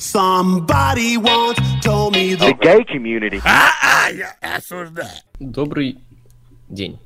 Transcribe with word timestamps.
Somebody 0.00 1.18
once 1.18 1.60
told 1.82 2.14
me 2.14 2.34
The 2.34 2.54
gay 2.54 2.84
community. 2.84 3.38
А, 3.44 3.68
а, 3.82 4.08
я 4.08 4.34
осуждаю. 4.40 5.10
Добрый 5.38 5.98
день, 6.70 6.98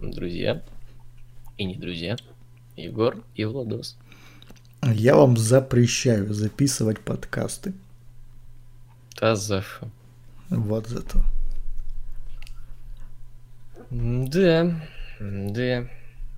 друзья 0.00 0.62
и 1.58 1.64
не 1.66 1.74
друзья. 1.74 2.16
Егор 2.74 3.22
и 3.34 3.44
Владос. 3.44 3.98
Я 4.82 5.14
вам 5.14 5.36
запрещаю 5.36 6.32
записывать 6.32 7.00
подкасты. 7.00 7.74
Та 9.14 9.36
за 9.36 9.60
что? 9.60 9.86
Вот 10.48 10.86
за 10.86 11.02
то. 11.02 11.18
Да, 13.90 14.80
да, 15.20 15.86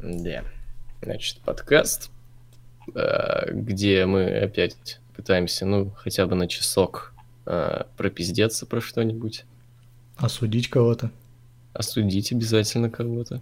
да. 0.00 0.44
Значит, 1.02 1.38
подкаст, 1.38 2.10
э, 2.96 3.52
где 3.52 4.06
мы 4.06 4.24
опять 4.24 4.98
пытаемся, 5.22 5.64
ну, 5.66 5.92
хотя 5.96 6.26
бы 6.26 6.34
на 6.34 6.48
часок 6.48 7.14
э, 7.46 7.84
пропиздеться 7.96 8.66
про 8.66 8.80
что-нибудь, 8.80 9.44
Осудить 10.16 10.68
кого-то. 10.68 11.10
осудить 11.74 12.32
обязательно 12.32 12.90
кого-то. 12.90 13.40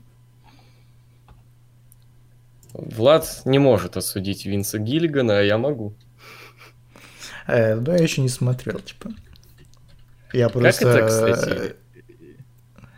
Влад 2.74 3.42
не 3.46 3.58
может 3.58 3.96
осудить 3.96 4.44
Винса 4.46 4.78
Гиллигана, 4.78 5.38
а 5.38 5.42
я 5.42 5.56
могу. 5.58 5.94
Э, 7.46 7.76
да, 7.76 7.96
я 7.96 8.02
еще 8.02 8.20
не 8.20 8.28
смотрел, 8.28 8.78
типа. 8.80 9.10
Я 10.32 10.48
просто... 10.50 10.86
это, 10.88 11.06
кстати? 11.08 11.76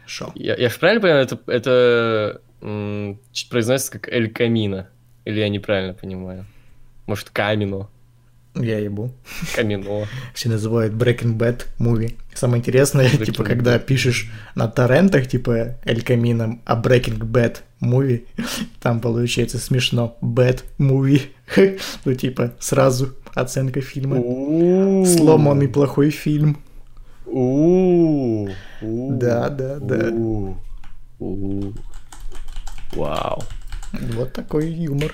Шо? 0.06 0.32
Я, 0.34 0.56
я 0.56 0.68
же 0.68 0.78
правильно 0.78 1.00
понимаю, 1.00 1.24
это, 1.24 1.38
это 1.46 2.40
м, 2.60 3.18
произносится 3.48 3.92
как 3.92 4.08
Эль 4.08 4.30
Камино? 4.30 4.88
Или 5.24 5.38
я 5.40 5.48
неправильно 5.48 5.94
понимаю? 5.94 6.44
Может, 7.06 7.30
Камино? 7.30 7.88
Я 8.54 8.78
ебу. 8.78 9.10
Камино. 9.54 10.06
Все 10.34 10.50
называют 10.50 10.92
Breaking 10.92 11.38
Bad 11.38 11.62
movie. 11.78 12.16
Самое 12.34 12.60
интересное, 12.60 13.08
Breaking 13.08 13.24
типа, 13.26 13.44
когда 13.44 13.76
Bad. 13.76 13.84
пишешь 13.86 14.30
на 14.54 14.68
торрентах, 14.68 15.26
типа, 15.26 15.76
Эль 15.84 16.02
Камино, 16.02 16.58
а 16.66 16.80
Breaking 16.80 17.18
Bad 17.18 17.58
movie, 17.80 18.26
там 18.80 19.00
получается 19.00 19.58
смешно. 19.58 20.16
Bad 20.20 20.62
movie. 20.78 21.22
Ну, 22.04 22.14
типа, 22.14 22.52
сразу 22.60 23.14
оценка 23.34 23.80
фильма. 23.80 24.16
Сломанный 25.06 25.68
плохой 25.68 26.10
фильм. 26.10 26.58
Да, 28.80 29.48
да, 29.48 29.78
да. 29.78 30.10
Вау. 32.92 33.42
Вот 33.92 34.32
такой 34.32 34.70
юмор. 34.70 35.12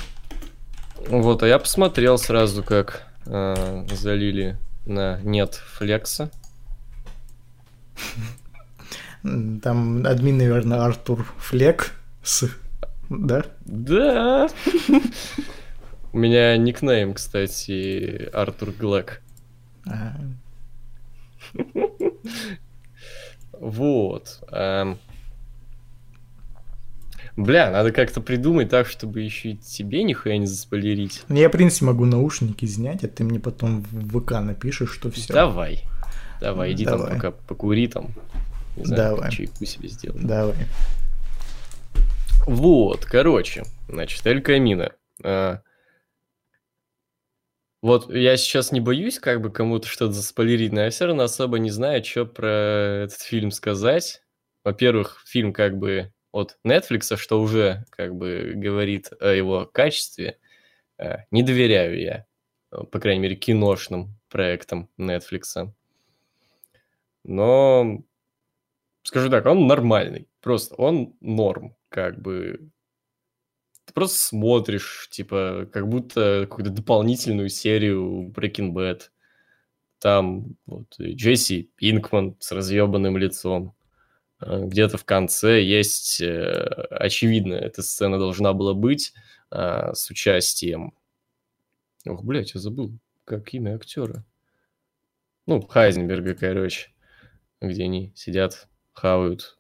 Вот, 1.08 1.42
а 1.42 1.48
я 1.48 1.58
посмотрел 1.58 2.18
сразу, 2.18 2.62
как 2.62 3.07
э, 3.28 3.86
залили 3.94 4.58
на 4.86 5.20
нет 5.22 5.54
флекса. 5.54 6.30
Там 9.22 10.06
админ, 10.06 10.38
наверное, 10.38 10.84
Артур 10.84 11.26
Флек. 11.38 11.92
С... 12.22 12.48
Да? 13.10 13.44
Да. 13.60 14.48
У 16.12 16.18
меня 16.18 16.56
никнейм, 16.56 17.14
кстати, 17.14 18.28
Артур 18.32 18.70
Глэк. 18.70 19.20
А, 19.86 20.14
Вот. 23.52 24.40
Бля, 27.38 27.70
надо 27.70 27.92
как-то 27.92 28.20
придумать 28.20 28.68
так, 28.68 28.88
чтобы 28.88 29.20
еще 29.20 29.50
и 29.50 29.56
тебе 29.56 30.02
нихуя 30.02 30.38
не 30.38 30.46
заспойлерить. 30.46 31.22
Ну, 31.28 31.36
Я, 31.36 31.48
в 31.48 31.52
принципе, 31.52 31.84
могу 31.86 32.04
наушники 32.04 32.64
снять, 32.64 33.04
а 33.04 33.08
ты 33.08 33.22
мне 33.22 33.38
потом 33.38 33.82
в 33.82 34.20
ВК 34.20 34.32
напишешь, 34.40 34.90
что 34.92 35.08
все. 35.12 35.32
Давай. 35.32 35.84
Давай, 36.40 36.72
иди 36.72 36.84
Давай. 36.84 37.06
там 37.06 37.14
пока 37.16 37.30
покури 37.30 37.86
там. 37.86 38.08
Не 38.76 38.84
знаю, 38.86 39.14
Давай. 39.14 39.30
чайку 39.30 39.64
себе 39.64 39.88
сделай. 39.88 40.20
Давай. 40.20 40.56
Вот, 42.46 43.04
короче, 43.04 43.62
значит, 43.88 44.26
Эль 44.26 44.42
Камино. 44.42 44.90
А, 45.22 45.60
Вот 47.82 48.12
я 48.12 48.36
сейчас 48.36 48.72
не 48.72 48.80
боюсь 48.80 49.20
как 49.20 49.40
бы 49.40 49.50
кому-то 49.50 49.86
что-то 49.86 50.12
заспойлерить, 50.12 50.72
но 50.72 50.80
я 50.82 50.90
все 50.90 51.06
равно 51.06 51.22
особо 51.22 51.60
не 51.60 51.70
знаю, 51.70 52.02
что 52.04 52.26
про 52.26 53.04
этот 53.04 53.20
фильм 53.20 53.52
сказать. 53.52 54.22
Во-первых, 54.64 55.22
фильм 55.24 55.52
как 55.52 55.78
бы 55.78 56.12
от 56.38 56.58
Netflix, 56.64 57.16
что 57.16 57.40
уже 57.40 57.84
как 57.90 58.14
бы 58.14 58.52
говорит 58.54 59.10
о 59.20 59.32
его 59.32 59.66
качестве. 59.66 60.38
А, 60.98 61.24
Не 61.30 61.42
доверяю 61.42 62.00
я, 62.00 62.26
э, 62.72 62.84
по 62.84 63.00
крайней 63.00 63.20
мере, 63.20 63.36
киношным 63.36 64.16
проектам 64.28 64.88
Netflix. 64.98 65.72
Но 67.24 68.02
скажу 69.02 69.30
так, 69.30 69.46
он 69.46 69.66
нормальный. 69.66 70.28
Просто 70.40 70.74
он 70.76 71.16
норм, 71.20 71.76
как 71.88 72.20
бы. 72.20 72.70
Ты 73.84 73.94
просто 73.94 74.18
смотришь, 74.18 75.08
типа, 75.10 75.68
как 75.72 75.88
будто 75.88 76.46
какую-то 76.48 76.70
дополнительную 76.70 77.48
серию 77.48 78.30
Breaking 78.34 78.72
Bad. 78.72 79.02
Там 79.98 80.56
вот 80.66 80.94
Джесси 81.00 81.72
Пинкман 81.76 82.36
с 82.38 82.52
разъебанным 82.52 83.16
лицом. 83.16 83.74
Э, 84.40 84.64
Где-то 84.64 84.98
в 84.98 85.04
конце 85.04 85.62
есть, 85.62 86.20
э, 86.20 86.86
очевидно, 86.90 87.54
эта 87.54 87.82
сцена 87.82 88.18
должна 88.18 88.52
была 88.52 88.74
быть 88.74 89.12
э, 89.50 89.92
с 89.94 90.10
участием... 90.10 90.94
Ох, 92.06 92.24
блядь, 92.24 92.54
я 92.54 92.60
забыл, 92.60 92.92
как 93.24 93.52
имя 93.54 93.74
актера. 93.74 94.24
Ну, 95.46 95.60
Хайзенберга, 95.60 96.34
короче 96.34 96.90
где 97.60 97.84
они 97.84 98.12
сидят, 98.14 98.68
хавают. 98.92 99.58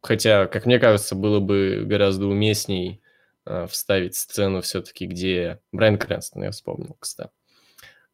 Хотя, 0.00 0.46
как 0.46 0.66
мне 0.66 0.78
кажется, 0.78 1.14
было 1.14 1.40
бы 1.40 1.84
гораздо 1.86 2.26
уместней 2.26 3.00
э, 3.44 3.66
вставить 3.68 4.16
сцену 4.16 4.60
все-таки, 4.60 5.06
где... 5.06 5.60
Брайан 5.70 5.96
Крэнстон, 5.96 6.42
я 6.42 6.50
вспомнил, 6.50 6.96
кстати. 6.98 7.30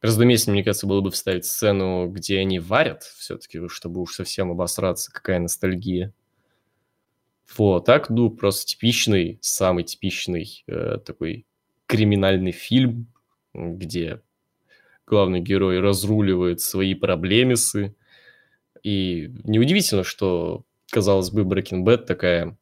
Гораздо 0.00 0.24
уместнее, 0.24 0.54
мне 0.54 0.64
кажется, 0.64 0.86
было 0.86 1.00
бы 1.00 1.10
вставить 1.10 1.44
сцену, 1.44 2.08
где 2.08 2.38
они 2.38 2.60
варят, 2.60 3.02
все-таки, 3.02 3.66
чтобы 3.68 4.00
уж 4.00 4.14
совсем 4.14 4.50
обосраться, 4.50 5.10
какая 5.12 5.40
ностальгия. 5.40 6.12
Вот, 7.56 7.86
так, 7.86 8.08
ну, 8.10 8.30
просто 8.30 8.66
типичный, 8.66 9.38
самый 9.40 9.82
типичный 9.82 10.62
э, 10.66 10.98
такой 11.04 11.46
криминальный 11.86 12.52
фильм, 12.52 13.12
где 13.54 14.20
главный 15.06 15.40
герой 15.40 15.80
разруливает 15.80 16.60
свои 16.60 16.94
проблемисы, 16.94 17.96
и 18.82 19.32
неудивительно, 19.44 20.04
что, 20.04 20.64
казалось 20.90 21.30
бы, 21.30 21.42
Breaking 21.42 21.82
Bad 21.82 22.04
такая 22.04 22.56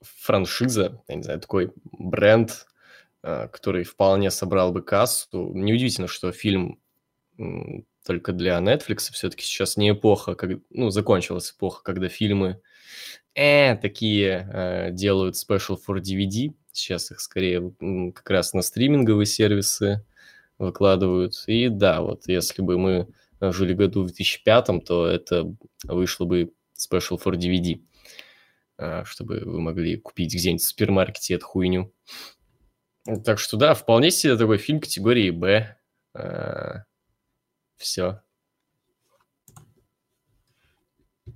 франшиза, 0.00 1.02
я 1.08 1.14
не 1.16 1.22
знаю, 1.22 1.40
такой 1.40 1.72
бренд, 1.92 2.66
который 3.22 3.84
вполне 3.84 4.30
собрал 4.30 4.72
бы 4.72 4.82
кассу. 4.82 5.52
Неудивительно, 5.54 6.08
что 6.08 6.32
фильм 6.32 6.80
только 8.04 8.32
для 8.32 8.58
Netflix 8.58 9.12
все-таки 9.12 9.44
сейчас 9.44 9.76
не 9.76 9.90
эпоха, 9.90 10.34
как, 10.34 10.50
ну, 10.70 10.90
закончилась 10.90 11.52
эпоха, 11.52 11.82
когда 11.84 12.08
фильмы 12.08 12.60
э, 13.34 13.76
такие 13.76 14.48
э, 14.52 14.90
делают 14.92 15.36
special 15.36 15.78
for 15.86 16.00
DVD. 16.00 16.52
Сейчас 16.72 17.10
их 17.10 17.20
скорее 17.20 17.72
как 18.12 18.28
раз 18.30 18.54
на 18.54 18.62
стриминговые 18.62 19.26
сервисы 19.26 20.04
выкладывают. 20.58 21.34
И 21.46 21.68
да, 21.68 22.00
вот 22.00 22.26
если 22.28 22.62
бы 22.62 22.78
мы 22.78 23.08
жили 23.40 23.74
году 23.74 24.02
в 24.02 24.06
2005, 24.06 24.84
то 24.84 25.06
это 25.06 25.54
вышло 25.84 26.24
бы 26.24 26.52
special 26.78 27.20
for 27.22 27.36
DVD, 27.36 27.80
а, 28.78 29.04
чтобы 29.04 29.40
вы 29.44 29.60
могли 29.60 29.96
купить 29.96 30.34
где-нибудь 30.34 30.62
в 30.62 30.66
супермаркете 30.66 31.34
эту 31.34 31.46
хуйню. 31.46 31.92
Так 33.24 33.38
что 33.38 33.56
да, 33.56 33.74
вполне 33.74 34.10
себе 34.10 34.36
такой 34.36 34.58
фильм 34.58 34.80
категории 34.80 35.30
Б. 35.30 35.76
Все. 37.76 38.22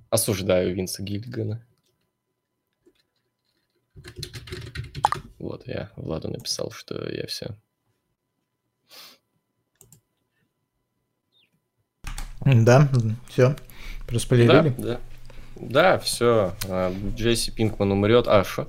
Осуждаю 0.09 0.73
Винса 0.73 1.03
Гиллигана. 1.03 1.65
Вот, 5.39 5.67
я 5.67 5.91
Владу 5.97 6.29
написал, 6.29 6.71
что 6.71 7.09
я 7.09 7.27
все. 7.27 7.57
Да, 12.45 12.87
все. 13.27 13.49
Да, 13.49 13.55
Проспойлерили? 14.07 14.73
да. 14.77 15.01
Да, 15.55 15.99
все. 15.99 16.55
Джесси 17.15 17.51
Пинкман 17.51 17.91
умрет. 17.91 18.27
А, 18.27 18.43
что? 18.43 18.67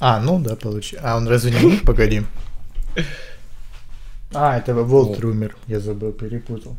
А, 0.00 0.18
ну 0.18 0.40
да, 0.40 0.56
получи. 0.56 0.96
А 1.00 1.16
он 1.16 1.28
разве 1.28 1.52
не 1.52 1.64
умер? 1.64 1.80
Погоди. 1.86 2.22
А, 4.32 4.56
это 4.56 4.74
Волтер 4.74 5.26
умер. 5.26 5.56
Я 5.66 5.78
забыл, 5.80 6.12
перепутал. 6.12 6.76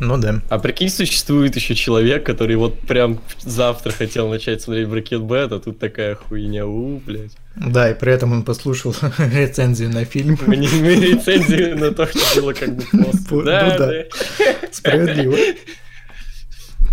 Ну 0.00 0.16
да. 0.16 0.40
А 0.48 0.58
прикинь, 0.58 0.88
существует 0.88 1.56
еще 1.56 1.74
человек, 1.74 2.24
который 2.24 2.56
вот 2.56 2.78
прям 2.80 3.20
завтра 3.40 3.92
хотел 3.92 4.28
начать 4.28 4.62
смотреть 4.62 4.88
Breaking 4.88 5.26
Bad, 5.26 5.54
а 5.54 5.60
тут 5.60 5.78
такая 5.78 6.14
хуйня, 6.14 6.66
у, 6.66 6.98
блядь. 6.98 7.32
Да, 7.54 7.90
и 7.90 7.94
при 7.94 8.12
этом 8.12 8.32
он 8.32 8.42
послушал 8.42 8.94
рецензию 9.18 9.90
на 9.90 10.06
фильм. 10.06 10.38
Мы 10.46 10.56
не 10.56 10.68
имели 10.68 11.12
рецензию 11.12 11.78
на 11.78 11.92
то, 11.92 12.06
что 12.06 12.40
было 12.40 12.54
как 12.54 12.76
бы 12.76 12.82
просто. 12.82 13.34
Ну 13.34 13.42
да. 13.42 13.76
да. 13.78 13.92
Справедливо. 14.72 15.36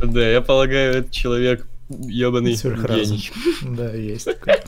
Да, 0.04 0.30
я 0.30 0.42
полагаю, 0.42 0.96
этот 0.96 1.12
человек 1.12 1.66
ебаный 1.90 2.54
гений. 2.54 3.32
Да, 3.76 3.94
есть 3.94 4.26
такое. 4.40 4.64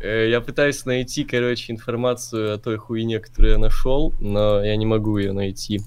Э, 0.00 0.28
Я 0.30 0.40
пытаюсь 0.40 0.84
найти, 0.84 1.24
короче, 1.24 1.72
информацию 1.72 2.54
о 2.54 2.58
той 2.58 2.76
хуйне, 2.78 3.20
которую 3.20 3.52
я 3.52 3.58
нашел, 3.58 4.14
но 4.20 4.64
я 4.64 4.76
не 4.76 4.86
могу 4.86 5.18
ее 5.18 5.32
найти. 5.32 5.80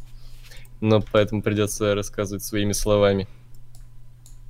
Но 0.81 1.01
поэтому 1.11 1.41
придется 1.41 1.95
рассказывать 1.95 2.43
своими 2.43 2.73
словами. 2.73 3.27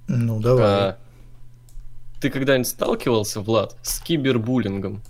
Ну, 0.07 0.39
давай. 0.39 0.65
А, 0.65 0.97
Ты 2.19 2.29
когда-нибудь 2.29 2.67
сталкивался, 2.67 3.39
Влад, 3.39 3.77
с 3.83 3.99
кибербуллингом? 4.01 5.01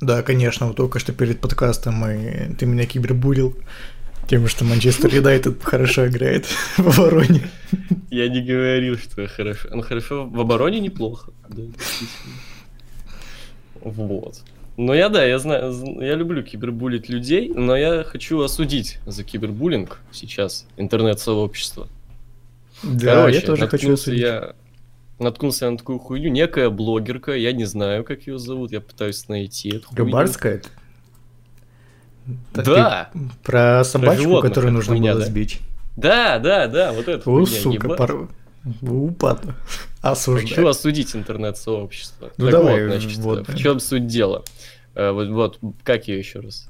Да, 0.00 0.22
конечно, 0.22 0.66
вот 0.66 0.76
только 0.76 0.98
что 0.98 1.12
перед 1.12 1.40
подкастом 1.40 1.94
мы... 1.94 2.54
ты 2.58 2.66
меня 2.66 2.84
кибербулил 2.84 3.56
тем, 4.28 4.48
что 4.48 4.64
Манчестер 4.64 5.14
Юнайтед 5.14 5.62
хорошо 5.62 6.08
играет 6.08 6.46
в 6.76 6.98
обороне. 6.98 7.48
Я 8.10 8.28
не 8.28 8.42
говорил, 8.42 8.98
что 8.98 9.26
хорошо. 9.26 9.68
Ну 9.72 9.82
хорошо, 9.82 10.26
в 10.26 10.40
обороне 10.40 10.80
неплохо. 10.80 11.32
Да. 11.48 11.62
Вот. 13.82 14.42
Но 14.76 14.94
я, 14.94 15.08
да, 15.08 15.24
я 15.24 15.38
знаю, 15.38 15.72
я 16.00 16.14
люблю 16.14 16.42
кибербулить 16.42 17.08
людей, 17.08 17.50
но 17.54 17.76
я 17.76 18.04
хочу 18.04 18.40
осудить 18.40 18.98
за 19.06 19.24
кибербуллинг 19.24 20.00
сейчас 20.12 20.66
интернет-сообщество. 20.76 21.88
Да, 22.82 23.14
Короче, 23.14 23.36
я 23.38 23.42
тоже 23.42 23.68
хочу 23.68 23.94
осудить. 23.94 24.20
я 24.20 24.54
наткнулся 25.18 25.70
на 25.70 25.78
такую 25.78 25.98
хуйню. 25.98 26.28
Некая 26.28 26.68
блогерка, 26.68 27.32
я 27.32 27.52
не 27.52 27.64
знаю, 27.64 28.04
как 28.04 28.26
ее 28.26 28.38
зовут, 28.38 28.70
я 28.70 28.82
пытаюсь 28.82 29.28
найти 29.28 29.70
эту 29.70 29.88
хуйню. 29.88 30.04
Да, 32.54 33.10
ты 33.12 33.18
Про 33.44 33.84
собачку, 33.84 34.22
животных 34.22 34.50
которую 34.50 34.72
нужно 34.72 34.94
хуйня, 34.94 35.12
было 35.12 35.20
да. 35.22 35.26
сбить. 35.26 35.60
да, 35.96 36.38
да, 36.38 36.66
да, 36.66 36.92
вот 36.92 37.08
это 37.08 37.28
О, 37.30 37.46
сука, 37.46 37.88
пор... 37.88 38.28
Упад. 38.82 39.42
Хочу 39.42 39.54
Осуждаю. 40.02 40.68
осудить 40.68 41.14
интернет-сообщество. 41.14 42.30
Ну 42.36 42.46
так 42.46 42.52
давай, 42.52 42.86
вот, 42.86 43.00
значит, 43.00 43.18
вот. 43.18 43.48
в 43.48 43.56
чем 43.56 43.78
суть 43.78 44.06
дела? 44.08 44.42
Э, 44.94 45.12
Вот, 45.12 45.28
вот, 45.28 45.58
как 45.84 46.08
ее 46.08 46.18
еще 46.18 46.40
раз? 46.40 46.68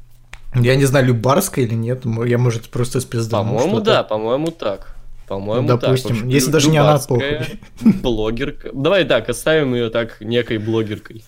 Я 0.55 0.77
не 0.77 0.85
знаю, 0.85 1.07
Любарская 1.07 1.65
или 1.65 1.75
нет, 1.75 2.03
я, 2.27 2.39
может, 2.39 2.69
просто 2.69 3.01
спизданул 3.01 3.57
По-моему, 3.59 3.81
да, 3.81 4.03
по-моему, 4.03 4.51
так. 4.51 4.95
По-моему, 5.27 5.63
Ну, 5.63 5.69
так. 5.69 5.81
допустим, 5.81 6.13
общем, 6.13 6.29
если 6.29 6.51
даже 6.51 6.71
не 6.71 6.79
она, 6.79 6.93
Любарская 6.93 7.47
Блогерка. 8.03 8.71
Давай 8.73 9.05
так, 9.05 9.29
оставим 9.29 9.75
ее 9.75 9.91
так 9.91 10.21
некой 10.21 10.59
блогеркой. 10.59 11.25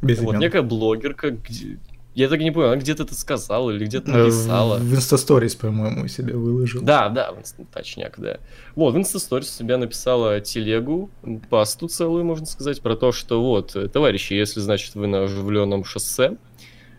Без 0.00 0.18
Вот, 0.20 0.30
имен. 0.32 0.40
некая 0.40 0.62
блогерка, 0.62 1.30
где... 1.30 1.78
Я 2.14 2.28
так 2.28 2.40
и 2.40 2.44
не 2.44 2.50
понял, 2.50 2.68
она 2.68 2.76
где-то 2.76 3.04
это 3.04 3.14
сказала 3.14 3.70
или 3.70 3.84
где-то 3.84 4.10
Э, 4.10 4.24
написала. 4.24 4.78
В 4.78 4.94
инстасторис, 4.94 5.54
по-моему, 5.54 6.08
себя 6.08 6.36
выложил. 6.36 6.82
Да, 6.82 7.08
да, 7.08 7.32
точняк, 7.72 8.18
да. 8.18 8.38
Вот, 8.74 8.94
в 8.94 8.96
Инстасторис 8.96 9.48
себя 9.50 9.78
написала 9.78 10.40
телегу, 10.40 11.10
пасту 11.48 11.86
целую, 11.88 12.24
можно 12.24 12.46
сказать, 12.46 12.80
про 12.80 12.96
то, 12.96 13.12
что 13.12 13.40
вот, 13.42 13.76
э, 13.76 13.88
товарищи, 13.88 14.32
если, 14.32 14.60
значит, 14.60 14.94
вы 14.96 15.06
на 15.06 15.24
оживленном 15.24 15.84
шоссе, 15.84 16.36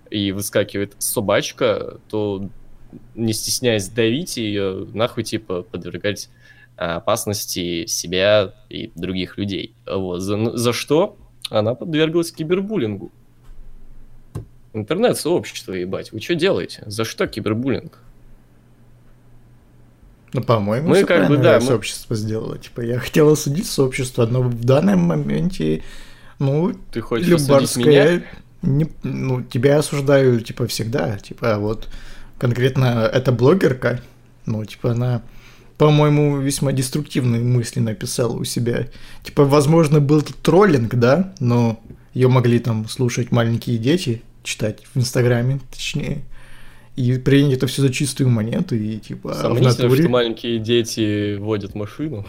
и 0.09 0.31
выскакивает 0.31 0.95
собачка, 0.99 1.97
то 2.09 2.49
не 3.15 3.33
стесняясь 3.33 3.89
давите 3.89 4.43
ее, 4.43 4.87
нахуй, 4.93 5.23
типа, 5.23 5.63
подвергать 5.63 6.29
а, 6.77 6.97
опасности 6.97 7.85
себя 7.85 8.53
и 8.69 8.91
других 8.95 9.37
людей. 9.37 9.73
Вот, 9.89 10.19
за, 10.19 10.57
за 10.57 10.73
что 10.73 11.17
она 11.49 11.75
подверглась 11.75 12.31
кибербуллингу. 12.31 13.11
Интернет-сообщество, 14.73 15.73
ебать, 15.73 16.11
вы 16.11 16.21
что 16.21 16.35
делаете? 16.35 16.83
За 16.85 17.03
что 17.03 17.27
кибербуллинг? 17.27 17.99
Ну, 20.33 20.41
по-моему, 20.41 20.89
Мы 20.89 21.03
как 21.03 21.27
бы, 21.27 21.37
да, 21.37 21.59
мы- 21.59 21.65
сообщество 21.65 22.15
сделало. 22.15 22.57
Типа, 22.57 22.81
я 22.81 22.99
хотел 22.99 23.29
осудить 23.31 23.67
сообщество, 23.67 24.25
но 24.25 24.41
в 24.41 24.63
данном 24.63 25.01
моменте, 25.01 25.83
ну, 26.39 26.73
Ты 26.91 27.01
хочешь 27.01 27.27
осудить 27.33 27.75
меня? 27.77 28.03
Любарская, 28.05 28.23
не, 28.61 28.87
ну, 29.03 29.41
тебя 29.43 29.77
осуждаю, 29.79 30.39
типа, 30.39 30.67
всегда. 30.67 31.17
Типа, 31.17 31.57
вот 31.57 31.89
конкретно 32.39 33.09
эта 33.11 33.33
блогерка, 33.33 33.99
ну, 34.45 34.63
типа, 34.63 34.91
она, 34.91 35.21
по-моему, 35.77 36.37
весьма 36.37 36.71
деструктивные 36.71 37.41
мысли 37.41 37.81
написала 37.81 38.31
у 38.37 38.45
себя. 38.45 38.87
Типа, 39.23 39.43
возможно, 39.43 39.99
был 39.99 40.21
троллинг, 40.21 40.95
да, 40.95 41.33
но 41.41 41.77
ее 42.13 42.29
могли 42.29 42.59
там 42.59 42.87
слушать 42.87 43.31
маленькие 43.31 43.77
дети, 43.77 44.21
читать 44.43 44.83
в 44.93 44.97
Инстаграме, 44.97 45.59
точнее. 45.69 46.23
И 46.95 47.17
принять 47.17 47.57
это 47.57 47.67
все 47.67 47.81
за 47.81 47.91
чистую 47.91 48.29
монету, 48.29 48.75
и 48.75 48.97
типа 48.97 49.29
в 49.29 49.35
Сомнительно, 49.35 49.69
натуре... 49.69 50.03
что 50.03 50.11
маленькие 50.11 50.59
дети 50.59 51.35
водят 51.37 51.73
машину. 51.73 52.25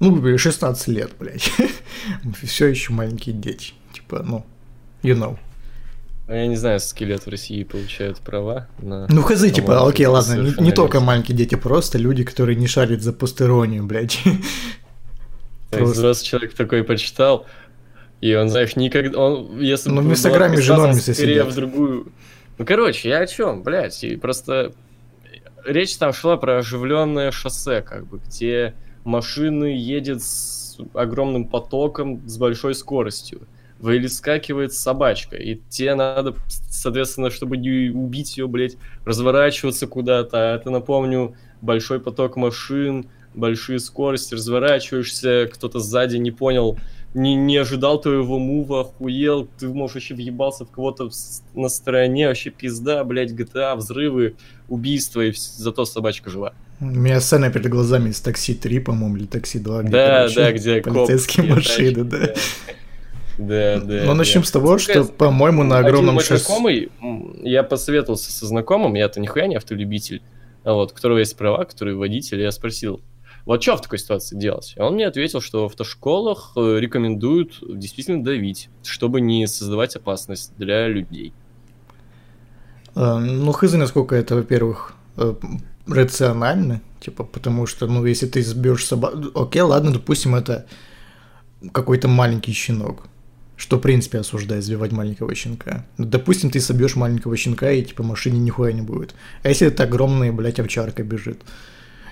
Ну, 0.00 0.38
16 0.38 0.88
лет, 0.88 1.12
блядь. 1.18 1.52
Все 2.42 2.66
еще 2.68 2.92
маленькие 2.92 3.34
дети. 3.34 3.74
Типа, 3.92 4.22
ну, 4.26 4.46
you 5.02 5.14
know. 5.14 5.38
А 6.26 6.34
Я 6.34 6.46
не 6.46 6.56
знаю, 6.56 6.80
сколько 6.80 7.04
лет 7.04 7.26
в 7.26 7.28
России 7.28 7.62
получают 7.64 8.18
права 8.18 8.66
на... 8.78 9.06
Ну, 9.10 9.22
хз, 9.22 9.42
типа, 9.52 9.86
окей, 9.86 10.06
ладно, 10.06 10.34
не, 10.34 10.54
не 10.62 10.72
только 10.72 11.00
маленькие 11.00 11.36
дети, 11.36 11.56
просто 11.56 11.98
люди, 11.98 12.24
которые 12.24 12.56
не 12.56 12.66
шарят 12.66 13.02
за 13.02 13.12
постеронию, 13.12 13.84
блядь. 13.84 14.22
Просто. 15.70 15.94
взрослый 15.94 16.26
человек 16.26 16.54
такой 16.54 16.82
почитал, 16.82 17.46
и 18.20 18.34
он, 18.34 18.48
знаешь, 18.48 18.76
никогда... 18.76 19.18
Он, 19.18 19.58
если 19.60 19.90
Ну, 19.90 20.02
в 20.02 20.10
Инстаграме 20.10 20.60
же 20.60 20.74
скорее 20.74 20.94
сидят. 20.94 21.48
в 21.48 21.54
другую... 21.54 22.12
Ну, 22.58 22.66
короче, 22.66 23.08
я 23.08 23.20
о 23.20 23.26
чем, 23.26 23.62
блядь, 23.62 24.04
и 24.04 24.16
просто... 24.16 24.72
Речь 25.64 25.96
там 25.96 26.12
шла 26.12 26.36
про 26.36 26.58
оживленное 26.58 27.30
шоссе, 27.30 27.82
как 27.82 28.06
бы, 28.06 28.18
где 28.18 28.74
машины 29.04 29.76
едет 29.76 30.22
с 30.22 30.78
огромным 30.94 31.46
потоком, 31.46 32.26
с 32.26 32.38
большой 32.38 32.74
скоростью. 32.74 33.42
Выскакивает 33.78 34.74
собачка, 34.74 35.36
и 35.36 35.58
тебе 35.70 35.94
надо, 35.94 36.34
соответственно, 36.68 37.30
чтобы 37.30 37.56
не 37.56 37.88
убить 37.88 38.36
ее, 38.36 38.46
блядь, 38.46 38.76
разворачиваться 39.06 39.86
куда-то. 39.86 40.52
А 40.52 40.56
это, 40.56 40.70
напомню, 40.70 41.34
большой 41.62 42.00
поток 42.00 42.36
машин, 42.36 43.06
большие 43.34 43.78
скорости, 43.78 44.34
разворачиваешься, 44.34 45.48
кто-то 45.52 45.78
сзади 45.78 46.16
не 46.16 46.30
понял, 46.30 46.78
не, 47.14 47.34
не 47.34 47.56
ожидал 47.56 48.00
твоего 48.00 48.38
мува, 48.38 48.82
охуел, 48.82 49.48
ты, 49.58 49.68
может, 49.68 49.96
вообще 49.96 50.14
въебался 50.14 50.64
в 50.64 50.70
кого-то 50.70 51.10
на 51.54 51.68
стороне, 51.68 52.28
вообще 52.28 52.50
пизда, 52.50 53.02
блядь, 53.04 53.32
GTA, 53.32 53.74
взрывы, 53.76 54.36
убийства, 54.68 55.22
и 55.22 55.32
зато 55.34 55.84
собачка 55.84 56.30
жива. 56.30 56.52
У 56.80 56.86
меня 56.86 57.20
сцена 57.20 57.50
перед 57.50 57.68
глазами 57.68 58.10
из 58.10 58.20
такси 58.20 58.54
3, 58.54 58.80
по-моему, 58.80 59.16
или 59.16 59.26
такси 59.26 59.58
2, 59.58 59.82
где, 59.82 59.90
да, 59.90 60.16
короче, 60.18 60.34
да, 60.34 60.52
где 60.52 60.80
коп, 60.80 60.94
полицейские 60.94 61.44
где 61.44 61.54
машины, 61.54 62.04
тачки, 62.04 62.26
да. 62.26 62.34
Да, 63.38 63.80
да. 63.80 64.00
Но 64.02 64.06
да. 64.06 64.14
начнем 64.14 64.44
с 64.44 64.50
того, 64.50 64.78
что, 64.78 65.04
по-моему, 65.04 65.62
на 65.64 65.78
Один 65.78 65.88
огромном 65.88 66.14
мой 66.16 66.24
шоссе... 66.24 66.44
знакомый, 66.44 66.90
я 67.42 67.62
посоветовался 67.62 68.30
со 68.30 68.46
знакомым, 68.46 68.94
я-то 68.94 69.18
нихуя 69.18 69.46
не 69.46 69.56
автолюбитель, 69.56 70.22
а 70.62 70.74
вот, 70.74 70.92
у 70.92 70.94
которого 70.94 71.18
есть 71.18 71.36
права, 71.36 71.64
который 71.64 71.94
водитель, 71.94 72.40
я 72.40 72.50
спросил, 72.50 73.00
вот 73.46 73.62
что 73.62 73.76
в 73.76 73.82
такой 73.82 73.98
ситуации 73.98 74.36
делать? 74.36 74.74
И 74.76 74.80
он 74.80 74.94
мне 74.94 75.06
ответил, 75.06 75.40
что 75.40 75.62
в 75.62 75.66
автошколах 75.66 76.52
э, 76.56 76.78
рекомендуют 76.78 77.58
действительно 77.62 78.22
давить, 78.22 78.68
чтобы 78.82 79.20
не 79.20 79.46
создавать 79.46 79.96
опасность 79.96 80.52
для 80.56 80.88
людей. 80.88 81.32
Э, 82.94 83.18
Ну, 83.18 83.52
хз, 83.52 83.72
насколько 83.72 84.14
это, 84.14 84.34
во-первых, 84.36 84.94
э, 85.16 85.34
рационально, 85.86 86.80
типа, 87.00 87.24
потому 87.24 87.66
что, 87.66 87.86
ну, 87.86 88.04
если 88.04 88.26
ты 88.26 88.42
сбьешь 88.42 88.86
собаку... 88.86 89.18
Окей, 89.34 89.62
ладно, 89.62 89.92
допустим, 89.92 90.34
это 90.34 90.66
какой-то 91.72 92.08
маленький 92.08 92.52
щенок, 92.52 93.04
что, 93.56 93.76
в 93.76 93.80
принципе, 93.80 94.18
осуждает 94.18 94.64
сбивать 94.64 94.92
маленького 94.92 95.34
щенка. 95.34 95.84
Ну, 95.98 96.06
допустим, 96.06 96.50
ты 96.50 96.60
собьешь 96.60 96.96
маленького 96.96 97.36
щенка, 97.36 97.70
и, 97.70 97.82
типа, 97.82 98.02
машине 98.02 98.38
нихуя 98.38 98.72
не 98.72 98.82
будет. 98.82 99.14
А 99.42 99.48
если 99.48 99.66
это 99.68 99.84
огромная, 99.84 100.32
блядь, 100.32 100.60
овчарка 100.60 101.02
бежит? 101.02 101.40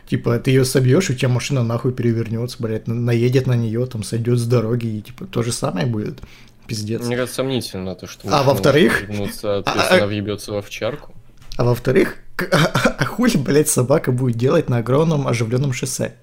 Типа, 0.08 0.38
ты 0.38 0.50
ее 0.52 0.64
собьешь, 0.64 1.10
у 1.10 1.14
тебя 1.14 1.28
машина 1.28 1.62
нахуй 1.62 1.92
перевернется, 1.92 2.56
блядь, 2.60 2.86
на- 2.86 2.94
наедет 2.94 3.46
на 3.46 3.52
нее, 3.54 3.84
там, 3.86 4.02
сойдет 4.02 4.38
с 4.38 4.46
дороги, 4.46 4.86
и, 4.86 5.00
типа, 5.02 5.26
то 5.26 5.42
же 5.42 5.52
самое 5.52 5.86
будет. 5.86 6.20
Пиздец. 6.66 7.02
Мне 7.06 7.14
кажется, 7.16 7.36
сомнительно 7.36 7.94
то, 7.94 8.06
что... 8.06 8.26
А 8.30 8.42
во-вторых- 8.42 9.02
вернуться, 9.08 9.58
а- 9.58 9.62
а- 9.66 9.96
она 9.96 10.06
въебется 10.06 10.52
в 10.52 10.56
овчарку. 10.56 11.12
А 11.58 11.64
во-вторых, 11.64 12.16
к- 12.36 12.48
а 12.52 13.04
хуй, 13.04 13.30
блядь, 13.36 13.68
собака 13.68 14.10
будет 14.12 14.36
делать 14.36 14.70
на 14.70 14.78
огромном 14.78 15.28
оживленном 15.28 15.72
шоссе? 15.74 16.14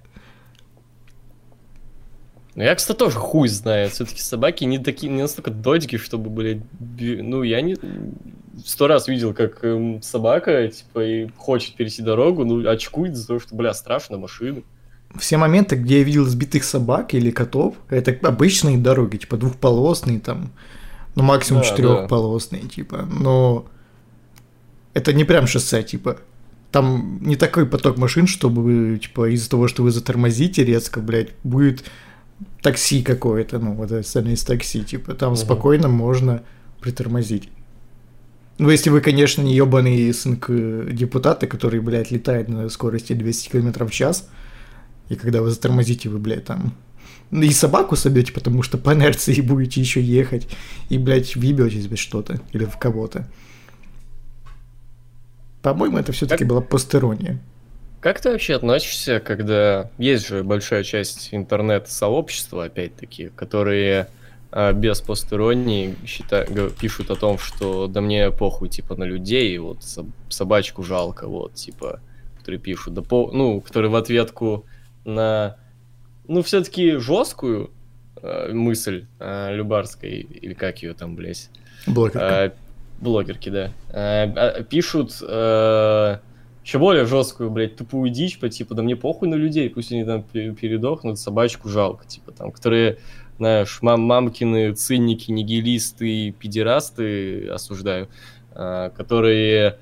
Ну, 2.55 2.63
я, 2.63 2.73
кстати, 2.73 2.97
тоже 2.97 3.17
хуй 3.19 3.49
знаю. 3.49 3.89
Все-таки 3.89 4.21
собаки 4.21 4.63
не 4.63 4.79
такие, 4.79 5.11
не 5.11 5.21
настолько 5.21 5.51
дочки, 5.51 5.97
чтобы, 5.97 6.29
блядь, 6.29 6.61
ну, 6.99 7.43
я 7.43 7.61
не... 7.61 7.75
сто 8.63 8.87
раз 8.87 9.07
видел, 9.07 9.33
как 9.33 9.63
эм, 9.63 10.01
собака, 10.01 10.67
типа, 10.67 11.03
и 11.03 11.27
хочет 11.37 11.75
перейти 11.75 12.01
дорогу, 12.01 12.45
ну, 12.45 12.67
очкует 12.69 13.13
из-за 13.13 13.27
того, 13.27 13.39
что, 13.39 13.55
бля, 13.55 13.73
страшно, 13.73 14.17
машины. 14.17 14.63
Все 15.17 15.37
моменты, 15.37 15.75
где 15.75 15.99
я 15.99 16.03
видел 16.03 16.25
сбитых 16.25 16.63
собак 16.63 17.13
или 17.13 17.31
котов, 17.31 17.75
это 17.89 18.17
обычные 18.27 18.77
дороги, 18.77 19.17
типа 19.17 19.37
двухполосные 19.37 20.19
там, 20.19 20.51
ну 21.15 21.23
максимум 21.23 21.61
Да, 21.61 21.69
четырехполосные, 21.69 22.63
типа, 22.63 23.07
но 23.09 23.65
это 24.93 25.13
не 25.13 25.23
прям 25.23 25.47
шоссе, 25.47 25.83
типа. 25.83 26.17
Там 26.71 27.19
не 27.21 27.37
такой 27.37 27.65
поток 27.65 27.97
машин, 27.97 28.27
чтобы, 28.27 28.99
типа, 29.01 29.29
из-за 29.33 29.49
того, 29.49 29.69
что 29.69 29.83
вы 29.83 29.91
затормозите 29.91 30.65
резко, 30.65 30.99
блядь, 30.99 31.29
будет 31.43 31.85
такси 32.61 33.01
какое-то, 33.01 33.59
ну, 33.59 33.73
вот 33.73 33.91
из 33.91 34.43
такси, 34.43 34.83
типа, 34.83 35.13
там 35.13 35.29
Мгм. 35.33 35.37
спокойно 35.37 35.87
можно 35.87 36.43
притормозить. 36.81 37.49
Ну, 38.57 38.69
если 38.69 38.89
вы, 38.89 39.01
конечно, 39.01 39.41
не 39.41 39.53
ебаный 39.55 40.13
сын 40.13 40.37
к- 40.37 40.85
депутата, 40.91 41.45
который, 41.45 41.81
блядь, 41.81 42.11
летает 42.11 42.47
на 42.47 42.69
скорости 42.69 43.13
200 43.13 43.49
км 43.49 43.85
в 43.85 43.91
час, 43.91 44.29
и 45.09 45.15
когда 45.15 45.41
вы 45.41 45.49
затормозите, 45.51 46.09
вы, 46.09 46.19
блядь, 46.19 46.45
там 46.45 46.73
ну, 47.31 47.41
и 47.41 47.49
собаку 47.51 47.95
собьете, 47.95 48.31
потому 48.31 48.61
что 48.63 48.77
по 48.77 48.93
инерции 48.93 49.41
будете 49.41 49.81
еще 49.81 50.01
ехать, 50.01 50.47
и, 50.89 50.97
блядь, 50.97 51.35
въебетесь 51.35 51.87
без 51.87 51.99
что-то 51.99 52.39
или 52.53 52.65
в 52.65 52.77
кого-то. 52.77 53.27
По-моему, 55.61 55.97
это 55.97 56.11
все-таки 56.11 56.39
Как- 56.43 56.47
была 56.47 56.61
постерония. 56.61 57.39
Как 57.99 58.21
ты 58.21 58.29
вообще 58.29 58.53
относишься, 58.55 59.19
когда 59.19 59.89
есть 59.97 60.27
же 60.27 60.43
большая 60.43 60.83
часть 60.83 61.29
интернет-сообщества, 61.31 62.65
опять-таки, 62.65 63.31
которые 63.35 64.07
без 64.51 65.01
постеронии 65.01 65.95
счита- 66.05 66.69
пишут 66.79 67.11
о 67.11 67.15
том, 67.15 67.37
что 67.37 67.87
да 67.87 68.01
мне 68.01 68.31
похуй, 68.31 68.69
типа, 68.69 68.95
на 68.95 69.03
людей, 69.03 69.57
вот 69.57 69.79
соб- 69.79 70.11
собачку 70.29 70.83
жалко, 70.83 71.27
вот, 71.27 71.55
типа, 71.55 71.99
которые 72.37 72.59
пишут, 72.59 72.93
да 72.93 73.01
по... 73.01 73.31
ну, 73.33 73.59
которые 73.59 73.91
в 73.91 73.95
ответку 73.95 74.65
на, 75.03 75.57
ну, 76.27 76.41
все-таки 76.41 76.97
жесткую 76.97 77.71
э, 78.21 78.53
мысль 78.53 79.05
э, 79.19 79.55
Любарской, 79.55 80.19
или 80.19 80.53
как 80.53 80.81
ее 80.83 80.93
там, 80.93 81.15
блядь, 81.15 81.49
Блогерка. 81.87 82.45
Э, 82.45 82.51
блогерки, 82.99 83.49
да. 83.49 83.71
Э, 83.89 84.31
а, 84.35 84.63
пишут 84.63 85.11
еще 86.65 86.79
более 86.79 87.05
жесткую, 87.05 87.51
блядь, 87.51 87.75
тупую 87.75 88.09
дичь, 88.09 88.39
по 88.39 88.49
типу, 88.49 88.73
да 88.73 88.81
мне 88.81 88.95
похуй 88.95 89.27
на 89.27 89.35
людей, 89.35 89.69
пусть 89.69 89.91
они 89.91 90.03
там 90.03 90.23
пе- 90.23 90.51
передохнут, 90.51 91.19
собачку 91.19 91.69
жалко, 91.69 92.07
типа, 92.07 92.31
там, 92.31 92.51
которые, 92.51 92.97
знаешь, 93.37 93.79
мам 93.81 94.01
мамкины, 94.01 94.73
цинники, 94.73 95.31
нигилисты, 95.31 96.31
педерасты, 96.31 97.49
осуждаю, 97.49 98.07
э, 98.51 98.91
которые 98.95 99.77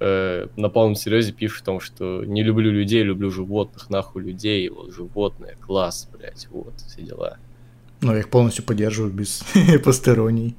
э, 0.00 0.46
на 0.56 0.68
полном 0.68 0.96
серьезе 0.96 1.32
пишут 1.32 1.62
о 1.62 1.64
том, 1.66 1.80
что 1.80 2.24
не 2.24 2.42
люблю 2.42 2.70
людей, 2.70 3.02
люблю 3.02 3.30
животных, 3.30 3.90
нахуй 3.90 4.22
людей, 4.22 4.68
вот, 4.68 4.92
животные, 4.94 5.56
класс, 5.60 6.08
блядь, 6.12 6.48
вот, 6.50 6.74
все 6.76 7.02
дела. 7.02 7.38
Но 8.00 8.14
я 8.14 8.20
их 8.20 8.30
полностью 8.30 8.64
поддерживаю 8.64 9.12
без 9.12 9.42
постероний. 9.84 10.56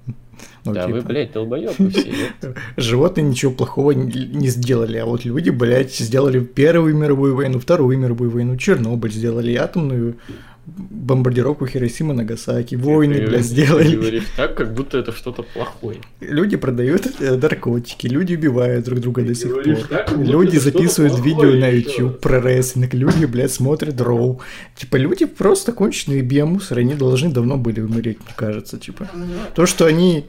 Ну, 0.64 0.74
да, 0.74 0.88
вы, 0.88 1.00
типа, 1.00 1.08
блядь, 1.10 1.32
долбоёбы 1.34 1.90
все. 1.90 2.14
Животные 2.78 3.26
ничего 3.26 3.52
плохого 3.52 3.92
не 3.92 4.48
сделали, 4.48 4.98
а 4.98 5.06
вот 5.06 5.26
люди, 5.26 5.50
блядь, 5.50 5.94
сделали 5.94 6.40
Первую 6.40 6.96
мировую 6.96 7.36
войну, 7.36 7.60
Вторую 7.60 7.98
мировую 7.98 8.30
войну, 8.30 8.58
Чернобыль 8.58 9.12
сделали, 9.12 9.56
атомную 9.56 10.18
бомбардировку 10.66 11.66
Хиросимы, 11.66 12.14
Нагасаки, 12.14 12.76
войны, 12.76 13.16
Ты- 13.16 13.28
блядь, 13.28 13.46
сделали. 13.46 13.96
говоришь 13.96 14.24
так, 14.38 14.56
как 14.56 14.74
будто 14.74 15.00
это 15.00 15.12
что-то 15.12 15.44
плохое. 15.44 15.98
Люди 16.20 16.56
продают 16.56 17.08
э, 17.20 17.36
наркотики, 17.36 18.08
люди 18.08 18.36
убивают 18.36 18.86
друг 18.86 19.00
друга 19.00 19.24
до 19.24 19.34
сих 19.34 19.54
пор. 19.54 19.76
так, 19.90 20.12
Люди 20.18 20.58
это 20.58 20.66
записывают 20.66 21.20
видео 21.20 21.52
на. 21.52 21.70
YouTube 21.70 22.20
про 22.20 22.40
рестлинг, 22.40 22.94
люди, 22.94 23.26
блядь, 23.26 23.52
смотрят 23.52 24.00
роу. 24.02 24.40
Типа, 24.76 24.98
люди 24.98 25.26
просто 25.26 25.72
конченые 25.72 26.22
биомусоры, 26.22 26.82
они 26.82 26.94
должны 26.94 27.32
давно 27.32 27.58
были 27.58 27.82
умереть, 27.82 28.20
мне 28.24 28.34
кажется, 28.36 28.78
типа. 28.78 29.10
То, 29.56 29.66
что 29.66 29.86
они, 29.86 30.26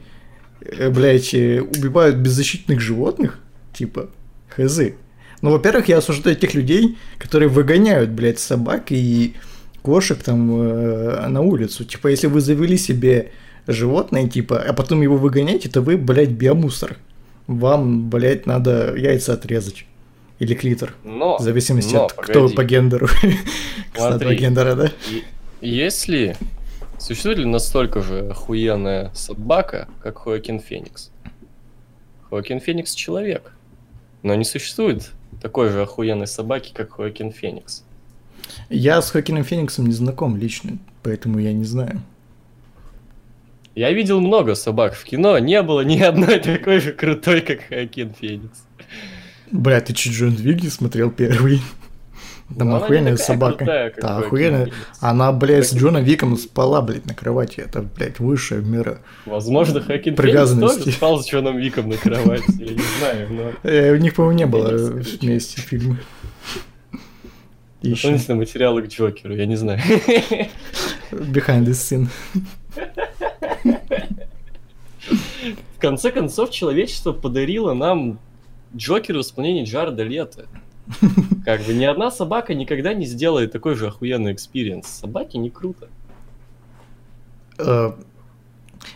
э, 0.61 0.89
блядь, 0.89 1.33
э, 1.33 1.61
убивают 1.61 2.15
беззащитных 2.17 2.79
животных, 2.79 3.39
типа, 3.73 4.09
хз. 4.49 4.79
Ну, 5.41 5.51
во-первых, 5.51 5.89
я 5.89 5.97
осуждаю 5.97 6.35
тех 6.35 6.53
людей, 6.55 6.97
которые 7.19 7.49
выгоняют, 7.49 8.09
блядь, 8.09 8.39
собак 8.39 8.85
и 8.91 9.35
кошек 9.83 10.17
там 10.23 10.49
э, 10.61 11.27
на 11.27 11.41
улицу. 11.41 11.85
Типа, 11.85 12.07
если 12.07 12.27
вы 12.27 12.41
завели 12.41 12.77
себе 12.77 13.31
животное, 13.67 14.27
типа, 14.27 14.59
а 14.59 14.73
потом 14.73 15.01
его 15.01 15.17
выгоняете, 15.17 15.69
то 15.69 15.81
вы, 15.81 15.97
блядь, 15.97 16.31
биомусор. 16.31 16.97
Вам, 17.47 18.09
блядь, 18.09 18.45
надо 18.47 18.95
яйца 18.95 19.33
отрезать. 19.33 19.85
Или 20.39 20.55
клитор. 20.55 20.93
Но, 21.03 21.37
В 21.37 21.41
зависимости 21.41 21.93
но, 21.93 22.05
от 22.05 22.13
кто 22.13 22.33
погоди. 22.33 22.55
по 22.55 22.63
гендеру. 22.63 23.07
Кстати, 23.93 24.09
Смотри. 24.09 24.27
по 24.27 24.33
гендера, 24.33 24.75
да? 24.75 24.91
Если 25.61 26.35
существует 26.99 27.37
ли 27.37 27.45
настолько 27.45 28.01
же 28.01 28.29
охуенная 28.29 29.11
собака, 29.13 29.87
как 30.01 30.17
Хоакин 30.19 30.59
Феникс? 30.59 31.11
Хоакин 32.29 32.59
Феникс 32.59 32.95
человек, 32.95 33.53
но 34.23 34.33
не 34.35 34.43
существует 34.43 35.11
такой 35.41 35.69
же 35.69 35.81
охуенной 35.83 36.27
собаки, 36.27 36.71
как 36.73 36.93
Хоакин 36.93 37.31
Феникс. 37.31 37.83
Я 38.69 39.01
с 39.01 39.11
Хокином 39.11 39.43
Фениксом 39.43 39.87
не 39.87 39.93
знаком 39.93 40.37
лично, 40.37 40.77
поэтому 41.01 41.39
я 41.39 41.53
не 41.53 41.65
знаю. 41.65 42.01
Я 43.75 43.91
видел 43.91 44.21
много 44.21 44.53
собак 44.55 44.93
в 44.93 45.03
кино, 45.03 45.39
не 45.39 45.61
было 45.63 45.81
ни 45.81 45.99
одной 45.99 46.39
такой 46.39 46.79
же 46.79 46.91
крутой, 46.91 47.41
как 47.41 47.61
Хоакин 47.69 48.13
Феникс. 48.19 48.63
Бля, 49.51 49.81
ты 49.81 49.93
чуть 49.93 50.13
Джон 50.13 50.35
Двиг 50.35 50.61
не 50.61 50.69
смотрел 50.69 51.09
первый? 51.11 51.61
Там 52.57 52.69
Но 52.69 52.77
не 52.77 52.83
охуенная 52.83 53.17
собака. 53.17 53.57
крутая, 53.57 53.93
Да, 53.99 54.17
охуенная. 54.17 54.69
Она, 54.99 55.31
блядь, 55.31 55.67
с 55.67 55.73
Джоном 55.73 56.03
Виком 56.03 56.37
спала, 56.37 56.81
блядь, 56.81 57.05
на 57.05 57.15
кровати. 57.15 57.61
Это, 57.61 57.81
блядь, 57.81 58.19
высшее 58.19 58.61
мира. 58.61 58.99
Возможно, 59.25 59.79
Хоакин 59.81 60.15
Феникс 60.15 60.21
Привязанности. 60.21 60.79
тоже 60.79 60.91
спал 60.91 61.23
с 61.23 61.27
Джоном 61.29 61.57
Виком 61.57 61.89
на 61.89 61.97
кровати, 61.97 62.43
я 62.59 62.73
не 62.73 62.81
знаю, 62.99 63.27
но... 63.31 63.69
Э, 63.69 63.93
у 63.93 63.97
них, 63.97 64.13
по-моему, 64.13 64.37
не 64.37 64.45
было 64.45 64.69
вместе 64.75 65.61
фильма. 65.61 65.97
Дополнительные 67.83 68.37
материалы 68.37 68.81
к 68.81 68.87
Джокеру, 68.87 69.35
я 69.35 69.45
не 69.45 69.55
знаю. 69.55 69.79
Behind 71.11 71.65
the 71.65 71.73
scene. 71.73 72.07
В 75.75 75.79
конце 75.79 76.11
концов, 76.11 76.49
человечество 76.51 77.11
подарило 77.11 77.73
нам 77.73 78.19
Джокера 78.75 79.17
в 79.17 79.21
исполнении 79.21 79.65
Джареда 79.65 80.03
Лето. 80.03 80.45
Как 81.45 81.61
бы 81.63 81.73
ни 81.73 81.83
одна 81.83 82.09
собака 82.09 82.53
никогда 82.53 82.93
не 82.93 83.05
сделает 83.05 83.51
такой 83.51 83.75
же 83.75 83.87
охуенный 83.87 84.33
experience. 84.33 84.87
Собаки 84.87 85.37
не 85.37 85.49
круто. 85.49 85.89
Э, 87.57 87.91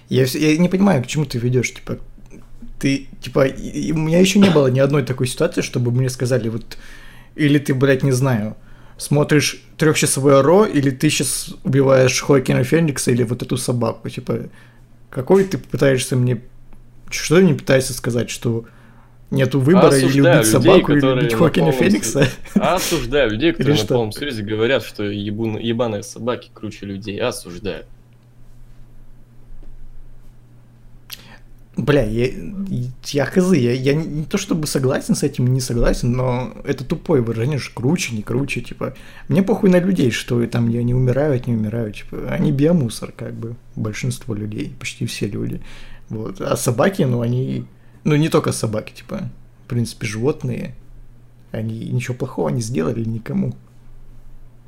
Я, 0.09 0.23
я 0.25 0.57
не 0.57 0.69
понимаю, 0.69 1.03
к 1.03 1.07
чему 1.07 1.25
ты 1.25 1.37
ведешь, 1.37 1.73
типа, 1.73 1.97
ты, 2.79 3.07
типа, 3.21 3.39
у 3.41 3.97
меня 3.97 4.19
еще 4.19 4.39
не 4.39 4.49
было 4.49 4.67
ни 4.67 4.79
одной 4.79 5.03
такой 5.03 5.27
ситуации, 5.27 5.61
чтобы 5.61 5.91
мне 5.91 6.09
сказали, 6.09 6.49
вот, 6.49 6.77
или 7.35 7.59
ты, 7.59 7.73
блядь, 7.73 8.03
не 8.03 8.11
знаю, 8.11 8.55
смотришь 8.97 9.61
трехчасовое 9.77 10.41
Ро, 10.41 10.65
или 10.65 10.89
ты 10.89 11.09
сейчас 11.09 11.53
убиваешь 11.63 12.21
Хоакина 12.21 12.63
Феникса, 12.63 13.11
или 13.11 13.23
вот 13.23 13.41
эту 13.41 13.57
собаку, 13.57 14.09
типа, 14.09 14.49
какой 15.09 15.43
ты 15.43 15.57
пытаешься 15.57 16.15
мне, 16.15 16.41
что 17.09 17.37
ты 17.37 17.43
мне 17.43 17.55
пытаешься 17.55 17.93
сказать, 17.93 18.29
что 18.29 18.65
нету 19.29 19.59
выбора 19.59 19.95
или 19.95 20.05
убить 20.05 20.15
людей, 20.15 20.43
собаку, 20.43 20.93
или 20.93 21.05
убить 21.05 21.31
на 21.31 21.37
Хоакина 21.37 21.71
Феникса? 21.71 22.27
Осуждаю 22.55 23.31
людей, 23.31 23.51
которые 23.53 23.73
Или 23.73 23.79
на 23.79 23.85
что? 23.85 23.93
полном 23.95 24.11
серьезе 24.11 24.43
говорят, 24.43 24.83
что 24.83 25.03
ебаные 25.03 26.03
собаки 26.03 26.49
круче 26.53 26.85
людей. 26.85 27.19
Осуждаю. 27.19 27.85
Бля, 31.77 32.03
я, 32.03 32.29
я 33.05 33.25
хз, 33.25 33.53
я, 33.53 33.71
я 33.71 33.93
не, 33.93 34.07
не 34.07 34.25
то 34.25 34.39
чтобы 34.39 34.65
согласен 34.65 35.13
с 35.13 35.21
этим, 35.21 35.45
не 35.53 35.61
согласен, 35.61 36.11
но 36.11 36.53
это 36.63 36.83
тупое 36.83 37.21
выражение, 37.21 37.59
что 37.59 37.75
круче, 37.75 38.15
не 38.15 38.23
круче, 38.23 38.61
типа. 38.61 38.95
Мне 39.27 39.43
похуй 39.43 39.69
на 39.69 39.79
людей, 39.79 40.09
что 40.09 40.43
там 40.47 40.69
я 40.69 40.81
не 40.81 40.95
умирают, 40.95 41.45
не 41.45 41.53
умирают, 41.53 41.97
типа. 41.97 42.31
Они 42.31 42.51
биомусор, 42.51 43.11
как 43.11 43.35
бы, 43.35 43.55
большинство 43.75 44.33
людей, 44.33 44.75
почти 44.79 45.05
все 45.05 45.27
люди. 45.27 45.61
Вот. 46.09 46.41
А 46.41 46.57
собаки, 46.57 47.03
ну, 47.03 47.21
они, 47.21 47.65
ну, 48.03 48.15
не 48.15 48.29
только 48.29 48.53
собаки, 48.53 48.93
типа, 48.93 49.29
в 49.65 49.69
принципе, 49.69 50.07
животные, 50.07 50.73
они 51.51 51.89
ничего 51.89 52.15
плохого 52.15 52.49
не 52.49 52.61
сделали 52.61 53.03
никому. 53.03 53.53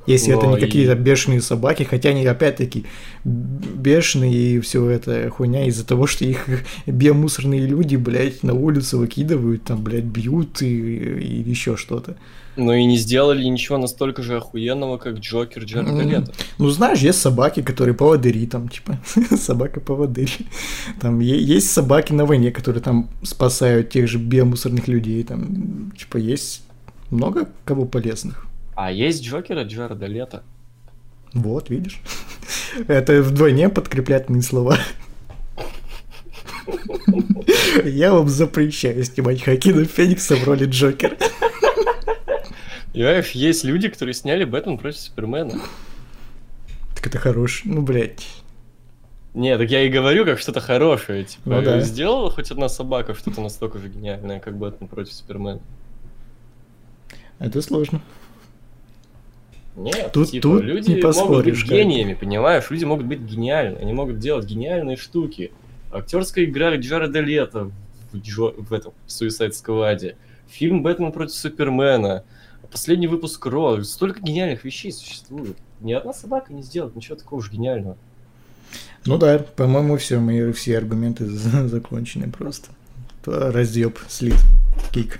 Если 0.09 0.33
это 0.35 0.45
Но 0.45 0.51
не 0.53 0.57
и- 0.57 0.65
какие-то 0.65 0.95
бешеные 0.95 1.41
собаки, 1.41 1.83
хотя 1.83 2.09
они 2.09 2.25
опять-таки 2.25 2.85
бешеные 3.23 4.55
и 4.55 4.59
все 4.59 4.89
это 4.89 5.29
хуйня 5.29 5.65
из-за 5.67 5.85
того, 5.85 6.07
что 6.07 6.25
их 6.25 6.45
биомусорные 6.87 7.65
люди, 7.65 7.95
блядь, 7.95 8.43
на 8.43 8.53
улицу 8.53 8.97
выкидывают, 8.99 9.63
там, 9.63 9.83
блядь, 9.83 10.03
бьют 10.05 10.61
и, 10.61 10.67
и 10.67 11.49
еще 11.49 11.77
что-то. 11.77 12.15
Но 12.57 12.73
и 12.73 12.83
не 12.85 12.97
сделали 12.97 13.43
ничего 13.43 13.77
настолько 13.77 14.21
же 14.21 14.35
охуенного, 14.35 14.97
как 14.97 15.19
Джокер 15.19 15.63
Джареда 15.63 15.91
Мгм. 15.93 16.09
Лето. 16.09 16.33
Ну, 16.57 16.69
знаешь, 16.69 16.99
есть 16.99 17.21
собаки, 17.21 17.61
которые 17.61 17.93
поводыри, 17.95 18.45
там, 18.47 18.67
типа, 18.67 18.99
собака-поводырь. 19.37 20.31
Там 20.99 21.19
е- 21.21 21.41
есть 21.41 21.71
собаки 21.71 22.11
на 22.13 22.25
войне, 22.25 22.51
которые 22.51 22.81
там 22.83 23.09
спасают 23.23 23.91
тех 23.91 24.07
же 24.09 24.17
биомусорных 24.17 24.87
людей, 24.89 25.23
там, 25.23 25.91
типа, 25.97 26.17
есть 26.17 26.63
много 27.11 27.47
кого 27.63 27.85
полезных. 27.85 28.45
А 28.81 28.93
есть 28.93 29.25
Джокера 29.25 29.63
Джареда 29.65 30.05
Лето. 30.05 30.41
Вот, 31.33 31.69
видишь? 31.69 31.99
Это 32.87 33.21
вдвойне 33.21 33.67
подкреплятные 33.67 34.41
слова. 34.41 34.77
Я 37.83 38.13
вам 38.13 38.29
запрещаю 38.29 39.03
снимать 39.03 39.43
Хакина 39.43 39.83
Феникса 39.83 40.37
в 40.37 40.45
роли 40.45 40.63
Джокера. 40.63 41.17
Понимаешь, 42.93 43.31
есть 43.31 43.65
люди, 43.65 43.89
которые 43.89 44.13
сняли 44.13 44.45
Бэтмен 44.45 44.77
против 44.77 45.01
Супермена. 45.01 45.59
Так 46.95 47.07
это 47.07 47.17
хорош. 47.17 47.63
Ну, 47.65 47.81
блядь. 47.81 48.25
Не, 49.33 49.57
так 49.57 49.69
я 49.69 49.81
и 49.83 49.89
говорю, 49.89 50.23
как 50.23 50.39
что-то 50.39 50.61
хорошее. 50.61 51.25
Типа, 51.25 51.49
Ну 51.49 51.61
да. 51.61 51.81
сделала 51.81 52.31
хоть 52.31 52.49
одна 52.49 52.69
собака 52.69 53.13
что-то 53.13 53.41
настолько 53.41 53.77
же 53.77 53.89
гениальное, 53.89 54.39
как 54.39 54.57
Бэтмен 54.57 54.87
против 54.87 55.11
Супермена. 55.11 55.59
Это 57.39 57.61
сложно. 57.61 57.99
Нет, 59.79 60.11
Тут- 60.11 60.31
типа, 60.31 60.41
тут 60.43 60.61
люди 60.63 60.91
не 60.91 61.01
могут 61.01 61.45
быть 61.45 61.59
как. 61.59 61.69
гениями, 61.69 62.13
понимаешь? 62.13 62.69
Люди 62.69 62.83
могут 62.85 63.05
быть 63.05 63.19
гениальны, 63.21 63.77
они 63.77 63.93
могут 63.93 64.19
делать 64.19 64.45
гениальные 64.45 64.97
штуки. 64.97 65.51
Актерская 65.91 66.45
игра 66.45 66.75
Джареда 66.75 67.19
Лето 67.21 67.71
в, 68.11 68.17
Джо- 68.17 68.53
в 68.57 68.73
этом 68.73 68.93
в 69.05 69.09
Suicide 69.09 69.51
Squad, 69.51 70.15
фильм 70.47 70.83
Бэтмен 70.83 71.11
против 71.11 71.33
Супермена, 71.35 72.23
последний 72.71 73.07
выпуск 73.07 73.45
Ро. 73.45 73.81
Столько 73.83 74.19
гениальных 74.21 74.63
вещей 74.65 74.91
существует. 74.91 75.55
Ни 75.81 75.93
одна 75.93 76.13
собака 76.13 76.51
не 76.53 76.61
сделает 76.61 76.95
ничего 76.95 77.15
такого 77.15 77.39
уж 77.39 77.49
гениального. 77.51 77.97
Ну 79.05 79.17
да, 79.17 79.39
по-моему, 79.39 79.95
все, 79.97 80.19
мои 80.19 80.51
все 80.51 80.77
аргументы 80.77 81.25
за- 81.29 81.67
закончены 81.69 82.29
просто. 82.29 82.69
Разъеб, 83.25 83.97
слит, 84.07 84.35
кик. 84.91 85.19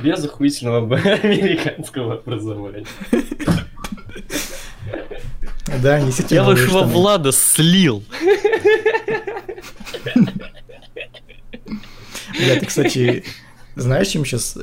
Без 0.00 0.24
охуительного 0.24 0.96
американского 1.22 2.14
образования. 2.14 2.86
Да, 5.82 6.00
несите 6.00 6.36
Я 6.36 6.56
штаны. 6.56 6.92
Влада 6.92 7.32
слил. 7.32 8.04
Бля, 12.38 12.56
ты, 12.58 12.66
кстати, 12.66 13.24
знаешь, 13.76 14.08
чем 14.08 14.24
сейчас 14.24 14.56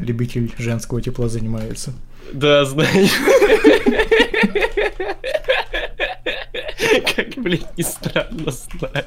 любитель 0.00 0.52
женского 0.58 1.00
тепла 1.00 1.28
занимается? 1.28 1.92
Да, 2.32 2.64
знаю. 2.64 3.08
Как, 7.14 7.34
блядь, 7.36 7.76
не 7.76 7.84
странно 7.84 8.50
знаю. 8.50 9.04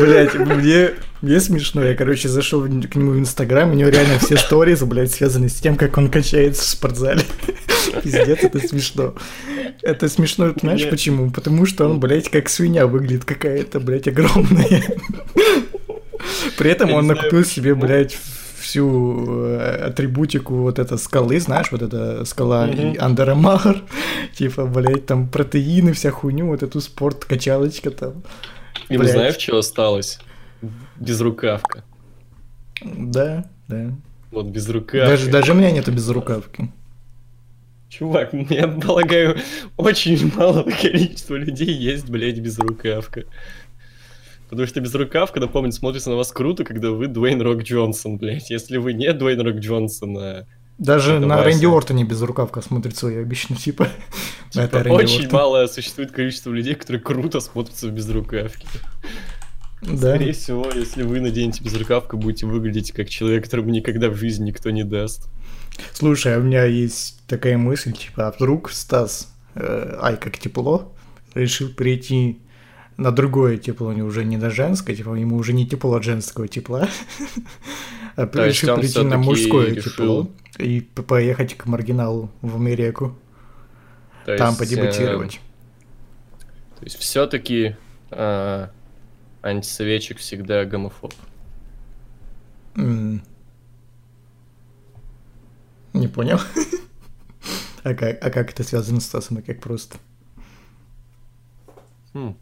Блять, 0.00 0.34
мне, 0.34 0.90
мне 1.22 1.40
смешно. 1.40 1.84
Я, 1.84 1.94
короче, 1.94 2.28
зашел 2.28 2.62
к 2.62 2.94
нему 2.94 3.12
в 3.12 3.18
Инстаграм, 3.18 3.70
у 3.70 3.74
него 3.74 3.90
реально 3.90 4.18
все 4.18 4.36
сториз, 4.36 4.82
блядь, 4.82 5.12
связаны 5.12 5.48
с 5.48 5.54
тем, 5.54 5.76
как 5.76 5.96
он 5.98 6.10
качается 6.10 6.62
в 6.62 6.66
спортзале. 6.66 7.22
Пиздец, 8.02 8.38
это 8.42 8.58
смешно. 8.66 9.14
Это 9.82 10.08
смешно, 10.08 10.54
знаешь 10.60 10.80
Нет. 10.80 10.90
почему? 10.90 11.30
Потому 11.30 11.66
что 11.66 11.86
он, 11.86 12.00
блядь, 12.00 12.30
как 12.30 12.48
свинья 12.48 12.86
выглядит 12.86 13.24
какая-то, 13.24 13.80
блядь, 13.80 14.08
огромная. 14.08 14.82
При 16.56 16.70
этом 16.70 16.90
Я 16.90 16.96
он 16.96 17.06
накупил 17.06 17.44
себе, 17.44 17.74
блядь, 17.74 18.16
всю 18.60 19.26
э, 19.28 19.86
атрибутику 19.88 20.54
вот 20.54 20.78
этой 20.78 20.98
скалы, 20.98 21.40
знаешь, 21.40 21.72
вот 21.72 21.82
эта 21.82 22.24
скала 22.24 22.68
Armour, 22.68 23.82
типа, 24.36 24.66
блядь, 24.66 25.06
там 25.06 25.28
протеины, 25.28 25.92
вся 25.92 26.10
хуйню, 26.10 26.46
вот 26.46 26.62
эту 26.62 26.80
спорт-качалочка 26.80 27.90
там. 27.90 28.22
Им 28.88 29.00
Блядь. 29.00 29.12
знаешь, 29.12 29.38
что 29.38 29.58
осталось? 29.58 30.18
Безрукавка. 30.98 31.84
Да, 32.82 33.44
да. 33.68 33.92
Вот 34.30 34.46
безрукавка. 34.46 35.06
Даже, 35.06 35.30
даже 35.30 35.52
у 35.52 35.54
меня 35.54 35.70
нету 35.70 35.92
безрукавки. 35.92 36.70
Чувак, 37.88 38.32
я 38.50 38.68
полагаю, 38.68 39.38
очень 39.76 40.32
малого 40.34 40.70
количества 40.70 41.34
людей 41.34 41.72
есть, 41.72 42.08
блядь, 42.08 42.38
безрукавка. 42.38 43.24
Потому 44.48 44.66
что 44.66 44.80
безрукавка, 44.80 45.40
напомню, 45.40 45.72
смотрится 45.72 46.10
на 46.10 46.16
вас 46.16 46.32
круто, 46.32 46.64
когда 46.64 46.90
вы 46.90 47.06
Дуэйн 47.08 47.40
Рок 47.40 47.62
Джонсон, 47.62 48.18
блядь. 48.18 48.50
Если 48.50 48.78
вы 48.78 48.92
не 48.92 49.12
Дуэйн 49.12 49.40
Рок 49.40 49.56
Джонсон, 49.56 50.18
а 50.18 50.46
Даже 50.78 51.18
на 51.20 51.36
Вася. 51.36 51.48
Рэнди 51.48 51.66
Ортоне 51.66 52.04
безрукавка 52.04 52.60
смотрится, 52.60 53.08
я 53.08 53.22
обычно, 53.22 53.56
типа. 53.56 53.88
типа, 54.50 54.76
это 54.76 54.92
очень 54.92 55.24
Ортон. 55.24 55.38
мало 55.38 55.66
существует 55.66 56.10
количество 56.10 56.50
людей, 56.50 56.74
которые 56.74 57.00
круто 57.02 57.40
смотрятся 57.40 57.88
в 57.88 57.92
безрукавке. 57.92 58.66
Да. 59.82 59.96
Скорее 59.96 60.32
всего, 60.32 60.70
если 60.74 61.02
вы 61.02 61.20
наденете 61.20 61.64
безрукавку, 61.64 62.18
будете 62.18 62.46
выглядеть 62.46 62.92
как 62.92 63.08
человек, 63.08 63.44
которому 63.44 63.70
никогда 63.70 64.10
в 64.10 64.16
жизни 64.16 64.48
никто 64.48 64.70
не 64.70 64.84
даст. 64.84 65.28
Слушай, 65.92 66.36
а 66.36 66.38
у 66.38 66.42
меня 66.42 66.64
есть 66.64 67.22
такая 67.26 67.56
мысль, 67.56 67.92
типа, 67.92 68.28
а 68.28 68.32
вдруг 68.32 68.70
Стас, 68.70 69.34
э, 69.54 69.98
ай, 70.00 70.16
как 70.16 70.38
тепло, 70.38 70.92
решил 71.34 71.70
перейти 71.70 72.40
на 72.98 73.10
другое 73.10 73.56
тепло, 73.56 73.92
него 73.94 74.08
уже 74.08 74.24
не 74.24 74.36
на 74.36 74.50
женское, 74.50 74.94
типа, 74.94 75.14
ему 75.14 75.36
уже 75.36 75.54
не 75.54 75.66
тепло 75.66 75.94
от 75.94 76.04
женского 76.04 76.46
тепла, 76.46 76.88
а 78.16 78.28
решил 78.46 78.76
перейти 78.76 79.02
на 79.02 79.16
мужское 79.16 79.74
тепло 79.76 80.28
и 80.58 80.80
поехать 80.80 81.54
к 81.54 81.64
маргиналу 81.64 82.30
в 82.42 82.56
Америку, 82.56 83.18
там 84.26 84.48
есть, 84.48 84.58
подебатировать. 84.58 85.36
э, 85.36 86.78
то 86.78 86.84
есть 86.84 86.98
все-таки 86.98 87.76
антисоветчик 89.42 90.18
всегда 90.18 90.64
гомофоб. 90.64 91.14
Не 95.92 96.08
понял. 96.08 96.38
А 97.82 97.94
как, 97.94 98.22
а 98.22 98.28
как 98.28 98.50
это 98.50 98.62
связано 98.62 99.00
с 99.00 99.06
Стасом 99.06 99.38
и 99.38 99.42
как 99.42 99.58
просто? 99.60 99.96
Хм. 102.12 102.36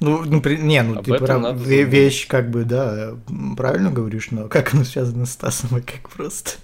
Ну, 0.00 0.24
ну, 0.24 0.40
при- 0.42 0.56
не, 0.56 0.82
ну 0.82 0.98
Об 0.98 1.04
ты 1.04 1.16
прав, 1.16 1.40
надо 1.40 1.62
вещь 1.62 2.26
как 2.26 2.50
бы, 2.50 2.64
да, 2.64 3.16
правильно 3.56 3.92
говоришь, 3.92 4.32
но 4.32 4.48
как 4.48 4.74
оно 4.74 4.82
связано 4.82 5.26
с 5.26 5.32
Стасом 5.32 5.78
и 5.78 5.80
как 5.80 6.10
просто? 6.10 6.58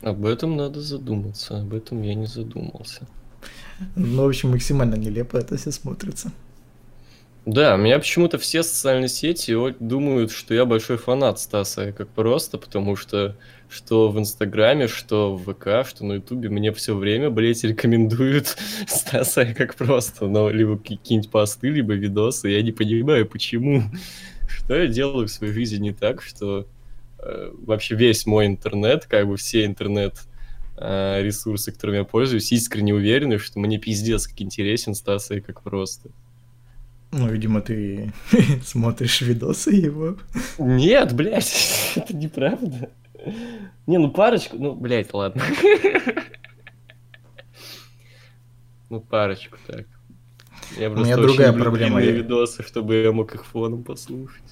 Об 0.00 0.24
этом 0.24 0.56
надо 0.56 0.80
задуматься, 0.80 1.60
об 1.60 1.74
этом 1.74 2.00
я 2.02 2.14
не 2.14 2.26
задумался. 2.26 3.06
Ну, 3.94 4.24
в 4.24 4.28
общем, 4.28 4.50
максимально 4.50 4.94
нелепо 4.94 5.36
это 5.36 5.58
все 5.58 5.70
смотрится. 5.70 6.32
Да, 7.44 7.76
меня 7.76 7.98
почему-то 7.98 8.38
все 8.38 8.62
социальные 8.62 9.08
сети 9.08 9.52
думают, 9.80 10.30
что 10.30 10.54
я 10.54 10.64
большой 10.64 10.96
фанат 10.96 11.40
Стаса, 11.40 11.92
как 11.92 12.08
просто, 12.08 12.56
потому 12.56 12.94
что 12.94 13.36
что 13.68 14.10
в 14.10 14.18
Инстаграме, 14.18 14.86
что 14.86 15.34
в 15.34 15.52
ВК, 15.52 15.88
что 15.88 16.04
на 16.04 16.14
Ютубе 16.14 16.50
мне 16.50 16.72
все 16.72 16.94
время, 16.94 17.30
блять, 17.30 17.64
рекомендуют 17.64 18.56
Стаса 18.86 19.46
как 19.54 19.74
просто, 19.74 20.26
но 20.26 20.50
либо 20.50 20.78
какие-нибудь 20.78 21.30
посты, 21.30 21.70
либо 21.70 21.94
видосы, 21.94 22.48
я 22.50 22.62
не 22.62 22.72
понимаю, 22.72 23.26
почему. 23.26 23.82
Что 24.48 24.76
я 24.76 24.86
делаю 24.86 25.26
в 25.26 25.30
своей 25.30 25.52
жизни 25.52 25.78
не 25.78 25.92
так, 25.92 26.20
что 26.20 26.66
э, 27.18 27.52
вообще 27.64 27.94
весь 27.94 28.26
мой 28.26 28.46
интернет, 28.46 29.06
как 29.06 29.26
бы 29.26 29.38
все 29.38 29.64
интернет 29.64 30.14
э, 30.76 31.22
ресурсы, 31.22 31.72
которыми 31.72 31.98
я 31.98 32.04
пользуюсь, 32.04 32.52
искренне 32.52 32.92
уверены, 32.92 33.38
что 33.38 33.58
мне 33.58 33.78
пиздец 33.78 34.26
как 34.26 34.42
интересен 34.42 34.94
Стаса 34.94 35.36
и 35.36 35.40
как 35.40 35.62
просто. 35.62 36.10
Ну, 37.12 37.28
видимо, 37.28 37.60
ты 37.60 38.12
смотришь 38.64 39.20
видосы 39.20 39.70
его. 39.72 40.16
Нет, 40.58 41.12
блядь, 41.14 41.92
это 41.94 42.16
неправда. 42.16 42.90
Не, 43.86 43.98
ну 43.98 44.10
парочку, 44.10 44.56
ну, 44.56 44.74
блядь, 44.74 45.12
ладно. 45.12 45.42
Ну, 48.88 49.00
парочку 49.00 49.56
так. 49.66 49.86
Я 50.78 50.90
У 50.90 50.96
меня 50.96 51.16
другая 51.16 51.52
проблема, 51.52 52.00
я- 52.02 52.12
видосы, 52.12 52.62
чтобы 52.62 52.96
я 52.96 53.12
мог 53.12 53.34
их 53.34 53.44
фоном 53.44 53.82
послушать. 53.84 54.42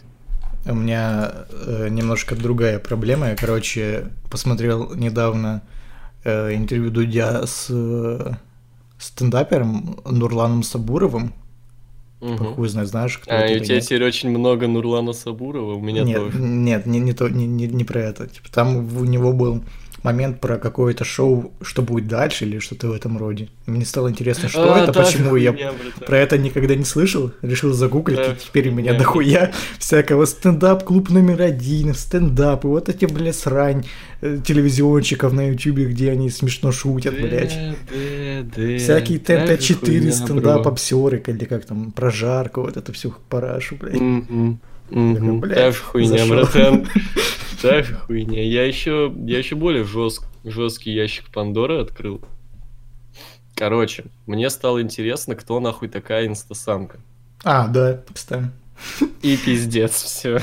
У 0.66 0.74
меня 0.74 1.32
э, 1.66 1.88
немножко 1.88 2.36
другая 2.36 2.78
проблема. 2.78 3.28
Я, 3.30 3.36
короче, 3.36 4.08
посмотрел 4.30 4.94
недавно 4.94 5.62
э, 6.24 6.54
интервью 6.54 6.90
Дудя 6.90 7.46
с 7.46 7.68
э, 7.70 8.32
стендапером 8.98 9.98
Нурланом 10.04 10.62
Сабуровым. 10.62 11.32
Мгм. 12.20 12.54
Хуй 12.54 12.68
знает, 12.68 12.88
знаешь, 12.88 13.16
кто 13.18 13.30
А, 13.32 13.38
это 13.38 13.52
и 13.54 13.60
у 13.60 13.64
тебя 13.64 13.76
нет? 13.76 13.84
теперь 13.84 14.04
очень 14.04 14.30
много 14.30 14.66
Нурлана 14.66 15.12
Сабурова, 15.12 15.74
у 15.74 15.80
меня 15.80 16.02
нет, 16.02 16.18
тоже. 16.18 16.38
Нет, 16.38 16.86
не, 16.86 16.98
не, 16.98 17.12
то, 17.14 17.28
не, 17.28 17.46
не, 17.46 17.66
не 17.66 17.84
про 17.84 18.00
это. 18.00 18.26
Типа, 18.26 18.48
там 18.52 18.76
у 18.96 19.04
него 19.04 19.32
был 19.32 19.62
момент 20.02 20.40
про 20.40 20.58
какое-то 20.58 21.04
шоу, 21.04 21.52
что 21.62 21.82
будет 21.82 22.08
дальше 22.08 22.44
или 22.44 22.58
что-то 22.58 22.88
в 22.88 22.92
этом 22.92 23.18
роде. 23.18 23.48
Мне 23.66 23.84
стало 23.84 24.08
интересно, 24.10 24.48
что 24.48 24.74
А, 24.74 24.78
это, 24.84 24.92
же 24.92 25.00
почему 25.00 25.36
я 25.36 25.52
братан. 25.52 25.72
про 26.06 26.18
это 26.18 26.38
никогда 26.38 26.74
не 26.74 26.84
слышал, 26.84 27.32
решил 27.42 27.72
загуглить, 27.72 28.18
Та 28.18 28.32
и 28.32 28.36
теперь 28.36 28.68
у 28.70 28.72
меня 28.72 28.94
дохуя 28.94 29.52
всякого 29.78 30.24
стендап-клуб 30.24 31.10
номер 31.10 31.42
один, 31.42 31.94
стендап, 31.94 32.64
и 32.64 32.68
вот 32.68 32.88
эти, 32.88 33.04
бля, 33.04 33.32
срань 33.32 33.84
э, 34.20 34.38
телевизионщиков 34.44 35.32
на 35.32 35.48
ютубе, 35.50 35.84
где 35.86 36.10
они 36.10 36.30
смешно 36.30 36.72
шутят, 36.72 37.14
блядь. 37.14 37.54
Да, 37.54 37.74
да, 37.92 38.48
да. 38.56 38.78
Всякие 38.78 39.18
Та 39.18 39.46
же 39.46 39.52
ТНТ-4, 39.54 39.78
хуйня, 39.78 40.12
стендап-обсеры, 40.12 41.22
или 41.26 41.44
как 41.44 41.64
там, 41.64 41.92
прожарка, 41.92 42.60
вот 42.60 42.76
это 42.76 42.92
всю 42.92 43.14
парашу, 43.28 43.76
блядь. 43.76 44.00
Блядь, 44.90 45.54
Та 45.54 45.70
же 45.72 45.78
хуйня, 45.82 46.26
братан. 46.26 46.86
Та 47.62 47.82
же 47.82 47.94
хуйня. 47.94 48.42
Я 48.42 48.66
еще, 48.66 49.12
я 49.26 49.38
еще 49.38 49.54
более 49.56 49.84
жест, 49.84 50.22
жесткий 50.44 50.92
ящик 50.92 51.30
Пандоры 51.32 51.80
открыл. 51.80 52.20
Короче, 53.54 54.04
мне 54.26 54.48
стало 54.48 54.80
интересно, 54.80 55.34
кто 55.34 55.60
нахуй 55.60 55.88
такая 55.88 56.26
инстасамка. 56.26 56.98
А, 57.44 57.68
да, 57.68 58.02
кстати. 58.12 58.50
И 59.22 59.36
пиздец, 59.36 60.02
все. 60.02 60.40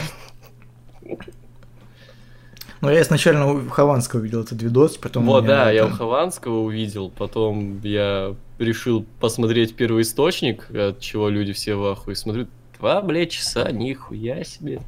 Ну, 2.82 2.92
я 2.92 3.02
изначально 3.02 3.52
у 3.52 3.70
Хованского 3.70 4.20
видел 4.20 4.42
этот 4.42 4.62
видос, 4.62 4.98
потом... 4.98 5.26
Вот, 5.26 5.44
меня 5.44 5.56
да, 5.56 5.72
я 5.72 5.86
у 5.86 5.88
там- 5.90 5.98
Хованского 5.98 6.60
увидел, 6.60 7.10
потом 7.10 7.82
я 7.82 8.36
решил 8.60 9.04
посмотреть 9.20 9.76
первый 9.76 10.04
источник, 10.04 10.70
от 10.70 11.00
чего 11.00 11.30
люди 11.30 11.54
все 11.54 11.74
в 11.74 11.84
ахуе. 11.86 12.16
Смотрю, 12.16 12.48
два, 12.80 13.02
блядь, 13.02 13.32
часа, 13.32 13.72
нихуя 13.72 14.44
себе. 14.44 14.82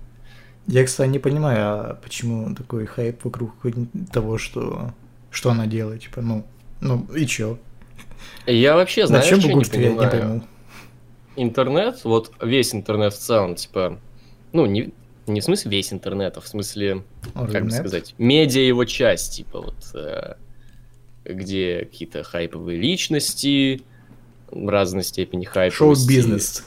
Я, 0.67 0.85
кстати, 0.85 1.09
не 1.09 1.19
понимаю, 1.19 1.59
а 1.59 1.99
почему 2.01 2.53
такой 2.55 2.85
хайп 2.85 3.23
вокруг 3.23 3.53
того, 4.11 4.37
что, 4.37 4.93
что 5.31 5.51
она 5.51 5.65
делает, 5.65 6.03
типа, 6.03 6.21
ну, 6.21 6.45
ну 6.79 7.07
и 7.15 7.25
чё? 7.25 7.57
Я 8.45 8.75
вообще, 8.75 9.07
знаешь, 9.07 9.25
Зачем 9.25 9.39
что 9.39 9.47
не 9.47 9.53
бугурт, 9.53 9.73
я 9.73 9.79
не 9.79 9.85
понимаю? 9.87 10.11
пойму. 10.11 10.43
интернет, 11.35 12.03
вот 12.03 12.31
весь 12.41 12.75
интернет 12.75 13.13
в 13.13 13.17
целом, 13.17 13.55
типа, 13.55 13.99
ну, 14.51 14.65
не, 14.65 14.93
не 15.25 15.41
в 15.41 15.43
смысле 15.43 15.71
весь 15.71 15.91
интернет, 15.91 16.37
а 16.37 16.41
в 16.41 16.47
смысле, 16.47 17.03
как 17.33 17.65
бы 17.65 17.71
сказать, 17.71 18.13
медиа 18.17 18.61
его 18.61 18.85
часть, 18.85 19.37
типа, 19.37 19.61
вот, 19.61 19.91
э, 19.95 20.35
где 21.25 21.85
какие-то 21.85 22.23
хайповые 22.23 22.79
личности, 22.79 23.81
в 24.51 24.69
разной 24.69 25.03
степени 25.03 25.45
хайповости. 25.45 26.03
Шоу-бизнес. 26.03 26.63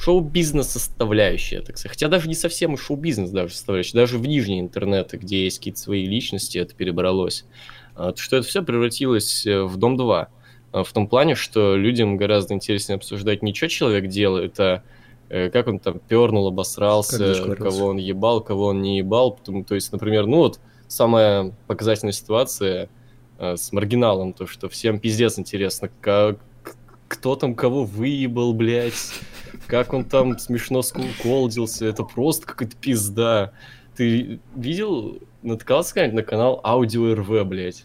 Шоу-бизнес 0.00 0.68
составляющая, 0.68 1.60
так 1.60 1.76
сказать. 1.76 1.96
Хотя 1.96 2.08
даже 2.08 2.28
не 2.28 2.34
совсем 2.34 2.76
шоу-бизнес 2.76 3.30
даже 3.30 3.54
составляющая. 3.54 3.94
Даже 3.96 4.18
в 4.18 4.26
нижние 4.26 4.60
интернеты, 4.60 5.16
где 5.16 5.44
есть 5.44 5.58
какие-то 5.58 5.80
свои 5.80 6.06
личности, 6.06 6.58
это 6.58 6.74
перебралось. 6.74 7.44
А, 7.96 8.12
то 8.12 8.20
Что 8.20 8.36
это 8.36 8.46
все 8.46 8.62
превратилось 8.62 9.44
э, 9.46 9.62
в 9.62 9.76
Дом-2. 9.76 10.26
А, 10.72 10.84
В 10.84 10.92
том 10.92 11.08
плане, 11.08 11.34
что 11.34 11.76
людям 11.76 12.16
гораздо 12.16 12.54
интереснее 12.54 12.96
обсуждать 12.96 13.42
не 13.42 13.52
что 13.52 13.68
человек 13.68 14.06
делает, 14.08 14.58
а 14.60 14.82
э, 15.30 15.50
как 15.50 15.66
он 15.66 15.80
там 15.80 15.98
пернул, 15.98 16.46
обосрался, 16.46 17.16
кого 17.56 17.86
он 17.86 17.96
ебал, 17.96 18.40
кого 18.40 18.66
он 18.66 18.80
не 18.80 18.98
ебал. 18.98 19.32
Потому- 19.32 19.64
То 19.64 19.74
есть, 19.74 19.90
например, 19.90 20.26
ну 20.26 20.36
вот 20.38 20.60
самая 20.86 21.52
показательная 21.66 22.12
ситуация 22.12 22.88
э, 23.38 23.56
с 23.56 23.72
маргиналом, 23.72 24.32
то, 24.32 24.46
что 24.46 24.68
всем 24.68 25.00
пиздец 25.00 25.38
интересно, 25.38 25.90
как 26.00 26.38
кто 27.08 27.36
там 27.36 27.54
кого 27.54 27.84
выебал, 27.84 28.52
блядь, 28.52 28.92
как 29.68 29.92
он 29.92 30.04
там 30.04 30.38
смешно 30.38 30.82
скулколдился, 30.82 31.86
это 31.86 32.02
просто 32.02 32.46
какая-то 32.46 32.76
пизда. 32.76 33.52
Ты 33.96 34.40
видел, 34.56 35.18
наткался 35.42 35.94
когда-нибудь 35.94 36.16
на 36.16 36.22
канал 36.22 36.60
Аудио 36.64 37.14
РВ, 37.14 37.46
блядь? 37.46 37.84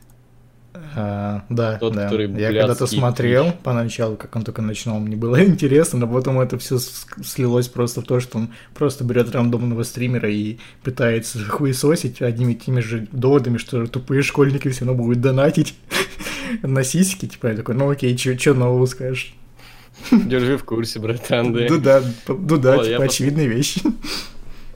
А, 0.95 1.43
да, 1.49 1.77
Тот, 1.77 1.93
да. 1.93 2.05
который 2.05 2.31
Я 2.31 2.47
когда-то 2.47 2.87
смотрел 2.87 3.45
пич. 3.45 3.55
поначалу, 3.61 4.15
как 4.15 4.35
он 4.35 4.43
только 4.43 4.63
начинал, 4.63 4.99
мне 4.99 5.15
было 5.15 5.43
интересно, 5.45 5.99
но 5.99 6.07
потом 6.07 6.39
это 6.39 6.57
все 6.57 6.79
слилось 6.79 7.67
просто 7.67 8.01
в 8.01 8.05
то, 8.05 8.19
что 8.19 8.39
он 8.39 8.49
просто 8.73 9.03
берет 9.03 9.31
рандомного 9.35 9.83
стримера 9.83 10.31
и 10.31 10.57
пытается 10.83 11.39
хуесосить 11.47 12.21
одними 12.21 12.53
и 12.53 12.55
теми 12.55 12.79
же 12.79 13.07
доводами, 13.11 13.57
что 13.57 13.85
тупые 13.85 14.23
школьники 14.23 14.69
все 14.69 14.85
равно 14.85 15.03
будут 15.03 15.21
донатить 15.21 15.75
на 16.63 16.83
сиськи. 16.83 17.27
Типа 17.27 17.47
я 17.47 17.55
такой, 17.55 17.75
ну 17.75 17.89
окей, 17.89 18.17
что 18.17 18.53
нового 18.55 18.85
скажешь? 18.87 19.35
Держи 20.11 20.57
в 20.57 20.63
курсе, 20.63 20.99
братан, 20.99 21.53
да. 21.53 21.65
Ну 21.69 21.79
да, 21.79 22.03
ну 22.27 22.57
да, 22.57 22.79
О, 22.79 22.83
типа 22.83 23.03
пос- 23.03 23.05
очевидные 23.05 23.47
вещи. 23.47 23.81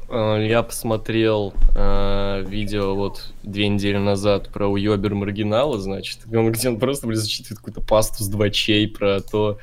А, 0.10 0.38
Я 0.38 0.64
посмотрел 0.64 1.54
а, 1.76 2.42
видео 2.44 2.96
вот 2.96 3.34
две 3.44 3.68
недели 3.68 3.98
назад 3.98 4.50
про 4.50 4.68
уебер 4.68 5.16
маргинала, 5.16 5.80
значит, 5.80 6.20
где 6.26 6.70
он 6.70 6.80
просто, 6.80 7.08
блин, 7.08 7.20
зачитывает 7.20 7.60
какую-то 7.60 7.82
пасту 7.82 8.24
с 8.24 8.28
двочей 8.28 8.88
про 8.88 9.20
то, 9.20 9.58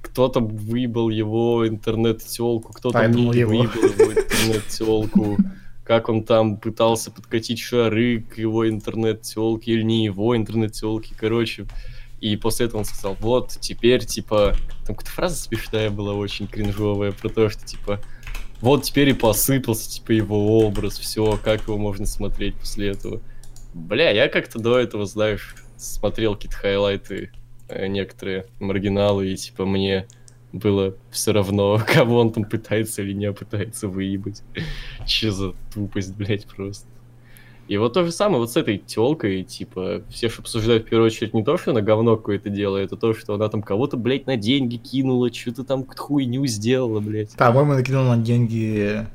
кто 0.00 0.28
там 0.28 0.46
выебал 0.48 1.10
его 1.10 1.66
интернет-телку, 1.66 2.72
кто 2.72 2.90
я 2.90 3.00
там 3.00 3.12
не 3.12 3.44
выебал 3.44 3.82
его 3.82 4.12
интернет-телку, 4.12 5.38
как 5.84 6.08
он 6.08 6.22
там 6.22 6.56
пытался 6.56 7.10
подкатить 7.10 7.58
шары 7.58 8.20
к 8.20 8.38
его 8.38 8.68
интернет-телке 8.68 9.72
или 9.72 9.82
не 9.82 10.04
его 10.04 10.36
интернет-телке, 10.36 11.14
короче. 11.18 11.66
И 12.20 12.36
после 12.36 12.66
этого 12.66 12.80
он 12.80 12.84
сказал, 12.84 13.16
вот, 13.20 13.56
теперь, 13.60 14.04
типа, 14.04 14.54
там 14.86 14.94
какая-то 14.94 15.10
фраза 15.10 15.36
смешная 15.36 15.90
была 15.90 16.14
очень 16.14 16.46
кринжовая 16.46 17.12
про 17.12 17.28
то, 17.30 17.48
что, 17.48 17.64
типа, 17.64 18.00
вот 18.60 18.84
теперь 18.84 19.08
и 19.08 19.14
посыпался, 19.14 19.90
типа, 19.90 20.12
его 20.12 20.60
образ, 20.60 20.98
все, 20.98 21.38
как 21.42 21.62
его 21.62 21.78
можно 21.78 22.04
смотреть 22.04 22.56
после 22.56 22.88
этого. 22.88 23.22
Бля, 23.72 24.10
я 24.10 24.28
как-то 24.28 24.58
до 24.58 24.78
этого, 24.78 25.06
знаешь, 25.06 25.54
смотрел 25.76 26.34
какие-то 26.34 26.56
хайлайты, 26.56 27.30
э, 27.68 27.86
некоторые 27.86 28.46
маргиналы, 28.58 29.32
и, 29.32 29.36
типа, 29.36 29.64
мне 29.64 30.06
было 30.52 30.96
все 31.10 31.32
равно, 31.32 31.80
кого 31.86 32.18
он 32.18 32.32
там 32.32 32.44
пытается 32.44 33.02
или 33.02 33.12
не 33.12 33.32
пытается 33.32 33.88
выебать. 33.88 34.42
Че 35.06 35.30
за 35.30 35.54
тупость, 35.72 36.14
блядь, 36.16 36.46
просто. 36.46 36.86
И 37.70 37.76
вот 37.76 37.92
то 37.92 38.04
же 38.04 38.10
самое 38.10 38.40
вот 38.40 38.50
с 38.50 38.56
этой 38.56 38.78
телкой, 38.78 39.44
типа, 39.44 40.02
все 40.10 40.28
же 40.28 40.40
обсуждают 40.40 40.86
в 40.86 40.88
первую 40.88 41.06
очередь 41.06 41.34
не 41.34 41.44
то, 41.44 41.56
что 41.56 41.70
она 41.70 41.80
говно 41.80 42.16
какое-то 42.16 42.50
делает, 42.50 42.92
а 42.92 42.96
то, 42.96 43.14
что 43.14 43.34
она 43.34 43.48
там 43.48 43.62
кого-то, 43.62 43.96
блядь, 43.96 44.26
на 44.26 44.36
деньги 44.36 44.74
кинула, 44.74 45.32
что-то 45.32 45.62
там 45.62 45.86
хуйню 45.86 46.44
сделала, 46.46 46.98
блядь. 46.98 47.30
По-моему, 47.36 47.74
накинул 47.74 48.06
на 48.06 48.16
деньги 48.16 49.06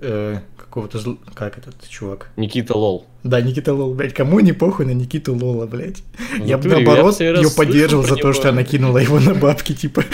э, 0.00 0.38
какого-то 0.56 0.98
зл... 0.98 1.16
Как 1.32 1.58
этот 1.58 1.88
чувак? 1.88 2.32
Никита 2.36 2.76
Лол. 2.76 3.06
Да, 3.22 3.40
Никита 3.40 3.72
Лол, 3.72 3.94
блядь, 3.94 4.14
кому 4.14 4.40
не 4.40 4.52
похуй 4.52 4.86
на 4.86 4.90
Никиту 4.90 5.36
Лола, 5.36 5.66
блядь. 5.66 6.02
В 6.40 6.44
Я 6.44 6.58
бы 6.58 6.68
наоборот 6.68 7.14
все 7.14 7.32
ее 7.32 7.50
поддерживал 7.56 8.02
за 8.02 8.16
то, 8.16 8.22
него. 8.22 8.32
что 8.32 8.48
она 8.48 8.64
кинула 8.64 8.98
его 8.98 9.20
на 9.20 9.36
бабки, 9.36 9.74
типа. 9.74 10.02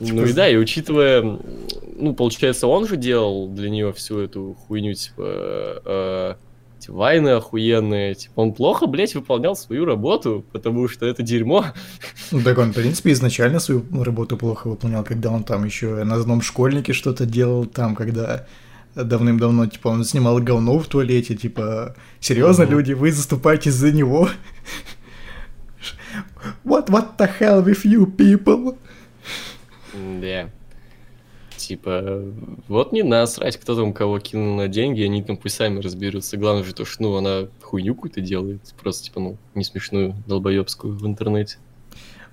Ну 0.00 0.26
и 0.26 0.34
да, 0.34 0.50
и 0.50 0.56
учитывая, 0.56 1.22
ну, 1.96 2.14
получается, 2.14 2.66
он 2.66 2.86
же 2.86 2.98
делал 2.98 3.48
для 3.48 3.70
нее 3.70 3.92
всю 3.94 4.18
эту 4.18 4.54
хуйню, 4.66 4.92
типа, 4.92 5.22
э, 5.86 6.34
эти 6.78 6.90
вайны 6.90 7.30
охуенные, 7.30 8.14
типа, 8.14 8.32
он 8.36 8.52
плохо, 8.52 8.86
блядь, 8.86 9.14
выполнял 9.14 9.56
свою 9.56 9.84
работу, 9.84 10.44
потому 10.52 10.88
что 10.88 11.06
это 11.06 11.22
дерьмо. 11.22 11.66
Ну 12.30 12.42
так 12.42 12.58
он, 12.58 12.72
в 12.72 12.74
принципе, 12.74 13.12
изначально 13.12 13.60
свою 13.60 13.84
работу 14.02 14.36
плохо 14.36 14.68
выполнял, 14.68 15.04
когда 15.04 15.30
он 15.30 15.44
там 15.44 15.64
еще 15.64 16.04
на 16.04 16.18
злом 16.20 16.42
школьнике 16.42 16.92
что-то 16.92 17.26
делал, 17.26 17.64
там, 17.66 17.94
когда 17.94 18.46
давным-давно, 18.94 19.66
типа, 19.66 19.88
он 19.88 20.04
снимал 20.04 20.38
говно 20.40 20.78
в 20.78 20.86
туалете, 20.86 21.34
типа, 21.34 21.94
серьезно, 22.20 22.64
Мгм. 22.64 22.72
люди, 22.74 22.92
вы 22.92 23.10
заступаете 23.12 23.70
за 23.70 23.90
него? 23.92 24.28
What, 26.64 26.88
what 26.88 27.16
the 27.18 27.28
hell 27.40 27.64
with 27.64 27.84
you 27.84 28.06
people? 28.06 28.76
Да. 30.20 30.48
Типа, 31.56 32.22
вот 32.68 32.92
не 32.92 33.02
насрать, 33.02 33.56
кто 33.56 33.74
там 33.74 33.92
кого 33.92 34.18
кинул 34.18 34.56
на 34.56 34.68
деньги, 34.68 35.02
они 35.02 35.22
там 35.22 35.36
пусть 35.36 35.56
сами 35.56 35.80
разберутся. 35.80 36.36
Главное 36.36 36.64
же 36.64 36.74
то, 36.74 36.84
что, 36.84 37.02
ну, 37.02 37.16
она 37.16 37.48
хуйню 37.62 37.94
какую-то 37.94 38.20
делает, 38.20 38.74
просто, 38.80 39.04
типа, 39.04 39.20
ну, 39.20 39.36
не 39.54 39.64
смешную, 39.64 40.14
долбоебскую 40.26 40.94
в 40.94 41.06
интернете. 41.06 41.58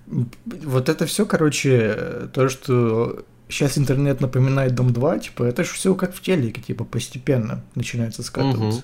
Вот 0.07 0.89
это 0.89 1.05
все, 1.05 1.25
короче, 1.25 2.29
то, 2.33 2.49
что 2.49 3.23
сейчас 3.47 3.77
интернет 3.77 4.21
напоминает 4.21 4.75
Дом 4.75 4.91
2, 4.91 5.19
типа, 5.19 5.43
это 5.43 5.63
же 5.63 5.71
все 5.71 5.93
как 5.95 6.13
в 6.13 6.21
телеке, 6.21 6.61
типа, 6.61 6.83
постепенно 6.83 7.63
начинается 7.75 8.23
скатываться. 8.23 8.79
Мгм. 8.79 8.83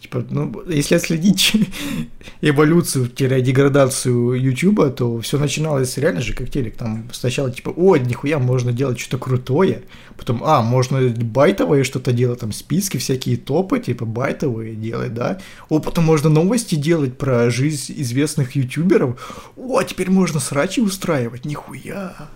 Типа, 0.00 0.24
ну, 0.30 0.62
если 0.68 0.94
отследить 0.94 1.56
эволюцию-деградацию 2.40 4.34
Ютуба, 4.34 4.90
то 4.90 5.20
все 5.20 5.38
начиналось 5.38 5.98
реально 5.98 6.20
же 6.20 6.34
как 6.34 6.50
телек. 6.50 6.76
Там 6.76 7.08
сначала 7.12 7.50
типа, 7.50 7.70
о, 7.70 7.96
нихуя, 7.96 8.38
можно 8.38 8.72
делать 8.72 9.00
что-то 9.00 9.18
крутое. 9.18 9.82
Потом, 10.16 10.44
а, 10.44 10.62
можно 10.62 11.08
байтовое 11.08 11.82
что-то 11.82 12.12
делать, 12.12 12.40
там 12.40 12.52
списки, 12.52 12.96
всякие 12.96 13.36
топы, 13.36 13.80
типа 13.80 14.04
байтовые 14.04 14.76
делать, 14.76 15.14
да. 15.14 15.40
О, 15.68 15.80
потом 15.80 16.04
можно 16.04 16.30
новости 16.30 16.76
делать 16.76 17.18
про 17.18 17.50
жизнь 17.50 17.94
известных 17.96 18.54
ютуберов. 18.54 19.52
О, 19.56 19.82
теперь 19.82 20.10
можно 20.10 20.38
срачи 20.38 20.80
устраивать, 20.80 21.44
нихуя. 21.44 22.28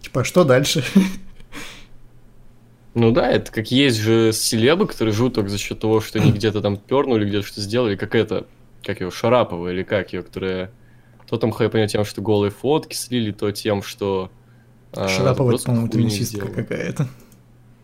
Типа, 0.00 0.22
а 0.22 0.24
что 0.24 0.44
дальше? 0.44 0.82
Ну 2.96 3.10
да, 3.10 3.30
это 3.30 3.52
как 3.52 3.70
есть 3.70 3.98
же 3.98 4.32
селебы, 4.32 4.86
которые 4.86 5.12
живут 5.12 5.34
только 5.34 5.50
за 5.50 5.58
счет 5.58 5.78
того, 5.78 6.00
что 6.00 6.18
они 6.18 6.32
где-то 6.32 6.62
там 6.62 6.78
пернули, 6.78 7.28
где-то 7.28 7.46
что 7.46 7.60
сделали, 7.60 7.94
как 7.94 8.14
это, 8.14 8.46
как 8.82 9.00
его, 9.00 9.10
Шарапова 9.10 9.70
или 9.70 9.82
как 9.82 10.14
ее, 10.14 10.22
которая... 10.22 10.70
То 11.28 11.36
там 11.36 11.50
хайпанет 11.50 11.90
тем, 11.90 12.06
что 12.06 12.22
голые 12.22 12.50
фотки 12.50 12.94
слили, 12.94 13.32
то 13.32 13.52
тем, 13.52 13.82
что... 13.82 14.30
а, 14.92 15.08
Шарапова, 15.08 15.54
это, 15.54 15.64
по-моему, 15.64 15.88
теннисистка 15.88 16.48
какая-то. 16.48 17.06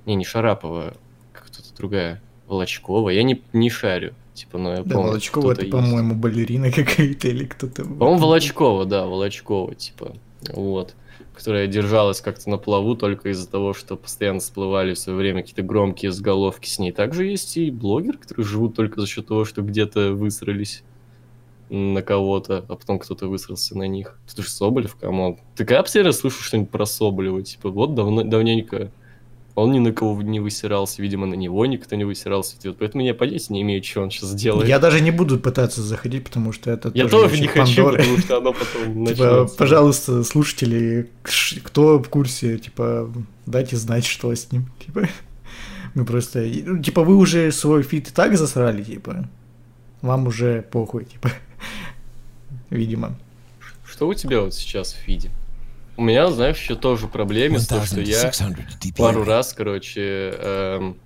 Не, 0.07 0.15
не 0.15 0.25
Шарапова, 0.25 0.95
кто-то 1.35 1.77
другая. 1.77 2.23
Волочкова. 2.47 3.11
Я 3.11 3.23
не, 3.23 3.43
не 3.53 3.69
шарю. 3.69 4.15
Типа, 4.33 4.57
ну, 4.57 4.71
я 4.71 4.77
да, 4.77 4.95
помню, 4.95 5.09
Волочкова 5.09 5.53
это, 5.53 5.67
по-моему, 5.67 6.15
балерина 6.15 6.73
какая-то 6.73 7.29
или 7.29 7.45
кто-то. 7.45 7.85
По-моему, 7.85 8.17
Волочкова, 8.17 8.87
да, 8.87 9.05
Волочкова, 9.05 9.75
типа. 9.75 10.17
Вот 10.55 10.95
которая 11.43 11.67
держалась 11.67 12.21
как-то 12.21 12.49
на 12.49 12.57
плаву 12.57 12.95
только 12.95 13.31
из-за 13.31 13.51
того, 13.51 13.75
что 13.75 13.97
постоянно 13.97 14.39
всплывали 14.39 14.95
в 14.95 14.99
свое 14.99 15.19
время 15.19 15.41
какие-то 15.41 15.63
громкие 15.63 16.13
заголовки 16.13 16.69
с 16.69 16.79
ней. 16.79 16.93
Также 16.93 17.27
есть 17.27 17.57
и 17.57 17.73
блогеры, 17.73 18.17
которые 18.17 18.47
живут 18.47 18.77
только 18.77 19.01
за 19.01 19.09
счет 19.09 19.27
того, 19.27 19.45
что 19.45 19.61
где-то 19.63 20.13
высрались 20.13 20.85
на 21.69 22.01
кого-то, 22.01 22.65
а 22.69 22.77
потом 22.77 23.01
кто-то 23.01 23.27
высрался 23.27 23.77
на 23.77 23.89
них. 23.89 24.21
Ты 24.33 24.43
же 24.43 24.51
Соболев, 24.51 24.95
come 24.95 25.20
on. 25.20 25.39
Ты 25.57 25.65
когда 25.65 25.83
постоянно 25.83 26.13
слышишь 26.13 26.47
что-нибудь 26.47 26.71
про 26.71 26.87
Соболева? 26.87 27.43
Типа, 27.43 27.71
вот 27.71 27.97
давно, 27.97 28.23
давненько 28.23 28.93
он 29.55 29.73
ни 29.73 29.79
на 29.79 29.93
кого 29.93 30.23
не 30.23 30.41
высирался, 30.41 31.03
видимо, 31.03 31.27
на 31.27 31.35
него 31.35 31.67
никто 31.67 31.95
не 31.97 32.05
высирался. 32.05 32.57
Поэтому 32.79 33.05
я 33.05 33.15
понятия 33.15 33.53
не 33.53 33.63
имею, 33.63 33.83
что 33.85 34.01
он 34.01 34.11
сейчас 34.11 34.35
делает. 34.35 34.69
Я 34.69 34.79
даже 34.79 35.01
не 35.01 35.11
буду 35.11 35.39
пытаться 35.39 35.83
заходить, 35.83 36.25
потому 36.25 36.53
что 36.53 36.71
это 36.71 36.91
Я 36.95 37.07
тоже, 37.07 37.29
тоже 37.29 37.43
не 37.43 37.49
хочу, 37.49 37.91
потому 37.91 38.19
что 38.19 38.37
оно 38.39 38.53
потом 38.55 39.07
типа, 39.07 39.49
Пожалуйста, 39.59 40.25
слушатели, 40.25 41.11
кто 41.63 41.99
в 41.99 42.09
курсе, 42.09 42.59
типа, 42.59 43.13
дайте 43.45 43.77
знать, 43.77 44.07
что 44.07 44.35
с 44.35 44.51
ним. 44.53 44.71
Типа, 44.85 45.09
мы 45.95 46.07
просто... 46.07 46.49
Ну, 46.65 46.83
типа, 46.83 47.05
вы 47.05 47.17
уже 47.17 47.53
свой 47.53 47.83
фит 47.83 48.09
и 48.09 48.13
так 48.13 48.39
засрали, 48.39 48.83
типа. 48.83 49.29
Вам 50.01 50.27
уже 50.27 50.63
похуй, 50.63 51.05
типа. 51.05 51.31
Видимо. 52.71 53.17
Что 53.85 54.09
у 54.09 54.15
тебя 54.15 54.41
вот 54.41 54.55
сейчас 54.55 54.95
в 54.95 54.97
фиде? 54.97 55.31
У 55.97 56.03
меня, 56.03 56.29
знаешь, 56.29 56.59
еще 56.59 56.75
тоже 56.75 57.07
проблема 57.07 57.59
с 57.59 57.69
тем, 57.69 57.85
что 57.85 58.01
я 58.01 58.33
пару 58.97 59.25
раз, 59.25 59.53
короче, 59.53 60.35
эм, 60.39 60.97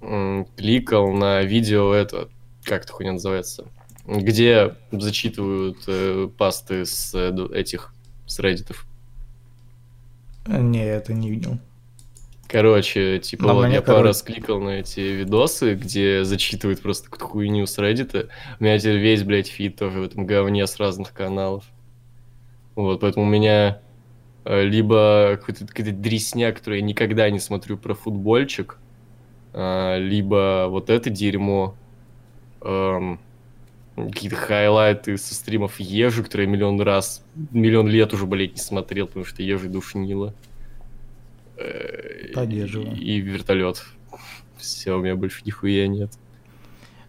эм, 0.00 0.46
кликал 0.56 1.12
на 1.12 1.42
видео 1.42 1.92
это, 1.94 2.28
как 2.64 2.84
это 2.84 2.92
хуйня 2.92 3.12
называется, 3.12 3.66
где 4.06 4.74
зачитывают 4.90 5.78
э, 5.86 6.28
пасты 6.36 6.84
с 6.84 7.14
э, 7.14 7.32
этих, 7.54 7.94
с 8.26 8.38
реддитов. 8.40 8.86
Не, 10.46 10.84
это 10.84 11.12
не 11.12 11.30
видел. 11.30 11.58
Короче, 12.48 13.18
типа, 13.18 13.52
вот 13.52 13.68
я 13.68 13.82
пару 13.82 14.02
раз 14.02 14.22
кликал 14.22 14.60
на 14.60 14.80
эти 14.80 15.00
видосы, 15.00 15.74
где 15.74 16.24
зачитывают 16.24 16.80
просто 16.80 17.04
какую-то 17.04 17.26
хуйню 17.26 17.66
с 17.66 17.76
Reddit. 17.78 18.28
У 18.60 18.64
меня 18.64 18.78
теперь 18.78 18.98
весь, 18.98 19.24
блядь, 19.24 19.48
feed 19.48 19.76
тоже 19.76 20.00
в 20.00 20.04
этом 20.04 20.26
говне 20.26 20.66
с 20.66 20.76
разных 20.76 21.12
каналов. 21.12 21.64
Вот, 22.76 23.00
поэтому 23.00 23.26
у 23.26 23.28
меня 23.28 23.80
э, 24.44 24.64
либо 24.64 25.38
какой-то, 25.40 25.66
какая-то 25.66 25.92
дресня, 25.92 26.52
которую 26.52 26.80
я 26.80 26.86
никогда 26.86 27.28
не 27.30 27.40
смотрю 27.40 27.76
про 27.78 27.94
футбольчик, 27.94 28.78
а, 29.52 29.96
либо 29.96 30.66
вот 30.68 30.90
это 30.90 31.08
дерьмо, 31.08 31.74
эм, 32.60 33.18
какие-то 33.96 34.36
хайлайты 34.36 35.16
со 35.16 35.34
стримов 35.34 35.80
Ежи, 35.80 36.22
которые 36.22 36.46
миллион 36.46 36.78
раз, 36.82 37.24
миллион 37.52 37.88
лет 37.88 38.12
уже, 38.12 38.26
блядь, 38.26 38.52
не 38.52 38.60
смотрел, 38.60 39.06
потому 39.06 39.24
что 39.24 39.42
Ежи 39.42 39.68
душнило. 39.68 40.34
Э, 41.56 42.32
Поддерживаю. 42.34 42.94
И, 42.94 43.16
и 43.16 43.20
вертолет. 43.20 43.82
Все, 44.58 44.98
у 44.98 45.00
меня 45.00 45.16
больше 45.16 45.40
нихуя 45.46 45.88
нет. 45.88 46.12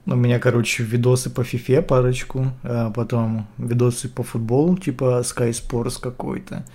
У 0.09 0.15
меня, 0.15 0.39
короче, 0.39 0.83
видосы 0.83 1.29
по 1.29 1.43
фифе 1.43 1.81
парочку, 1.81 2.53
а 2.63 2.91
потом 2.91 3.45
видосы 3.57 4.07
по 4.07 4.23
футболу, 4.23 4.77
типа 4.77 5.21
Sky 5.21 5.49
Sports 5.49 5.99
какой-то, 5.99 6.65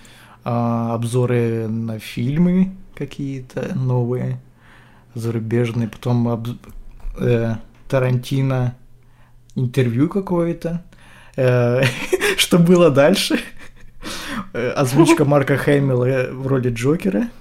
а 0.43 0.93
обзоры 0.93 1.67
на 1.67 1.97
фильмы 1.97 2.75
какие-то 2.93 3.73
новые, 3.73 4.39
зарубежные, 5.15 5.87
потом 5.87 6.27
об... 6.27 6.47
э, 7.17 7.55
Тарантино 7.89 8.75
интервью 9.55 10.09
какое-то, 10.09 10.83
э, 11.35 11.81
что 12.37 12.59
было 12.59 12.91
дальше, 12.91 13.39
э, 14.53 14.69
озвучка 14.69 15.25
Марка 15.25 15.57
Хэмилла 15.57 16.27
в 16.33 16.45
роли 16.45 16.69
Джокера, 16.69 17.31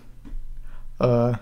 э, 1.00 1.32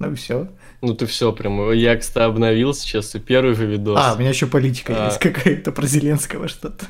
ну 0.00 0.10
и 0.10 0.14
все. 0.16 0.48
Ну 0.84 0.92
ты 0.92 1.06
все 1.06 1.32
прям. 1.32 1.72
Я, 1.72 1.96
кстати, 1.96 2.26
обновил 2.26 2.74
сейчас 2.74 3.14
и 3.14 3.18
первый 3.18 3.54
же 3.54 3.64
видос. 3.64 3.98
А, 3.98 4.14
у 4.14 4.18
меня 4.18 4.28
еще 4.28 4.46
политика 4.46 4.94
а... 4.94 5.06
есть 5.06 5.18
какая-то 5.20 5.72
про 5.72 5.86
Зеленского 5.86 6.46
что-то. 6.46 6.84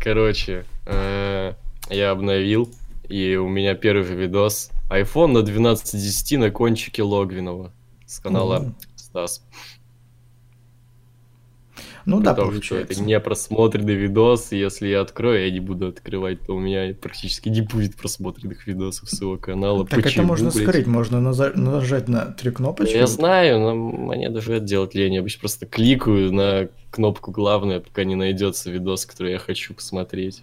Короче, 0.00 0.64
э, 0.86 1.52
я 1.90 2.10
обновил, 2.10 2.70
и 3.06 3.36
у 3.36 3.48
меня 3.48 3.74
первый 3.74 4.04
же 4.04 4.14
видос. 4.14 4.70
iPhone 4.88 5.32
на 5.32 5.38
12.10 5.38 6.38
на 6.38 6.50
кончике 6.50 7.02
Логвинова 7.02 7.70
с 8.06 8.18
канала 8.18 8.72
Стас. 8.96 9.42
Ну 12.08 12.20
да, 12.20 12.32
потому 12.32 12.62
что 12.62 12.76
это 12.76 12.98
не 13.02 13.20
просмотренный 13.20 13.92
видос, 13.92 14.52
если 14.52 14.88
я 14.88 15.02
открою, 15.02 15.44
я 15.44 15.50
не 15.50 15.60
буду 15.60 15.88
открывать, 15.88 16.40
то 16.40 16.56
у 16.56 16.58
меня 16.58 16.94
практически 16.94 17.50
не 17.50 17.60
будет 17.60 17.96
просмотренных 17.96 18.66
видосов 18.66 19.10
с 19.10 19.20
его 19.20 19.36
канала. 19.36 19.86
Так 19.86 20.02
Почему, 20.02 20.22
это 20.24 20.28
можно 20.28 20.50
блядь? 20.50 20.62
скрыть, 20.62 20.86
можно 20.86 21.20
нажать 21.20 22.08
на 22.08 22.24
три 22.32 22.50
кнопочки. 22.50 22.96
Я 22.96 23.06
знаю, 23.06 23.60
но 23.60 23.74
мне 23.74 24.30
даже 24.30 24.54
это 24.54 24.64
делать 24.64 24.94
лень, 24.94 25.16
я 25.16 25.20
обычно 25.20 25.40
просто 25.40 25.66
кликаю 25.66 26.32
на 26.32 26.70
кнопку 26.90 27.30
главная, 27.30 27.80
пока 27.80 28.04
не 28.04 28.14
найдется 28.14 28.70
видос, 28.70 29.04
который 29.04 29.32
я 29.32 29.38
хочу 29.38 29.74
посмотреть. 29.74 30.42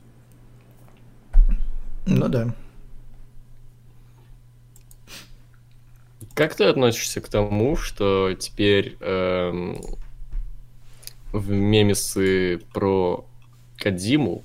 Ну 2.05 2.27
да. 2.27 2.53
Как 6.35 6.53
ты 6.53 6.65
относишься 6.65 7.21
к 7.21 7.27
тому, 7.27 7.75
что 7.75 8.35
теперь 8.37 8.97
эм, 8.99 9.81
в 11.35 11.51
мемесы 11.51 12.61
про 12.73 13.25
Кадзиму 13.77 14.43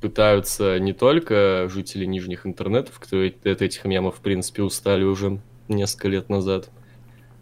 пытаются 0.00 0.78
не 0.78 0.92
только 0.92 1.68
жители 1.72 2.04
нижних 2.04 2.46
интернетов, 2.46 2.98
которые 2.98 3.34
от 3.44 3.62
этих 3.62 3.84
мемов, 3.84 4.16
в 4.16 4.20
принципе, 4.20 4.62
устали 4.62 5.02
уже 5.02 5.40
несколько 5.66 6.08
лет 6.08 6.28
назад, 6.28 6.68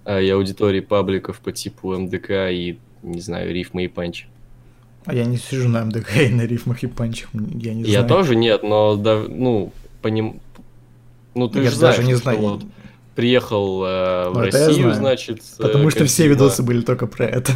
а 0.05 0.21
и 0.21 0.29
аудитории 0.31 0.81
пабликов 0.81 1.41
по 1.41 1.53
типу 1.53 1.93
МДК 1.99 2.51
и, 2.51 2.79
не 3.03 3.21
знаю, 3.21 3.53
рифмы 3.53 3.85
и 3.85 3.89
панч. 3.89 4.27
А 5.05 5.15
я 5.15 5.25
не 5.25 5.37
сижу 5.37 5.69
на 5.69 5.85
МДК 5.85 6.17
и 6.17 6.29
на 6.29 6.43
рифмах 6.43 6.83
и 6.83 6.87
панчах, 6.87 7.31
я 7.35 7.75
не 7.75 7.85
знаю. 7.85 7.87
Я 7.87 8.05
тоже 8.05 8.37
нет, 8.37 8.63
но, 8.63 8.97
да, 8.97 9.25
ну, 9.29 9.73
по 10.03 10.09
ним... 10.09 10.41
Ну, 11.35 11.49
ты 11.49 11.59
я 11.61 11.71
же 11.71 11.77
знаешь, 11.77 11.97
даже 11.97 12.09
не 12.09 12.15
знаю. 12.15 12.39
Вот 12.39 12.63
приехал 13.15 13.85
э, 13.85 14.31
в 14.31 14.35
ну, 14.35 14.41
Россию, 14.41 14.95
значит... 14.95 15.43
Потому 15.59 15.91
что 15.91 16.05
все 16.05 16.29
видосы 16.29 16.63
были 16.63 16.81
только 16.81 17.07
про 17.07 17.27
это 17.27 17.53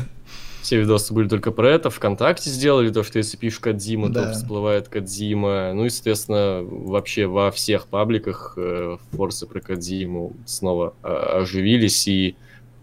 все 0.62 0.78
видосы 0.78 1.12
были 1.14 1.28
только 1.28 1.50
про 1.50 1.70
это. 1.70 1.90
ВКонтакте 1.90 2.50
сделали 2.50 2.90
то, 2.90 3.02
что 3.02 3.18
если 3.18 3.36
пишешь 3.36 3.60
Кадзима, 3.60 4.08
да. 4.08 4.26
то 4.26 4.32
всплывает 4.32 4.88
Кадзима. 4.88 5.72
Ну 5.74 5.86
и, 5.86 5.90
соответственно, 5.90 6.62
вообще 6.62 7.26
во 7.26 7.50
всех 7.50 7.86
пабликах 7.86 8.54
э, 8.56 8.96
форсы 9.12 9.46
про 9.46 9.60
Кадзиму 9.60 10.34
снова 10.46 10.94
э, 11.02 11.08
оживились. 11.08 12.06
И 12.08 12.36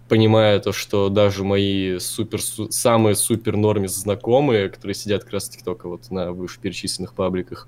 понимая 0.07 0.59
то, 0.59 0.71
что 0.71 1.09
даже 1.09 1.43
мои 1.43 1.99
супер, 1.99 2.41
су, 2.41 2.71
самые 2.71 3.15
супер 3.15 3.55
норме 3.55 3.87
знакомые, 3.87 4.69
которые 4.69 4.95
сидят 4.95 5.23
как 5.23 5.33
раз 5.33 5.49
таки 5.49 5.63
только 5.63 5.87
вот 5.87 6.09
на 6.11 6.31
вышеперечисленных 6.31 7.13
пабликах, 7.13 7.67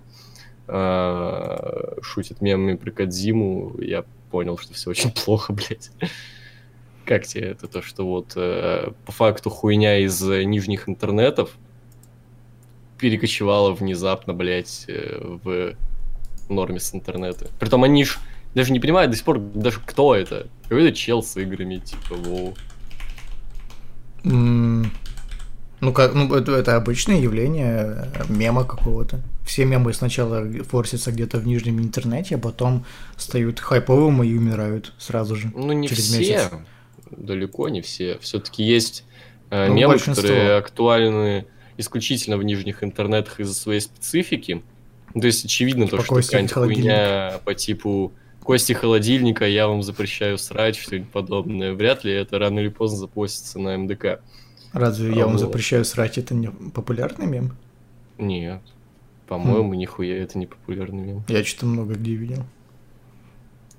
э, 0.68 1.98
шутят 2.02 2.42
мемами 2.42 2.76
про 2.76 2.92
Кадзиму, 2.92 3.76
я 3.80 4.06
понял, 4.32 4.58
что 4.58 4.74
все 4.74 4.90
очень 4.90 5.12
плохо, 5.26 5.54
блядь. 5.54 5.92
Как 7.10 7.26
тебе 7.26 7.46
это 7.46 7.68
то, 7.68 7.82
что 7.82 8.06
вот 8.06 8.34
э, 8.36 8.92
по 9.04 9.12
факту 9.12 9.50
хуйня 9.50 9.98
из 9.98 10.22
э, 10.30 10.44
нижних 10.44 10.88
интернетов 10.88 11.50
перекочевала 13.00 13.72
внезапно, 13.72 14.36
блядь, 14.36 14.86
э, 14.88 15.20
в 15.44 15.74
норме 16.50 16.80
с 16.80 16.94
интернета. 16.94 17.48
Притом 17.60 17.84
они 17.84 18.06
ж 18.06 18.20
даже 18.54 18.72
не 18.72 18.80
понимают 18.80 19.10
до 19.10 19.18
сих 19.18 19.26
пор 19.26 19.40
даже 19.40 19.80
кто 19.84 20.14
это. 20.14 20.50
Какой-то 20.66 20.96
чел 20.96 21.24
с 21.24 21.36
играми, 21.38 21.78
типа, 21.78 22.14
воу. 22.14 22.54
Mm. 24.24 24.86
Ну, 25.80 25.94
как, 25.94 26.14
ну 26.14 26.32
это, 26.36 26.52
это 26.52 26.76
обычное 26.76 27.20
явление 27.20 28.08
э, 28.14 28.26
мема 28.30 28.66
какого-то. 28.66 29.20
Все 29.48 29.66
мемы 29.66 29.94
сначала 29.94 30.48
форсятся 30.62 31.12
где-то 31.12 31.40
в 31.40 31.48
нижнем 31.48 31.80
интернете, 31.80 32.36
а 32.36 32.38
потом 32.38 32.86
стают 33.18 33.60
хайповым 33.60 34.22
и 34.22 34.32
умирают 34.36 34.94
сразу 35.00 35.36
же. 35.36 35.52
Ну, 35.56 35.72
не 35.72 35.88
через 35.88 36.04
все. 36.04 36.20
Месяц 36.20 36.52
далеко 37.12 37.70
не 37.70 37.82
все. 37.82 38.18
Все-таки 38.20 38.64
есть 38.64 39.04
э, 39.50 39.68
ну, 39.68 39.74
мемы, 39.74 39.94
большинство. 39.94 40.22
которые 40.22 40.58
актуальны 40.58 41.46
исключительно 41.78 42.38
в 42.38 42.44
нижних 42.44 42.84
интернетах 42.84 43.40
из-за 43.40 43.54
своей 43.54 43.80
специфики. 43.80 44.62
Ну, 45.14 45.22
то 45.22 45.28
есть 45.28 45.46
очевидно 45.46 45.88
то, 45.88 46.02
что 46.02 46.16
какая-нибудь 46.16 46.54
хуйня 46.54 47.40
по 47.46 47.56
типу 47.56 48.12
кости 48.44 48.74
холодильника, 48.74 49.48
я 49.48 49.68
вам 49.68 49.84
запрещаю 49.84 50.38
срать, 50.38 50.76
что-нибудь 50.76 51.10
подобное. 51.10 51.74
Вряд 51.74 52.04
ли 52.04 52.12
это 52.12 52.38
рано 52.40 52.60
или 52.60 52.70
поздно 52.70 52.98
запостится 52.98 53.60
на 53.60 53.78
МДК. 53.78 54.22
Разве 54.74 55.16
я 55.16 55.26
вам 55.26 55.34
Вот. 55.34 55.40
запрещаю 55.40 55.86
срать, 55.86 56.18
это 56.18 56.34
не 56.34 56.50
популярный 56.50 57.26
мем? 57.26 57.56
Нет. 58.18 58.62
По-моему, 59.28 59.74
нихуя 59.74 60.18
это 60.18 60.38
не 60.38 60.48
популярный 60.48 61.02
мем. 61.02 61.24
Я 61.28 61.44
что-то 61.44 61.68
много 61.68 61.94
где 61.94 62.14
видел. 62.16 62.44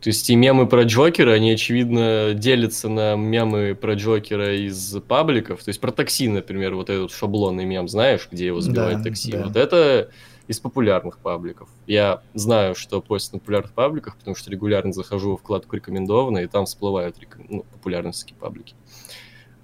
То 0.01 0.09
есть 0.09 0.31
и 0.31 0.35
мемы 0.35 0.67
про 0.67 0.85
Джокера, 0.85 1.33
они, 1.33 1.53
очевидно, 1.53 2.33
делятся 2.35 2.89
на 2.89 3.17
мемы 3.17 3.75
про 3.75 3.95
Джокера 3.95 4.57
из 4.57 4.97
пабликов. 5.07 5.63
То 5.63 5.69
есть 5.69 5.81
про 5.81 5.91
такси, 5.93 6.29
например, 6.29 6.75
вот 6.75 6.89
этот 6.89 7.13
шаблонный 7.13 7.67
мем, 7.67 7.87
знаешь, 7.87 8.27
где 8.31 8.47
его 8.47 8.61
сбивает 8.61 8.99
Да, 8.99 9.05
такси. 9.05 9.33
да. 9.33 9.45
Вот 9.45 9.57
это 9.57 10.11
из 10.49 10.59
популярных 10.59 11.19
пабликов. 11.19 11.69
Я 11.87 12.23
знаю, 12.35 12.75
что 12.75 13.01
постят 13.03 13.35
на 13.35 13.39
популярных 13.41 13.73
пабликах, 13.73 14.17
потому 14.17 14.35
что 14.35 14.51
регулярно 14.51 14.93
захожу 14.93 15.37
в 15.37 15.41
вкладку 15.41 15.77
«Рекомендовано», 15.77 16.39
и 16.39 16.47
там 16.47 16.65
всплывают 16.65 17.19
реком- 17.21 17.47
ну, 17.49 17.63
популярностские 17.71 18.37
паблики. 18.37 18.75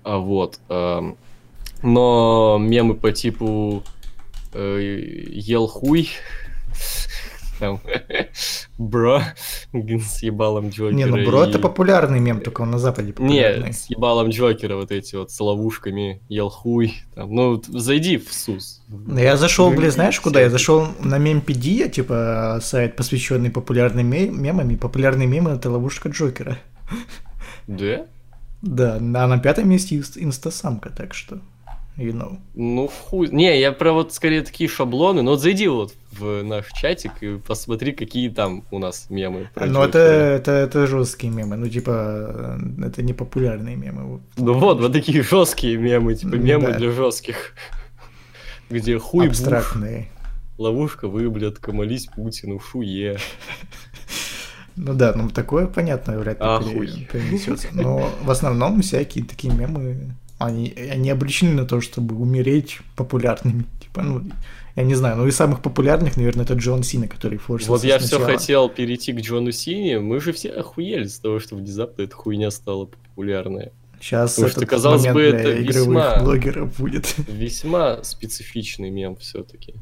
А 0.04 0.18
вот. 0.18 0.60
эм, 0.68 1.16
но 1.82 2.58
мемы 2.60 2.94
по 2.94 3.10
типу 3.10 3.82
э, 4.52 5.00
«Ел 5.30 5.66
хуй», 5.66 6.10
там, 7.58 7.80
бро, 8.78 9.22
с 9.72 10.22
ебалом 10.22 10.68
Джокера. 10.70 10.94
Не, 10.96 11.06
ну 11.06 11.24
бро, 11.24 11.44
и- 11.44 11.48
это 11.50 11.58
популярный 11.58 12.20
мем, 12.20 12.40
только 12.40 12.62
он 12.62 12.70
на 12.70 12.78
Западе 12.78 13.12
популярный. 13.12 13.66
Не, 13.68 13.72
с 13.72 13.88
ебалом 13.90 14.28
Джокера 14.30 14.76
вот 14.76 14.90
эти 14.92 15.16
вот 15.16 15.30
с 15.30 15.40
ловушками, 15.40 16.20
ел 16.28 16.48
хуй. 16.50 16.94
Там. 17.14 17.34
Ну, 17.34 17.62
зайди 17.68 18.18
в 18.18 18.32
СУС. 18.32 18.82
Я 19.16 19.36
зашел, 19.36 19.70
блин, 19.70 19.90
знаешь 19.90 20.20
куда? 20.20 20.40
Я 20.40 20.50
зашел 20.50 20.88
на 21.00 21.18
мемпедия, 21.18 21.88
типа 21.88 22.58
сайт, 22.62 22.96
посвященный 22.96 23.50
популярным 23.50 24.06
ме- 24.06 24.28
мемам, 24.28 24.70
и 24.70 24.76
популярные 24.76 25.26
мемы 25.26 25.50
это 25.52 25.70
ловушка 25.70 26.08
Джокера. 26.08 26.58
Да? 27.66 28.06
Да, 28.62 28.96
а 28.96 29.00
на 29.26 29.38
пятом 29.38 29.68
месте 29.68 29.96
инст- 29.96 30.16
инстасамка, 30.18 30.90
так 30.90 31.14
что, 31.14 31.40
you 31.96 32.12
know. 32.12 32.38
Ну, 32.54 32.88
хуй. 32.88 33.28
Не, 33.28 33.60
я 33.60 33.72
про 33.72 33.92
вот 33.92 34.12
скорее 34.12 34.42
такие 34.42 34.68
шаблоны. 34.68 35.22
Но 35.22 35.32
вот 35.32 35.40
зайди 35.40 35.68
вот 35.68 35.94
в 36.12 36.42
наш 36.42 36.66
чатик 36.72 37.22
и 37.22 37.36
посмотри, 37.38 37.92
какие 37.92 38.28
там 38.28 38.64
у 38.70 38.78
нас 38.78 39.06
мемы. 39.10 39.50
Ну, 39.56 39.82
это, 39.82 39.98
это, 39.98 40.50
это 40.52 40.86
жесткие 40.86 41.32
мемы, 41.32 41.56
ну, 41.56 41.68
типа, 41.68 42.58
э, 42.58 42.86
это 42.86 43.02
не 43.02 43.12
популярные 43.12 43.76
мемы. 43.76 44.20
Ну 44.36 44.52
вот, 44.54 44.80
вот 44.80 44.92
такие 44.92 45.22
жесткие 45.22 45.76
мемы, 45.76 46.14
типа 46.14 46.34
мемы 46.34 46.68
да. 46.68 46.78
для 46.78 46.90
жестких. 46.90 47.52
Где 48.70 48.98
хуй 48.98 49.28
буш, 49.28 49.38
Абстрактные. 49.38 50.08
ловушка 50.58 51.08
выблядка, 51.08 51.72
молись 51.72 52.06
Путину, 52.06 52.58
шуе. 52.58 53.18
Ну 54.74 54.92
да, 54.92 55.14
ну 55.14 55.30
такое 55.30 55.66
понятно, 55.66 56.18
вряд 56.18 56.40
ли 56.40 57.08
перенесется. 57.10 57.68
Но 57.72 58.10
в 58.22 58.30
основном 58.30 58.82
всякие 58.82 59.24
такие 59.24 59.54
мемы, 59.54 60.14
они, 60.38 60.72
они 60.72 61.10
обречены 61.10 61.52
на 61.52 61.64
то, 61.66 61.80
чтобы 61.80 62.14
умереть 62.16 62.78
популярными. 62.96 63.64
Типа, 63.80 64.02
ну, 64.02 64.22
я 64.74 64.82
не 64.82 64.94
знаю, 64.94 65.16
ну 65.16 65.26
из 65.26 65.36
самых 65.36 65.62
популярных, 65.62 66.16
наверное, 66.16 66.44
это 66.44 66.54
Джон 66.54 66.82
Сина, 66.82 67.08
который 67.08 67.38
форсился 67.38 67.70
Вот 67.72 67.84
я 67.84 67.98
все 67.98 68.08
сначала. 68.18 68.32
хотел 68.32 68.68
перейти 68.68 69.12
к 69.12 69.20
Джону 69.20 69.50
Сине, 69.52 69.98
мы 70.00 70.20
же 70.20 70.32
все 70.32 70.50
охуели 70.50 71.06
с 71.06 71.18
того, 71.18 71.40
что 71.40 71.56
внезапно 71.56 72.02
эта 72.02 72.14
хуйня 72.14 72.50
стала 72.50 72.84
популярная. 72.86 73.72
Сейчас 73.98 74.34
Потому 74.34 74.50
что, 74.50 74.60
этот 74.60 74.70
казалось 74.70 75.04
момент 75.06 75.14
бы, 75.16 75.22
это 75.22 75.52
весьма- 75.52 76.22
блогеров 76.22 76.78
будет. 76.78 77.14
Весьма 77.26 78.02
специфичный 78.04 78.90
мем 78.90 79.16
все-таки. 79.16 79.74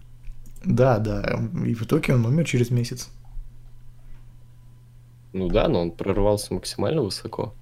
Да, 0.65 0.99
да, 0.99 1.41
и 1.67 1.75
в 1.75 1.83
итоге 1.83 2.15
он 2.15 2.25
умер 2.25 2.45
через 2.47 2.71
месяц. 2.71 3.09
Ну 5.33 5.49
да, 5.49 5.67
но 5.67 5.81
он 5.83 5.91
прорвался 5.91 6.55
максимально 6.55 7.03
высоко. 7.03 7.55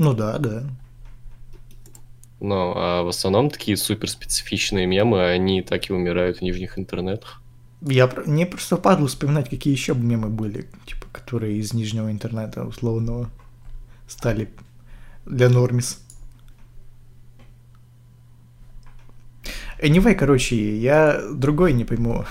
Ну 0.00 0.14
да, 0.14 0.38
да. 0.38 0.62
Но 2.40 2.72
а 2.74 3.02
в 3.02 3.08
основном 3.08 3.50
такие 3.50 3.76
суперспецифичные 3.76 4.86
мемы, 4.86 5.22
они 5.22 5.60
так 5.60 5.90
и 5.90 5.92
умирают 5.92 6.38
в 6.38 6.40
нижних 6.40 6.78
интернетах. 6.78 7.42
Я, 7.82 8.10
мне 8.24 8.46
просто 8.46 8.78
падло 8.78 9.08
вспоминать, 9.08 9.50
какие 9.50 9.74
еще 9.74 9.94
мемы 9.94 10.30
были, 10.30 10.70
типа, 10.86 11.06
которые 11.12 11.58
из 11.58 11.74
нижнего 11.74 12.10
интернета 12.10 12.64
условного 12.64 13.28
стали 14.08 14.48
для 15.26 15.50
нормис. 15.50 16.02
Anyway, 19.82 20.14
короче, 20.14 20.76
я 20.78 21.22
другой 21.32 21.72
не 21.72 21.84
пойму. 21.84 22.24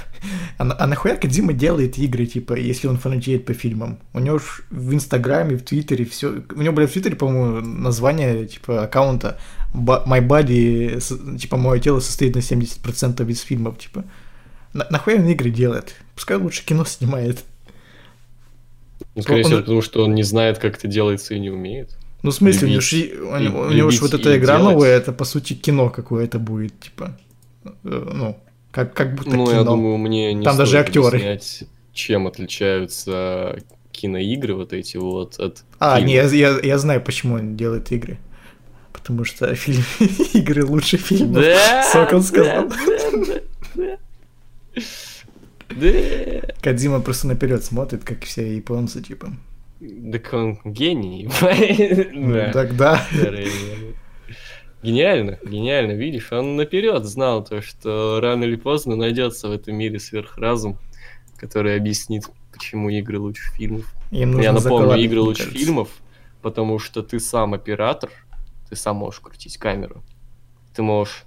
А, 0.59 0.75
а 0.77 0.87
нахуя 0.87 1.15
Кодзима 1.15 1.53
делает 1.53 1.97
игры, 1.97 2.25
типа, 2.27 2.53
если 2.53 2.87
он 2.87 2.97
фанатеет 2.97 3.45
по 3.45 3.53
фильмам? 3.53 3.97
У 4.13 4.19
него 4.19 4.37
ж 4.39 4.61
в 4.69 4.93
Инстаграме, 4.93 5.55
в 5.57 5.63
Твиттере 5.63 6.05
все... 6.05 6.43
У 6.55 6.61
него, 6.61 6.73
блядь, 6.75 6.89
в 6.89 6.93
Твиттере, 6.93 7.15
по-моему, 7.15 7.61
название, 7.61 8.45
типа, 8.45 8.83
аккаунта 8.83 9.39
My 9.73 10.25
Body, 10.25 11.37
типа, 11.37 11.57
мое 11.57 11.79
тело 11.79 11.99
состоит 12.01 12.35
на 12.35 12.39
70% 12.39 13.27
из 13.31 13.41
фильмов, 13.41 13.79
типа. 13.79 14.03
На- 14.73 14.85
нахуя 14.91 15.17
он 15.17 15.27
игры 15.27 15.49
делает? 15.49 15.95
Пускай 16.13 16.37
лучше 16.37 16.63
кино 16.65 16.85
снимает. 16.85 17.43
Ну, 19.15 19.21
скорее 19.23 19.43
Он- 19.43 19.45
всего, 19.49 19.59
потому 19.61 19.81
что 19.81 20.03
он 20.03 20.13
не 20.13 20.23
знает, 20.23 20.59
как 20.59 20.77
это 20.77 20.87
делается 20.87 21.33
и 21.33 21.39
не 21.39 21.49
умеет. 21.49 21.97
Ну, 22.21 22.31
в 22.31 22.33
смысле, 22.35 22.67
у 22.67 22.71
него 22.71 22.81
Любить- 22.81 23.13
у, 23.19 23.37
него- 23.37 23.61
у 23.61 23.71
него 23.71 23.91
ж 23.91 24.01
вот 24.01 24.13
эта 24.13 24.37
игра 24.37 24.57
делать. 24.57 24.73
новая, 24.75 24.97
это, 24.97 25.13
по 25.13 25.23
сути, 25.25 25.53
кино 25.53 25.89
какое-то 25.89 26.37
будет, 26.37 26.77
типа. 26.79 27.17
Э, 27.63 27.69
Ну, 27.83 28.37
как, 28.71 28.93
как 28.93 29.15
будто 29.15 29.29
ну, 29.31 29.45
кино. 29.45 29.57
я 29.57 29.63
думаю, 29.63 29.97
мне 29.97 30.33
не 30.33 30.43
Там 30.45 30.57
даже 30.57 30.79
актеры. 30.79 31.39
чем 31.93 32.27
отличаются 32.27 33.57
киноигры 33.91 34.53
вот 34.55 34.71
эти 34.73 34.97
вот 34.97 35.39
от 35.39 35.63
А, 35.79 35.97
фильмов. 35.97 36.07
не, 36.07 36.13
я, 36.15 36.49
я, 36.51 36.59
я 36.63 36.77
знаю, 36.77 37.01
почему 37.01 37.35
он 37.35 37.57
делает 37.57 37.91
игры. 37.91 38.17
Потому 38.93 39.23
что 39.25 39.53
фильм, 39.55 39.83
игры 40.33 40.65
лучше 40.65 40.97
фильмов. 40.97 41.43
Да, 41.43 41.83
Сокол 41.83 42.21
сказал. 42.21 42.67
да, 42.69 42.75
да, 43.11 43.39
да. 43.75 43.97
Да. 45.69 46.41
Кадзима 46.61 46.99
просто 47.01 47.27
наперед 47.27 47.63
смотрит, 47.63 48.03
как 48.03 48.23
все 48.23 48.55
японцы, 48.55 49.01
типа. 49.03 49.33
Так 50.11 50.33
он 50.33 50.59
гений. 50.65 51.29
Да. 52.33 52.51
Тогда. 52.51 53.05
Гениально, 54.81 55.37
гениально, 55.43 55.91
видишь, 55.91 56.31
он 56.31 56.55
наперед 56.55 57.03
знал 57.05 57.43
то, 57.43 57.61
что 57.61 58.19
рано 58.21 58.45
или 58.45 58.55
поздно 58.55 58.95
найдется 58.95 59.49
в 59.49 59.51
этом 59.51 59.75
мире 59.75 59.99
сверхразум, 59.99 60.77
который 61.37 61.75
объяснит, 61.75 62.23
почему 62.53 62.89
игры 62.89 63.19
лучше 63.19 63.51
фильмов. 63.53 63.93
Им 64.11 64.39
Я 64.39 64.53
напомню, 64.53 64.95
игры 64.95 65.19
лучше 65.21 65.43
кажется. 65.43 65.59
фильмов, 65.65 65.89
потому 66.41 66.79
что 66.79 67.03
ты 67.03 67.19
сам 67.19 67.53
оператор, 67.53 68.09
ты 68.69 68.75
сам 68.75 68.97
можешь 68.97 69.19
крутить 69.19 69.57
камеру, 69.57 70.01
ты 70.73 70.81
можешь 70.81 71.23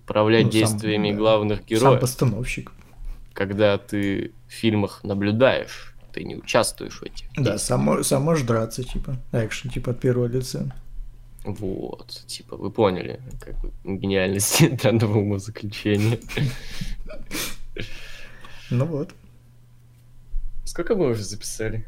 управлять 0.00 0.44
Ну, 0.46 0.50
сам, 0.52 0.60
действиями 0.60 1.12
да. 1.12 1.16
главных 1.16 1.58
Сам 1.60 1.66
героев. 1.66 2.00
постановщик. 2.00 2.72
Когда 3.32 3.78
ты 3.78 4.32
в 4.48 4.52
фильмах 4.52 5.02
наблюдаешь, 5.04 5.94
ты 6.12 6.24
не 6.24 6.36
участвуешь 6.36 6.98
в 7.00 7.02
этих 7.04 7.26
Да, 7.38 7.56
сам, 7.56 8.04
сам 8.04 8.22
можешь 8.22 8.44
драться, 8.46 8.84
типа. 8.84 9.16
Экшен, 9.32 9.70
типа, 9.70 9.92
от 9.92 10.00
первого 10.00 10.26
лица. 10.26 10.74
Вот, 11.44 12.22
типа, 12.26 12.56
вы 12.56 12.70
поняли, 12.70 13.20
как 13.40 13.60
бы, 13.60 13.72
гениальность 13.84 14.62
данного 14.82 15.18
умозаключения. 15.18 16.18
Ну 18.70 18.86
вот, 18.86 19.12
Сколько 20.64 20.94
мы 20.94 21.10
уже 21.10 21.22
записали? 21.22 21.86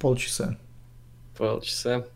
полчаса. 0.00 0.56
Полчаса. 1.36 2.06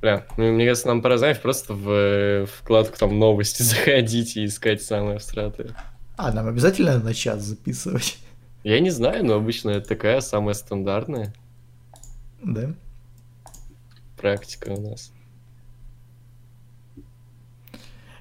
Бля, 0.00 0.26
ну, 0.36 0.52
мне 0.52 0.66
кажется, 0.66 0.86
нам 0.86 1.02
пора, 1.02 1.18
знаешь, 1.18 1.40
просто 1.40 1.72
в 1.72 1.90
э, 1.90 2.46
вкладку 2.46 2.96
там 2.98 3.18
новости 3.18 3.62
заходить 3.64 4.36
и 4.36 4.44
искать 4.44 4.82
самые 4.82 5.16
абстрактные. 5.16 5.74
А, 6.16 6.30
нам 6.32 6.46
обязательно 6.46 6.98
на 7.00 7.12
час 7.14 7.42
записывать? 7.42 8.18
Я 8.62 8.78
не 8.80 8.90
знаю, 8.90 9.24
но 9.24 9.34
обычно 9.34 9.70
это 9.70 9.88
такая 9.88 10.20
самая 10.20 10.54
стандартная 10.54 11.34
Да? 12.42 12.74
Практика 14.16 14.70
у 14.70 14.80
нас. 14.80 15.12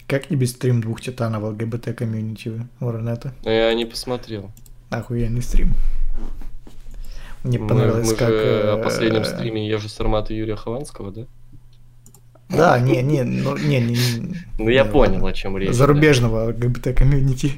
Как 0.08 0.30
не 0.30 0.38
без 0.38 0.52
стрим 0.52 0.82
двух 0.82 1.02
титанов 1.02 1.44
ЛГБТ 1.44 1.96
комьюнити 1.96 2.68
Варнета? 2.80 3.34
Но 3.44 3.52
я 3.52 3.74
не 3.74 3.86
посмотрел. 3.86 4.52
Охуенный 4.90 5.42
стрим. 5.42 5.74
Мне 7.44 7.60
Мы, 7.60 7.68
понравилось, 7.68 8.12
мы 8.12 8.16
как... 8.16 8.30
же 8.30 8.36
э, 8.36 8.74
о 8.74 8.84
последнем 8.84 9.24
стриме 9.24 9.68
Ежи 9.68 9.90
Сармата 9.90 10.34
Юрия 10.34 10.56
Хованского, 10.56 11.12
да? 11.12 11.26
Да, 12.50 12.80
не, 12.80 13.02
не, 13.02 13.24
ну, 13.24 13.58
не, 13.58 13.82
не. 13.82 13.98
Ну, 14.60 14.70
я 14.70 14.86
понял, 14.86 15.26
о 15.26 15.34
чем 15.34 15.58
речь. 15.58 15.72
Зарубежного 15.72 16.50
ЛГБТ 16.50 16.96
комьюнити. 16.96 17.54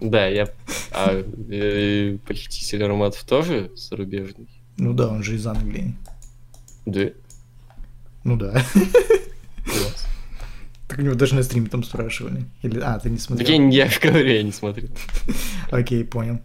Да, 0.00 0.26
я... 0.26 0.48
А 0.92 1.22
э, 1.50 2.18
похититель 2.26 2.84
ароматов 2.84 3.24
тоже 3.24 3.72
зарубежный? 3.74 4.48
Ну 4.76 4.92
да, 4.92 5.08
он 5.08 5.24
же 5.24 5.34
из 5.34 5.46
Англии. 5.46 5.96
Да. 6.86 7.10
Ну 8.24 8.36
да. 8.36 8.64
Так 10.86 10.98
у 11.00 11.02
него 11.02 11.14
даже 11.14 11.34
на 11.34 11.42
стриме 11.42 11.68
там 11.68 11.84
спрашивали. 11.84 12.44
Или, 12.62 12.80
а, 12.80 12.98
ты 12.98 13.10
не 13.10 13.16
Так 13.16 13.26
смотрел? 13.26 13.70
я, 13.70 13.84
я 13.86 13.90
говорю, 14.00 14.26
я 14.32 14.42
не 14.42 14.52
смотрел. 14.52 14.88
Окей, 15.70 16.02
понял. 16.04 16.40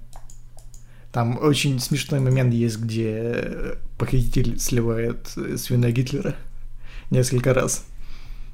Там 1.14 1.38
очень 1.42 1.80
смешной 1.80 2.20
момент 2.20 2.54
есть, 2.54 2.78
где 2.80 3.78
похититель 3.98 4.60
сливает 4.60 5.32
э, 5.38 5.58
свино 5.58 5.92
Гитлера 5.92 6.36
несколько 7.12 7.54
раз. 7.54 7.86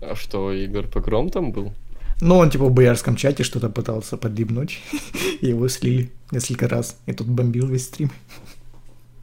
А 0.02 0.16
что, 0.16 0.52
Игорь 0.52 0.88
Погром 0.88 1.30
там 1.30 1.52
был? 1.52 1.74
Ну, 2.22 2.38
он 2.38 2.50
типа 2.50 2.66
в 2.66 2.74
боярском 2.74 3.16
чате 3.16 3.44
что-то 3.44 3.70
пытался 3.70 4.18
подъебнуть, 4.18 4.80
и 5.42 5.48
его 5.48 5.70
слили 5.70 6.12
несколько 6.32 6.68
раз, 6.68 6.98
и 7.06 7.14
тут 7.14 7.28
бомбил 7.28 7.68
весь 7.68 7.86
стрим. 7.86 8.12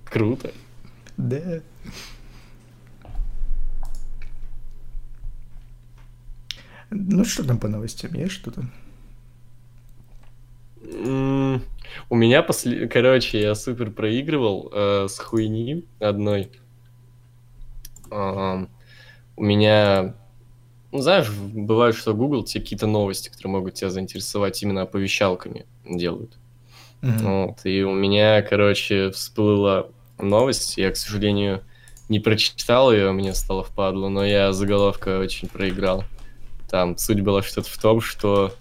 Круто. 0.07 0.51
Да. 1.19 1.61
Ну, 6.91 7.25
что 7.25 7.45
там 7.45 7.59
по 7.59 7.69
новостям? 7.69 8.15
Есть 8.15 8.33
что-то? 8.33 8.65
У 12.09 12.15
меня 12.15 12.43
после... 12.43 12.89
Короче, 12.89 13.41
я 13.41 13.55
супер 13.55 13.91
проигрывал 13.91 14.71
э, 14.73 15.07
с 15.09 15.19
хуйни 15.19 15.85
одной. 15.99 16.51
Ам, 18.11 18.69
у 19.37 19.45
меня... 19.45 20.15
Ну, 20.93 21.01
знаешь, 21.01 21.31
бывает, 21.31 21.97
что 21.97 22.15
Google 22.15 22.45
тебе 22.45 22.63
какие-то 22.63 22.87
новости, 22.87 23.29
которые 23.29 23.53
могут 23.53 23.75
тебя 23.75 23.91
заинтересовать, 23.91 24.63
именно 24.63 24.83
оповещалками 24.83 25.67
делают. 25.85 26.37
Мгм. 27.03 27.47
Вот, 27.47 27.67
и 27.67 27.83
у 27.83 27.93
меня, 27.93 28.43
короче, 28.43 29.11
всплыла 29.11 29.89
новость. 30.19 30.79
Я, 30.79 30.91
к 30.91 30.97
сожалению, 30.97 31.63
не 32.09 32.21
прочитал 32.21 32.93
ее, 32.93 33.13
мне 33.13 33.35
стало 33.35 33.65
впадло, 33.65 34.09
но 34.09 34.25
я 34.25 34.53
заголовка 34.53 35.19
очень 35.19 35.49
проиграл. 35.49 36.05
Там 36.71 36.97
суть 36.99 37.21
была 37.21 37.43
что-то 37.43 37.71
в 37.71 37.79
том, 37.79 38.01
что 38.01 38.53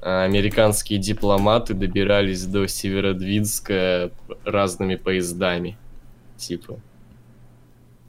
а, 0.00 0.24
американские 0.24 0.98
дипломаты 0.98 1.74
добирались 1.74 2.44
до 2.44 2.66
Северодвинска 2.66 4.10
разными 4.44 4.96
поездами. 4.96 5.76
Типа, 6.36 6.78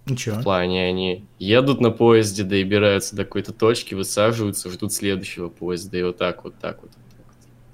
Ничего. 0.06 0.38
в 0.38 0.44
плане 0.44 0.86
они 0.88 1.26
едут 1.40 1.82
на 1.82 1.92
поезде, 1.92 2.44
добираются 2.44 3.16
до 3.16 3.24
какой-то 3.24 3.54
точки, 3.54 3.96
высаживаются, 3.96 4.70
ждут 4.70 4.94
следующего 4.94 5.50
поезда, 5.50 5.98
и 5.98 6.04
вот 6.04 6.18
так 6.18 6.44
вот, 6.44 6.56
так 6.60 6.82
вот. 6.82 6.92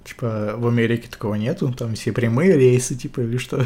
Типа 0.06 0.54
в 0.58 0.68
Америке 0.68 1.10
такого 1.10 1.36
нету, 1.36 1.74
там 1.74 1.96
все 1.96 2.12
прямые 2.14 2.56
рейсы, 2.58 2.96
типа, 2.96 3.22
или 3.22 3.38
что? 3.38 3.66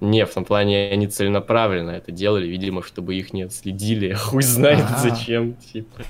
Не, 0.00 0.26
в 0.26 0.32
том 0.32 0.44
плане 0.44 0.90
они 0.90 1.06
целенаправленно 1.06 1.90
это 1.90 2.12
делали, 2.12 2.46
видимо, 2.46 2.82
чтобы 2.82 3.14
их 3.14 3.32
не 3.32 3.42
отследили, 3.42 4.12
хуй 4.14 4.42
знает 4.42 4.84
Ага. 4.88 4.98
зачем, 5.10 5.54
типа. 5.54 6.02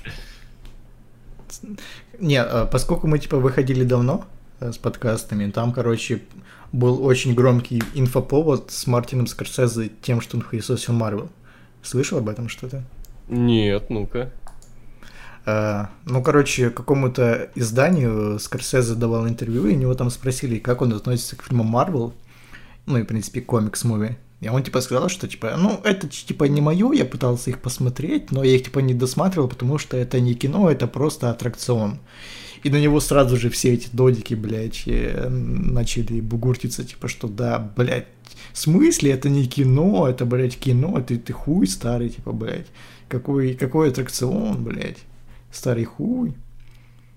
Не, 2.19 2.41
а, 2.41 2.65
поскольку 2.65 3.07
мы, 3.07 3.19
типа, 3.19 3.37
выходили 3.37 3.83
давно 3.83 4.25
э, 4.59 4.71
с 4.71 4.77
подкастами, 4.77 5.51
там, 5.51 5.71
короче, 5.73 6.21
был 6.71 7.03
очень 7.05 7.33
громкий 7.33 7.81
инфоповод 7.93 8.71
с 8.71 8.87
Мартином 8.87 9.27
Скорсезе 9.27 9.91
тем, 10.01 10.21
что 10.21 10.37
он 10.37 10.43
хуесосил 10.43 10.93
Марвел. 10.93 11.29
Слышал 11.81 12.17
об 12.17 12.29
этом 12.29 12.49
что-то? 12.49 12.83
Нет, 13.27 13.89
ну-ка. 13.89 14.31
А, 15.45 15.89
ну, 16.05 16.23
короче, 16.23 16.69
какому-то 16.71 17.49
изданию 17.55 18.39
Скорсезе 18.39 18.95
давал 18.95 19.27
интервью, 19.27 19.67
и 19.67 19.75
у 19.75 19.77
него 19.77 19.93
там 19.93 20.09
спросили, 20.09 20.57
как 20.57 20.81
он 20.81 20.93
относится 20.93 21.35
к 21.35 21.43
фильмам 21.43 21.67
Марвел, 21.67 22.13
ну 22.85 22.97
и, 22.97 23.03
в 23.03 23.05
принципе, 23.05 23.41
комикс-муви. 23.41 24.15
И 24.41 24.49
он, 24.49 24.63
типа, 24.63 24.81
сказал, 24.81 25.09
что, 25.09 25.27
типа, 25.27 25.55
ну, 25.57 25.79
это, 25.83 26.07
типа, 26.07 26.43
не 26.45 26.61
мое, 26.61 26.91
я 26.93 27.05
пытался 27.05 27.49
их 27.49 27.61
посмотреть, 27.61 28.31
но 28.31 28.43
я 28.43 28.55
их, 28.55 28.63
типа, 28.63 28.79
не 28.79 28.93
досматривал, 28.93 29.47
потому 29.47 29.77
что 29.77 29.97
это 29.97 30.19
не 30.19 30.35
кино, 30.35 30.69
это 30.69 30.87
просто 30.87 31.29
аттракцион. 31.29 31.99
И 32.63 32.69
на 32.69 32.77
него 32.81 32.99
сразу 32.99 33.37
же 33.37 33.49
все 33.49 33.73
эти 33.73 33.89
додики, 33.93 34.33
блядь, 34.33 34.83
э, 34.87 35.29
начали 35.29 36.19
бугуртиться, 36.19 36.83
типа, 36.83 37.07
что 37.07 37.27
да, 37.27 37.59
блядь, 37.59 38.07
в 38.53 38.57
смысле, 38.57 39.11
это 39.11 39.29
не 39.29 39.45
кино, 39.45 40.07
это, 40.07 40.25
блядь, 40.25 40.57
кино, 40.57 41.01
ты, 41.01 41.17
ты 41.17 41.31
хуй 41.31 41.67
старый, 41.67 42.09
типа, 42.09 42.31
блядь, 42.31 42.67
какой, 43.07 43.53
какой 43.53 43.89
аттракцион, 43.89 44.63
блядь, 44.63 44.99
старый 45.51 45.85
хуй. 45.85 46.33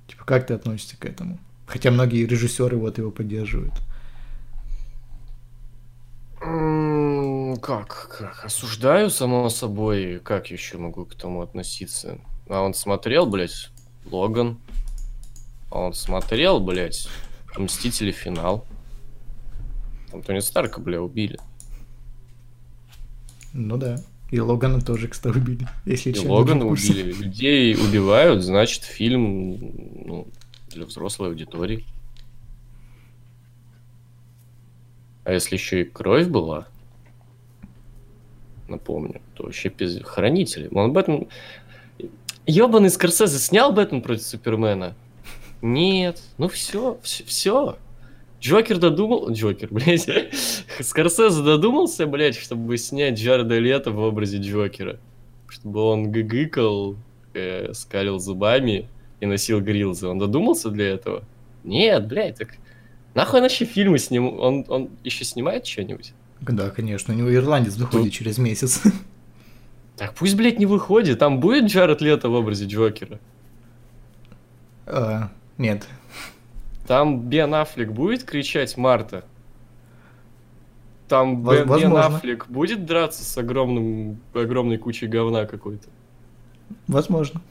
Типа, 0.06 0.24
как 0.24 0.46
ты 0.46 0.54
относишься 0.54 0.96
к 0.98 1.04
этому? 1.04 1.38
Хотя 1.66 1.90
многие 1.90 2.24
режиссеры 2.26 2.76
вот 2.76 2.98
его 2.98 3.10
поддерживают. 3.10 3.74
М, 6.40 6.87
Как, 7.60 8.16
как? 8.18 8.44
Осуждаю, 8.44 9.10
само 9.10 9.48
собой. 9.48 10.20
Как 10.20 10.50
еще 10.50 10.78
могу 10.78 11.04
к 11.04 11.14
этому 11.14 11.42
относиться? 11.42 12.18
А 12.48 12.62
он 12.62 12.74
смотрел, 12.74 13.26
блядь, 13.26 13.70
Логан. 14.06 14.58
А 15.70 15.80
он 15.80 15.94
смотрел, 15.94 16.60
блядь, 16.60 17.08
Мстители 17.56 18.12
финал. 18.12 18.64
Там 20.10 20.22
Тони 20.22 20.40
Старка, 20.40 20.80
бля, 20.80 21.02
убили. 21.02 21.38
Ну 23.52 23.76
да. 23.76 24.00
И 24.30 24.40
Логана 24.40 24.80
тоже, 24.80 25.08
кстати, 25.08 25.36
убили. 25.36 25.66
Если 25.86 26.12
И 26.12 26.18
Логана 26.26 26.66
убили. 26.66 27.12
Людей 27.12 27.74
убивают, 27.74 28.42
значит, 28.42 28.84
фильм 28.84 29.58
ну, 30.04 30.28
для 30.68 30.84
взрослой 30.84 31.28
аудитории. 31.28 31.84
А 35.24 35.32
если 35.32 35.56
еще 35.56 35.82
и 35.82 35.84
кровь 35.84 36.26
была, 36.26 36.68
напомню, 38.68 39.20
то 39.34 39.44
вообще 39.44 39.68
пиздец. 39.68 40.04
Хранители. 40.04 40.68
Он 40.72 40.92
Бэтмен... 40.92 41.28
Ёбаный 42.46 42.90
Скорсезе 42.90 43.38
снял 43.38 43.72
Бэтмен 43.72 44.02
против 44.02 44.22
Супермена? 44.22 44.94
Нет. 45.60 46.22
Ну 46.38 46.48
все, 46.48 46.98
все. 47.02 47.76
Джокер 48.40 48.78
додумал... 48.78 49.30
Джокер, 49.30 49.68
блядь. 49.72 50.08
Скорсезе 50.80 51.42
додумался, 51.42 52.06
блядь, 52.06 52.36
чтобы 52.36 52.78
снять 52.78 53.18
Джареда 53.18 53.58
Лето 53.58 53.90
в 53.90 53.98
образе 53.98 54.38
Джокера. 54.38 54.98
Чтобы 55.48 55.80
он 55.80 56.10
гыгыкал, 56.12 56.96
э, 57.34 57.72
скалил 57.72 58.18
зубами 58.18 58.88
и 59.20 59.26
носил 59.26 59.60
грилзы. 59.60 60.06
Он 60.06 60.18
додумался 60.18 60.70
для 60.70 60.88
этого? 60.90 61.24
Нет, 61.64 62.06
блядь, 62.06 62.36
так... 62.36 62.56
Нахуй 63.14 63.40
он 63.40 63.42
вообще 63.44 63.64
фильмы 63.64 63.98
снимает? 63.98 64.38
Он, 64.38 64.64
он 64.68 64.90
еще 65.02 65.24
снимает 65.24 65.66
что-нибудь? 65.66 66.12
Да, 66.40 66.70
конечно, 66.70 67.14
у 67.14 67.16
него 67.16 67.34
ирландец 67.34 67.76
выходит 67.76 68.12
через 68.12 68.38
месяц. 68.38 68.82
Так 69.96 70.14
пусть, 70.14 70.36
блядь, 70.36 70.60
не 70.60 70.66
выходит. 70.66 71.18
Там 71.18 71.40
будет 71.40 71.64
Джаред 71.64 72.00
Лето 72.00 72.28
в 72.28 72.34
образе 72.34 72.66
Джокера? 72.66 73.18
А, 74.86 75.28
Нет. 75.58 75.88
Там 76.86 77.20
Бен 77.28 77.52
Аффлек 77.52 77.90
будет 77.90 78.22
кричать 78.22 78.76
Марта? 78.76 79.24
Там 81.08 81.42
Бен, 81.42 81.66
Бен. 81.66 81.96
Аффлек 81.96 82.46
будет 82.48 82.86
драться 82.86 83.24
с 83.24 83.36
огромным, 83.36 84.20
огромной 84.34 84.78
кучей 84.78 85.08
говна 85.08 85.46
какой-то? 85.46 85.88
Возможно. 86.86 87.42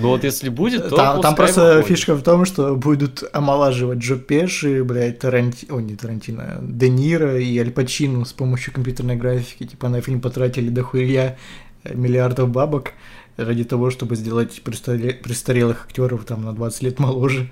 Ну 0.00 0.08
вот 0.08 0.24
если 0.24 0.48
будет, 0.48 0.88
то 0.90 0.96
Там, 0.96 1.20
там 1.20 1.34
просто 1.34 1.76
выходит. 1.76 1.86
фишка 1.88 2.14
в 2.14 2.22
том, 2.22 2.44
что 2.44 2.76
будут 2.76 3.24
омолаживать 3.32 3.98
Джо 3.98 4.16
Пеши, 4.16 4.84
блядь, 4.84 5.18
Таранти... 5.18 5.66
О, 5.70 5.80
не 5.80 5.96
Тарантино, 5.96 6.58
Де 6.62 6.88
Ниро 6.88 7.38
и 7.40 7.58
Аль 7.58 7.70
Пачино 7.70 8.24
с 8.24 8.32
помощью 8.32 8.72
компьютерной 8.72 9.16
графики. 9.16 9.64
Типа 9.66 9.88
на 9.88 10.00
фильм 10.00 10.20
потратили 10.20 10.68
дохуя 10.68 11.36
э, 11.84 11.94
миллиардов 11.94 12.50
бабок 12.50 12.92
ради 13.36 13.64
того, 13.64 13.90
чтобы 13.90 14.14
сделать 14.16 14.60
престаре- 14.64 15.14
престарелых 15.14 15.86
актеров 15.86 16.24
там 16.24 16.44
на 16.44 16.52
20 16.52 16.82
лет 16.82 16.98
моложе. 16.98 17.50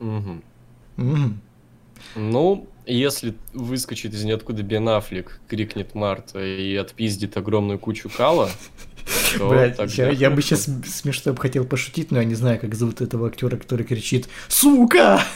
Мгм. 0.00 0.42
Мгм. 0.96 1.40
Ну, 2.14 2.68
если 2.86 3.34
выскочит 3.52 4.14
из 4.14 4.24
ниоткуда 4.24 4.62
Бен 4.62 4.88
Аффлек, 4.88 5.40
крикнет 5.48 5.94
Марта 5.94 6.44
и 6.44 6.76
отпиздит 6.76 7.36
огромную 7.36 7.78
кучу 7.78 8.08
кала, 8.08 8.48
тогда 9.38 9.86
я, 9.88 10.10
я 10.10 10.30
бы 10.30 10.42
сейчас 10.42 10.68
смешно 10.86 11.34
хотел 11.36 11.64
пошутить, 11.64 12.10
но 12.10 12.18
я 12.18 12.24
не 12.24 12.34
знаю, 12.34 12.58
как 12.60 12.74
зовут 12.74 13.00
этого 13.00 13.28
актера, 13.28 13.56
который 13.56 13.84
кричит 13.84 14.28
«Сука!» 14.48 15.20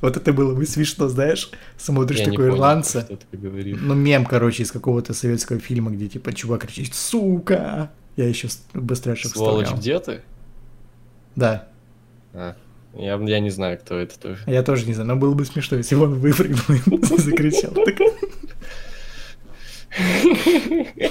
Вот 0.00 0.16
это 0.16 0.32
было 0.32 0.54
бы 0.54 0.64
смешно, 0.64 1.08
знаешь? 1.08 1.50
Смотришь 1.76 2.20
Я 2.20 2.26
такой 2.26 2.48
ирландца. 2.48 3.08
Ну, 3.32 3.94
мем, 3.94 4.24
короче, 4.24 4.62
из 4.62 4.70
какого-то 4.72 5.12
советского 5.12 5.58
фильма, 5.58 5.90
где, 5.90 6.08
типа, 6.08 6.32
чувак 6.32 6.62
кричит 6.66 6.94
«Сука!» 6.94 7.90
Я 8.16 8.28
еще 8.28 8.48
быстрее 8.74 9.16
Сволочь, 9.16 9.66
вставлял. 9.66 9.80
где 9.80 9.98
ты? 9.98 10.22
Да, 11.34 11.68
А, 12.34 12.56
я, 12.94 13.16
я 13.16 13.40
не 13.40 13.50
знаю, 13.50 13.78
кто 13.78 13.96
это 13.96 14.18
тоже. 14.18 14.42
я 14.46 14.62
тоже 14.62 14.86
не 14.86 14.92
знаю, 14.92 15.08
но 15.08 15.16
было 15.16 15.34
бы 15.34 15.44
смешно, 15.46 15.78
если 15.78 15.94
бы 15.94 16.04
он 16.04 16.14
выпрыгнул 16.18 16.60
и 16.68 17.16
закричал. 17.18 17.72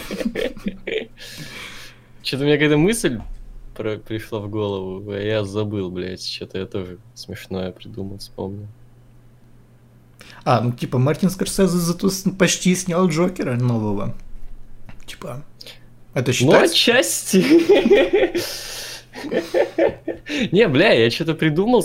Что-то 2.23 2.43
у 2.43 2.45
меня 2.45 2.55
какая-то 2.55 2.77
мысль 2.77 3.19
про- 3.75 3.97
пришла 3.97 4.39
в 4.39 4.49
голову, 4.49 5.11
а 5.11 5.17
я 5.19 5.43
забыл, 5.43 5.89
блядь, 5.89 6.23
что-то 6.25 6.59
я 6.59 6.65
тоже 6.65 6.97
смешное 7.13 7.71
придумал, 7.71 8.17
вспомнил. 8.19 8.67
А, 10.43 10.61
ну, 10.61 10.71
типа, 10.71 10.97
Мартин 10.97 11.29
Скорсезе 11.29 11.77
зато 11.77 12.09
почти 12.37 12.75
снял 12.75 13.07
Джокера 13.07 13.55
нового. 13.55 14.15
Типа, 15.05 15.43
это 16.13 16.29
Ну, 16.29 16.33
считается? 16.33 16.73
отчасти. 16.73 17.45
Не, 20.51 20.67
бля, 20.67 20.93
я 20.93 21.09
что-то 21.11 21.33
придумал, 21.35 21.83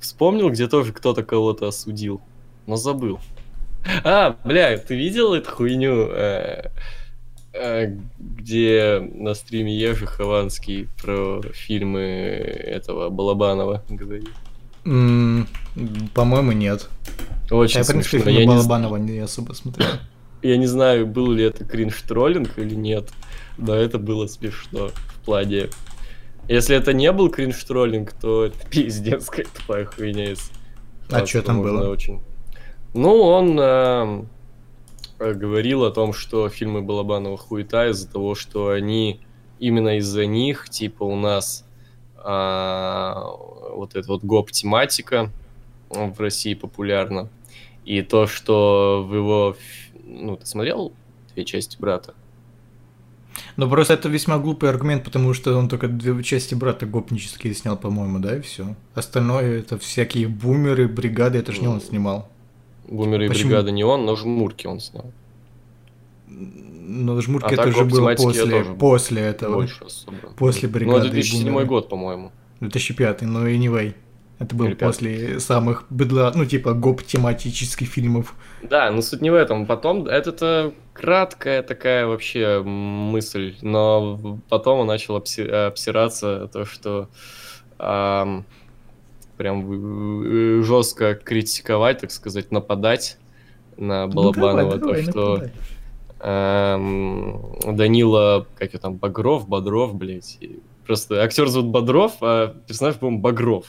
вспомнил, 0.00 0.50
где 0.50 0.68
тоже 0.68 0.92
кто-то 0.92 1.22
кого-то 1.22 1.68
осудил, 1.68 2.20
но 2.66 2.76
забыл. 2.76 3.18
А, 4.04 4.36
бля, 4.44 4.76
ты 4.78 4.94
видел 4.94 5.34
эту 5.34 5.50
хуйню? 5.50 6.08
э, 6.10 6.70
э, 7.52 7.96
где 8.18 9.00
на 9.14 9.34
стриме 9.34 9.76
Ежи 9.76 10.06
Хованский 10.06 10.88
про 11.02 11.42
фильмы 11.52 12.00
этого 12.00 13.10
Балабанова 13.10 13.82
говорит. 13.88 14.30
По-моему, 16.14 16.52
нет. 16.52 16.88
Очень 17.50 17.78
Я, 17.78 17.84
в 17.84 17.88
принципе, 17.88 18.20
смешно. 18.20 18.30
фильмы 18.32 18.54
Балабанова 18.54 18.96
не 18.96 19.18
особо 19.18 19.52
смотрел. 19.52 19.88
я 20.42 20.56
не 20.56 20.66
знаю, 20.66 21.06
был 21.06 21.32
ли 21.32 21.44
это 21.44 21.64
кринж-троллинг 21.64 22.58
или 22.58 22.74
нет, 22.74 23.10
но 23.58 23.74
это 23.74 23.98
было 23.98 24.26
смешно 24.26 24.88
в 24.88 25.24
плане... 25.24 25.68
Если 26.48 26.74
это 26.74 26.92
не 26.92 27.12
был 27.12 27.30
кринж-троллинг, 27.30 28.12
то 28.20 28.46
это 28.46 28.58
пиздец, 28.68 29.26
как 29.26 29.48
тупая 29.48 29.84
хуйня 29.84 30.32
из 30.32 30.50
А 31.08 31.22
чё 31.22 31.42
там 31.42 31.62
было? 31.62 31.88
Очень... 31.88 32.20
Ну, 32.92 33.20
он 33.22 33.58
эм, 33.58 34.28
э, 35.18 35.32
говорил 35.34 35.84
о 35.84 35.92
том, 35.92 36.12
что 36.12 36.48
фильмы 36.48 36.82
Балабанова 36.82 37.36
хуета 37.36 37.88
из-за 37.90 38.10
того, 38.10 38.34
что 38.34 38.70
они 38.70 39.20
именно 39.60 39.98
из-за 39.98 40.26
них, 40.26 40.68
типа 40.68 41.04
у 41.04 41.14
нас 41.14 41.64
а, 42.16 43.26
вот 43.74 43.94
эта 43.94 44.08
вот 44.08 44.24
гоп-тематика 44.24 45.30
в 45.88 46.18
России 46.20 46.54
популярна. 46.54 47.28
И 47.84 48.02
то, 48.02 48.26
что 48.26 49.06
в 49.08 49.14
его... 49.14 49.56
Ну, 50.04 50.36
ты 50.36 50.46
смотрел 50.46 50.92
две 51.34 51.44
части 51.44 51.76
брата? 51.78 52.14
Но 53.56 53.68
просто 53.68 53.94
это 53.94 54.08
весьма 54.08 54.38
глупый 54.38 54.68
аргумент, 54.68 55.04
потому 55.04 55.34
что 55.34 55.56
он 55.56 55.68
только 55.68 55.88
две 55.88 56.22
части 56.22 56.54
брата 56.54 56.86
гопнические 56.86 57.54
снял, 57.54 57.76
по-моему, 57.76 58.18
да, 58.18 58.36
и 58.36 58.40
все. 58.40 58.74
Остальное 58.94 59.60
это 59.60 59.78
всякие 59.78 60.28
бумеры, 60.28 60.88
бригады, 60.88 61.38
это 61.38 61.52
же 61.52 61.60
не 61.60 61.68
он 61.68 61.80
снимал. 61.80 62.28
Бумеры 62.90 63.26
и 63.26 63.28
Почему? 63.28 63.50
бригада 63.50 63.70
не 63.70 63.84
он, 63.84 64.04
но 64.04 64.16
жмурки 64.16 64.66
он 64.66 64.80
снял. 64.80 65.10
Но 66.28 67.20
жмурки 67.20 67.46
А 67.48 67.52
это 67.52 67.68
уже 67.68 67.84
было 67.84 68.14
после, 68.14 68.64
после 68.78 69.22
этого. 69.22 69.54
Больше 69.54 69.84
особо. 69.84 70.16
После 70.36 70.68
Ну, 70.68 70.74
бригады. 70.74 70.98
это 70.98 71.08
и 71.08 71.10
2007 71.12 71.44
бумеры. 71.46 71.66
год, 71.66 71.88
по-моему. 71.88 72.32
2005, 72.60 73.22
но 73.22 73.48
anyway. 73.48 73.94
Это 74.38 74.54
был 74.56 74.74
после 74.74 75.38
самых 75.38 75.84
быдла, 75.90 76.32
ну 76.34 76.46
типа 76.46 76.72
гоп-тематических 76.72 77.86
фильмов. 77.86 78.34
Да, 78.62 78.90
но 78.90 79.02
суть 79.02 79.20
не 79.20 79.28
в 79.30 79.34
этом. 79.34 79.66
Потом, 79.66 80.06
это-то 80.06 80.72
краткая 80.94 81.62
такая 81.62 82.06
вообще 82.06 82.62
мысль, 82.64 83.54
но 83.60 84.38
потом 84.48 84.80
он 84.80 84.86
начал 84.86 85.18
обси- 85.18 85.46
обсираться, 85.66 86.48
то, 86.52 86.64
что 86.64 87.08
ам, 87.78 88.46
прям 89.40 90.62
жестко 90.62 91.14
критиковать, 91.14 92.00
так 92.00 92.10
сказать, 92.10 92.50
нападать 92.50 93.16
на 93.78 94.06
Балабанова, 94.06 94.74
Ну, 94.74 94.78
давай, 94.78 94.78
то, 94.78 94.86
давай, 94.86 95.02
что 95.04 95.30
нападай. 95.36 95.52
ам, 96.20 97.76
Данила, 97.76 98.46
как 98.58 98.74
его 98.74 98.80
там, 98.82 98.96
Багров, 98.96 99.48
Бодров, 99.48 99.94
блядь. 99.94 100.36
и 100.40 100.60
Просто 100.86 101.22
актер 101.22 101.48
зовут 101.48 101.70
Бодров, 101.70 102.12
а 102.20 102.54
персонаж, 102.66 102.96
по-моему, 102.96 103.22
Багров. 103.22 103.64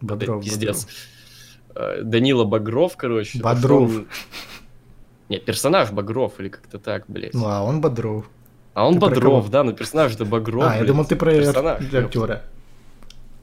Бодров, 0.00 0.44
Пиздец. 0.44 0.86
Э, 1.74 2.02
Данила 2.02 2.44
Багров, 2.44 2.96
короче. 2.96 3.40
Бодров. 3.40 3.90
пошёл- 3.90 4.06
Нет, 5.28 5.44
персонаж 5.44 5.90
Багров 5.90 6.38
или 6.38 6.50
как-то 6.50 6.78
так, 6.78 7.04
блядь. 7.08 7.34
Ну, 7.34 7.46
а 7.46 7.62
он 7.64 7.80
Бодров. 7.80 8.26
а 8.74 8.86
он 8.86 8.94
ты 8.94 9.00
Бодров, 9.00 9.50
да, 9.50 9.64
но 9.64 9.72
персонаж 9.72 10.14
это 10.14 10.24
Багров. 10.24 10.62
а, 10.64 10.74
я 10.74 10.78
блядь, 10.82 10.86
думал, 10.86 11.04
ты 11.04 11.16
про 11.16 11.32
персонаж, 11.32 11.80
актера. 11.92 12.42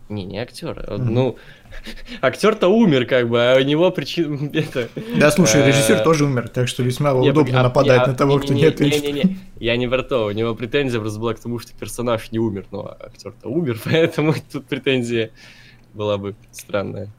Не, 0.10 0.26
не 0.26 0.38
актер. 0.38 0.86
Мгм. 0.90 1.14
Ну, 1.14 1.38
актер-то 2.22 2.68
умер, 2.68 3.06
как 3.06 3.30
бы, 3.30 3.40
а 3.42 3.58
у 3.58 3.64
него 3.64 3.90
причин 3.92 4.50
это. 4.54 4.90
Да, 5.18 5.32
слушай, 5.32 5.62
Э, 5.62 5.68
режиссер 5.68 6.02
тоже 6.04 6.26
умер, 6.26 6.50
так 6.50 6.68
что 6.68 6.84
весьма 6.84 7.12
Не, 7.14 7.30
удобно 7.32 7.62
а- 7.62 7.64
нападать 7.64 8.00
не, 8.00 8.04
а- 8.04 8.08
на 8.08 8.14
того, 8.16 8.40
кто 8.40 8.54
не 8.54 8.62
не, 8.62 8.68
ответит. 8.68 9.02
Не, 9.04 9.12
не, 9.12 9.24
не, 9.24 9.38
я 9.60 9.78
не 9.78 9.88
про 9.88 10.04
то. 10.04 10.26
У 10.26 10.32
него 10.32 10.54
претензия 10.56 11.00
просто 11.00 11.20
была 11.20 11.34
к 11.34 11.40
тому, 11.40 11.60
что 11.60 11.74
персонаж 11.74 12.32
не 12.32 12.40
умер, 12.40 12.66
но 12.72 12.96
актер-то 13.00 13.48
умер, 13.50 13.80
поэтому 13.86 14.36
тут 14.52 14.66
претензия 14.66 15.32
была 15.94 16.18
бы 16.18 16.36
странная. 16.52 17.10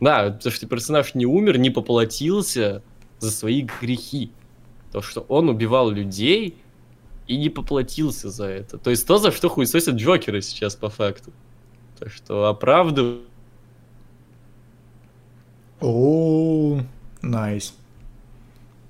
Да, 0.00 0.30
потому 0.30 0.54
что 0.54 0.66
персонаж 0.66 1.14
не 1.14 1.26
умер, 1.26 1.58
не 1.58 1.70
поплатился 1.70 2.82
за 3.18 3.30
свои 3.32 3.66
грехи. 3.80 4.30
То, 4.92 5.02
что 5.02 5.22
он 5.28 5.48
убивал 5.48 5.90
людей 5.90 6.56
и 7.26 7.36
не 7.36 7.50
поплатился 7.50 8.30
за 8.30 8.46
это. 8.46 8.78
То 8.78 8.90
есть 8.90 9.06
то, 9.06 9.18
за 9.18 9.32
что 9.32 9.48
хуесосят 9.48 9.96
Джокера 9.96 10.40
сейчас 10.40 10.76
по 10.76 10.88
факту. 10.88 11.32
То, 11.98 12.08
что 12.08 12.46
оправдывают 12.46 13.24
О, 15.80 16.80
найс. 17.22 17.74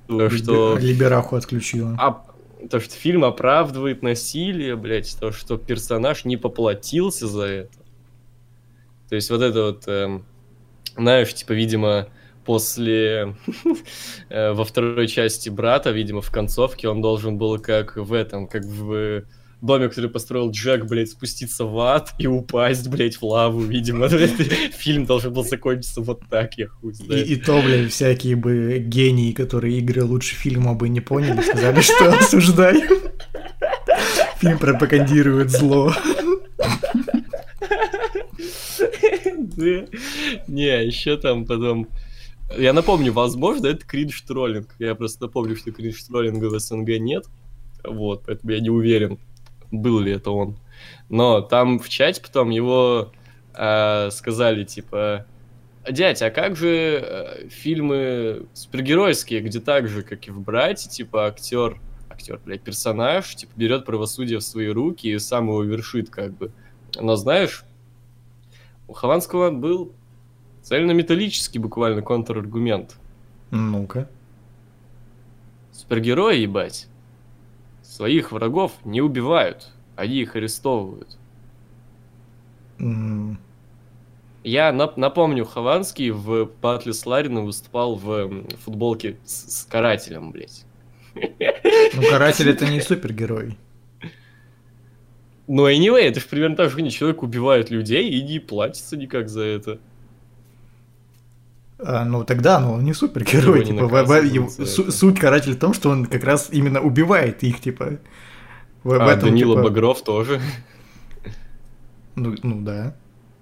то, 0.06 0.30
что... 0.30 0.76
Либераху 0.78 1.36
отключила. 1.36 1.96
оп- 2.00 2.68
то, 2.70 2.80
что 2.80 2.94
фильм 2.94 3.24
оправдывает 3.24 4.02
насилие, 4.02 4.76
блядь, 4.76 5.16
то, 5.18 5.32
что 5.32 5.56
персонаж 5.56 6.24
не 6.24 6.36
поплатился 6.36 7.26
за 7.26 7.44
это. 7.44 7.78
То 9.08 9.14
есть 9.14 9.30
вот 9.30 9.40
это 9.42 9.62
вот, 9.64 9.84
эм, 9.86 10.24
знаешь, 10.96 11.32
типа, 11.32 11.52
видимо, 11.52 12.08
после 12.44 13.36
э, 14.28 14.52
во 14.52 14.64
второй 14.64 15.08
части 15.08 15.48
брата, 15.48 15.90
видимо, 15.92 16.20
в 16.20 16.30
концовке 16.30 16.88
он 16.88 17.00
должен 17.00 17.38
был 17.38 17.58
как 17.58 17.96
в 17.96 18.12
этом, 18.12 18.48
как 18.48 18.64
в 18.64 19.22
доме, 19.66 19.88
который 19.88 20.10
построил 20.10 20.50
Джек, 20.50 20.86
блядь, 20.86 21.10
спуститься 21.10 21.64
в 21.64 21.78
ад 21.80 22.14
и 22.18 22.26
упасть, 22.26 22.88
блядь, 22.88 23.16
в 23.16 23.22
лаву, 23.24 23.60
видимо. 23.60 24.08
Фильм 24.78 25.04
должен 25.06 25.32
был 25.32 25.44
закончиться 25.44 26.00
вот 26.00 26.22
так, 26.30 26.56
я 26.58 26.68
хуй 26.68 26.92
И, 26.92 26.94
знает. 26.94 27.26
и 27.26 27.36
то, 27.36 27.60
блядь, 27.62 27.92
всякие 27.92 28.36
бы 28.36 28.78
гении, 28.78 29.32
которые 29.32 29.78
игры 29.78 30.04
лучше 30.04 30.34
фильма 30.34 30.74
бы 30.74 30.88
не 30.88 31.00
поняли, 31.00 31.40
сказали, 31.42 31.80
что 31.80 32.12
осуждаем. 32.18 32.88
Фильм 34.38 34.58
пропагандирует 34.58 35.50
зло. 35.50 35.92
Не, 39.56 40.86
еще 40.86 41.16
там 41.16 41.44
потом... 41.44 41.88
Я 42.56 42.72
напомню, 42.72 43.12
возможно, 43.12 43.66
это 43.66 43.84
кринж-троллинг. 43.84 44.68
Я 44.78 44.94
просто 44.94 45.24
напомню, 45.24 45.56
что 45.56 45.70
кринж-троллинга 45.70 46.48
в 46.48 46.58
СНГ 46.58 46.98
нет. 46.98 47.24
Вот, 47.84 48.24
поэтому 48.26 48.52
я 48.52 48.60
не 48.60 48.70
уверен, 48.70 49.18
был 49.70 50.00
ли 50.00 50.12
это 50.12 50.30
он. 50.30 50.56
Но 51.08 51.40
там 51.40 51.78
в 51.78 51.88
чате 51.88 52.20
потом 52.20 52.50
его 52.50 53.12
э, 53.54 54.10
сказали, 54.10 54.64
типа... 54.64 55.26
Дядь, 55.90 56.20
а 56.20 56.30
как 56.30 56.54
же 56.54 57.00
э, 57.02 57.48
фильмы 57.48 58.46
супергеройские, 58.52 59.40
где 59.40 59.58
так 59.58 59.88
же, 59.88 60.02
как 60.02 60.26
и 60.28 60.30
в 60.30 60.40
«Брате», 60.40 60.90
типа 60.90 61.26
актер, 61.28 61.80
актер, 62.10 62.38
блядь, 62.44 62.62
персонаж, 62.62 63.34
типа 63.34 63.52
берет 63.56 63.86
правосудие 63.86 64.38
в 64.38 64.42
свои 64.42 64.68
руки 64.68 65.06
и 65.06 65.18
сам 65.18 65.46
его 65.46 65.62
вершит, 65.62 66.10
как 66.10 66.36
бы. 66.36 66.52
Но 67.00 67.16
знаешь, 67.16 67.64
у 68.86 68.92
Хованского 68.92 69.50
был 69.50 69.92
цельнометаллический 70.62 71.58
буквально 71.58 72.02
контраргумент. 72.02 72.96
Ну-ка. 73.50 74.10
Супергерои, 75.72 76.40
ебать, 76.40 76.88
своих 77.88 78.32
врагов 78.32 78.72
не 78.84 79.00
убивают, 79.00 79.70
они 79.96 80.16
их 80.16 80.36
арестовывают. 80.36 81.16
М, 82.78 83.38
Я 84.44 84.70
нап- 84.70 84.94
напомню, 84.96 85.44
Хованский 85.44 86.10
в 86.10 86.48
батле 86.62 86.92
с 86.92 87.04
Ларином 87.06 87.46
выступал 87.46 87.96
в 87.96 88.44
футболке 88.64 89.16
с, 89.24 89.62
с 89.62 89.64
карателем, 89.64 90.30
блядь. 90.32 90.64
Ну, 91.14 92.02
каратель 92.08 92.48
это 92.48 92.66
не 92.66 92.80
супергерой. 92.80 93.58
Ну, 95.48 95.66
anyway, 95.68 96.02
это 96.02 96.20
же 96.20 96.26
примерно 96.26 96.56
так 96.56 96.70
же, 96.70 96.76
как 96.76 96.90
человек 96.90 97.22
убивает 97.22 97.70
людей 97.70 98.08
и 98.10 98.22
не 98.22 98.38
платится 98.38 98.96
никак 98.96 99.28
за 99.28 99.42
это. 99.42 99.80
А, 101.80 102.04
ну 102.04 102.24
тогда, 102.24 102.58
ну 102.60 102.72
он 102.72 102.84
не 102.84 102.92
супергерой. 102.92 103.64
Типа, 103.64 103.86
в- 103.86 104.04
в- 104.04 104.24
его- 104.24 104.48
су- 104.48 104.90
суть 104.90 105.18
карателя 105.18 105.54
в 105.54 105.58
том, 105.58 105.74
что 105.74 105.90
он 105.90 106.06
как 106.06 106.24
раз 106.24 106.48
именно 106.50 106.80
убивает 106.80 107.42
их, 107.42 107.60
типа. 107.60 107.98
В, 108.82 108.88
в 108.96 109.00
а 109.00 109.12
этом, 109.12 109.30
Данила 109.30 109.54
типа, 109.54 109.68
Багров 109.68 110.02
тоже. 110.02 110.40
Ну, 112.16 112.34
ну 112.42 112.60
да. 112.62 112.96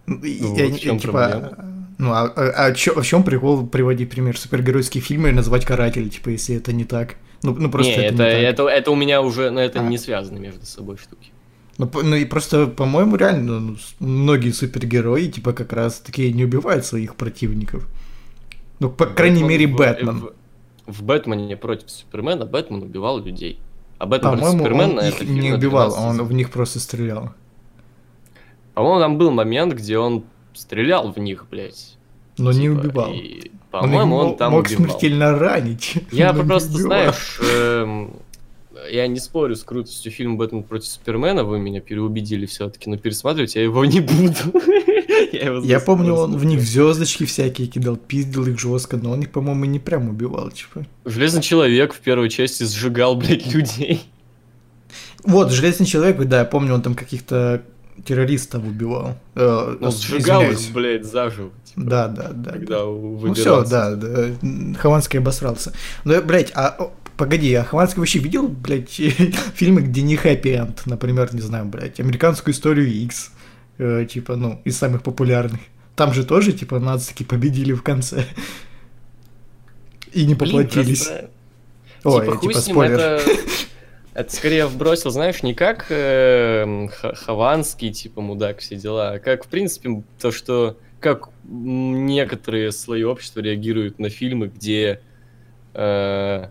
Ну, 0.06 0.16
и- 0.22 0.38
Ну, 0.40 0.48
вот 0.54 0.58
в 0.58 0.80
чём 0.80 0.98
типа, 0.98 1.12
проблема? 1.12 1.52
Ну, 1.98 2.12
а, 2.12 2.24
а, 2.24 2.66
а 2.66 2.72
чё- 2.74 3.00
в 3.00 3.06
чем 3.06 3.22
прикол 3.22 3.66
приводить 3.66 4.10
пример 4.10 4.36
супергеройские 4.38 5.02
фильмы 5.02 5.30
и 5.30 5.32
называть 5.32 5.64
каратель, 5.64 6.08
типа, 6.10 6.28
если 6.28 6.56
это 6.56 6.72
не 6.72 6.84
так? 6.84 7.14
Ну, 7.42 7.54
ну 7.58 7.70
просто 7.70 7.92
не, 7.92 8.06
это, 8.06 8.22
это, 8.22 8.38
не 8.38 8.44
это, 8.44 8.68
это 8.68 8.90
у 8.90 8.96
меня 8.96 9.22
уже, 9.22 9.50
но 9.50 9.60
это 9.60 9.80
А. 9.80 9.82
не 9.82 9.96
связаны 9.98 10.38
между 10.38 10.66
собой 10.66 10.98
штуки. 10.98 11.30
Ну, 11.78 11.90
ну 12.02 12.16
и 12.16 12.24
просто, 12.24 12.66
по-моему, 12.66 13.16
реально 13.16 13.60
ну, 13.60 13.76
многие 13.98 14.50
супергерои, 14.52 15.26
типа, 15.28 15.52
как 15.52 15.72
раз 15.72 16.00
таки 16.00 16.32
не 16.32 16.44
убивают 16.44 16.84
своих 16.84 17.14
противников. 17.14 17.86
Ну, 18.78 18.90
по 18.90 19.06
крайней 19.06 19.42
Бэтмен 19.42 19.48
мере, 19.48 19.66
в- 19.66 19.76
Бэтмен. 19.76 20.20
В, 20.86 20.92
в 20.92 21.02
Бэтмене 21.02 21.56
против 21.56 21.90
Супермена 21.90 22.44
Бэтмен 22.46 22.82
убивал 22.82 23.18
людей. 23.20 23.58
А 23.98 24.06
Бэтмен 24.06 24.32
против 24.32 24.44
По-моему, 24.44 24.64
Супермена 24.64 25.00
он 25.02 25.08
их 25.08 25.22
не 25.22 25.52
убивал, 25.52 25.90
12 25.90 26.20
он 26.20 26.26
в 26.26 26.32
них 26.32 26.50
просто 26.50 26.80
стрелял. 26.80 27.30
По-моему, 28.74 29.00
там 29.00 29.18
был 29.18 29.30
момент, 29.30 29.72
где 29.74 29.98
он 29.98 30.24
стрелял 30.52 31.10
в 31.12 31.18
них, 31.18 31.46
блядь. 31.50 31.96
Но 32.38 32.52
не 32.52 32.68
Типа, 32.68 32.78
убивал. 32.80 33.12
и, 33.12 33.50
Он 33.72 33.80
По-моему, 33.82 34.16
он, 34.16 34.26
мо- 34.28 34.36
там 34.36 34.52
мог 34.52 34.66
убивал. 34.66 34.84
смертельно 34.84 35.38
ранить. 35.38 35.94
Я 36.12 36.32
не 36.32 36.42
просто, 36.44 36.72
знаешь, 36.72 37.40
эм, 37.52 38.16
я 38.90 39.06
не 39.06 39.18
спорю 39.20 39.56
с 39.56 39.62
крутостью 39.62 40.12
фильма 40.12 40.36
«Бэтмен 40.36 40.62
против 40.62 40.88
Супермена», 40.88 41.44
вы 41.44 41.58
меня 41.58 41.80
переубедили 41.80 42.46
все-таки, 42.46 42.88
но 42.90 42.96
пересматривать 42.96 43.54
я 43.54 43.62
его 43.62 43.84
не 43.84 44.00
буду. 44.00 44.34
Я 45.62 45.80
помню, 45.80 46.14
он 46.14 46.36
в 46.36 46.44
них 46.44 46.62
звездочки 46.62 47.24
всякие 47.24 47.66
кидал, 47.68 47.96
пиздил 47.96 48.46
их 48.46 48.58
жестко, 48.58 48.96
но 48.96 49.12
он 49.12 49.22
их, 49.22 49.30
по-моему, 49.30 49.64
не 49.64 49.78
прям 49.78 50.08
убивал, 50.08 50.50
типа. 50.50 50.86
Железный 51.04 51.42
человек 51.42 51.94
в 51.94 52.00
первой 52.00 52.30
части 52.30 52.64
сжигал, 52.64 53.16
блядь, 53.16 53.52
людей. 53.52 54.02
Вот, 55.24 55.50
Железный 55.50 55.86
человек, 55.86 56.18
да, 56.24 56.40
я 56.40 56.44
помню, 56.44 56.74
он 56.74 56.82
там 56.82 56.94
каких-то 56.94 57.62
террористов 58.04 58.64
убивал. 58.64 59.16
Э, 59.34 59.76
он 59.80 59.92
сжигал 59.92 60.42
их, 60.42 60.58
блядь, 60.72 61.04
заживо. 61.04 61.50
Типа, 61.64 61.80
да, 61.80 62.08
да, 62.08 62.28
да. 62.32 62.52
Когда 62.52 62.78
да. 62.78 62.84
Ну 62.84 63.34
все, 63.34 63.64
да, 63.64 63.94
да. 63.94 64.28
Хованский 64.78 65.18
обосрался. 65.18 65.72
Ну, 66.04 66.22
блядь, 66.22 66.52
а 66.54 66.90
Погоди, 67.16 67.54
а 67.54 67.64
Хованский 67.64 67.98
вообще 67.98 68.18
видел, 68.18 68.48
блядь, 68.48 68.90
фильмы, 69.54 69.82
где 69.82 70.02
не 70.02 70.16
хэппи-энд? 70.16 70.82
Например, 70.86 71.34
не 71.34 71.40
знаю, 71.40 71.64
блядь, 71.66 71.98
«Американскую 71.98 72.54
историю 72.54 72.88
X», 72.88 73.32
э, 73.78 74.06
типа, 74.10 74.36
ну, 74.36 74.60
из 74.64 74.76
самых 74.76 75.02
популярных. 75.02 75.60
Там 75.94 76.12
же 76.12 76.24
тоже, 76.24 76.52
типа, 76.52 76.78
нацики 76.78 77.22
победили 77.22 77.72
в 77.72 77.82
конце. 77.82 78.26
И 80.12 80.26
не 80.26 80.34
поплатились. 80.34 81.08
Блин, 81.08 81.30
Ой, 82.04 82.26
типа, 82.26 82.40
типа 82.40 82.60
спойлер. 82.60 82.98
Это... 82.98 83.22
Это 84.16 84.34
скорее 84.34 84.64
вбросил, 84.64 85.10
знаешь, 85.10 85.42
не 85.42 85.52
как 85.52 85.86
э, 85.90 86.88
Хованский, 86.88 87.92
типа, 87.92 88.22
мудак, 88.22 88.60
все 88.60 88.76
дела, 88.76 89.10
а 89.10 89.18
как, 89.18 89.44
в 89.44 89.48
принципе, 89.48 90.02
то, 90.18 90.32
что 90.32 90.78
как 91.00 91.28
некоторые 91.44 92.72
слои 92.72 93.02
общества 93.02 93.40
реагируют 93.40 93.98
на 93.98 94.08
фильмы, 94.08 94.46
где 94.46 95.02
э, 95.74 96.46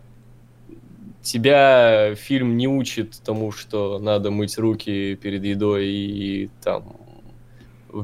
тебя 1.25 2.15
фильм 2.15 2.55
не 2.55 2.67
учит 2.67 3.19
тому, 3.25 3.51
что 3.51 3.99
надо 3.99 4.31
мыть 4.31 4.57
руки 4.57 5.15
перед 5.15 5.43
едой 5.43 5.87
и 5.87 6.49
там 6.63 6.95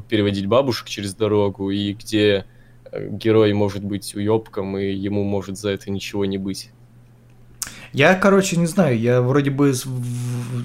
переводить 0.08 0.46
бабушек 0.46 0.88
через 0.88 1.14
дорогу, 1.14 1.70
и 1.70 1.92
где 1.92 2.46
э, 2.90 3.08
герой 3.10 3.52
может 3.52 3.84
быть 3.84 4.14
уебком, 4.14 4.76
и 4.76 4.92
ему 4.92 5.22
может 5.22 5.58
за 5.58 5.70
это 5.70 5.90
ничего 5.90 6.24
не 6.24 6.38
быть. 6.38 6.70
Я, 7.92 8.14
короче, 8.14 8.56
не 8.56 8.66
знаю, 8.66 8.98
я 8.98 9.20
вроде 9.20 9.50
бы 9.50 9.74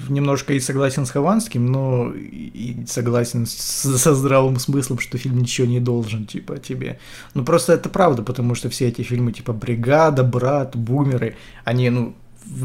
немножко 0.08 0.54
и 0.54 0.60
согласен 0.60 1.04
с 1.04 1.10
Хованским, 1.10 1.66
но 1.66 2.10
и 2.14 2.86
согласен 2.86 3.44
со 3.46 4.14
здравым 4.14 4.58
смыслом, 4.58 4.98
что 4.98 5.18
фильм 5.18 5.38
ничего 5.38 5.66
не 5.66 5.78
должен, 5.78 6.26
типа, 6.26 6.58
тебе. 6.58 6.98
Ну, 7.34 7.44
просто 7.44 7.74
это 7.74 7.90
правда, 7.90 8.22
потому 8.22 8.54
что 8.54 8.70
все 8.70 8.88
эти 8.88 9.02
фильмы, 9.02 9.32
типа, 9.32 9.52
«Бригада», 9.52 10.24
«Брат», 10.24 10.74
«Бумеры», 10.74 11.36
они, 11.64 11.90
ну, 11.90 12.14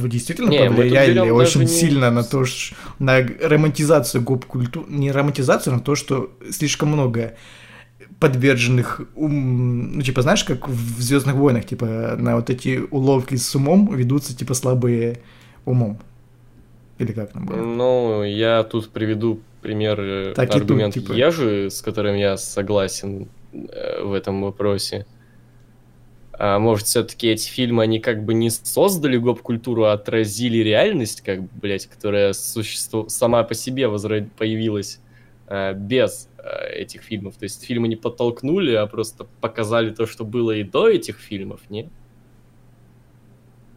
действительно 0.08 0.50
не, 0.50 0.68
повлияли 0.68 1.30
очень 1.30 1.62
не... 1.62 1.68
сильно 1.68 2.12
на 2.12 2.24
то, 2.24 2.46
что, 2.46 2.76
на 3.00 3.20
романтизацию 3.20 4.24
гоп-культуры, 4.24 4.86
не 4.90 5.12
романтизацию, 5.12 5.74
а 5.74 5.78
на 5.78 5.82
то, 5.82 5.96
что 5.96 6.32
слишком 6.52 6.90
много 6.90 7.36
подверженных, 8.20 9.02
ум, 9.16 9.98
ну, 9.98 10.02
типа, 10.02 10.22
знаешь, 10.22 10.44
как 10.44 10.68
в 10.70 11.02
Звездных 11.02 11.36
войнах, 11.36 11.66
типа, 11.66 12.16
на 12.18 12.36
вот 12.36 12.50
эти 12.50 12.82
уловки 12.92 13.36
с 13.36 13.56
умом 13.56 13.94
ведутся, 13.94 14.36
типа, 14.36 14.54
слабые 14.54 15.20
умом. 15.66 16.00
Или 17.00 17.12
как 17.12 17.34
там 17.34 17.46
было? 17.46 17.58
Ну, 17.58 18.24
я 18.24 18.64
тут 18.64 18.90
приведу 18.90 19.40
пример, 19.62 20.00
э, 20.00 20.34
так 20.36 20.56
аргумент 20.56 20.94
тут, 20.94 21.04
типа... 21.04 21.14
Ежи, 21.14 21.70
с 21.70 21.82
которым 21.82 22.16
я 22.16 22.38
согласен 22.38 23.28
э, 23.52 24.04
в 24.04 24.14
этом 24.14 24.42
вопросе. 24.42 25.06
А 26.36 26.58
может, 26.58 26.88
все-таки 26.88 27.28
эти 27.28 27.48
фильмы, 27.48 27.84
они 27.84 28.00
как 28.00 28.26
бы 28.26 28.34
не 28.34 28.50
создали 28.50 29.18
гоп-культуру, 29.18 29.86
а 29.86 29.94
отразили 29.94 30.58
реальность, 30.58 31.22
как 31.22 31.44
бы, 31.44 31.50
блядь, 31.54 31.86
которая 31.86 32.34
существу... 32.34 33.08
сама 33.08 33.44
по 33.44 33.54
себе 33.54 33.88
возра... 33.88 34.26
появилась 34.38 35.00
а, 35.48 35.74
без 35.74 36.28
а, 36.40 36.66
этих 36.66 37.04
фильмов. 37.04 37.36
То 37.36 37.44
есть 37.44 37.64
фильмы 37.64 37.88
не 37.88 37.96
подтолкнули, 37.96 38.74
а 38.74 38.88
просто 38.88 39.28
показали 39.42 39.92
то, 39.92 40.08
что 40.08 40.26
было 40.26 40.52
и 40.52 40.64
до 40.64 40.90
этих 40.90 41.20
фильмов, 41.20 41.62
не? 41.70 41.90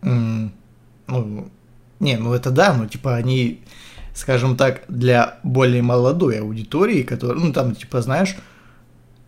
Mm, 0.00 0.50
ну, 1.08 1.50
не, 2.00 2.16
ну 2.16 2.32
это 2.32 2.50
да, 2.50 2.72
но 2.72 2.86
типа 2.86 3.16
они, 3.16 3.60
скажем 4.14 4.56
так, 4.56 4.84
для 4.88 5.38
более 5.42 5.82
молодой 5.82 6.40
аудитории, 6.40 7.02
которая, 7.02 7.38
ну 7.38 7.52
там, 7.52 7.74
типа, 7.74 8.00
знаешь, 8.00 8.34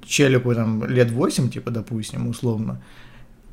челику 0.06 0.54
там 0.54 0.86
лет 0.86 1.10
8, 1.10 1.50
типа, 1.50 1.70
допустим, 1.70 2.28
условно, 2.28 2.80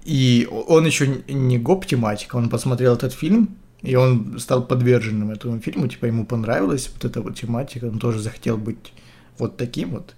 и 0.06 0.47
он 0.49 0.86
еще 0.86 1.08
не 1.28 1.58
гоп-тематика, 1.58 2.36
он 2.36 2.49
посмотрел 2.49 2.93
этот 2.93 3.14
фильм, 3.14 3.49
и 3.82 3.95
он 3.95 4.39
стал 4.39 4.66
подверженным 4.66 5.32
этому 5.32 5.60
фильму, 5.60 5.88
типа 5.88 6.06
ему 6.06 6.26
понравилась 6.26 6.89
вот 6.93 7.06
эта 7.06 7.22
вот 7.22 7.36
тематика, 7.36 7.86
он 7.86 7.99
тоже 7.99 8.20
захотел 8.20 8.58
быть 8.58 8.93
вот 9.39 9.58
таким 9.58 9.89
вот, 9.89 10.16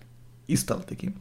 и 0.47 0.55
стал 0.57 0.83
таким. 0.87 1.15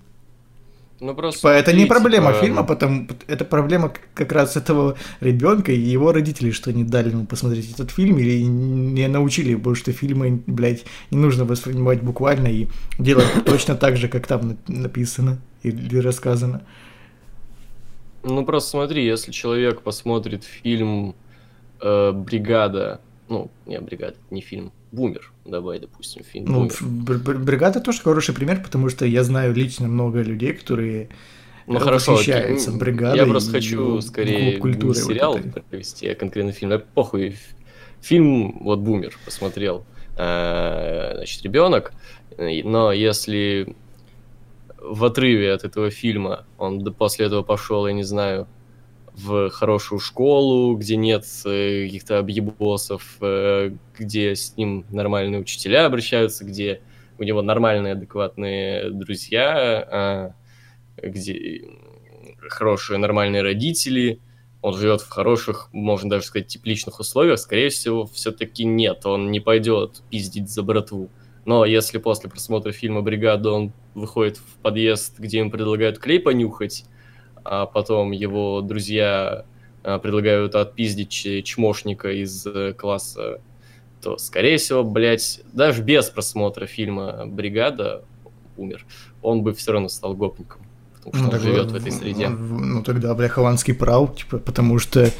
Ну, 0.99 1.15
просто 1.15 1.41
типа, 1.41 1.49
это 1.49 1.73
не 1.75 1.87
проблема 1.87 2.33
типа... 2.33 2.45
фильма, 2.45 2.65
потому 2.65 3.07
это 3.27 3.45
проблема 3.45 3.93
как 4.15 4.33
раз 4.33 4.57
этого 4.57 4.97
ребенка 5.21 5.71
и 5.71 5.79
его 5.79 6.11
родителей, 6.11 6.53
что 6.53 6.73
не 6.73 6.85
дали 6.85 7.11
ему 7.11 7.27
посмотреть 7.27 7.71
этот 7.71 7.91
фильм 7.91 8.19
или 8.19 8.43
не 8.43 9.07
научили 9.07 9.51
его, 9.51 9.75
что 9.75 9.93
фильмы, 9.93 10.43
блядь, 10.47 10.85
не 11.11 11.19
нужно 11.19 11.45
воспринимать 11.45 12.03
буквально 12.03 12.49
и 12.49 12.67
делать 12.99 13.27
точно 13.45 13.77
так 13.77 13.97
же, 13.97 14.09
как 14.09 14.27
там 14.27 14.57
написано 14.67 15.39
или 15.63 15.99
рассказано. 15.99 16.63
Ну 18.27 18.45
просто 18.45 18.71
смотри, 18.71 19.07
если 19.07 19.31
человек 19.31 19.83
посмотрит 19.83 20.43
фильм 20.43 21.15
э, 21.81 22.13
Бригада, 22.13 23.01
ну, 23.29 23.51
не 23.67 23.79
Бригада, 23.79 24.17
не 24.31 24.41
фильм, 24.41 24.73
Бумер, 24.91 25.33
давай, 25.45 25.79
допустим, 25.79 26.25
фильм. 26.25 26.47
Ну. 26.47 26.69
Бригада 26.91 27.81
тоже 27.81 28.01
хороший 28.03 28.35
пример, 28.35 28.63
потому 28.63 28.89
что 28.89 29.07
я 29.07 29.23
знаю 29.23 29.55
лично 29.55 29.87
много 29.87 30.23
людей, 30.23 30.55
которые 30.55 31.09
ну 31.69 31.79
хорошо, 31.79 32.13
восхищаются 32.13 32.73
бригадой. 32.73 33.19
Я 33.19 33.27
просто 33.27 33.53
хочу 33.53 34.01
скорее 34.01 34.59
не 34.59 34.95
сериал 34.95 35.39
вот 35.39 35.65
провести, 35.65 36.09
а 36.09 36.15
конкретно 36.17 36.53
фильм. 36.53 36.71
Да, 36.71 36.79
похуй. 36.79 37.37
Фильм, 38.01 38.59
вот 38.61 38.81
Бумер 38.81 39.17
посмотрел, 39.25 39.85
э, 40.17 41.13
значит, 41.17 41.43
ребенок, 41.43 41.93
но 42.39 42.93
если 42.93 43.75
в 44.89 45.05
отрыве 45.05 45.53
от 45.53 45.65
этого 45.65 45.91
фильма. 45.91 46.47
Он 46.59 46.83
после 46.95 47.27
этого 47.27 47.43
пошел, 47.43 47.87
я 47.87 47.93
не 47.93 48.03
знаю, 48.03 48.47
в 49.15 49.51
хорошую 49.51 49.99
школу, 49.99 50.77
где 50.77 50.97
нет 50.97 51.25
э, 51.47 51.87
каких-то 51.87 52.19
объебосов, 52.19 53.17
э, 53.21 53.73
где 53.99 54.35
с 54.35 54.57
ним 54.57 54.85
нормальные 54.91 55.41
учителя 55.41 55.87
обращаются, 55.87 56.45
где 56.45 56.83
у 57.19 57.23
него 57.23 57.43
нормальные, 57.43 57.95
адекватные 57.95 58.91
друзья, 58.91 59.89
а, 59.91 60.35
где 61.03 61.63
хорошие, 62.49 62.99
нормальные 62.99 63.43
родители, 63.43 64.21
он 64.63 64.77
живет 64.77 65.01
в 65.01 65.09
хороших, 65.09 65.69
можно 65.73 66.11
даже 66.11 66.27
сказать, 66.27 66.49
тепличных 66.49 67.01
условиях, 67.01 67.39
скорее 67.39 67.71
всего, 67.71 68.07
все-таки 68.07 68.65
нет, 68.65 69.07
он 69.07 69.31
не 69.31 69.41
пойдет 69.41 70.03
пиздить 70.11 70.51
за 70.51 70.63
братву. 70.63 71.09
Но 71.47 71.65
если 71.65 71.99
после 71.99 72.29
просмотра 72.29 72.73
фильма 72.73 73.03
«Бригада» 73.03 73.53
он 73.53 73.73
выходит 73.95 74.37
в 74.37 74.57
подъезд, 74.63 75.19
где 75.19 75.39
им 75.39 75.51
предлагают 75.51 75.99
клей 75.99 76.19
понюхать, 76.19 76.85
а 77.45 77.67
потом 77.67 78.11
его 78.11 78.61
друзья 78.61 79.47
а, 79.85 80.01
предлагают 80.01 80.57
отпиздить 80.57 81.45
чмошника 81.45 82.11
из 82.11 82.45
э, 82.45 82.75
класса, 82.75 83.41
то, 84.03 84.19
скорее 84.19 84.59
всего, 84.59 84.83
блядь, 84.83 85.41
даже 85.53 85.83
без 85.85 86.11
просмотра 86.11 86.67
фильма 86.67 87.23
«Бригада» 87.27 88.05
умер, 88.57 88.85
он 89.23 89.43
бы 89.43 89.55
все 89.55 89.71
равно 89.71 89.89
стал 89.89 90.15
гопником 90.15 90.66
что 91.13 91.25
ну, 91.25 91.31
он 91.31 91.41
живет 91.41 91.71
в 91.71 91.75
этой 91.75 91.93
среде. 91.93 92.29
Ну 92.29 92.83
тогда, 92.83 93.15
бля, 93.15 93.29
Хованский 93.29 93.75
прав, 93.75 94.17
типа, 94.17 94.39
потому 94.39 94.79
что 94.79 95.11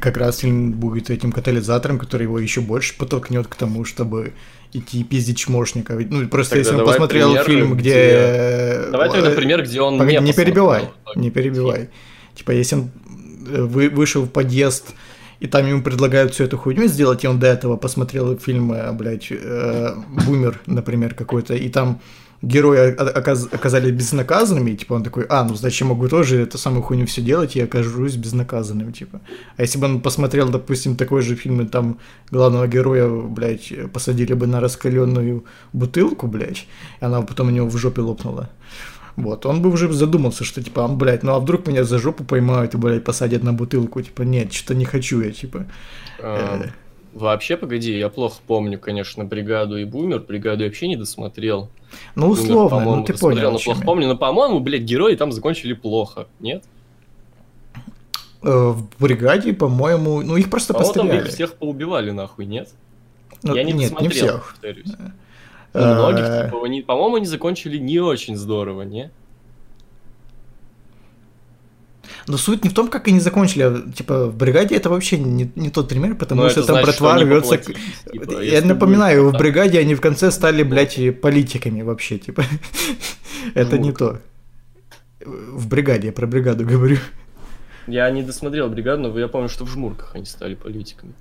как 0.00 0.16
раз 0.16 0.38
фильм 0.38 0.72
будет 0.72 1.10
этим 1.10 1.32
катализатором, 1.32 1.98
который 1.98 2.22
его 2.22 2.38
еще 2.38 2.60
больше 2.60 2.96
подтолкнет 2.96 3.46
к 3.46 3.54
тому, 3.54 3.84
чтобы 3.84 4.32
идти 4.72 5.02
пиздить 5.04 5.38
чмошника. 5.38 5.94
Ну, 5.94 6.28
просто 6.28 6.56
тогда 6.56 6.68
если 6.68 6.80
он 6.80 6.86
посмотрел 6.86 7.28
пример, 7.30 7.44
фильм, 7.44 7.74
где... 7.74 7.90
где... 7.90 8.90
Давай 8.90 9.10
тогда 9.10 9.30
пример, 9.30 9.62
где 9.62 9.80
он 9.80 9.98
Погоди, 9.98 10.18
не 10.18 10.26
Не 10.26 10.32
перебивай, 10.32 10.90
не 11.16 11.30
перебивай. 11.30 11.88
Типа, 12.34 12.52
если 12.52 12.76
он 12.76 12.90
э, 13.48 13.62
вы, 13.62 13.88
вышел 13.88 14.22
в 14.22 14.30
подъезд, 14.30 14.94
и 15.40 15.46
там 15.46 15.66
ему 15.66 15.82
предлагают 15.82 16.34
всю 16.34 16.44
эту 16.44 16.56
хуйню 16.58 16.86
сделать, 16.86 17.24
и 17.24 17.26
он 17.26 17.38
до 17.38 17.48
этого 17.48 17.76
посмотрел 17.76 18.38
фильм, 18.38 18.72
э, 18.72 18.92
блядь, 18.92 19.28
э, 19.30 19.94
«Бумер», 20.26 20.60
например, 20.66 21.14
какой-то, 21.14 21.54
и 21.54 21.68
там 21.68 22.00
герои 22.42 22.94
оказ 22.94 23.48
оказались 23.52 23.92
безнаказанными, 23.92 24.70
и, 24.70 24.76
типа 24.76 24.94
он 24.94 25.02
такой, 25.02 25.26
а, 25.28 25.44
ну 25.44 25.54
значит 25.54 25.80
я 25.80 25.86
могу 25.86 26.08
тоже 26.08 26.40
эту 26.40 26.58
самую 26.58 26.82
хуйню 26.82 27.06
все 27.06 27.20
делать, 27.20 27.56
и 27.56 27.60
окажусь 27.60 28.16
безнаказанным, 28.16 28.92
типа. 28.92 29.20
А 29.56 29.62
если 29.62 29.78
бы 29.78 29.86
он 29.86 30.00
посмотрел, 30.00 30.48
допустим, 30.48 30.96
такой 30.96 31.22
же 31.22 31.34
фильм, 31.34 31.60
и 31.60 31.66
там 31.66 31.98
главного 32.30 32.66
героя, 32.66 33.08
блядь, 33.08 33.72
посадили 33.92 34.32
бы 34.32 34.46
на 34.46 34.60
раскаленную 34.60 35.44
бутылку, 35.72 36.26
блядь, 36.26 36.66
и 37.00 37.04
она 37.04 37.20
потом 37.22 37.48
у 37.48 37.50
него 37.50 37.68
в 37.68 37.76
жопе 37.76 38.00
лопнула. 38.00 38.50
Вот, 39.16 39.44
он 39.44 39.60
бы 39.60 39.70
уже 39.70 39.92
задумался, 39.92 40.44
что, 40.44 40.62
типа, 40.62 40.88
блядь, 40.88 41.22
ну 41.22 41.34
а 41.34 41.40
вдруг 41.40 41.66
меня 41.66 41.84
за 41.84 41.98
жопу 41.98 42.24
поймают 42.24 42.74
и, 42.74 42.78
блядь, 42.78 43.04
посадят 43.04 43.42
на 43.42 43.52
бутылку, 43.52 44.00
типа, 44.00 44.22
нет, 44.22 44.52
что-то 44.52 44.74
не 44.74 44.86
хочу 44.86 45.20
я, 45.20 45.30
типа. 45.30 45.66
А, 46.20 46.70
Вообще, 47.12 47.56
погоди, 47.56 47.98
я 47.98 48.08
плохо 48.08 48.36
помню, 48.46 48.78
конечно, 48.78 49.24
бригаду 49.24 49.76
и 49.76 49.84
бумер. 49.84 50.20
Бригаду 50.20 50.62
я 50.62 50.68
вообще 50.68 50.86
не 50.88 50.96
досмотрел. 50.96 51.68
Ну, 52.14 52.28
Бумер, 52.28 52.42
условно, 52.44 52.68
по-моему, 52.70 52.96
ну 52.96 53.04
ты 53.04 53.14
понял. 53.18 53.50
но 53.50 53.58
плохо 53.58 53.80
я. 53.80 53.84
помню. 53.86 54.06
Но, 54.08 54.16
по-моему, 54.16 54.60
блядь, 54.60 54.82
герои 54.82 55.16
там 55.16 55.32
закончили 55.32 55.72
плохо. 55.72 56.28
Нет? 56.38 56.62
Э, 58.42 58.70
В 58.70 58.86
бригаде, 59.00 59.52
по-моему, 59.52 60.22
ну 60.22 60.36
их 60.36 60.50
просто 60.50 60.72
По-моему, 60.72 60.92
там 60.94 61.02
постреляли. 61.06 61.28
их 61.28 61.34
всех 61.34 61.54
поубивали, 61.54 62.10
нахуй, 62.12 62.46
нет? 62.46 62.70
Ну, 63.42 63.54
я 63.54 63.64
не 63.64 63.72
нет, 63.72 63.90
досмотрел, 63.90 64.08
не 64.10 64.14
всех. 64.14 64.48
повторюсь. 64.50 64.92
Э, 65.72 65.94
многих, 65.94 66.24
типа, 66.46 66.64
они, 66.64 66.82
по-моему, 66.82 67.16
они 67.16 67.26
закончили 67.26 67.78
не 67.78 67.98
очень 67.98 68.36
здорово, 68.36 68.82
не? 68.82 69.10
Но 72.26 72.36
суть 72.36 72.64
не 72.64 72.70
в 72.70 72.74
том, 72.74 72.88
как 72.88 73.08
они 73.08 73.20
закончили, 73.20 73.62
а, 73.62 73.92
типа, 73.92 74.26
в 74.26 74.36
бригаде 74.36 74.76
это 74.76 74.90
вообще 74.90 75.18
не, 75.18 75.50
не 75.54 75.70
тот 75.70 75.88
пример, 75.88 76.14
потому 76.14 76.42
Но 76.42 76.48
что 76.50 76.60
это 76.60 76.66
там 76.68 76.76
значит, 76.76 76.94
что 76.94 77.04
братва 77.04 77.20
они 77.20 77.24
рвется. 77.30 77.58
к- 77.58 78.10
типа, 78.12 78.42
Я 78.42 78.62
напоминаю, 78.62 79.24
будет 79.24 79.34
в 79.34 79.38
бригаде 79.38 79.78
они 79.78 79.94
в 79.94 80.00
конце 80.00 80.30
стали, 80.30 80.62
блядь, 80.62 80.98
политиками 81.20 81.82
вообще, 81.82 82.18
типа. 82.18 82.44
Это 83.54 83.78
не 83.78 83.92
то. 83.92 84.20
В 85.24 85.68
бригаде, 85.68 86.08
я 86.08 86.12
про 86.12 86.26
бригаду 86.26 86.64
говорю. 86.64 86.98
Я 87.86 88.10
не 88.10 88.22
досмотрел 88.22 88.68
бригаду, 88.68 89.02
но 89.02 89.18
я 89.18 89.28
помню, 89.28 89.48
что 89.48 89.64
в 89.64 89.70
жмурках 89.70 90.14
они 90.14 90.24
стали 90.24 90.54
политиками. 90.54 91.12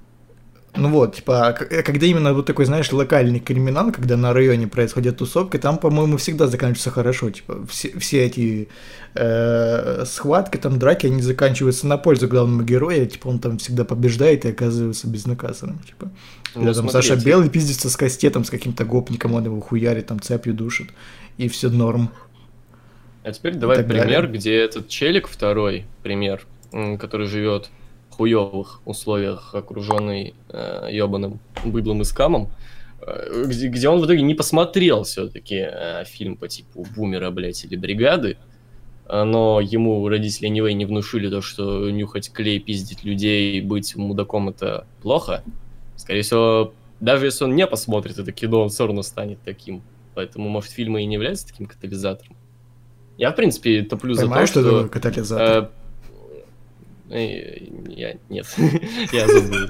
Ну 0.75 0.89
вот, 0.89 1.15
типа, 1.15 1.47
а 1.47 1.53
к- 1.53 1.83
когда 1.83 2.05
именно 2.05 2.33
вот 2.33 2.45
такой, 2.45 2.65
знаешь, 2.65 2.91
локальный 2.91 3.39
криминал, 3.39 3.91
когда 3.91 4.17
на 4.17 4.33
районе 4.33 4.67
происходит 4.67 5.17
тусовка, 5.17 5.57
там, 5.57 5.77
по-моему, 5.77 6.17
всегда 6.17 6.47
заканчивается 6.47 6.91
хорошо. 6.91 7.31
Типа, 7.31 7.65
все, 7.67 7.97
все 7.97 8.25
эти 8.25 8.69
э, 9.15 10.03
схватки, 10.05 10.57
там, 10.57 10.77
драки, 10.77 11.07
они 11.07 11.21
заканчиваются 11.21 11.87
на 11.87 11.97
пользу 11.97 12.27
главному 12.27 12.61
герою, 12.63 13.07
типа, 13.07 13.27
он 13.27 13.39
там 13.39 13.57
всегда 13.57 13.83
побеждает 13.83 14.45
и 14.45 14.49
оказывается 14.49 15.07
безнаказанным, 15.07 15.79
типа. 15.79 16.11
Ну, 16.55 16.61
Когда 16.61 16.73
там. 16.73 16.89
Саша 16.89 17.15
Белый 17.15 17.49
пиздится 17.49 17.89
с 17.89 17.97
кастетом, 17.97 18.43
с 18.45 18.49
каким-то 18.49 18.85
гопником, 18.85 19.33
он 19.33 19.45
его 19.45 19.59
хуярит, 19.61 20.07
там, 20.07 20.19
цепью 20.19 20.53
душит, 20.53 20.89
и 21.37 21.47
все 21.49 21.69
норм. 21.69 22.11
А 23.23 23.31
теперь 23.31 23.55
давай 23.55 23.83
пример, 23.83 24.23
далее. 24.23 24.31
где 24.31 24.55
этот 24.55 24.87
челик, 24.87 25.27
второй 25.27 25.85
пример, 26.03 26.45
который 26.99 27.27
живет 27.27 27.69
хуевых 28.19 28.81
условиях, 28.85 29.55
окруженный 29.55 30.35
э, 30.49 30.89
ебаным 30.91 31.39
быдлом 31.63 32.01
и 32.01 32.03
скамом, 32.03 32.49
э, 33.01 33.45
где, 33.47 33.69
где 33.69 33.87
он 33.87 34.01
в 34.01 34.05
итоге 34.05 34.23
не 34.23 34.35
посмотрел 34.35 35.03
все-таки 35.03 35.65
фильм 36.05 36.35
по 36.35 36.49
типу 36.49 36.85
Бумера, 36.95 37.31
блядь, 37.31 37.63
или 37.63 37.77
Бригады, 37.77 38.37
э, 39.05 39.23
но 39.23 39.61
ему 39.61 40.05
родители 40.09 40.49
anyway 40.49 40.73
не 40.73 40.83
внушили 40.83 41.29
то, 41.29 41.41
что 41.41 41.89
нюхать 41.89 42.29
клей, 42.33 42.59
пиздить 42.59 43.05
людей 43.05 43.57
и 43.57 43.61
быть 43.61 43.95
мудаком 43.95 44.49
это 44.49 44.85
плохо. 45.01 45.41
Скорее 45.95 46.23
всего, 46.23 46.73
даже 46.99 47.25
если 47.27 47.45
он 47.45 47.55
не 47.55 47.67
посмотрит 47.67 48.19
это 48.19 48.33
кино, 48.33 48.63
он 48.63 48.69
все 48.69 48.85
равно 48.85 49.01
станет 49.01 49.39
таким. 49.45 49.81
Поэтому, 50.13 50.49
может, 50.49 50.71
фильмы 50.71 51.03
и 51.03 51.05
не 51.05 51.13
являются 51.13 51.47
таким 51.47 51.67
катализатором. 51.67 52.35
Я, 53.17 53.31
в 53.31 53.35
принципе, 53.37 53.83
топлю 53.83 54.13
за 54.13 54.21
то, 54.21 54.27
Понимаешь, 54.27 54.49
что 54.49 54.61
что... 54.61 54.89
катализатор? 54.89 55.47
э, 55.47 55.65
э, 55.65 55.69
Я... 57.09 58.15
Нет. 58.29 58.47
Я 59.11 59.27
забыл. 59.27 59.67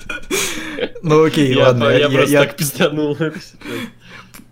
ну 1.02 1.24
окей, 1.24 1.56
ладно, 1.56 1.86
я, 1.90 2.10
просто 2.10 2.34
так 2.34 2.56
пизданул. 2.58 3.18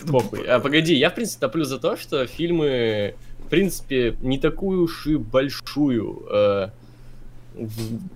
Похуй. 0.10 0.46
А 0.48 0.60
погоди, 0.60 0.94
я, 0.94 1.10
в 1.10 1.16
принципе, 1.16 1.42
топлю 1.42 1.66
за 1.66 1.80
то, 1.80 1.98
что 1.98 2.26
фильмы, 2.28 3.16
в 3.46 3.50
принципе, 3.50 4.16
не 4.22 4.38
такую 4.40 4.84
уж 4.84 5.08
и 5.08 5.18
большую 5.18 6.24
э, 6.32 6.70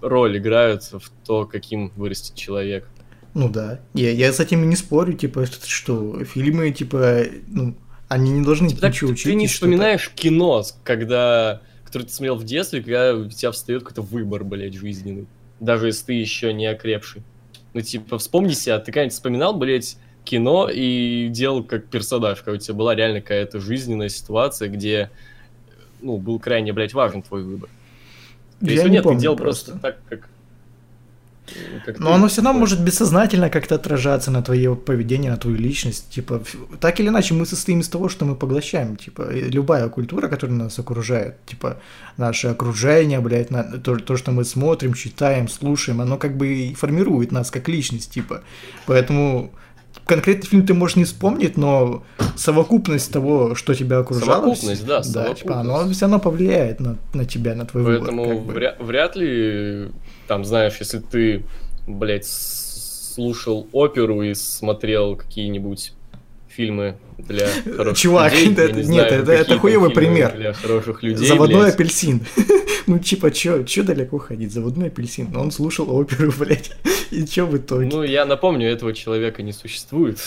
роль 0.01 0.37
играют 0.37 0.83
в 0.83 1.01
то, 1.25 1.45
каким 1.45 1.91
вырастет 1.95 2.35
человек. 2.35 2.87
Ну 3.33 3.49
да. 3.49 3.79
Я, 3.93 4.11
я 4.11 4.31
с 4.31 4.39
этим 4.39 4.63
и 4.63 4.67
не 4.67 4.75
спорю, 4.75 5.13
типа, 5.13 5.45
что- 5.45 5.67
что 5.67 6.23
фильмы, 6.23 6.71
типа, 6.71 7.23
ну, 7.47 7.75
они 8.07 8.31
не 8.31 8.43
должны 8.43 8.69
Так 8.69 8.91
ничего 8.91 9.11
учить. 9.11 9.23
ты 9.25 9.35
не 9.35 9.47
вспоминаешь 9.47 10.09
кино, 10.15 10.63
когда, 10.83 11.61
которое 11.91 12.05
ты 12.05 12.13
смотрел 12.13 12.35
в 12.37 12.45
детстве, 12.45 12.81
когда 12.81 13.13
у 13.13 13.27
тебя 13.27 13.51
встает 13.51 13.81
какой-то 13.83 14.01
выбор, 14.01 14.45
блядь, 14.45 14.75
жизненный. 14.75 15.27
Даже 15.59 15.87
если 15.87 16.05
ты 16.05 16.13
еще 16.13 16.53
не 16.53 16.65
окрепший. 16.65 17.21
Ну, 17.73 17.81
типа, 17.81 18.17
вспомни 18.17 18.53
себя, 18.53 18.79
ты 18.79 18.85
когда-нибудь 18.93 19.13
вспоминал, 19.13 19.57
блядь, 19.57 19.97
кино 20.23 20.69
и 20.71 21.27
делал 21.27 21.65
как 21.65 21.87
персонаж, 21.87 22.39
когда 22.39 22.53
у 22.53 22.57
тебя 22.57 22.75
была 22.75 22.95
реально 22.95 23.19
какая-то 23.19 23.59
жизненная 23.59 24.07
ситуация, 24.07 24.69
где, 24.69 25.11
ну, 26.01 26.15
был 26.15 26.39
крайне, 26.39 26.71
блядь, 26.71 26.93
важен 26.93 27.23
твой 27.23 27.43
выбор. 27.43 27.69
Я 28.61 28.71
Если 28.71 28.87
не 28.87 28.93
нет, 28.93 29.03
помню 29.03 29.17
ты 29.17 29.23
делал 29.23 29.35
просто. 29.35 29.71
просто, 29.71 29.81
так, 29.81 29.99
как... 30.07 30.29
Но 31.97 32.13
оно 32.13 32.27
все 32.27 32.41
равно 32.41 32.59
может 32.59 32.79
бессознательно 32.81 33.49
как-то 33.49 33.75
отражаться 33.75 34.31
на 34.31 34.41
твое 34.41 34.75
поведение, 34.75 35.31
на 35.31 35.37
твою 35.37 35.57
личность. 35.57 36.09
Типа, 36.09 36.41
так 36.79 36.99
или 36.99 37.07
иначе, 37.09 37.33
мы 37.33 37.45
состоим 37.45 37.79
из 37.79 37.87
того, 37.89 38.09
что 38.09 38.25
мы 38.25 38.35
поглощаем. 38.35 38.95
Типа, 38.95 39.27
любая 39.31 39.89
культура, 39.89 40.27
которая 40.27 40.57
нас 40.57 40.79
окружает, 40.79 41.35
типа, 41.45 41.77
наше 42.17 42.47
окружение, 42.47 43.19
блядь, 43.19 43.51
на- 43.51 43.63
то, 43.63 43.95
то, 43.97 44.17
что 44.17 44.31
мы 44.31 44.43
смотрим, 44.45 44.93
читаем, 44.93 45.47
слушаем, 45.47 46.01
оно 46.01 46.17
как 46.17 46.37
бы 46.37 46.47
и 46.47 46.73
формирует 46.75 47.31
нас 47.31 47.51
как 47.51 47.67
личность, 47.69 48.11
типа. 48.11 48.41
Поэтому 48.85 49.51
конкретный 50.05 50.47
фильм 50.47 50.65
ты 50.65 50.73
можешь 50.73 50.95
не 50.97 51.03
вспомнить, 51.03 51.57
но 51.57 52.03
совокупность 52.35 53.11
того, 53.11 53.55
что 53.55 53.73
тебя 53.73 53.99
окружало... 53.99 54.43
Совокупность, 54.55 54.85
да, 54.85 55.01
да, 55.13 55.33
типа, 55.33 55.53
оно 55.55 55.63
совокупность. 55.63 55.97
все 55.97 56.05
равно 56.05 56.19
повлияет 56.19 56.79
на, 56.79 56.97
на 57.13 57.25
тебя, 57.25 57.55
на 57.55 57.65
твой 57.65 57.83
Поэтому 57.85 58.25
выбор. 58.25 58.45
бы. 58.45 58.53
вряд, 58.53 58.79
вряд 58.79 59.15
ли, 59.15 59.89
там, 60.31 60.45
знаешь, 60.45 60.77
если 60.79 60.99
ты, 60.99 61.43
блядь, 61.87 62.25
слушал 62.25 63.67
оперу 63.73 64.21
и 64.21 64.33
смотрел 64.33 65.17
какие-нибудь 65.17 65.91
фильмы 66.47 66.95
для 67.17 67.49
хороших 67.75 67.97
Чувак, 67.97 68.31
людей, 68.33 68.55
я 68.55 68.71
не 68.71 68.83
нет, 68.87 69.11
это- 69.11 69.33
это 69.33 69.59
фильмы 69.59 69.89
пример. 69.89 70.33
Для 70.37 70.53
хороших 70.53 71.03
людей, 71.03 71.27
Заводной 71.27 71.63
блядь. 71.63 71.73
апельсин. 71.73 72.21
ну, 72.87 72.97
типа, 72.97 73.29
чё, 73.31 73.63
чё 73.63 73.83
далеко 73.83 74.19
ходить? 74.19 74.53
Заводной 74.53 74.87
апельсин. 74.87 75.35
Он 75.35 75.51
слушал 75.51 75.93
оперу, 75.93 76.31
блядь. 76.39 76.71
И 77.11 77.25
чё 77.25 77.45
в 77.45 77.57
итоге? 77.57 77.89
Ну, 77.91 78.01
я 78.03 78.23
напомню, 78.25 78.69
этого 78.69 78.93
человека 78.93 79.43
не 79.43 79.51
существует. 79.51 80.17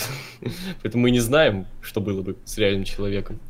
Поэтому 0.83 1.05
мы 1.05 1.13
не 1.13 1.21
знаем, 1.21 1.65
что 1.81 2.03
было 2.03 2.21
бы 2.21 2.37
с 2.45 2.59
реальным 2.59 2.85
человеком. 2.85 3.41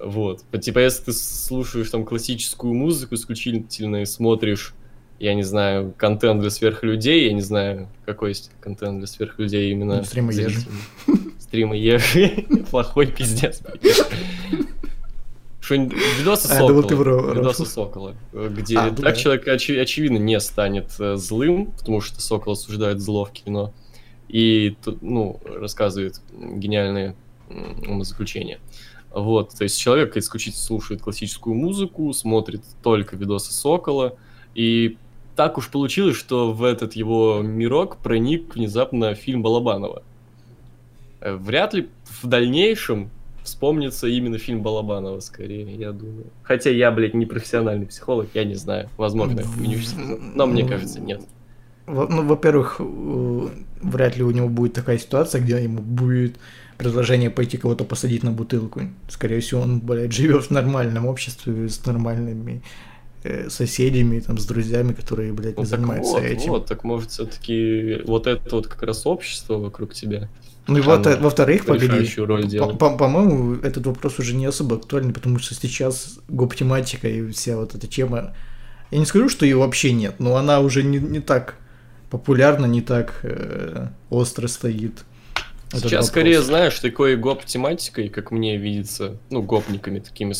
Вот. 0.00 0.40
Типа, 0.62 0.78
если 0.78 1.02
ты 1.04 1.12
слушаешь 1.12 1.90
там 1.90 2.06
классическую 2.06 2.72
музыку 2.72 3.16
исключительно 3.16 4.00
и 4.00 4.06
смотришь, 4.06 4.72
я 5.18 5.34
не 5.34 5.42
знаю, 5.42 5.92
контент 5.96 6.40
для 6.40 6.50
сверхлюдей, 6.50 7.26
я 7.26 7.32
не 7.32 7.40
знаю, 7.40 7.88
какой 8.06 8.30
есть 8.30 8.50
контент 8.60 8.98
для 8.98 9.06
сверхлюдей 9.06 9.72
именно. 9.72 9.96
Ну, 9.96 10.04
стримы 10.04 10.32
Ежи. 10.32 10.60
Стримы 11.38 11.76
Ежи. 11.76 12.46
Плохой 12.70 13.06
пиздец. 13.06 13.60
Что-нибудь, 15.60 15.98
видосы 16.18 16.48
А, 16.50 16.54
я 16.54 16.66
думал, 16.66 16.82
ты 16.82 16.96
Сокола. 16.96 17.34
Видосы. 17.34 17.66
Сокола. 17.66 18.14
Где 18.32 18.78
А, 18.78 18.90
так 18.90 19.16
человек, 19.16 19.46
очи- 19.48 19.76
очевидно, 19.76 20.16
не 20.16 20.38
станет 20.40 20.92
э, 20.98 21.16
злым, 21.16 21.72
потому 21.72 22.00
что 22.00 22.20
Сокол 22.22 22.54
осуждает 22.54 23.00
зло 23.00 23.24
в 23.26 23.32
кино. 23.32 23.74
И 24.28 24.76
ну, 25.00 25.40
рассказывает 25.44 26.20
гениальные 26.32 27.16
умозаключения. 27.86 28.60
Вот, 29.10 29.54
то 29.56 29.64
есть 29.64 29.78
человек 29.78 30.16
исключительно 30.16 30.62
слушает 30.62 31.02
классическую 31.02 31.54
музыку, 31.54 32.12
смотрит 32.12 32.62
только 32.82 33.16
видосы 33.16 33.52
Сокола, 33.52 34.16
и 34.54 34.96
так 35.38 35.56
уж 35.56 35.68
получилось, 35.68 36.16
что 36.16 36.50
в 36.52 36.64
этот 36.64 36.94
его 36.94 37.42
мирок 37.44 37.98
проник 37.98 38.56
внезапно 38.56 39.14
фильм 39.14 39.40
Балабанова. 39.40 40.02
Э, 41.20 41.36
Вряд 41.36 41.74
ли 41.74 41.88
в 42.20 42.26
дальнейшем 42.26 43.10
вспомнится 43.44 44.08
именно 44.08 44.38
фильм 44.38 44.62
Балабанова, 44.62 45.20
скорее, 45.20 45.72
я 45.76 45.92
думаю. 45.92 46.26
Хотя 46.42 46.70
я, 46.70 46.90
блядь, 46.90 47.14
не 47.14 47.24
профессиональный 47.24 47.86
психолог, 47.86 48.26
я 48.34 48.42
не 48.42 48.56
знаю. 48.56 48.90
Возможно, 48.96 49.38
я. 49.38 49.76
Но 50.34 50.46
мне 50.48 50.66
кажется, 50.66 51.00
нет. 51.00 51.22
Ну, 51.86 52.26
во-первых, 52.26 52.80
э, 52.80 53.48
вряд 53.80 54.16
ли 54.16 54.24
у 54.24 54.32
него 54.32 54.48
будет 54.48 54.72
такая 54.72 54.98
ситуация, 54.98 55.40
где 55.40 55.62
ему 55.62 55.80
будет 55.80 56.34
предложение 56.78 57.30
пойти 57.30 57.58
кого-то 57.58 57.84
посадить 57.84 58.24
на 58.24 58.32
бутылку. 58.32 58.80
Скорее 59.08 59.38
всего, 59.38 59.60
он, 59.60 59.78
блядь, 59.78 60.12
живет 60.12 60.46
в 60.46 60.50
нормальном 60.50 61.06
обществе 61.06 61.68
с 61.68 61.86
нормальными 61.86 62.60
соседями, 63.48 64.20
там, 64.20 64.38
с 64.38 64.44
друзьями, 64.46 64.92
которые, 64.92 65.32
блядь, 65.32 65.56
Ну, 65.56 65.62
не 65.62 65.68
так 65.68 65.78
занимаются 65.78 66.12
вот, 66.12 66.22
этим. 66.24 66.50
вот, 66.50 66.66
так 66.66 66.84
может 66.84 67.10
все-таки 67.10 68.02
вот 68.06 68.26
это 68.26 68.56
вот 68.56 68.66
как 68.68 68.82
раз 68.82 69.06
общество 69.06 69.58
вокруг 69.58 69.94
тебя 69.94 70.28
Ну 70.66 70.78
и 70.78 70.80
вот, 70.80 71.06
э, 71.06 71.16
во-вторых, 71.16 71.64
погоди, 71.66 72.06
по- 72.58 72.74
по- 72.74 72.96
по-моему, 72.96 73.54
этот 73.56 73.86
вопрос 73.86 74.18
уже 74.18 74.34
не 74.34 74.46
особо 74.46 74.76
актуальный, 74.76 75.12
потому 75.12 75.38
что 75.38 75.54
сейчас 75.54 76.18
гоп-тематика 76.28 77.08
и 77.08 77.30
вся 77.30 77.56
вот 77.56 77.74
эта 77.74 77.86
тема, 77.86 78.34
я 78.90 78.98
не 78.98 79.06
скажу, 79.06 79.28
что 79.28 79.44
ее 79.46 79.56
вообще 79.56 79.92
нет, 79.92 80.14
но 80.18 80.36
она 80.36 80.60
уже 80.60 80.82
не, 80.82 80.98
не 80.98 81.20
так 81.20 81.54
популярна, 82.10 82.66
не 82.66 82.80
так 82.82 83.20
э, 83.22 83.88
остро 84.10 84.46
стоит. 84.48 85.04
Сейчас 85.72 86.06
скорее, 86.06 86.40
знаешь, 86.40 86.78
такой 86.78 87.16
гоп-тематикой, 87.16 88.08
как 88.08 88.30
мне 88.30 88.56
видится, 88.56 89.18
ну, 89.30 89.42
гопниками 89.42 89.98
такими. 89.98 90.34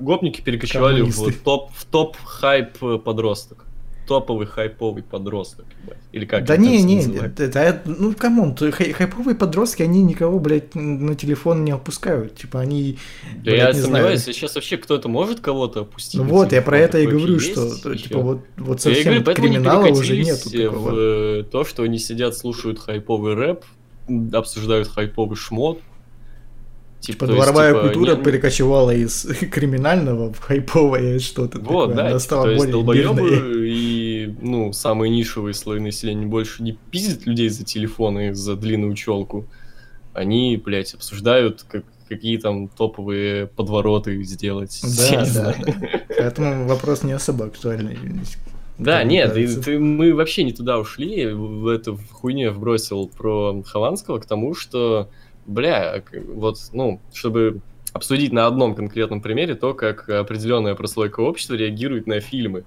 Гопники 0.00 0.40
перекочевали 0.40 1.02
в 1.02 1.42
топ, 1.42 1.70
в 1.74 1.84
топ 1.84 2.16
хайп 2.24 2.82
э, 2.82 2.98
подросток. 2.98 3.64
топовый 4.06 4.46
хайповый 4.46 5.02
подросток. 5.02 5.64
Или 6.12 6.26
как 6.26 6.44
Да 6.44 6.56
не, 6.56 6.80
не, 6.84 7.02
это, 7.02 7.42
это- 7.58 7.82
ну 7.86 8.14
come 8.14 8.38
on, 8.38 8.56
хай- 8.56 8.92
хайповые 8.92 9.34
подростки, 9.34 9.82
они 9.82 10.00
никого, 10.02 10.38
блядь, 10.38 10.76
на 10.76 11.16
телефон 11.16 11.64
не 11.64 11.72
опускают. 11.72 12.36
Типа 12.36 12.60
они, 12.60 12.98
Да 13.38 13.50
блядь, 13.50 13.58
я 13.58 13.72
не 13.72 13.80
сомневаюсь, 13.82 14.22
знаю. 14.22 14.34
сейчас 14.34 14.54
вообще 14.54 14.76
кто-то 14.76 15.08
может 15.08 15.40
кого-то 15.40 15.80
опустить. 15.80 16.20
Ну 16.20 16.24
вот, 16.28 16.44
я 16.44 16.48
телефон? 16.50 16.64
про 16.66 16.78
это 16.78 16.98
и 17.00 17.06
говорю, 17.08 17.40
что 17.40 17.66
ещё? 17.66 17.94
типа 17.96 18.20
вот, 18.20 18.40
вот 18.58 18.76
Я 18.86 18.94
совсем 18.94 19.22
говорю, 19.24 19.34
криминала 19.42 19.86
уже 19.88 20.16
нету 20.16 20.50
перекатились 20.50 20.68
такого. 20.70 20.90
в 20.90 20.94
э, 20.96 21.42
то, 21.50 21.64
что 21.64 21.82
они 21.82 21.98
сидят, 21.98 22.36
слушают 22.36 22.78
хайповый 22.78 23.34
рэп, 23.34 23.64
обсуждают 24.32 24.86
хайповый 24.86 25.36
шмот. 25.36 25.80
Типа 27.00 27.24
есть, 27.24 27.34
дворовая 27.36 27.72
типа, 27.72 27.82
культура 27.84 28.16
не- 28.16 28.22
перекочевала 28.24 28.90
из 28.90 29.22
криминального 29.52 30.32
в 30.32 30.38
хайповое 30.40 31.18
что-то 31.18 31.58
Вот, 31.58 31.88
такое. 31.90 31.94
да, 31.94 32.00
Она 32.02 32.08
типа, 32.10 32.18
стала 32.20 32.48
то 32.50 32.56
более 32.56 32.72
долбоебы 32.72 33.68
и, 33.68 34.34
ну, 34.40 34.72
самые 34.72 35.10
нишевые 35.10 35.54
слои 35.54 35.78
населения 35.78 36.26
больше 36.26 36.62
не 36.62 36.72
пиздят 36.90 37.26
людей 37.26 37.48
за 37.48 37.64
телефоны, 37.64 38.34
за 38.34 38.56
длинную 38.56 38.94
челку. 38.94 39.44
Они, 40.14 40.56
блядь, 40.56 40.94
обсуждают, 40.94 41.64
как, 41.68 41.84
какие 42.08 42.38
там 42.38 42.68
топовые 42.68 43.46
подвороты 43.48 44.22
сделать. 44.24 44.80
Да, 44.82 45.26
да, 45.34 45.54
да. 45.64 45.74
Поэтому 46.18 46.66
вопрос 46.66 47.02
не 47.02 47.12
особо 47.12 47.44
актуальный. 47.46 47.98
Да, 48.78 49.02
нет, 49.04 49.32
кажется. 49.32 49.62
ты- 49.62 49.78
мы 49.78 50.14
вообще 50.14 50.44
не 50.44 50.52
туда 50.52 50.78
ушли, 50.78 51.26
в 51.32 51.66
эту 51.68 51.98
хуйню 52.10 52.46
я 52.46 52.52
вбросил 52.52 53.08
про 53.08 53.62
Хованского 53.66 54.18
к 54.18 54.26
тому, 54.26 54.54
что, 54.54 55.08
бля, 55.46 56.02
вот, 56.28 56.58
ну, 56.72 57.00
чтобы 57.12 57.60
обсудить 57.92 58.32
на 58.32 58.46
одном 58.46 58.74
конкретном 58.74 59.20
примере 59.20 59.54
то, 59.54 59.74
как 59.74 60.08
определенная 60.08 60.74
прослойка 60.74 61.20
общества 61.20 61.54
реагирует 61.54 62.06
на 62.06 62.20
фильмы. 62.20 62.64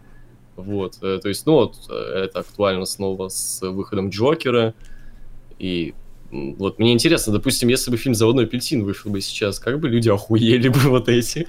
Вот, 0.56 0.98
э, 1.02 1.20
то 1.22 1.30
есть, 1.30 1.46
ну 1.46 1.54
вот, 1.54 1.76
э, 1.90 2.24
это 2.26 2.40
актуально 2.40 2.86
снова 2.86 3.30
с 3.30 3.62
выходом 3.62 4.10
Джокера, 4.10 4.74
и 5.58 5.94
вот 6.32 6.80
мне 6.80 6.94
интересно, 6.94 7.34
допустим, 7.34 7.70
если 7.70 7.92
бы 7.92 7.98
фильм 7.98 8.14
«Заводной 8.14 8.46
апельсин» 8.46 8.84
вышел 8.84 9.12
бы 9.12 9.22
сейчас, 9.22 9.60
как 9.60 9.80
бы 9.80 9.90
люди 9.90 10.10
охуели 10.10 10.68
бы 10.68 10.80
вот 10.90 11.10
эти? 11.10 11.48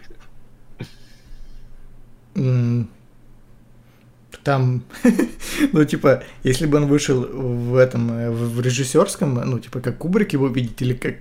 Там, 4.42 4.82
ну, 5.72 5.84
типа, 5.84 6.22
если 6.44 6.66
бы 6.66 6.78
он 6.78 6.86
вышел 6.86 7.20
в 7.20 7.76
этом, 7.76 8.10
э, 8.12 8.30
в 8.30 8.60
режиссерском, 8.60 9.34
ну, 9.34 9.58
типа, 9.58 9.80
как 9.80 9.98
Кубрик 9.98 10.32
его 10.32 10.48
видеть, 10.48 10.80
или 10.82 10.94
как, 10.94 11.14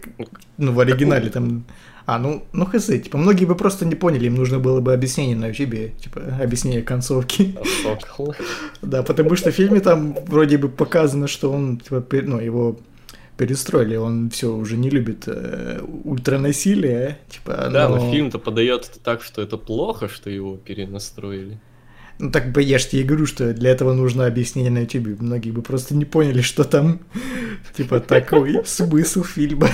ну, 0.57 0.71
в 0.71 0.79
оригинале 0.79 1.29
там, 1.29 1.65
а, 2.05 2.17
ну, 2.17 2.43
ну, 2.53 2.65
хз, 2.65 2.85
типа, 2.85 3.17
многие 3.17 3.45
бы 3.45 3.55
просто 3.55 3.85
не 3.85 3.95
поняли, 3.95 4.25
им 4.27 4.35
нужно 4.35 4.57
было 4.57 4.79
бы 4.81 4.93
объяснение 4.93 5.35
на 5.35 5.47
YouTube, 5.47 5.95
типа, 5.99 6.21
объяснение 6.41 6.81
концовки. 6.81 7.55
Да, 8.81 9.03
потому 9.03 9.35
что 9.35 9.51
в 9.51 9.55
фильме 9.55 9.79
там 9.79 10.15
вроде 10.25 10.57
бы 10.57 10.69
показано, 10.69 11.27
что 11.27 11.51
он, 11.51 11.77
типа, 11.77 12.03
ну, 12.11 12.39
его 12.39 12.79
перестроили, 13.37 13.95
он 13.95 14.29
все 14.29 14.53
уже 14.53 14.75
не 14.75 14.89
любит 14.89 15.23
э, 15.27 15.81
ультранасилие, 16.03 17.19
типа, 17.29 17.69
Да, 17.71 17.89
но 17.89 18.11
фильм-то 18.11 18.39
подает 18.39 18.89
это 18.89 18.99
так, 18.99 19.21
что 19.21 19.41
это 19.41 19.57
плохо, 19.57 20.09
что 20.09 20.29
его 20.29 20.57
перенастроили. 20.57 21.59
Ну 22.21 22.31
так 22.31 22.51
бы 22.51 22.61
я 22.61 22.79
ж 22.79 22.85
тебе 22.87 23.03
говорю, 23.03 23.25
что 23.25 23.53
для 23.53 23.69
этого 23.71 23.93
нужно 23.93 24.25
объяснение 24.25 24.69
на 24.71 24.79
YouTube. 24.79 25.21
Многие 25.21 25.51
бы 25.51 25.61
просто 25.61 25.95
не 25.95 26.03
поняли, 26.05 26.41
что 26.41 26.65
там, 26.65 26.99
типа, 27.77 28.01
такой 28.01 28.61
смысл 28.65 29.23
фильма. 29.23 29.69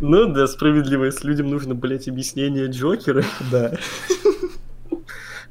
Ну 0.00 0.32
да, 0.32 0.46
справедливо, 0.46 1.06
если 1.06 1.26
людям 1.26 1.50
нужно, 1.50 1.74
блядь, 1.74 2.06
объяснение 2.08 2.66
Джокера, 2.68 3.24
Да. 3.50 3.76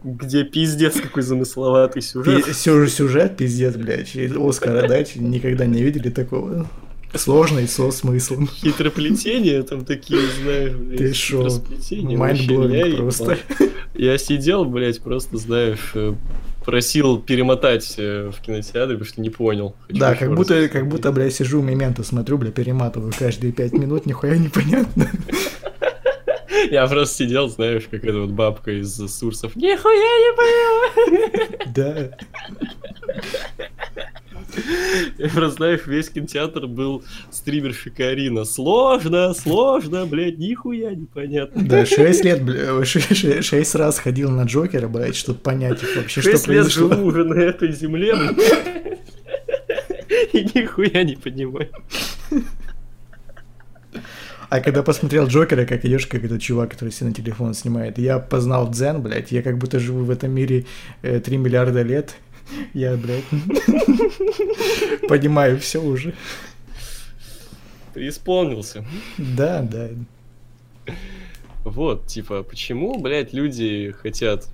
где 0.03 0.45
пиздец 0.45 1.01
какой 1.01 1.23
замысловатый 1.23 2.01
сюжет. 2.01 2.47
И 2.47 2.53
сю- 2.53 2.87
сюжет, 2.87 3.35
пиздец, 3.35 3.75
блядь. 3.75 4.15
Оскара 4.15 4.87
дать, 4.87 5.17
никогда 5.17 5.65
не 5.65 5.83
видели 5.83 6.09
такого. 6.09 6.69
Сложный 7.13 7.67
со 7.67 7.91
смыслом. 7.91 8.47
Хитроплетения 8.47 9.63
там 9.63 9.85
такие, 9.85 10.21
знаешь, 10.41 10.73
блядь. 10.73 10.97
Ты 10.97 11.13
шо? 11.13 11.47
ебало. 12.83 12.97
просто. 12.97 13.37
Я 13.95 14.17
сидел, 14.17 14.65
блядь, 14.65 15.01
просто, 15.01 15.37
знаешь, 15.37 15.91
э, 15.95 16.13
просил 16.65 17.19
перемотать 17.19 17.95
э, 17.97 18.29
в 18.35 18.41
кинотеатре, 18.41 18.97
потому 18.97 19.05
что 19.05 19.21
не 19.21 19.29
понял. 19.29 19.75
Хочу 19.87 19.99
Да, 19.99 20.15
как 20.15 20.29
раз 20.29 20.37
будто, 20.37 20.67
как 20.67 20.87
будто, 20.87 21.11
бля, 21.11 21.29
сижу, 21.29 21.61
мементо 21.61 22.03
смотрю, 22.03 22.37
бля, 22.37 22.51
перематываю 22.51 23.13
каждые 23.17 23.53
пять 23.53 23.73
минут, 23.73 24.05
нихуя 24.05 24.37
непонятно. 24.37 25.09
Я 26.69 26.85
просто 26.87 27.15
сидел, 27.15 27.47
знаешь, 27.47 27.87
как 27.89 28.03
эта 28.03 28.19
вот 28.19 28.31
бабка 28.31 28.71
из 28.71 28.93
Сурсов. 28.95 29.55
Нихуя 29.55 29.93
не 29.93 30.35
понял! 30.35 31.73
Да. 31.73 32.17
Я 35.17 35.29
просто, 35.29 35.51
знаешь, 35.57 35.81
весь 35.85 36.09
кинотеатр 36.09 36.67
был 36.67 37.03
стримерши 37.31 37.89
Карина. 37.89 38.45
Сложно, 38.45 39.33
сложно, 39.33 40.05
блядь, 40.05 40.37
нихуя 40.37 40.91
непонятно. 40.95 41.61
Да, 41.63 41.85
шесть 41.85 42.23
лет, 42.23 42.43
бля, 42.43 42.83
ше- 42.85 42.99
ше- 43.13 43.41
шесть 43.41 43.75
раз 43.75 43.99
ходил 43.99 44.29
на 44.31 44.43
Джокера, 44.43 44.87
блядь, 44.87 45.15
чтобы 45.15 45.39
понять 45.39 45.81
вообще, 45.95 46.21
что 46.21 46.31
Шесть 46.31 46.47
лет 46.47 46.57
произошло. 46.63 46.89
живу 46.93 47.05
уже 47.07 47.23
на 47.23 47.39
этой 47.39 47.71
земле, 47.71 48.13
блядь. 48.15 48.99
И 50.33 50.43
нихуя 50.57 51.03
не 51.03 51.15
понимаю. 51.15 51.69
А 54.49 54.61
когда 54.61 54.81
посмотрел 54.81 55.27
Джокера, 55.27 55.65
как 55.65 55.83
идешь, 55.83 56.07
как 56.07 56.23
этот 56.23 56.41
чувак, 56.41 56.71
который 56.71 56.89
себе 56.89 57.09
на 57.09 57.13
телефон 57.13 57.53
снимает, 57.53 57.97
я 57.97 58.17
познал 58.17 58.69
дзен, 58.71 59.01
блядь, 59.01 59.33
я 59.33 59.41
как 59.41 59.57
будто 59.57 59.77
живу 59.77 60.05
в 60.05 60.09
этом 60.09 60.31
мире 60.31 60.65
э, 61.01 61.19
3 61.19 61.35
миллиарда 61.37 61.81
лет. 61.81 62.15
Я, 62.73 62.95
блядь, 62.95 63.23
понимаю 65.07 65.59
все 65.59 65.81
уже. 65.81 66.13
Преисполнился. 67.93 68.85
Да, 69.17 69.61
да. 69.61 69.89
Вот, 71.63 72.07
типа, 72.07 72.43
почему, 72.43 72.99
блядь, 72.99 73.33
люди 73.33 73.93
хотят... 74.01 74.47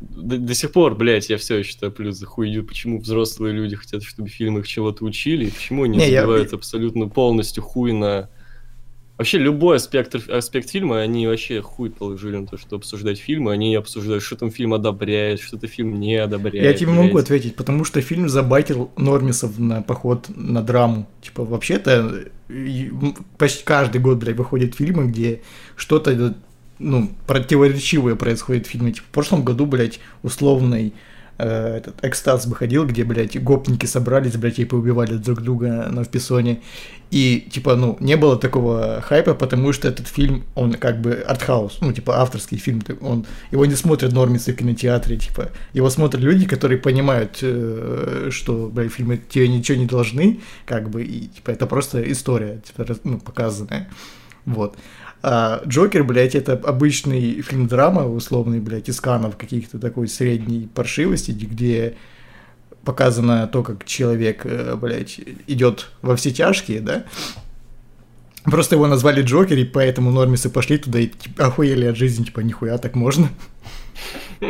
До, 0.00 0.38
до 0.38 0.54
сих 0.54 0.70
пор, 0.72 0.94
блядь, 0.94 1.28
я 1.28 1.38
все 1.38 1.56
еще 1.56 1.76
топлю 1.76 2.12
за 2.12 2.24
хуйню, 2.24 2.62
почему 2.62 3.00
взрослые 3.00 3.52
люди 3.52 3.74
хотят, 3.74 4.04
чтобы 4.04 4.28
фильмы 4.28 4.60
их 4.60 4.68
чего-то 4.68 5.04
учили, 5.04 5.46
и 5.46 5.50
почему 5.50 5.82
они 5.84 5.98
Не, 5.98 6.08
я- 6.10 6.20
забивают 6.20 6.52
абсолютно 6.52 7.08
полностью 7.08 7.62
хуй 7.64 7.92
на... 7.92 8.28
Вообще 9.18 9.38
любой 9.38 9.78
аспект, 9.78 10.14
аспект 10.14 10.70
фильма, 10.70 11.00
они 11.00 11.26
вообще 11.26 11.60
хуй 11.60 11.90
положили 11.90 12.36
на 12.36 12.46
то, 12.46 12.56
что 12.56 12.76
обсуждать 12.76 13.18
фильмы, 13.18 13.52
они 13.52 13.74
обсуждают, 13.74 14.22
что 14.22 14.36
там 14.36 14.52
фильм 14.52 14.74
одобряет, 14.74 15.40
что-то 15.40 15.66
фильм 15.66 15.98
не 15.98 16.14
одобряет. 16.14 16.64
Я 16.64 16.72
тебе 16.72 16.92
могу 16.92 17.18
ответить, 17.18 17.56
потому 17.56 17.84
что 17.84 18.00
фильм 18.00 18.28
забайтил 18.28 18.92
Нормисов 18.96 19.58
на 19.58 19.82
поход 19.82 20.26
на 20.28 20.62
драму. 20.62 21.08
Типа, 21.20 21.44
вообще-то, 21.44 22.26
почти 23.38 23.64
каждый 23.64 24.00
год, 24.00 24.18
блядь, 24.18 24.36
выходят 24.36 24.76
фильмы, 24.76 25.08
где 25.08 25.42
что-то, 25.74 26.36
ну, 26.78 27.10
противоречивое 27.26 28.14
происходит 28.14 28.68
в 28.68 28.70
фильме. 28.70 28.92
Типа, 28.92 29.06
в 29.08 29.10
прошлом 29.10 29.42
году, 29.42 29.66
блядь, 29.66 29.98
условный 30.22 30.94
э, 31.38 31.76
этот 31.78 32.04
экстаз 32.04 32.46
выходил, 32.46 32.86
где, 32.86 33.04
блядь, 33.04 33.42
гопники 33.42 33.86
собрались, 33.86 34.36
блядь, 34.36 34.58
и 34.58 34.64
поубивали 34.64 35.14
друг 35.14 35.40
друга 35.42 35.88
на 35.90 36.04
в 36.04 36.08
песоне. 36.08 36.60
И, 37.10 37.48
типа, 37.50 37.74
ну, 37.74 37.96
не 38.00 38.16
было 38.16 38.36
такого 38.36 39.00
хайпа, 39.00 39.34
потому 39.34 39.72
что 39.72 39.88
этот 39.88 40.08
фильм, 40.08 40.44
он 40.54 40.74
как 40.74 41.00
бы 41.00 41.14
артхаус, 41.14 41.78
ну, 41.80 41.92
типа, 41.92 42.20
авторский 42.20 42.58
фильм, 42.58 42.82
он, 43.00 43.24
его 43.50 43.64
не 43.64 43.76
смотрят 43.76 44.12
нормицы 44.12 44.52
в 44.52 44.56
кинотеатре, 44.56 45.16
типа, 45.16 45.50
его 45.72 45.88
смотрят 45.88 46.22
люди, 46.22 46.46
которые 46.46 46.78
понимают, 46.78 47.38
э, 47.40 48.28
что, 48.30 48.70
блядь, 48.72 48.92
фильмы 48.92 49.16
тебе 49.16 49.48
ничего 49.48 49.78
не 49.78 49.86
должны, 49.86 50.40
как 50.66 50.90
бы, 50.90 51.02
и, 51.02 51.28
типа, 51.28 51.50
это 51.50 51.66
просто 51.66 52.02
история, 52.12 52.60
типа, 52.66 52.86
ну, 53.04 53.18
показанная, 53.18 53.88
вот. 54.44 54.76
А 55.22 55.62
Джокер, 55.66 56.04
блядь, 56.04 56.34
это 56.34 56.52
обычный 56.52 57.42
фильм-драма, 57.42 58.06
условный, 58.06 58.60
блядь, 58.60 58.88
из 58.88 59.00
канов 59.00 59.36
каких-то 59.36 59.78
такой 59.78 60.06
средней 60.08 60.68
паршивости, 60.72 61.32
где 61.32 61.96
показано 62.84 63.48
то, 63.48 63.62
как 63.62 63.84
человек, 63.84 64.42
э, 64.44 64.76
блядь, 64.76 65.20
идет 65.46 65.90
во 66.02 66.14
все 66.16 66.30
тяжкие, 66.30 66.80
да? 66.80 67.04
Просто 68.44 68.76
его 68.76 68.86
назвали 68.86 69.22
Джокер, 69.22 69.58
и 69.58 69.64
поэтому 69.64 70.12
нормисы 70.12 70.48
пошли 70.48 70.78
туда 70.78 71.00
и 71.00 71.08
типа, 71.08 71.46
охуели 71.46 71.86
от 71.86 71.96
жизни, 71.96 72.24
типа, 72.24 72.40
нихуя 72.40 72.78
так 72.78 72.94
можно. 72.94 73.28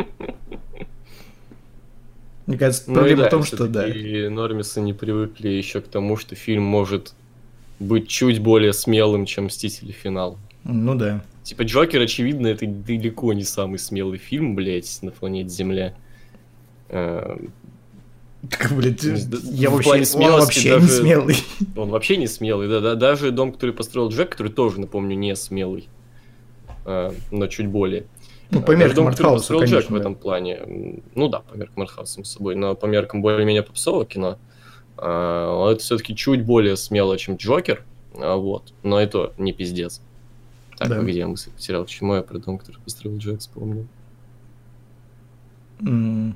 Мне 2.45 2.57
кажется, 2.57 2.83
Ну 2.87 2.93
и 2.93 2.97
проблема 2.97 3.21
да, 3.23 3.27
в 3.27 3.31
том, 3.31 3.43
что 3.43 3.67
да. 3.67 3.83
всё-таки 3.83 4.27
нормисы 4.29 4.81
не 4.81 4.93
привыкли 4.93 5.49
еще 5.49 5.81
к 5.81 5.87
тому, 5.87 6.15
что 6.17 6.35
фильм 6.35 6.63
может 6.63 7.13
быть 7.79 8.07
чуть 8.07 8.39
более 8.39 8.73
смелым, 8.73 9.25
чем 9.25 9.45
«Мстители. 9.45 9.91
Финал». 9.91 10.37
Ну 10.63 10.95
да. 10.95 11.23
Типа, 11.43 11.63
Джокер, 11.63 12.01
очевидно, 12.01 12.47
это 12.47 12.67
далеко 12.67 13.33
не 13.33 13.43
самый 13.43 13.79
смелый 13.79 14.17
фильм, 14.17 14.55
блядь, 14.55 14.99
на 15.01 15.11
планете 15.11 15.49
Земля. 15.49 15.95
Так, 18.49 18.71
блядь, 18.71 19.03
есть, 19.03 19.29
да, 19.29 19.37
я 19.51 19.69
в 19.69 19.73
вообще, 19.73 19.89
плане 19.89 20.01
он 20.01 20.05
смелости 20.05 20.45
вообще 20.45 20.69
даже- 20.69 20.81
не 20.85 20.87
смелый. 20.91 21.35
Он 21.75 21.89
вообще 21.89 22.15
не 22.17 22.27
смелый, 22.27 22.69
да, 22.69 22.79
да, 22.79 22.95
даже 22.95 23.31
дом, 23.31 23.51
который 23.51 23.71
построил 23.71 24.09
Джек, 24.09 24.29
который 24.29 24.51
тоже, 24.51 24.79
напомню, 24.79 25.17
не 25.17 25.35
смелый, 25.35 25.89
э, 26.85 27.11
но 27.31 27.47
чуть 27.47 27.67
более. 27.67 28.05
Ну, 28.51 28.61
по 28.61 28.67
Даже 28.67 28.77
меркам 28.79 28.95
«Дом, 29.05 29.11
который 29.13 29.33
построил 29.33 29.61
Джек» 29.63 29.69
конечно. 29.71 29.91
в 29.93 29.97
да. 29.97 29.99
этом 29.99 30.15
плане. 30.15 30.59
Ну 31.15 31.27
да, 31.27 31.39
по 31.39 31.55
меркам 31.55 31.83
артхауса, 31.83 32.13
само 32.13 32.23
собой, 32.23 32.55
но 32.55 32.75
по 32.75 32.85
меркам 32.85 33.21
более-менее 33.21 33.61
попсового 33.61 34.05
кино. 34.05 34.39
а, 34.97 35.71
Это 35.71 35.81
все-таки 35.83 36.15
чуть 36.15 36.43
более 36.45 36.77
смело, 36.77 37.17
чем 37.17 37.35
Джокер. 37.35 37.83
а, 38.15 38.37
Вот. 38.37 38.73
Но 38.83 38.99
это 38.99 39.33
не 39.37 39.51
пиздец. 39.53 40.01
Так, 40.79 40.89
Да. 40.89 41.01
где 41.03 41.19
я 41.19 41.27
мысль 41.27 41.51
потерял? 41.51 41.83
Почему 41.83 42.15
я 42.15 42.21
про 42.21 42.39
дом, 42.39 42.57
который 42.57 42.79
построил 42.81 43.17
Джек, 43.17 43.39
вспомнил? 43.41 43.87
М, 45.81 46.35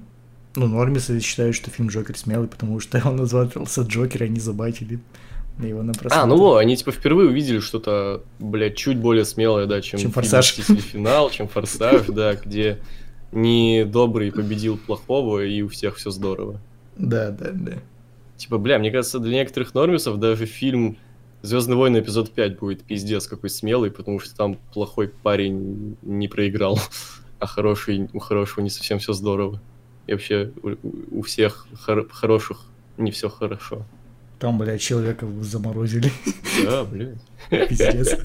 Ну, 0.55 0.67
нормисы 0.67 1.19
считают, 1.19 1.55
что 1.55 1.71
фильм 1.71 1.89
Джокер 1.89 2.15
смелый, 2.15 2.47
потому 2.47 2.79
что 2.79 3.01
он 3.05 3.15
назывался 3.15 3.81
Джокер, 3.81 4.21
и 4.23 4.25
они 4.27 4.39
забайтили 4.39 4.99
на 5.57 5.65
его 5.65 5.81
на 5.81 5.93
просмотр. 5.93 6.15
А, 6.23 6.25
ну 6.27 6.37
во, 6.37 6.57
они 6.57 6.77
типа 6.77 6.91
впервые 6.91 7.29
увидели 7.29 7.59
что-то, 7.59 8.21
блядь, 8.39 8.75
чуть 8.77 8.97
более 8.99 9.25
смелое, 9.25 9.65
да, 9.65 9.81
чем, 9.81 9.99
Чем 9.99 10.11
«Форсаж». 10.11 10.55
«Мстители. 10.57 10.79
финал, 10.79 11.29
чем 11.31 11.47
Форсаж, 11.47 12.05
да, 12.07 12.35
где 12.35 12.79
не 13.31 13.83
добрый 13.83 14.31
победил 14.31 14.77
плохого, 14.77 15.43
и 15.43 15.61
у 15.63 15.69
всех 15.69 15.95
все 15.95 16.11
здорово. 16.11 16.61
Да, 16.97 17.31
да, 17.31 17.49
да. 17.51 17.73
Типа, 18.37 18.59
бля, 18.59 18.77
мне 18.77 18.91
кажется, 18.91 19.17
для 19.19 19.33
некоторых 19.33 19.73
нормисов 19.73 20.19
даже 20.19 20.45
фильм 20.45 20.97
Звездные 21.43 21.75
войны 21.75 21.99
эпизод 21.99 22.31
5 22.31 22.57
будет 22.59 22.83
пиздец 22.83 23.27
какой 23.27 23.49
смелый, 23.49 23.91
потому 23.91 24.19
что 24.19 24.33
там 24.33 24.57
плохой 24.73 25.09
парень 25.09 25.97
не 26.01 26.29
проиграл, 26.29 26.79
а 27.39 27.45
хороший, 27.45 28.09
у 28.13 28.19
хорошего 28.19 28.63
не 28.63 28.69
совсем 28.69 28.97
все 28.99 29.11
здорово. 29.11 29.61
И 30.07 30.13
вообще 30.13 30.51
у, 30.63 31.19
у 31.19 31.21
всех 31.21 31.67
хор- 31.85 32.07
хороших 32.09 32.61
не 32.97 33.11
все 33.11 33.29
хорошо. 33.29 33.85
Там, 34.39 34.57
блядь, 34.57 34.81
человека 34.81 35.27
заморозили. 35.41 36.11
Да, 36.63 36.85
блядь. 36.85 37.17
Пиздец. 37.69 38.17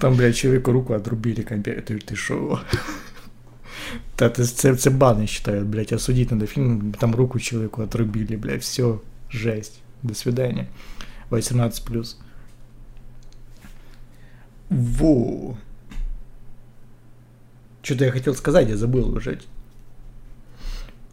Там, 0.00 0.16
блядь, 0.16 0.36
человеку 0.36 0.72
руку 0.72 0.94
отрубили, 0.94 1.42
компе- 1.42 1.80
ты, 1.80 1.98
ты 1.98 2.16
шо? 2.16 2.60
Это, 4.18 4.44
це, 4.44 4.76
це 4.76 4.90
баны 4.90 5.26
считают, 5.26 5.66
блядь, 5.66 5.92
осудить 5.92 6.30
надо 6.30 6.46
фильм, 6.46 6.92
там 6.98 7.14
руку 7.14 7.38
человеку 7.40 7.82
отрубили, 7.82 8.36
блядь, 8.36 8.62
все, 8.62 9.00
жесть. 9.30 9.80
До 10.02 10.14
свидания. 10.14 10.66
18 11.30 11.84
плюс. 11.84 12.18
Во. 14.68 15.56
Что-то 17.82 18.04
я 18.04 18.12
хотел 18.12 18.34
сказать, 18.34 18.68
я 18.68 18.76
забыл 18.76 19.14
уже. 19.16 19.40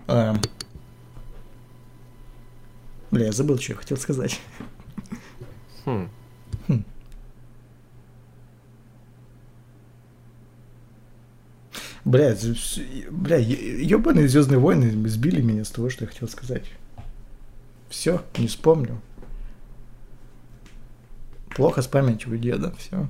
Эм. 0.08 0.40
Бля, 3.12 3.28
я 3.28 3.32
забыл, 3.32 3.58
что 3.58 3.74
я 3.74 3.78
хотел 3.78 3.98
сказать. 3.98 4.40
Хм. 5.86 6.10
Бля, 12.06 12.36
з- 12.36 12.56
с- 12.56 12.80
бля, 13.12 13.38
ебаные 13.38 14.30
Звездные 14.30 14.60
войны 14.60 15.08
сбили 15.10 15.42
меня 15.42 15.66
с 15.66 15.72
того, 15.72 15.90
что 15.90 16.06
я 16.06 16.12
хотел 16.12 16.30
сказать. 16.30 16.64
Все, 17.90 18.22
не 18.38 18.48
вспомню. 18.48 19.02
Плохо 21.58 21.82
с 21.82 21.88
памятью 21.88 22.34
у 22.34 22.38
деда, 22.38 22.72
все. 22.78 23.10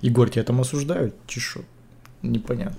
Егор, 0.00 0.30
тебя 0.30 0.44
там 0.44 0.60
осуждают? 0.60 1.16
Чешу. 1.26 1.64
Непонятно. 2.22 2.78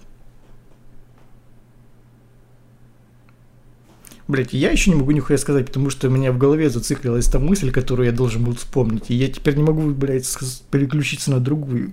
Блять, 4.29 4.53
я 4.53 4.71
еще 4.71 4.89
не 4.89 4.95
могу 4.95 5.11
нихуя 5.11 5.37
сказать, 5.37 5.67
потому 5.67 5.89
что 5.89 6.07
у 6.07 6.11
меня 6.11 6.31
в 6.31 6.37
голове 6.37 6.69
зациклилась 6.69 7.27
та 7.27 7.39
мысль, 7.39 7.71
которую 7.71 8.05
я 8.05 8.13
должен 8.13 8.45
был 8.45 8.55
вспомнить. 8.55 9.11
И 9.11 9.13
я 9.15 9.27
теперь 9.27 9.57
не 9.57 9.63
могу, 9.63 9.91
блядь, 9.91 10.25
переключиться 10.71 11.29
на 11.29 11.41
другую. 11.41 11.91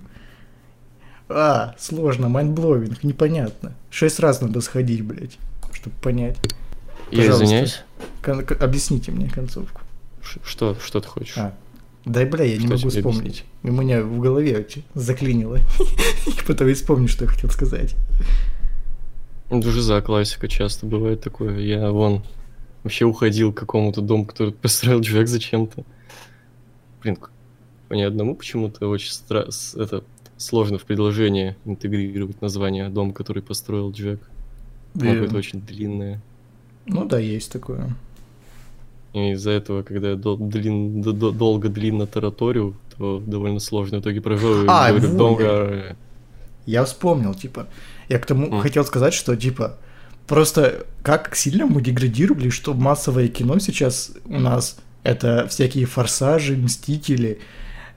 А, 1.27 1.75
сложно, 1.77 2.29
mind-blowing, 2.29 3.03
непонятно. 3.03 3.75
Шесть 3.89 4.21
раз 4.21 4.39
надо 4.39 4.61
сходить, 4.61 5.03
блядь, 5.03 5.37
чтобы 5.73 5.97
понять. 5.97 6.37
Я 7.17 7.31
извиняюсь. 7.31 7.81
Кон- 8.21 8.45
объясните 8.59 9.11
мне 9.11 9.29
концовку. 9.29 9.81
Ш- 10.21 10.39
Что, 10.43 10.75
что 10.75 10.99
ты 11.01 11.07
хочешь? 11.07 11.37
А. 11.37 11.53
Да, 12.05 12.25
бля, 12.25 12.43
я 12.43 12.57
не 12.57 12.65
Что 12.65 12.75
могу 12.75 12.89
тебе 12.89 13.01
вспомнить. 13.01 13.45
У 13.63 13.71
меня 13.71 14.01
в 14.03 14.19
голове 14.19 14.65
заклинило. 14.93 15.59
Потом 16.47 16.67
я 16.67 16.75
вспомню, 16.75 17.07
что 17.07 17.25
я 17.25 17.31
хотел 17.31 17.49
сказать. 17.49 17.95
Ну, 19.49 19.59
Это 19.59 19.71
за 19.81 20.01
классика 20.01 20.47
часто 20.47 20.85
бывает 20.85 21.21
такое. 21.21 21.59
Я 21.59 21.91
вон 21.91 22.23
вообще 22.83 23.05
уходил 23.05 23.53
к 23.53 23.57
какому-то 23.57 24.01
дому, 24.01 24.25
который 24.25 24.53
построил 24.53 24.99
Джек 25.01 25.27
зачем-то. 25.27 25.83
Блин, 27.01 27.17
ни 27.89 28.01
одному 28.01 28.35
почему-то 28.35 28.87
очень 28.89 29.11
стра- 29.11 29.49
это 29.81 30.03
сложно 30.37 30.77
в 30.77 30.83
предложение 30.83 31.55
интегрировать 31.65 32.41
название 32.41 32.89
«Дом, 32.89 33.13
который 33.13 33.43
построил 33.43 33.91
Джек». 33.91 34.19
Ну, 34.95 35.05
Э, 35.05 35.13
Какое-то 35.13 35.37
очень 35.37 35.61
длинное. 35.61 36.21
Ну 36.85 37.05
да, 37.05 37.19
есть 37.19 37.51
такое. 37.51 37.95
И 39.13 39.31
из-за 39.33 39.51
этого, 39.51 39.83
когда 39.83 40.09
я 40.11 40.15
дол- 40.15 40.37
длин- 40.39 41.01
д- 41.03 41.11
д- 41.13 41.31
долго 41.31 41.69
длинно 41.69 42.07
тараторю, 42.07 42.73
то 42.97 43.21
довольно 43.25 43.59
сложно. 43.59 43.97
В 43.97 44.01
итоге 44.01 44.21
провел 44.21 44.65
А, 44.67 44.89
говорю 44.89 45.07
вот. 45.09 45.17
долго. 45.17 45.95
Я 46.65 46.83
вспомнил, 46.83 47.33
типа, 47.35 47.67
я 48.09 48.19
к 48.19 48.25
тому 48.25 48.47
М. 48.47 48.61
хотел 48.61 48.85
сказать, 48.85 49.13
что, 49.13 49.35
типа, 49.35 49.77
просто 50.27 50.85
как 51.03 51.35
сильно 51.35 51.65
мы 51.67 51.81
деградировали, 51.81 52.49
что 52.49 52.73
массовое 52.73 53.27
кино 53.27 53.59
сейчас 53.59 54.11
у 54.25 54.39
нас 54.39 54.77
это 55.03 55.47
всякие 55.49 55.85
форсажи, 55.85 56.55
мстители, 56.57 57.39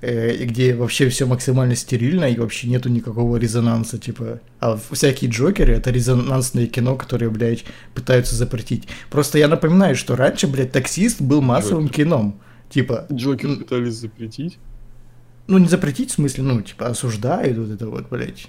и 0.02 0.44
где 0.44 0.74
вообще 0.74 1.08
все 1.08 1.26
максимально 1.26 1.74
стерильно 1.74 2.24
и 2.24 2.38
вообще 2.38 2.68
нету 2.68 2.88
никакого 2.88 3.36
резонанса, 3.36 3.98
типа. 3.98 4.40
А 4.60 4.78
всякие 4.90 5.30
Джокеры 5.30 5.74
это 5.74 5.90
резонансное 5.90 6.66
кино, 6.66 6.96
которое, 6.96 7.30
блядь, 7.30 7.64
пытаются 7.94 8.36
запретить. 8.36 8.88
Просто 9.10 9.38
я 9.38 9.48
напоминаю, 9.48 9.96
что 9.96 10.16
раньше, 10.16 10.46
блядь, 10.46 10.72
таксист 10.72 11.20
был 11.20 11.40
массовым 11.40 11.88
кином. 11.88 12.40
Типа, 12.68 13.06
Джокер 13.10 13.56
пытались 13.56 13.94
запретить. 13.94 14.58
ну 15.46 15.58
не 15.58 15.68
запретить, 15.68 16.10
в 16.10 16.14
смысле, 16.14 16.42
ну, 16.42 16.60
типа, 16.60 16.88
осуждают 16.88 17.56
вот 17.56 17.70
это 17.70 17.88
вот, 17.88 18.08
блядь. 18.10 18.48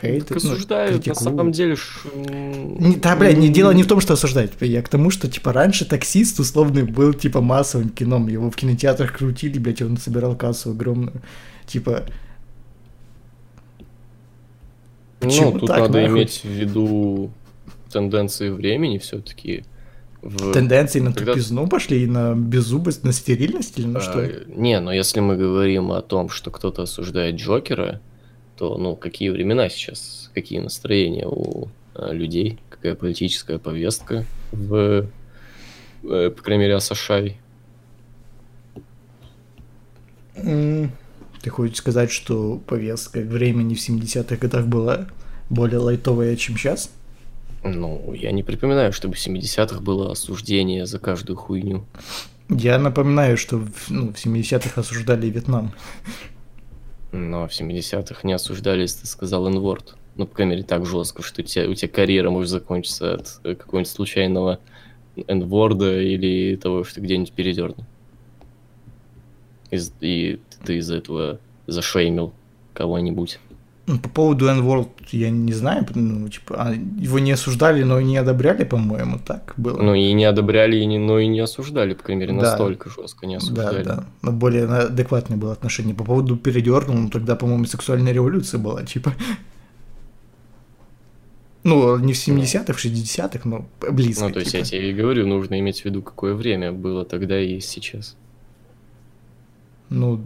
Хейт, 0.00 0.26
Так 0.28 0.42
ну, 0.42 0.52
осуждают, 0.52 0.92
на 0.92 0.96
критикуют. 0.98 1.18
самом 1.18 1.52
деле... 1.52 1.76
м, 2.14 2.78
Не, 2.78 2.96
да, 2.96 3.16
блядь, 3.16 3.36
не 3.38 3.48
дело 3.48 3.72
не 3.72 3.82
в 3.82 3.86
том, 3.88 4.00
что 4.00 4.14
осуждать. 4.14 4.52
Я 4.60 4.80
к 4.82 4.88
тому, 4.88 5.10
что, 5.10 5.28
типа, 5.28 5.52
раньше 5.52 5.84
таксист 5.84 6.38
условный 6.38 6.84
был, 6.84 7.14
типа, 7.14 7.40
массовым 7.40 7.88
кином. 7.88 8.28
Его 8.28 8.50
в 8.50 8.54
кинотеатрах 8.56 9.16
крутили, 9.18 9.58
блядь, 9.58 9.82
он 9.82 9.96
собирал 9.96 10.36
кассу 10.36 10.70
огромную. 10.70 11.20
Типа, 11.66 12.04
Почему 15.20 15.52
Ну, 15.52 15.58
тут 15.60 15.68
так, 15.68 15.80
надо 15.80 16.00
нахуй? 16.00 16.16
иметь 16.18 16.40
в 16.44 16.48
виду 16.48 17.30
тенденции 17.92 18.50
времени 18.50 18.98
все-таки. 18.98 19.64
В... 20.22 20.52
тенденции 20.52 21.00
на 21.00 21.12
когда- 21.12 21.32
тупизну 21.32 21.66
пошли 21.68 22.02
и 22.04 22.06
на 22.06 22.34
беззубость, 22.34 23.04
на 23.04 23.12
стерильность 23.12 23.78
или 23.78 23.86
на 23.86 23.98
А, 23.98 24.02
что? 24.02 24.30
Не, 24.48 24.78
но 24.80 24.92
если 24.92 25.20
мы 25.20 25.36
говорим 25.36 25.90
о 25.92 26.02
том, 26.02 26.28
что 26.28 26.50
кто-то 26.50 26.82
осуждает 26.82 27.36
Джокера, 27.36 28.00
то, 28.58 28.76
ну, 28.76 28.96
какие 28.96 29.30
времена 29.30 29.68
сейчас, 29.68 30.30
какие 30.34 30.58
настроения 30.58 31.26
у 31.26 31.68
а, 31.94 32.12
людей, 32.12 32.58
какая 32.68 32.96
политическая 32.96 33.58
повестка 33.58 34.24
в, 34.50 35.06
э, 36.02 36.30
по 36.30 36.42
крайней 36.42 36.64
мере, 36.64 36.74
о 36.74 36.80
США. 36.80 37.28
Ты 40.34 41.50
хочешь 41.50 41.76
сказать, 41.76 42.10
что 42.10 42.60
повестка 42.66 43.20
времени 43.20 43.74
в 43.74 43.78
70-х 43.78 44.36
годах 44.36 44.66
была 44.66 45.06
более 45.50 45.78
лайтовая, 45.78 46.34
чем 46.34 46.56
сейчас? 46.56 46.90
Ну, 47.62 48.12
я 48.12 48.32
не 48.32 48.42
припоминаю, 48.42 48.92
чтобы 48.92 49.14
в 49.14 49.24
70-х 49.24 49.80
было 49.80 50.12
осуждение 50.12 50.86
за 50.86 50.98
каждую 50.98 51.36
хуйню. 51.36 51.84
Я 52.48 52.78
напоминаю, 52.78 53.36
что 53.36 53.58
в, 53.58 53.90
ну, 53.90 54.12
в 54.12 54.16
70-х 54.16 54.80
осуждали 54.80 55.28
Вьетнам. 55.28 55.72
Но 57.12 57.48
в 57.48 57.50
70-х 57.50 58.20
не 58.24 58.32
осуждали, 58.34 58.82
если 58.82 59.00
ты 59.00 59.06
сказал 59.06 59.48
инворд. 59.48 59.96
Ну, 60.16 60.26
по 60.26 60.34
крайней 60.34 60.52
мере, 60.56 60.64
так 60.64 60.84
жестко, 60.84 61.22
что 61.22 61.42
у 61.42 61.44
тебя, 61.44 61.68
у 61.68 61.74
тебя 61.74 61.88
карьера 61.88 62.30
может 62.30 62.50
закончиться 62.50 63.14
от 63.14 63.40
э, 63.44 63.54
какого-нибудь 63.54 63.90
случайного 63.90 64.58
энворда 65.26 66.00
или 66.00 66.56
того, 66.56 66.84
что 66.84 67.00
где-нибудь 67.00 67.32
передернул. 67.32 67.84
Из- 69.70 69.92
и 70.00 70.40
ты 70.64 70.78
из-за 70.78 70.96
этого 70.96 71.38
зашеймил 71.66 72.32
кого-нибудь. 72.74 73.38
Ну, 73.88 73.98
По 73.98 74.10
поводу 74.10 74.48
N-World 74.48 74.88
я 75.12 75.30
не 75.30 75.54
знаю, 75.54 75.86
ну, 75.94 76.28
типа, 76.28 76.56
а, 76.58 76.74
его 76.74 77.18
не 77.18 77.32
осуждали, 77.32 77.82
но 77.84 77.98
и 77.98 78.04
не 78.04 78.18
одобряли, 78.18 78.64
по-моему, 78.64 79.18
так 79.18 79.54
было. 79.56 79.80
Ну, 79.80 79.94
и 79.94 80.12
не 80.12 80.26
одобряли, 80.26 80.76
и 80.76 80.84
не, 80.84 80.98
но 80.98 81.18
и 81.18 81.26
не 81.26 81.40
осуждали, 81.40 81.94
по 81.94 82.02
крайней 82.02 82.20
мере, 82.26 82.34
Да. 82.34 82.50
настолько 82.50 82.90
жестко 82.90 83.26
не 83.26 83.36
да, 83.36 83.38
осуждали. 83.38 83.82
да, 83.82 84.04
но 84.20 84.32
более 84.32 84.66
адекватное 84.66 85.38
было 85.38 85.52
отношение. 85.52 85.94
По 85.94 86.04
поводу 86.04 86.36
передернул, 86.36 86.96
ну, 86.96 87.08
тогда, 87.08 87.34
по-моему, 87.34 87.64
сексуальная 87.64 88.12
революция 88.12 88.58
была, 88.60 88.84
типа. 88.84 89.14
Ну, 91.64 91.96
не 91.98 92.12
в 92.12 92.16
70-х, 92.16 92.72
в 92.74 92.84
60-х, 92.84 93.48
но 93.48 93.66
близко. 93.90 94.24
Ну, 94.24 94.32
то 94.32 94.40
есть 94.40 94.52
типа. 94.52 94.64
я 94.64 94.64
тебе 94.64 94.90
и 94.90 94.94
говорю, 94.94 95.26
нужно 95.26 95.58
иметь 95.60 95.80
в 95.80 95.84
виду, 95.86 96.02
какое 96.02 96.34
время 96.34 96.72
было 96.72 97.06
тогда 97.06 97.40
и 97.40 97.60
сейчас. 97.60 98.16
Ну, 99.88 100.22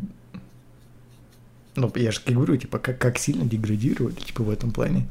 Ну, 1.74 1.90
я 1.96 2.12
же 2.12 2.20
говорю, 2.26 2.56
типа, 2.56 2.78
как, 2.78 2.98
как 2.98 3.18
сильно 3.18 3.44
деградировали, 3.44 4.14
типа, 4.14 4.42
в 4.42 4.50
этом 4.50 4.72
плане. 4.72 5.06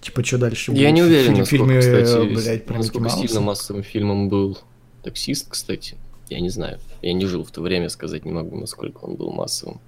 Типа, 0.00 0.22
что 0.22 0.38
дальше 0.38 0.70
Я 0.70 0.76
будет? 0.76 0.94
не 0.94 1.02
уверен, 1.02 1.26
Фильм- 1.26 1.38
насколько, 1.38 1.64
фильме, 1.64 1.80
кстати, 1.80 2.34
блядь, 2.34 2.64
про 2.66 2.76
насколько 2.76 3.10
сильно 3.10 3.40
массовым 3.40 3.82
фильмом 3.82 4.28
был 4.28 4.58
таксист, 5.02 5.48
кстати. 5.48 5.96
Я 6.28 6.40
не 6.40 6.50
знаю. 6.50 6.78
Я 7.02 7.12
не 7.12 7.26
жил 7.26 7.44
в 7.44 7.50
то 7.50 7.60
время, 7.60 7.88
сказать 7.88 8.24
не 8.24 8.32
могу, 8.32 8.58
насколько 8.58 8.98
он 8.98 9.16
был 9.16 9.32
массовым. 9.32 9.80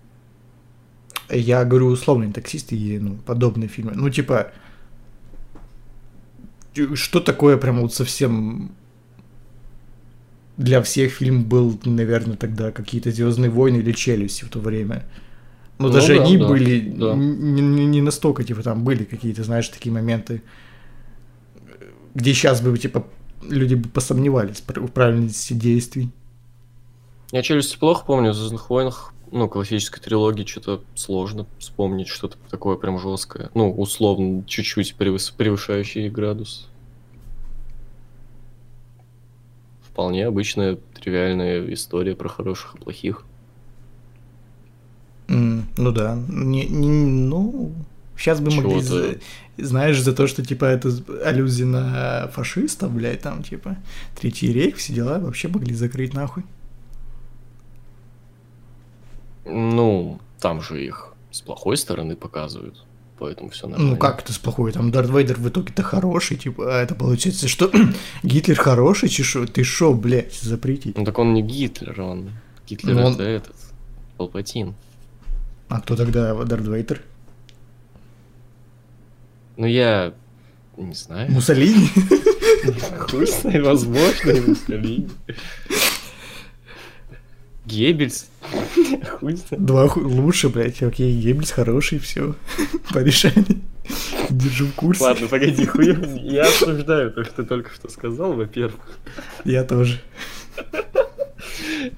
Я 1.30 1.64
говорю 1.64 1.86
условные 1.86 2.32
таксисты 2.32 2.76
и 2.76 2.99
ну, 2.99 3.16
подобные 3.26 3.68
фильмы. 3.68 3.92
Ну, 3.94 4.11
типа, 4.11 4.53
что 6.94 7.20
такое 7.20 7.57
прям 7.57 7.80
вот 7.80 7.94
совсем 7.94 8.72
для 10.59 10.82
всех 10.82 11.12
фильм 11.12 11.44
был, 11.44 11.78
наверное, 11.84 12.36
тогда 12.36 12.70
какие-то 12.72 13.11
Звездные 13.11 13.50
войны 13.50 13.78
или 13.78 13.92
Челюсти 13.92 14.44
в 14.44 14.50
то 14.50 14.59
время. 14.59 15.06
Но 15.78 15.86
Ну 15.86 15.94
даже 15.94 16.16
да, 16.16 16.24
они 16.24 16.36
да, 16.36 16.48
были 16.48 16.80
да. 16.80 17.14
не, 17.14 17.62
не- 17.86 18.02
настолько, 18.02 18.42
типа, 18.44 18.62
там 18.62 18.82
были 18.84 19.04
какие-то, 19.04 19.44
знаешь, 19.44 19.68
такие 19.68 19.92
моменты, 19.92 20.42
где 22.14 22.34
сейчас 22.34 22.61
бы, 22.61 22.76
типа, 22.76 23.06
люди 23.48 23.74
бы 23.76 23.88
посомневались 23.88 24.61
в 24.66 24.88
правильности 24.88 25.52
действий. 25.52 26.11
Я 27.30 27.42
челюсти 27.42 27.78
плохо 27.78 28.04
помню, 28.04 28.32
в 28.32 28.34
Звездных 28.34 28.68
войнах, 28.70 29.12
ну, 29.30 29.48
классической 29.48 30.00
трилогии 30.00 30.44
что-то 30.44 30.82
сложно 30.96 31.46
вспомнить, 31.59 32.09
что-то 32.09 32.36
такое 32.50 32.76
прям 32.76 32.98
жесткое. 32.98 33.50
Ну, 33.54 33.70
условно, 33.70 34.42
чуть-чуть 34.46 34.96
превыс- 34.98 35.32
превышающий 35.36 36.09
градус. 36.09 36.68
Вполне 39.99 40.26
обычная 40.28 40.78
тривиальная 40.94 41.74
история 41.74 42.14
про 42.14 42.28
хороших 42.28 42.76
и 42.76 42.78
плохих. 42.78 43.24
М, 45.26 45.64
ну 45.76 45.90
да. 45.90 46.16
Не, 46.28 46.68
не- 46.68 46.88
ну, 46.88 47.72
сейчас 48.16 48.40
бы 48.40 48.53
могли, 48.53 48.80
за- 48.80 49.16
знаешь, 49.57 50.01
за 50.01 50.14
то, 50.14 50.28
что, 50.28 50.44
типа, 50.46 50.66
это 50.66 50.90
аллюзия 51.24 51.66
на 51.66 52.28
фашистов, 52.28 52.92
блядь, 52.92 53.22
там, 53.22 53.42
типа, 53.42 53.76
Третий 54.14 54.53
рейх, 54.53 54.76
все 54.76 54.92
дела, 54.92 55.18
вообще 55.18 55.49
могли 55.49 55.74
закрыть 55.74 56.14
нахуй. 56.14 56.44
Ну, 59.44 60.20
там 60.38 60.61
же 60.62 60.84
их 60.84 61.12
с 61.32 61.40
плохой 61.40 61.76
стороны 61.76 62.14
показывают, 62.14 62.84
поэтому 63.18 63.50
все 63.50 63.66
нормально. 63.66 63.92
Ну, 63.92 63.96
как 63.98 64.22
это 64.22 64.32
с 64.32 64.38
плохой? 64.38 64.72
Там 64.72 64.90
Дарт 64.90 65.10
Вейдер 65.10 65.36
в 65.38 65.48
итоге-то 65.48 65.82
хороший, 65.82 66.36
типа, 66.36 66.78
а 66.78 66.82
это 66.82 66.94
получается, 66.94 67.48
что 67.48 67.70
Гитлер 68.22 68.56
хороший, 68.56 69.08
чешо? 69.08 69.46
Ты 69.46 69.64
шо, 69.64 69.92
блядь, 69.94 70.34
запретить? 70.34 70.96
Ну, 70.96 71.04
так 71.04 71.18
он 71.18 71.34
не 71.34 71.42
Гитлер, 71.42 72.00
он... 72.00 72.30
Гитлер 72.68 72.94
Ну, 72.94 73.04
он- 73.06 73.14
это 73.14 73.22
этот... 73.22 73.56
Палпатин. 74.16 74.74
А 75.68 75.80
кто 75.80 75.96
тогда 75.96 76.34
Дарт 76.44 76.66
Вейдер? 76.66 77.02
Ну, 79.56 79.66
я... 79.66 80.12
Не 80.76 80.94
знаю. 80.94 81.30
Муссолини? 81.32 81.88
Хуй 82.98 83.26
знает, 83.26 83.64
возможно, 83.64 84.32
Муссолини. 84.46 85.08
Геббельс. 87.68 88.28
Два 89.50 89.88
ху- 89.88 90.00
лучше, 90.00 90.48
блядь, 90.48 90.82
окей, 90.82 91.12
Геббельс 91.20 91.50
хороший, 91.50 91.98
все, 91.98 92.34
порешали. 92.92 93.44
Держу 94.30 94.66
в 94.66 94.72
курсе. 94.74 95.02
Ладно, 95.04 95.26
погоди, 95.28 95.64
хуй. 95.66 95.96
Я 96.22 96.42
обсуждаю 96.46 97.10
то, 97.12 97.24
что 97.24 97.36
ты 97.36 97.44
только 97.44 97.70
что 97.74 97.88
сказал, 97.88 98.32
во-первых. 98.34 98.80
Я 99.44 99.64
тоже. 99.64 100.00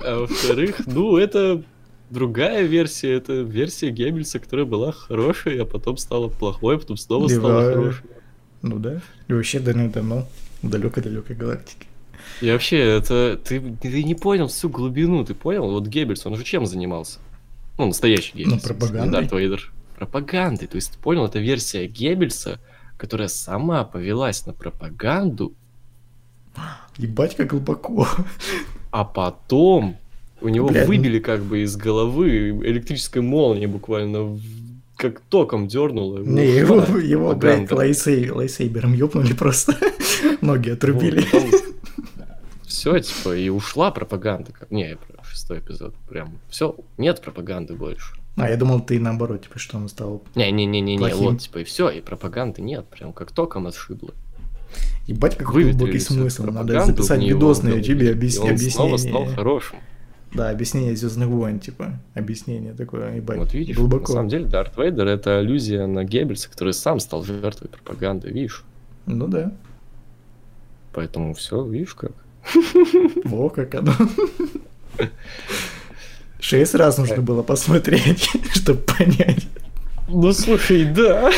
А 0.04 0.20
во-вторых, 0.20 0.80
ну, 0.86 1.16
это 1.16 1.62
другая 2.10 2.62
версия. 2.62 3.12
Это 3.14 3.32
версия 3.40 3.90
Геббельса, 3.90 4.38
которая 4.38 4.66
была 4.66 4.92
хорошей, 4.92 5.60
а 5.60 5.64
потом 5.64 5.96
стала 5.96 6.28
плохой, 6.28 6.76
а 6.76 6.78
потом 6.78 6.96
снова 6.96 7.28
стала 7.28 7.62
Да. 7.66 7.72
хорошей. 7.74 8.02
Ну 8.62 8.78
да. 8.78 9.00
И 9.28 9.32
вообще 9.32 9.58
давно-давно 9.58 10.28
в 10.62 10.68
далекой-далекой 10.68 11.34
галактике. 11.34 11.86
И 12.40 12.50
вообще, 12.50 12.78
это 12.78 13.38
ты, 13.42 13.60
ты 13.60 14.02
не 14.02 14.14
понял 14.14 14.48
всю 14.48 14.68
глубину, 14.68 15.24
ты 15.24 15.34
понял? 15.34 15.70
Вот 15.70 15.86
Геббельс, 15.86 16.24
он 16.26 16.36
же 16.36 16.44
чем 16.44 16.66
занимался? 16.66 17.18
Ну, 17.78 17.86
настоящий 17.86 18.32
Геббельс. 18.34 18.52
Ну, 18.52 18.58
в 18.58 18.60
смысле, 18.62 18.76
пропагандой. 18.88 19.38
Вейдер. 19.38 19.72
Пропагандой. 19.96 20.66
То 20.66 20.76
есть, 20.76 20.92
ты 20.92 20.98
понял, 20.98 21.26
это 21.26 21.38
версия 21.38 21.86
Геббельса, 21.86 22.58
которая 22.96 23.28
сама 23.28 23.84
повелась 23.84 24.46
на 24.46 24.52
пропаганду, 24.54 25.54
Ебать, 26.96 27.36
как 27.36 27.48
глубоко. 27.48 28.06
а 28.90 29.04
потом 29.04 29.96
у 30.40 30.48
него 30.48 30.68
Бля, 30.68 30.82
ну- 30.82 30.88
выбили 30.88 31.18
как 31.18 31.42
бы 31.42 31.62
из 31.62 31.76
головы 31.76 32.50
электрической 32.50 33.22
молнии 33.22 33.66
буквально, 33.66 34.38
как 34.96 35.20
током 35.20 35.68
дернуло. 35.68 36.18
Не, 36.18 36.50
его, 36.50 36.76
его 36.98 37.34
блядь, 37.34 37.70
лайсей, 37.70 38.30
лайсейбером 38.30 38.92
ёбнули 38.94 39.32
просто. 39.32 39.76
Ноги 40.40 40.70
отрубили. 40.70 41.24
Все, 42.80 42.98
типа, 42.98 43.36
и 43.36 43.50
ушла 43.50 43.90
пропаганда. 43.90 44.52
Как... 44.52 44.70
Не, 44.70 44.96
про 44.96 45.22
шестой 45.22 45.58
эпизод. 45.58 45.94
Прям. 46.08 46.38
Все, 46.48 46.74
нет 46.96 47.20
пропаганды 47.20 47.74
больше. 47.74 48.14
А, 48.36 48.48
я 48.48 48.56
думал, 48.56 48.80
ты 48.80 48.98
наоборот, 48.98 49.42
типа, 49.42 49.58
что 49.58 49.76
он 49.76 49.86
стал... 49.90 50.22
Не-не-не-не, 50.34 50.96
вот, 51.14 51.40
типа, 51.40 51.58
и 51.58 51.64
все, 51.64 51.90
и 51.90 52.00
пропаганды 52.00 52.62
нет, 52.62 52.86
прям 52.86 53.12
как 53.12 53.32
током 53.32 53.66
отшибло. 53.66 54.14
Ебать, 55.06 55.36
какой 55.36 55.64
Выветрили 55.64 55.78
глубокий 55.78 55.98
смысл. 55.98 56.44
Надо 56.44 56.82
записать 56.86 57.20
видос 57.20 57.62
на 57.62 57.72
да, 57.72 57.76
ютубе, 57.76 58.12
и 58.12 58.38
он 58.38 58.56
снова 58.56 58.96
стал 58.96 59.10
объяснение. 59.16 59.36
хорошим. 59.36 59.78
Да, 60.32 60.48
объяснение 60.48 60.96
Звездных 60.96 61.28
войн, 61.28 61.60
типа. 61.60 62.00
Объяснение 62.14 62.72
такое, 62.72 63.16
ебать. 63.16 63.36
Вот 63.36 63.52
видишь, 63.52 63.76
глубоко. 63.76 64.12
на 64.12 64.14
самом 64.14 64.28
деле 64.30 64.46
Дарт 64.46 64.78
Вейдер 64.78 65.06
это 65.06 65.38
аллюзия 65.38 65.86
на 65.86 66.04
Геббельса, 66.04 66.48
который 66.48 66.72
сам 66.72 66.98
стал 66.98 67.24
жертвой 67.24 67.68
пропаганды, 67.68 68.30
видишь? 68.30 68.64
Ну 69.04 69.26
да. 69.26 69.52
Поэтому 70.94 71.34
все, 71.34 71.62
видишь 71.62 71.92
как. 71.92 72.12
Во, 73.24 73.48
как 73.50 73.74
оно. 73.74 73.92
Шесть 76.40 76.74
раз 76.74 76.98
нужно 76.98 77.18
было 77.22 77.42
посмотреть, 77.42 78.30
чтобы 78.54 78.80
понять. 78.80 79.46
Ну 80.08 80.32
слушай, 80.32 80.84
да. 80.86 81.30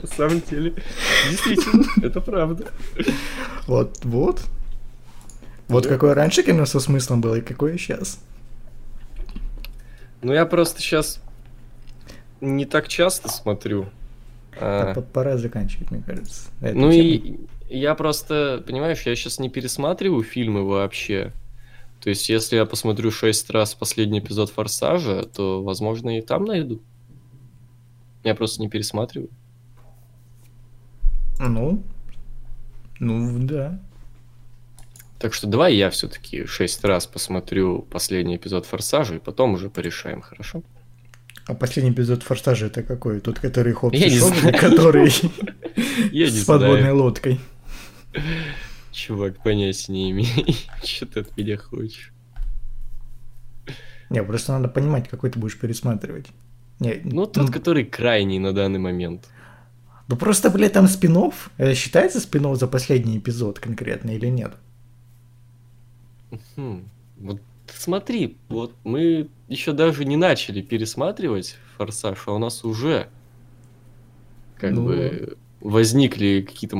На 0.00 0.08
самом 0.08 0.40
деле, 0.48 0.74
действительно, 1.30 1.84
это 2.02 2.20
правда. 2.20 2.66
Вот, 3.66 3.98
вот. 4.04 4.40
Вот 5.68 5.82
Да. 5.82 5.88
какое 5.90 6.14
раньше 6.14 6.42
кино 6.44 6.64
со 6.64 6.78
смыслом 6.80 7.20
было 7.20 7.36
и 7.36 7.40
какое 7.40 7.76
сейчас. 7.76 8.20
Ну 10.22 10.32
я 10.32 10.46
просто 10.46 10.80
сейчас 10.80 11.20
не 12.40 12.64
так 12.66 12.86
часто 12.88 13.28
смотрю. 13.28 13.86
А, 14.60 14.94
Пора 15.12 15.36
заканчивать, 15.36 15.90
мне 15.90 16.02
кажется. 16.06 16.42
Ну 16.60 16.90
и 16.90 17.40
я 17.68 17.94
просто, 17.94 18.62
понимаешь, 18.66 19.02
я 19.02 19.14
сейчас 19.16 19.38
не 19.38 19.48
пересматриваю 19.48 20.22
фильмы 20.22 20.64
вообще. 20.64 21.32
То 22.00 22.10
есть, 22.10 22.28
если 22.28 22.56
я 22.56 22.66
посмотрю 22.66 23.10
шесть 23.10 23.50
раз 23.50 23.74
последний 23.74 24.20
эпизод 24.20 24.50
Форсажа, 24.50 25.24
то, 25.24 25.62
возможно, 25.62 26.18
и 26.18 26.22
там 26.22 26.44
найду. 26.44 26.80
Я 28.22 28.34
просто 28.34 28.60
не 28.60 28.68
пересматриваю. 28.68 29.30
Ну, 31.38 31.82
ну 33.00 33.38
да. 33.46 33.80
Так 35.18 35.32
что 35.32 35.46
давай 35.46 35.74
я 35.74 35.90
все-таки 35.90 36.44
шесть 36.46 36.84
раз 36.84 37.06
посмотрю 37.06 37.82
последний 37.82 38.36
эпизод 38.36 38.66
Форсажа, 38.66 39.16
и 39.16 39.18
потом 39.18 39.54
уже 39.54 39.70
порешаем, 39.70 40.20
хорошо? 40.20 40.62
А 41.46 41.54
последний 41.54 41.92
эпизод 41.92 42.22
Форсажа 42.22 42.66
это 42.66 42.82
какой? 42.82 43.20
Тот, 43.20 43.38
который 43.38 43.72
хоп 43.72 43.94
Я 43.94 44.08
не 44.08 44.18
шоу, 44.18 44.28
знаю. 44.34 44.58
который 44.58 45.10
с 46.12 46.44
подводной 46.44 46.92
лодкой. 46.92 47.40
Чувак, 48.92 49.42
понятия 49.42 49.92
не 49.92 50.10
имею. 50.10 50.28
Что 50.84 51.06
ты 51.06 51.20
от 51.20 51.36
меня 51.36 51.56
хочешь? 51.56 52.12
Не, 54.10 54.22
просто 54.22 54.52
надо 54.52 54.68
понимать, 54.68 55.08
какой 55.08 55.30
ты 55.30 55.38
будешь 55.38 55.58
пересматривать. 55.58 56.26
Не, 56.78 57.00
Ну, 57.04 57.26
тот, 57.26 57.50
который 57.50 57.84
крайний 57.84 58.38
на 58.38 58.52
данный 58.52 58.78
момент. 58.78 59.28
Ну 60.08 60.16
просто, 60.16 60.50
блядь, 60.50 60.72
там 60.74 60.86
спин 60.86 61.32
Считается 61.74 62.20
спин 62.20 62.54
за 62.54 62.68
последний 62.68 63.18
эпизод 63.18 63.58
конкретно 63.58 64.10
или 64.10 64.26
нет? 64.28 64.54
Хм, 66.56 66.84
Вот 67.18 67.40
смотри, 67.74 68.36
вот 68.48 68.74
мы 68.84 69.28
еще 69.48 69.72
даже 69.72 70.04
не 70.04 70.16
начали 70.16 70.60
пересматривать 70.62 71.56
Форсаж, 71.76 72.18
а 72.26 72.32
у 72.32 72.38
нас 72.38 72.64
уже 72.64 73.08
как 74.56 74.72
Ну. 74.72 74.84
бы 74.86 75.36
возникли 75.60 76.44
какие-то 76.46 76.76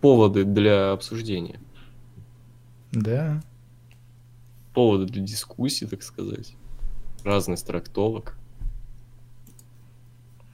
поводы 0.00 0.44
для 0.44 0.92
обсуждения, 0.92 1.60
Да. 2.92 3.42
поводы 4.74 5.06
для 5.06 5.22
дискуссий, 5.22 5.86
так 5.86 6.02
сказать, 6.02 6.54
разных 7.24 7.60
трактовок. 7.62 8.36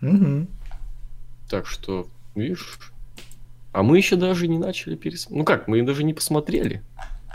Мгм. 0.01 0.49
Так 1.49 1.67
что, 1.67 2.09
видишь, 2.35 2.79
а 3.73 3.83
мы 3.83 3.97
еще 3.97 4.17
даже 4.17 4.49
не 4.49 4.59
начали 4.59 4.97
пересматривать. 4.97 5.39
Ну 5.39 5.45
как, 5.45 5.69
мы 5.69 5.83
даже 5.83 6.05
не 6.05 6.15
посмотрели. 6.15 6.83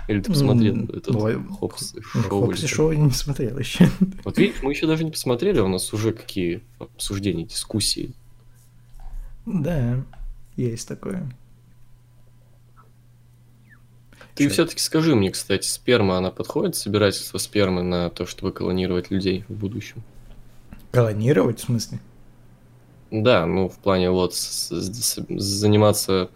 Или 0.07 0.21
ты 0.21 0.31
посмотрел 0.31 0.73
М, 0.75 0.83
этот 0.85 1.13
бывает- 1.13 1.39
Хопс 1.59 1.93
и 1.93 1.97
Ну, 1.97 2.03
Шоу? 2.23 2.45
Хопс 2.47 2.63
и 2.63 2.67
шоу 2.67 2.91
я 2.91 2.97
не 2.97 3.11
смотрел 3.11 3.59
еще. 3.59 3.87
Вот 4.25 4.39
видишь, 4.39 4.63
мы 4.63 4.71
еще 4.71 4.87
даже 4.87 5.03
не 5.03 5.11
посмотрели, 5.11 5.59
а 5.59 5.63
у 5.63 5.67
нас 5.67 5.93
уже 5.93 6.13
какие 6.13 6.61
обсуждения, 6.79 7.43
дискуссии. 7.45 8.13
Да, 9.45 10.03
есть 10.55 10.87
такое. 10.87 11.31
Ты 14.39 14.49
все-таки 14.49 14.79
скажи 14.79 15.15
мне, 15.15 15.31
кстати, 15.31 15.67
сперма, 15.67 16.17
она 16.17 16.31
подходит, 16.31 16.75
собирательство 16.75 17.37
спермы 17.37 17.83
на 17.83 18.09
то, 18.09 18.25
чтобы 18.25 18.53
клонировать 18.53 19.11
людей 19.11 19.43
в 19.49 19.53
будущем? 19.53 20.01
Колонировать, 20.91 21.59
в 21.59 21.63
смысле? 21.65 21.99
Да, 23.11 23.45
ну, 23.45 23.67
в 23.67 23.77
плане 23.79 24.11
вот 24.11 24.33
с- 24.35 24.71
с- 24.71 25.25
заниматься 25.29 26.29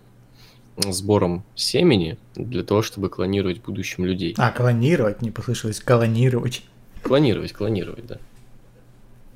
сбором 0.77 1.43
семени 1.55 2.17
для 2.35 2.63
того, 2.63 2.81
чтобы 2.81 3.09
клонировать 3.09 3.59
в 3.59 3.63
будущем 3.63 4.05
людей. 4.05 4.35
А, 4.37 4.51
колонировать, 4.51 5.21
не 5.21 5.31
послышалось, 5.31 5.79
колонировать. 5.79 6.63
Клонировать, 7.03 7.53
клонировать, 7.53 8.05
да. 8.05 8.17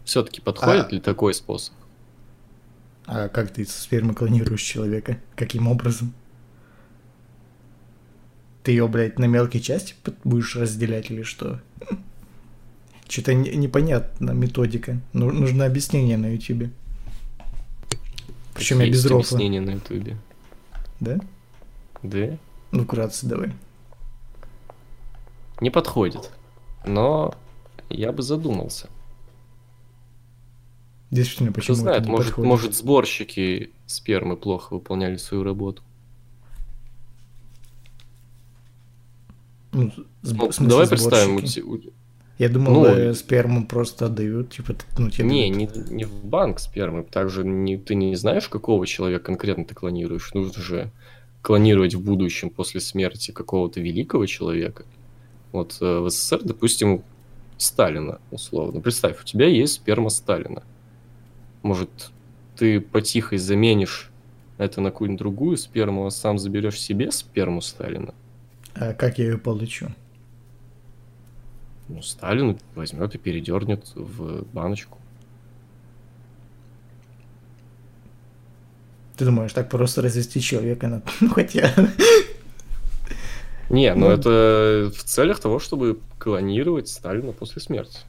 Все-таки 0.04 0.42
подходит 0.42 0.88
А- 0.88 0.96
ли 0.96 1.00
такой 1.00 1.34
способ? 1.34 1.74
А 3.06 3.30
как 3.30 3.52
ты 3.52 3.66
спермы 3.66 4.14
клонируешь 4.14 4.62
человека? 4.62 5.18
Каким 5.36 5.68
образом? 5.68 6.14
Ты 8.68 8.72
ее, 8.72 8.90
блядь, 8.90 9.18
на 9.18 9.24
мелкие 9.28 9.64
части 9.64 9.96
будешь 10.26 10.58
разделять 10.58 11.10
или 11.10 11.22
что? 11.24 11.62
Что-то 13.08 13.34
не- 13.34 13.56
непонятно 13.56 14.32
методика. 14.32 15.00
Ну, 15.14 15.32
нужно 15.32 15.66
объяснение 15.66 16.18
на 16.18 16.34
ютубе. 16.34 16.72
Причем 18.54 18.82
я 18.82 18.90
без 18.90 19.06
рофла. 19.06 19.20
объяснение 19.20 19.62
на 19.62 19.70
ютубе. 19.70 20.18
Да? 21.00 21.18
Да? 22.04 22.38
Ну, 22.72 22.84
вкратце 22.84 23.26
давай. 23.26 23.54
Не 25.62 25.70
подходит. 25.70 26.30
Но 26.86 27.36
я 27.90 28.12
бы 28.12 28.22
задумался. 28.22 28.90
Действительно, 31.10 31.52
Кто 31.52 31.62
почему 31.62 31.76
знает, 31.78 32.00
это 32.02 32.08
не 32.08 32.12
может, 32.12 32.28
подходит? 32.32 32.50
может 32.50 32.76
сборщики 32.76 33.72
спермы 33.86 34.36
плохо 34.36 34.74
выполняли 34.74 35.16
свою 35.16 35.44
работу. 35.46 35.84
Ну, 39.78 39.92
с- 40.24 40.32
Ну, 40.34 40.52
смысле, 40.52 40.68
давай 40.68 40.88
представим, 40.88 41.38
сборщики. 41.38 41.60
у- 41.62 41.80
Я 42.38 42.50
думал, 42.50 42.74
ну, 42.74 42.86
э, 42.86 43.14
сперму 43.14 43.66
просто 43.66 44.06
отдают, 44.06 44.52
типа, 44.52 44.76
ну, 44.98 45.10
тебе 45.10 45.26
Не, 45.28 45.50
не, 45.50 45.70
не 45.90 46.06
в 46.06 46.24
банк 46.26 46.60
спермы. 46.60 47.04
Также 47.04 47.44
не, 47.44 47.78
ты 47.78 47.96
не 47.96 48.16
знаешь, 48.16 48.48
какого 48.48 48.86
человека 48.86 49.26
конкретно 49.26 49.66
ты 49.66 49.74
клонируешь. 49.74 50.34
Нужно 50.34 50.62
же 50.62 50.92
клонировать 51.42 51.96
в 51.96 52.04
будущем 52.04 52.50
после 52.50 52.80
смерти 52.82 53.32
какого-то 53.32 53.80
великого 53.80 54.26
человека. 54.26 54.86
Вот 55.52 55.78
э, 55.82 56.00
в 56.00 56.10
СССР, 56.10 56.42
допустим, 56.44 57.02
Сталина, 57.58 58.20
условно. 58.32 58.82
Представь, 58.82 59.20
у 59.20 59.24
тебя 59.24 59.48
есть 59.48 59.74
сперма 59.74 60.10
Сталина. 60.10 60.62
Может, 61.64 61.90
ты 62.56 62.80
потихой 62.82 63.40
заменишь 63.40 64.12
это 64.60 64.80
на 64.82 64.92
какую-нибудь 64.92 65.20
другую 65.20 65.58
сперму, 65.58 66.06
а 66.06 66.12
сам 66.12 66.38
заберешь 66.38 66.80
себе 66.80 67.12
сперму 67.12 67.62
Сталина? 67.62 68.14
А 68.80 68.94
как 68.94 69.18
я 69.18 69.26
ее 69.26 69.38
получу? 69.38 69.88
Ну, 71.90 72.02
Сталин 72.02 72.60
возьмет 72.76 73.16
и 73.16 73.18
передернет 73.18 73.92
в 73.96 74.44
баночку. 74.54 74.98
Ты 79.16 79.26
думаешь, 79.26 79.54
так 79.54 79.70
просто 79.70 80.02
развести 80.02 80.42
человека 80.42 80.88
на... 80.88 81.02
Ну, 81.22 81.30
хотя... 81.30 81.74
Не, 83.70 83.94
но 83.96 84.08
Ну. 84.08 84.12
это 84.14 84.92
в 84.96 85.04
целях 85.04 85.40
того, 85.40 85.60
чтобы 85.60 86.00
клонировать 86.20 86.88
Сталина 86.88 87.32
после 87.32 87.62
смерти. 87.62 88.00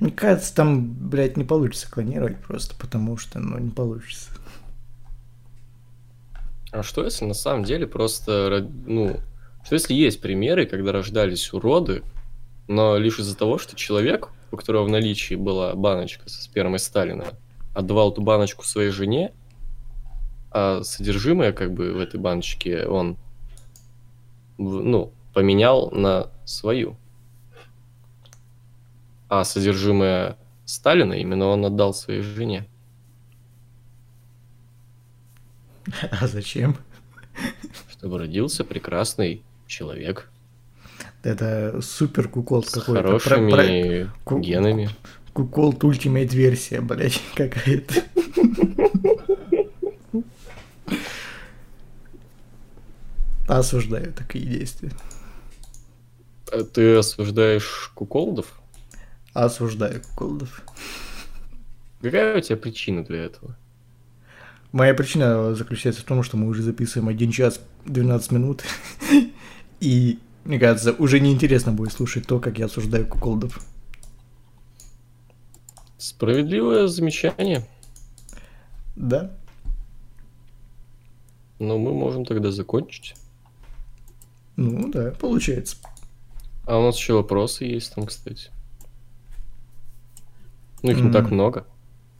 Мне 0.00 0.10
кажется, 0.10 0.54
там, 0.54 0.90
блядь, 0.92 1.36
не 1.36 1.44
получится 1.44 1.90
клонировать 1.90 2.38
просто, 2.38 2.74
потому 2.76 3.16
что, 3.16 3.38
ну, 3.38 3.58
не 3.58 3.70
получится. 3.70 4.30
А 6.72 6.82
что 6.82 7.04
если 7.04 7.24
на 7.24 7.34
самом 7.34 7.64
деле 7.64 7.86
просто, 7.86 8.32
ро- 8.48 8.72
ну, 8.86 9.16
что 9.64 9.74
если 9.74 9.94
есть 9.94 10.20
примеры, 10.20 10.66
когда 10.66 10.92
рождались 10.92 11.52
уроды, 11.52 12.02
но 12.68 12.96
лишь 12.96 13.18
из-за 13.18 13.36
того, 13.36 13.58
что 13.58 13.74
человек, 13.74 14.28
у 14.52 14.56
которого 14.56 14.84
в 14.84 14.88
наличии 14.88 15.34
была 15.34 15.74
баночка 15.74 16.28
со 16.28 16.42
спермой 16.42 16.78
Сталина, 16.78 17.26
отдавал 17.74 18.12
эту 18.12 18.22
баночку 18.22 18.64
своей 18.64 18.90
жене, 18.90 19.32
а 20.52 20.82
содержимое 20.82 21.52
как 21.52 21.72
бы 21.72 21.92
в 21.92 21.98
этой 21.98 22.20
баночке 22.20 22.86
он, 22.86 23.16
ну, 24.58 25.12
поменял 25.32 25.90
на 25.90 26.30
свою. 26.44 26.96
А 29.28 29.44
содержимое 29.44 30.36
Сталина 30.64 31.12
именно 31.12 31.46
он 31.46 31.64
отдал 31.64 31.94
своей 31.94 32.22
жене. 32.22 32.66
А 36.20 36.26
зачем? 36.26 36.76
чтобы 37.90 38.18
родился 38.18 38.64
прекрасный 38.64 39.42
человек 39.66 40.28
Это 41.22 41.80
супер 41.82 42.28
кукол 42.28 42.62
с 42.64 42.70
какой-то. 42.70 43.02
хорошими 43.02 43.50
Про- 43.50 43.56
про- 43.56 44.18
ку- 44.24 44.40
генами. 44.40 44.90
Кукол 45.32 45.72
Ultimate 45.72 46.34
версия, 46.34 46.80
блядь, 46.80 47.20
какая-то. 47.34 47.94
Осуждаю 53.46 54.12
такие 54.12 54.44
действия. 54.44 54.92
А 56.52 56.62
Ты 56.62 56.96
осуждаешь 56.96 57.90
куколдов? 57.94 58.60
Осуждаю 59.32 60.00
куколдов. 60.02 60.62
Какая 62.00 62.38
у 62.38 62.40
тебя 62.40 62.56
причина 62.56 63.04
для 63.04 63.24
этого? 63.24 63.56
Моя 64.72 64.94
причина 64.94 65.54
заключается 65.54 66.02
в 66.02 66.04
том, 66.04 66.22
что 66.22 66.36
мы 66.36 66.46
уже 66.46 66.62
записываем 66.62 67.08
1 67.08 67.32
час 67.32 67.60
12 67.86 68.30
минут. 68.32 68.62
И, 69.80 70.18
мне 70.44 70.58
кажется, 70.58 70.92
уже 70.92 71.18
неинтересно 71.18 71.72
будет 71.72 71.92
слушать 71.92 72.26
то, 72.26 72.38
как 72.38 72.58
я 72.58 72.66
осуждаю 72.66 73.06
куколдов. 73.06 73.60
Справедливое 75.98 76.86
замечание. 76.86 77.66
Да? 78.94 79.32
Но 81.58 81.76
мы 81.76 81.92
можем 81.92 82.24
тогда 82.24 82.50
закончить. 82.52 83.14
Ну 84.56 84.90
да, 84.90 85.10
получается. 85.12 85.76
А 86.66 86.78
у 86.78 86.84
нас 86.84 86.96
еще 86.96 87.14
вопросы 87.14 87.64
есть 87.64 87.94
там, 87.94 88.06
кстати. 88.06 88.50
Ну, 90.82 90.90
их 90.90 90.98
не 90.98 91.08
М. 91.08 91.12
так 91.12 91.30
много. 91.30 91.66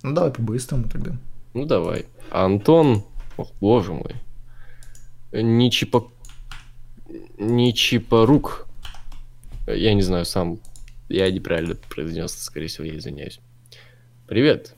Ну 0.03 0.13
давай 0.13 0.33
по-быстрому 0.33 0.89
тогда. 0.89 1.17
Ну, 1.53 1.65
давай. 1.65 2.07
Антон, 2.31 3.05
ох, 3.37 3.53
боже 3.61 3.93
мой. 3.93 4.15
Ничипа... 5.33 6.11
Ничипорук. 7.39 8.69
Я 9.67 9.95
не 9.95 10.03
знаю, 10.03 10.25
сам... 10.25 10.61
Я 11.09 11.31
неправильно 11.31 11.75
произнес, 11.75 12.33
скорее 12.33 12.69
всего, 12.69 12.85
я 12.85 12.97
извиняюсь. 12.97 13.41
Привет. 14.29 14.77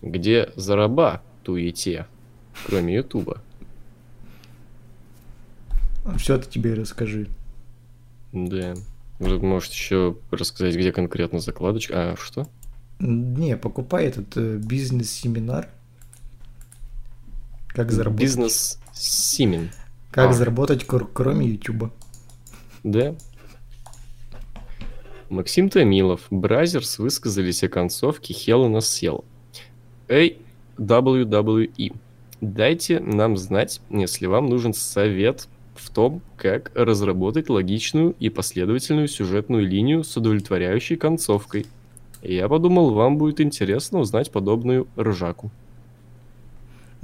Где 0.00 0.50
зараба 0.56 1.22
туете, 1.42 2.06
кроме 2.66 2.94
Ютуба? 2.94 3.42
Все 6.16 6.38
ты 6.38 6.48
тебе 6.48 6.74
расскажи. 6.74 7.28
Да. 8.32 8.74
Вы 9.18 9.38
можете 9.40 9.74
еще 9.74 10.16
рассказать, 10.30 10.74
где 10.74 10.90
конкретно 10.90 11.40
закладочка. 11.40 12.12
А, 12.12 12.16
что? 12.16 12.48
Не, 12.98 13.56
покупай 13.56 14.06
этот 14.06 14.36
э, 14.36 14.56
бизнес-семинар. 14.56 15.68
Как 17.74 17.90
заработать? 17.90 18.22
Бизнес 18.22 18.78
Симен. 18.92 19.70
Как 20.10 20.30
А. 20.30 20.32
заработать, 20.32 20.84
кр- 20.86 21.08
кроме 21.12 21.46
Ютуба. 21.48 21.92
Да. 22.84 23.16
Максим 25.28 25.68
Томилов, 25.68 26.20
Brazzers 26.30 26.98
высказались 26.98 27.64
о 27.64 27.68
концовке 27.68 28.32
a 28.32 28.78
Cell. 28.78 29.24
Эй, 30.06 30.38
WWE. 30.78 31.96
Дайте 32.40 33.00
нам 33.00 33.36
знать, 33.36 33.80
если 33.90 34.26
вам 34.26 34.48
нужен 34.48 34.72
совет 34.74 35.48
в 35.74 35.90
том, 35.90 36.20
как 36.36 36.70
разработать 36.74 37.48
логичную 37.48 38.14
и 38.20 38.28
последовательную 38.28 39.08
сюжетную 39.08 39.66
линию 39.66 40.04
с 40.04 40.16
удовлетворяющей 40.16 40.96
концовкой. 40.96 41.66
Я 42.22 42.48
подумал, 42.48 42.90
вам 42.92 43.18
будет 43.18 43.40
интересно 43.40 43.98
узнать 43.98 44.30
подобную 44.30 44.86
ржаку. 44.96 45.50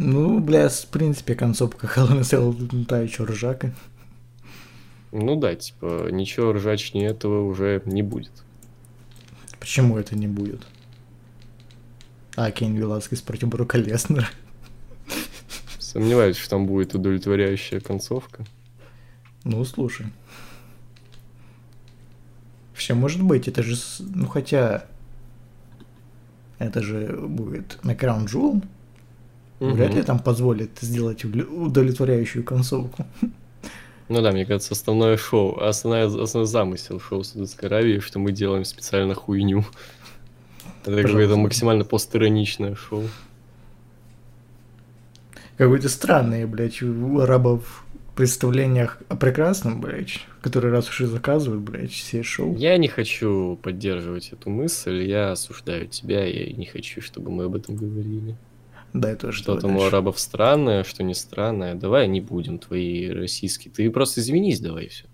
Ну, 0.03 0.41
бля, 0.41 0.71
в 0.71 0.87
принципе, 0.87 1.35
концовка 1.35 1.87
Hell 1.87 2.23
in 2.23 2.87
та 2.87 3.01
еще 3.01 3.25
ржака. 3.25 3.71
Ну 5.13 5.37
да, 5.37 5.55
типа, 5.55 6.09
ничего 6.11 6.55
ржачнее 6.55 7.09
этого 7.09 7.45
уже 7.45 7.83
не 7.85 8.03
будет. 8.03 8.33
Почему 9.59 9.99
это 9.99 10.17
не 10.17 10.27
будет? 10.27 10.67
А, 12.35 12.51
Кейн 12.51 12.77
Веласкес 12.77 13.21
против 13.21 13.49
Брука 13.49 13.77
Леснера. 13.77 14.27
Сомневаюсь, 15.79 16.39
что 16.39 16.49
там 16.49 16.67
будет 16.67 16.95
удовлетворяющая 16.95 17.81
концовка. 17.81 18.47
Ну, 19.45 19.63
слушай. 19.67 20.07
Все 22.73 22.95
может 22.95 23.23
быть, 23.23 23.49
это 23.49 23.63
же, 23.63 23.77
ну 23.99 24.27
хотя, 24.27 24.87
это 26.59 26.81
же 26.81 27.19
будет 27.19 27.79
на 27.85 27.91
Crown 27.91 28.25
Jewel, 28.25 28.65
вряд 29.61 29.95
ли 29.95 30.03
там 30.03 30.19
позволит 30.19 30.70
сделать 30.81 31.24
удовле- 31.24 31.47
удовлетворяющую 31.47 32.43
концовку. 32.43 33.07
Ну 34.09 34.23
да, 34.23 34.32
мне 34.32 34.45
кажется, 34.45 34.73
основное 34.73 35.16
шоу, 35.16 35.61
основная, 35.61 36.07
основной 36.07 36.47
замысел 36.49 36.99
шоу 36.99 37.23
Саудовской 37.23 37.69
Аравии, 37.69 38.01
что 38.01 38.19
мы 38.19 38.32
делаем 38.32 38.65
специально 38.65 39.15
хуйню. 39.15 39.65
Это 40.85 41.03
какое-то 41.03 41.37
максимально 41.37 41.85
постироничное 41.85 42.74
шоу. 42.74 43.05
Какое-то 45.57 45.89
странное, 45.89 46.47
блядь, 46.47 46.82
у 46.82 47.20
арабов 47.20 47.85
представлениях 48.16 49.01
о 49.09 49.16
прекрасном, 49.16 49.81
блядь, 49.81 50.27
который 50.41 50.70
раз 50.70 50.89
уж 50.89 51.03
и 51.03 51.05
заказывают, 51.07 51.62
блядь, 51.62 51.93
все 51.93 52.23
шоу. 52.23 52.57
Я 52.57 52.77
не 52.78 52.89
хочу 52.89 53.59
поддерживать 53.62 54.32
эту 54.32 54.51
мысль, 54.51 55.05
я 55.05 55.32
осуждаю 55.32 55.87
тебя, 55.87 56.24
я 56.24 56.53
не 56.53 56.66
хочу, 56.66 57.01
чтобы 57.01 57.31
мы 57.31 57.45
об 57.45 57.55
этом 57.55 57.77
говорили. 57.77 58.37
Да, 58.93 59.11
это 59.11 59.31
Что 59.33 59.57
там 59.57 59.77
у 59.77 59.83
арабов 59.85 60.19
странное, 60.19 60.83
что 60.85 61.03
не 61.05 61.15
странное. 61.15 61.75
Давай 61.75 62.09
не 62.09 62.21
будем 62.21 62.59
твои 62.59 63.09
российские. 63.11 63.73
Ты 63.73 63.89
просто 63.91 64.21
извинись, 64.21 64.61
давай 64.61 64.89
все. 64.89 65.05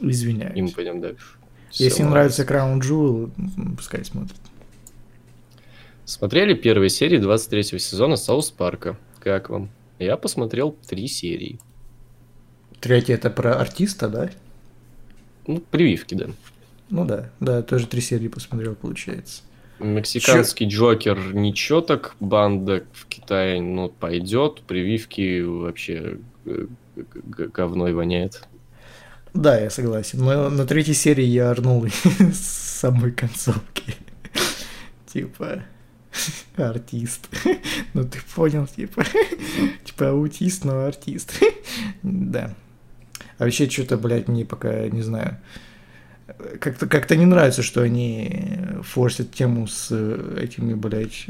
И 0.00 0.04
мы 0.04 0.10
Извиняюсь. 0.10 0.72
пойдем 0.72 1.00
дальше. 1.00 1.24
Если 1.72 2.00
им 2.00 2.06
ладно. 2.06 2.10
нравится 2.20 2.42
Crown 2.44 2.80
Jewel, 2.80 3.30
м, 3.38 3.76
пускай 3.76 4.04
смотрят. 4.04 4.40
Смотрели 6.04 6.54
первые 6.54 6.88
серии 6.90 7.18
23 7.18 7.78
сезона 7.78 8.16
Саус 8.16 8.50
Парка. 8.50 8.96
Как 9.20 9.50
вам? 9.50 9.70
Я 9.98 10.16
посмотрел 10.16 10.76
три 10.88 11.08
серии. 11.08 11.58
Третье 12.80 13.14
это 13.14 13.30
про 13.30 13.58
артиста, 13.58 14.08
да? 14.08 14.30
Ну, 15.46 15.60
прививки, 15.60 16.14
да. 16.14 16.26
Ну 16.90 17.04
да, 17.04 17.30
да, 17.40 17.62
тоже 17.62 17.86
три 17.86 18.00
серии 18.00 18.28
посмотрел, 18.28 18.74
получается. 18.74 19.42
Мексиканский 19.78 20.68
Джокер 20.68 21.34
ничего 21.34 21.80
так, 21.80 22.16
банда 22.20 22.84
в 22.92 23.06
Китае, 23.06 23.60
ну, 23.60 23.88
пойдет, 23.88 24.62
прививки 24.62 25.42
вообще 25.42 26.18
э, 26.46 26.66
говной 26.96 27.92
воняет. 27.92 28.46
Да, 29.34 29.58
я 29.58 29.68
согласен. 29.68 30.20
Но 30.20 30.48
на 30.48 30.66
третьей 30.66 30.94
серии 30.94 31.24
я 31.24 31.50
орнул 31.50 31.86
с 32.32 32.38
самой 32.80 33.12
концовки. 33.12 33.94
Типа, 35.06 35.62
артист. 36.56 37.28
Ну 37.94 38.04
ты 38.04 38.18
понял, 38.34 38.66
типа, 38.66 39.04
типа 39.84 40.10
аутист, 40.10 40.64
но 40.64 40.84
артист. 40.84 41.42
Да. 42.02 42.54
А 43.38 43.44
вообще 43.44 43.68
что-то, 43.68 43.96
блядь, 43.96 44.28
мне 44.28 44.44
пока, 44.44 44.88
не 44.88 45.02
знаю, 45.02 45.38
как-то 46.60 46.86
как 46.86 47.10
не 47.10 47.26
нравится, 47.26 47.62
что 47.62 47.82
они 47.82 48.58
форсят 48.82 49.32
тему 49.32 49.66
с 49.66 49.88
э, 49.90 50.38
этими, 50.42 50.74
блядь, 50.74 51.26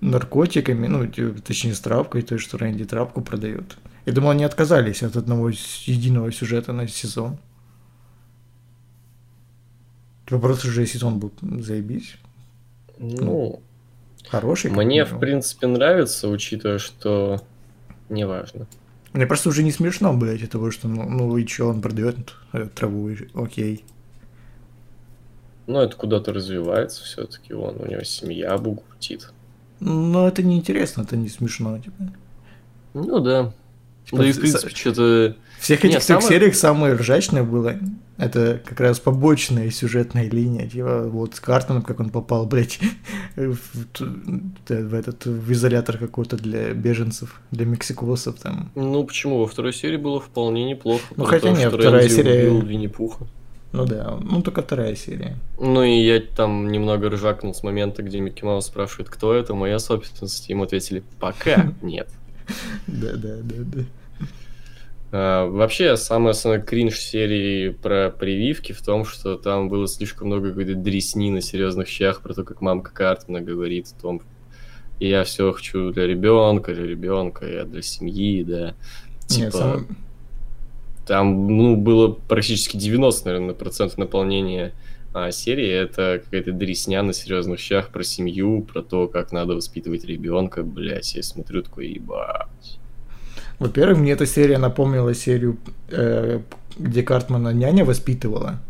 наркотиками, 0.00 0.86
ну, 0.88 1.06
точнее, 1.42 1.74
с 1.74 1.80
травкой, 1.80 2.22
то, 2.22 2.38
что 2.38 2.58
Рэнди 2.58 2.84
травку 2.84 3.22
продает. 3.22 3.76
Я 4.04 4.12
думал, 4.12 4.30
они 4.30 4.44
отказались 4.44 5.02
от 5.02 5.16
одного 5.16 5.48
единого 5.48 6.32
сюжета 6.32 6.72
на 6.72 6.88
сезон. 6.88 7.38
Типа 10.26 10.40
просто 10.40 10.68
уже 10.68 10.86
сезон 10.86 11.18
был 11.18 11.32
заебись. 11.60 12.16
Ну, 12.98 13.62
Хороший. 14.28 14.70
как 14.70 14.78
мне, 14.78 15.04
в 15.04 15.08
минимум. 15.08 15.20
принципе, 15.20 15.66
нравится, 15.66 16.28
учитывая, 16.28 16.78
что 16.78 17.40
неважно. 18.08 18.66
Мне 19.12 19.26
просто 19.26 19.50
уже 19.50 19.62
не 19.62 19.72
смешно, 19.72 20.12
блядь, 20.14 20.42
от 20.42 20.50
того, 20.50 20.70
что, 20.70 20.88
ну, 20.88 21.08
ну 21.08 21.36
и 21.36 21.46
чё, 21.46 21.68
он 21.68 21.80
продает 21.80 22.34
э, 22.52 22.66
траву, 22.74 23.10
окей. 23.34 23.84
Но 25.66 25.82
это 25.82 25.96
куда-то 25.96 26.32
развивается 26.32 27.04
все-таки, 27.04 27.54
он, 27.54 27.76
у 27.78 27.86
него 27.86 28.02
семья 28.04 28.56
бугуртит. 28.58 29.32
Но 29.80 30.26
это 30.28 30.42
не 30.42 30.56
интересно, 30.56 31.02
это 31.02 31.16
не 31.16 31.28
смешно, 31.28 31.78
типа. 31.78 32.12
Ну 32.94 33.20
да. 33.20 33.52
Типа, 34.04 34.18
да 34.18 34.28
и, 34.28 34.32
в 34.32 34.34
с- 34.34 34.38
принципе, 34.38 34.74
что-то... 34.74 35.36
В 35.58 35.62
всех 35.62 35.84
этих 35.84 36.04
трех 36.04 36.20
самое- 36.20 36.28
сериях 36.28 36.54
самое 36.56 36.94
ржачное 36.94 37.44
было, 37.44 37.76
это 38.16 38.60
как 38.64 38.80
раз 38.80 38.98
побочная 38.98 39.70
сюжетная 39.70 40.28
линия, 40.28 40.68
типа 40.68 41.04
вот 41.08 41.36
с 41.36 41.40
Картоном, 41.40 41.82
как 41.82 42.00
он 42.00 42.10
попал, 42.10 42.46
блядь, 42.46 42.80
в, 43.36 43.58
т- 44.66 44.82
в 44.82 44.94
этот, 44.94 45.24
в 45.26 45.52
изолятор 45.52 45.98
какой-то 45.98 46.36
для 46.36 46.72
беженцев, 46.74 47.40
для 47.52 47.64
мексикосов 47.64 48.40
там. 48.40 48.70
Ну, 48.74 49.04
почему? 49.04 49.38
Во 49.38 49.46
второй 49.46 49.72
серии 49.72 49.96
было 49.98 50.20
вполне 50.20 50.64
неплохо. 50.64 51.02
Ну, 51.16 51.24
хотя 51.24 51.50
нет, 51.50 51.68
что 51.68 51.78
вторая 51.78 52.08
серия- 52.08 52.50
убил 52.50 52.62
Винни-Пуха. 52.66 53.26
Ну 53.72 53.86
да, 53.86 54.18
ну 54.20 54.42
только 54.42 54.62
вторая 54.62 54.94
серия. 54.94 55.36
Ну 55.58 55.82
и 55.82 56.02
я 56.02 56.20
там 56.20 56.70
немного 56.70 57.08
ржакнул 57.08 57.54
с 57.54 57.62
момента, 57.62 58.02
где 58.02 58.20
Микки 58.20 58.44
Маус 58.44 58.66
спрашивает, 58.66 59.08
кто 59.08 59.32
это, 59.32 59.54
моя 59.54 59.78
собственность. 59.78 60.48
Ему 60.50 60.64
ответили, 60.64 61.02
пока 61.18 61.72
нет. 61.82 62.08
Да, 62.86 63.12
да, 63.14 63.36
да, 63.42 63.54
да. 63.58 63.84
А, 65.14 65.46
вообще, 65.46 65.96
самый 65.96 66.30
основной 66.30 66.62
кринж 66.62 66.98
серии 66.98 67.70
про 67.70 68.10
прививки 68.10 68.72
в 68.72 68.82
том, 68.82 69.04
что 69.04 69.36
там 69.36 69.68
было 69.68 69.86
слишком 69.86 70.28
много 70.28 70.50
какой-то 70.50 70.74
дресни 70.74 71.30
на 71.30 71.40
серьезных 71.40 71.88
щах 71.88 72.22
про 72.22 72.34
то, 72.34 72.44
как 72.44 72.60
мамка 72.60 72.92
Картмана 72.92 73.42
говорит 73.42 73.88
о 73.96 74.00
том, 74.00 74.22
я 75.00 75.24
все 75.24 75.52
хочу 75.52 75.92
для 75.92 76.06
ребенка, 76.06 76.74
для 76.74 76.86
ребенка, 76.86 77.46
я 77.46 77.64
для 77.64 77.82
семьи, 77.82 78.42
да. 78.42 78.74
Типа, 79.26 79.44
Нет, 79.44 79.54
сам- 79.54 79.86
там, 81.06 81.46
ну, 81.56 81.76
было 81.76 82.08
практически 82.08 82.76
90, 82.76 83.26
наверное, 83.26 83.54
процентов 83.54 83.98
наполнения 83.98 84.72
а, 85.14 85.30
серии. 85.30 85.68
Это 85.68 86.20
какая-то 86.24 86.52
дресня 86.52 87.02
на 87.02 87.12
серьезных 87.12 87.58
щах 87.60 87.88
про 87.88 88.02
семью, 88.02 88.62
про 88.62 88.82
то, 88.82 89.08
как 89.08 89.32
надо 89.32 89.54
воспитывать 89.54 90.04
ребенка. 90.04 90.62
Блять, 90.62 91.14
я 91.14 91.22
смотрю 91.22 91.62
такой, 91.62 91.88
ебать. 91.88 92.78
Во-первых, 93.58 93.98
мне 93.98 94.12
эта 94.12 94.26
серия 94.26 94.58
напомнила 94.58 95.14
серию, 95.14 95.58
э, 95.90 96.40
где 96.78 97.02
Картмана 97.02 97.52
няня 97.52 97.84
воспитывала. 97.84 98.60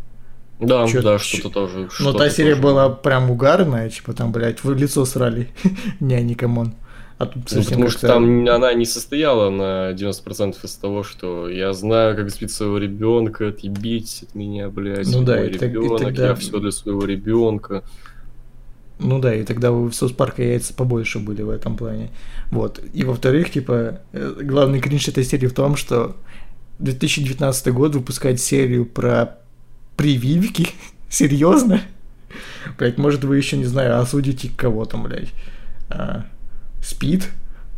Да, 0.59 0.87
Чё- 0.87 1.01
да, 1.01 1.17
что-то 1.19 1.49
тоже. 1.49 1.77
Но 1.79 1.89
что-то 1.89 2.17
та 2.19 2.29
серия 2.29 2.51
тоже 2.51 2.61
была 2.61 2.89
прям 2.89 3.31
угарная, 3.31 3.89
типа 3.89 4.13
там, 4.13 4.31
блядь, 4.31 4.63
в 4.63 4.71
лицо 4.73 5.05
срали 5.05 5.49
няни, 5.99 6.33
come 6.35 6.57
on. 6.57 6.73
А 7.23 7.25
тут 7.25 7.43
Ну, 7.43 7.47
совсем 7.47 7.63
потому 7.79 7.89
что 7.89 8.07
там 8.07 8.47
она 8.49 8.73
не 8.73 8.85
состояла 8.85 9.49
на 9.49 9.91
90% 9.93 10.55
из 10.63 10.75
того, 10.75 11.03
что 11.03 11.47
я 11.49 11.71
знаю, 11.73 12.15
как 12.15 12.25
воспитать 12.25 12.51
своего 12.51 12.77
ребенка, 12.77 13.47
отъебитесь 13.49 14.23
от 14.23 14.35
меня, 14.35 14.69
блядь, 14.69 15.07
Ну 15.11 15.23
да, 15.23 15.37
мой 15.37 15.49
и 15.49 15.53
так- 15.53 15.69
и 15.69 15.73
ребенок, 15.73 16.01
тогда- 16.01 16.27
я 16.27 16.35
все 16.35 16.59
для 16.59 16.71
своего 16.71 17.05
ребенка. 17.05 17.83
Ну 18.99 19.19
да, 19.19 19.33
и 19.33 19.43
тогда 19.43 19.71
у 19.71 19.89
Саус 19.91 20.11
Парка 20.11 20.43
яйца 20.43 20.73
побольше 20.73 21.19
были 21.19 21.41
в 21.41 21.49
этом 21.49 21.75
плане. 21.77 22.11
Вот. 22.51 22.79
И 22.93 23.03
во-вторых, 23.03 23.49
типа, 23.51 23.99
э, 24.11 24.33
главный 24.43 24.79
кринж 24.79 25.07
этой 25.07 25.23
серии 25.23 25.47
в 25.47 25.53
том, 25.53 25.75
что 25.75 26.15
2019 26.79 27.73
год 27.73 27.95
выпускает 27.95 28.39
серию 28.39 28.85
про 28.85 29.37
прививки. 29.97 30.67
Серьезно? 31.09 31.81
Блять, 32.77 32.97
может 32.97 33.23
вы 33.23 33.37
еще, 33.37 33.57
не 33.57 33.65
знаю, 33.65 33.99
осудите 33.99 34.49
кого 34.55 34.85
там, 34.85 35.03
блядь. 35.03 35.29
А, 35.89 36.25
спид? 36.83 37.29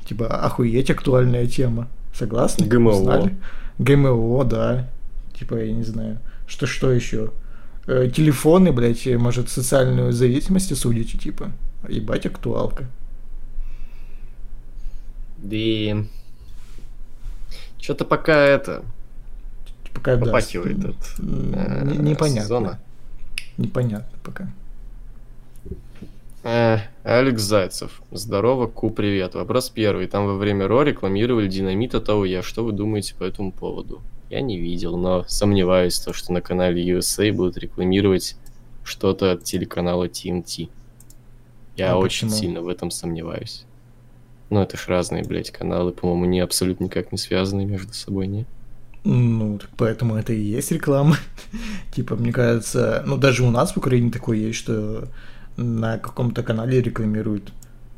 Типа, 0.05 0.27
охуеть 0.27 0.89
актуальная 0.89 1.47
тема. 1.47 1.87
Согласны? 2.13 2.65
ГМО. 2.65 2.91
Узнали? 2.91 3.35
ГМО, 3.79 4.43
да. 4.45 4.89
Типа, 5.37 5.55
я 5.55 5.71
не 5.71 5.83
знаю. 5.83 6.19
Что, 6.47 6.65
что 6.67 6.91
еще? 6.91 7.31
Э, 7.87 8.09
телефоны, 8.13 8.71
блядь, 8.71 9.05
э, 9.07 9.17
может, 9.17 9.49
социальную 9.49 10.11
зависимость 10.11 10.71
осудите, 10.71 11.17
типа. 11.17 11.51
Ебать, 11.87 12.25
актуалка. 12.25 12.85
Да. 15.37 16.03
Что-то 17.79 18.05
пока 18.05 18.35
это 18.35 18.83
Пока, 19.93 20.15
да, 20.15 20.25
попахивает 20.25 20.79
с- 20.79 20.85
от 20.85 21.19
э, 21.19 21.83
не- 21.85 21.97
непонятно. 22.11 22.41
сезона. 22.41 22.79
Непонятно 23.57 24.17
пока. 24.23 24.47
Э, 26.45 26.77
Алекс 27.03 27.41
Зайцев. 27.41 28.03
Здорово, 28.11 28.67
Ку, 28.67 28.91
привет. 28.91 29.33
Вопрос 29.33 29.69
первый. 29.71 30.05
Там 30.05 30.27
во 30.27 30.35
время 30.35 30.67
Ро 30.67 30.83
рекламировали 30.83 31.47
динамит 31.47 31.95
от 31.95 32.07
АУЯ. 32.07 32.43
Что 32.43 32.63
вы 32.63 32.71
думаете 32.71 33.15
по 33.15 33.23
этому 33.23 33.51
поводу? 33.51 34.03
Я 34.29 34.41
не 34.41 34.59
видел, 34.59 34.95
но 34.95 35.25
сомневаюсь, 35.27 35.97
то, 35.97 36.13
что 36.13 36.33
на 36.33 36.41
канале 36.41 36.87
USA 36.87 37.31
будут 37.33 37.57
рекламировать 37.57 38.35
что-то 38.83 39.31
от 39.31 39.43
телеканала 39.43 40.07
TNT. 40.07 40.69
Я 41.77 41.93
А 41.93 41.97
очень 41.97 42.27
почему? 42.27 42.39
сильно 42.39 42.61
в 42.61 42.67
этом 42.67 42.91
сомневаюсь. 42.91 43.65
Ну, 44.51 44.61
это 44.61 44.77
ж 44.77 44.87
разные, 44.87 45.23
блядь, 45.23 45.49
каналы, 45.49 45.93
по-моему, 45.93 46.25
не 46.25 46.41
абсолютно 46.41 46.83
никак 46.83 47.11
не 47.11 47.17
связаны 47.17 47.65
между 47.65 47.93
собой, 47.93 48.27
не? 48.27 48.45
Ну, 49.03 49.57
так 49.57 49.71
поэтому 49.77 50.15
это 50.15 50.33
и 50.33 50.41
есть 50.41 50.71
реклама. 50.71 51.17
типа, 51.95 52.15
мне 52.15 52.31
кажется, 52.31 53.03
ну, 53.07 53.17
даже 53.17 53.43
у 53.43 53.49
нас 53.49 53.73
в 53.73 53.77
Украине 53.77 54.11
такое 54.11 54.37
есть, 54.37 54.59
что 54.59 55.07
на 55.57 55.97
каком-то 55.97 56.43
канале 56.43 56.81
рекламируют 56.81 57.51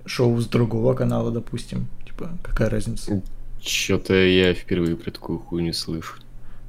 шоу 0.06 0.40
с 0.40 0.48
другого 0.48 0.94
канала, 0.94 1.32
допустим. 1.32 1.88
Типа, 2.06 2.30
какая 2.44 2.70
разница? 2.70 3.22
Чё-то 3.60 4.14
я 4.14 4.54
впервые 4.54 4.96
про 4.96 5.12
такую 5.12 5.40
хуйню 5.40 5.74
слышу. 5.74 6.16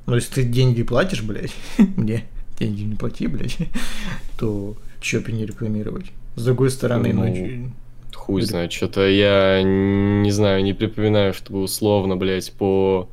Ну, 0.07 0.15
если 0.15 0.35
ты 0.35 0.43
деньги 0.45 0.83
платишь, 0.83 1.23
блядь, 1.23 1.55
мне 1.97 2.25
деньги 2.59 2.83
не 2.83 2.97
плати, 2.97 3.27
блядь, 3.27 3.59
то 4.39 4.77
чё 5.01 5.21
бы 5.21 5.33
не 5.33 5.47
рекламировать? 5.47 6.07
С 6.37 6.45
другой 6.45 6.71
стороны, 6.71 7.13
ну, 7.13 7.27
Ну, 7.27 7.73
Хуй 8.15 8.43
знает, 8.43 8.73
что-то 8.73 9.07
я 9.07 9.63
не 9.63 10.31
знаю, 10.31 10.63
не 10.63 10.73
припоминаю, 10.73 11.35
чтобы 11.35 11.63
условно, 11.63 12.17
блядь, 12.17 12.53
по 12.53 13.09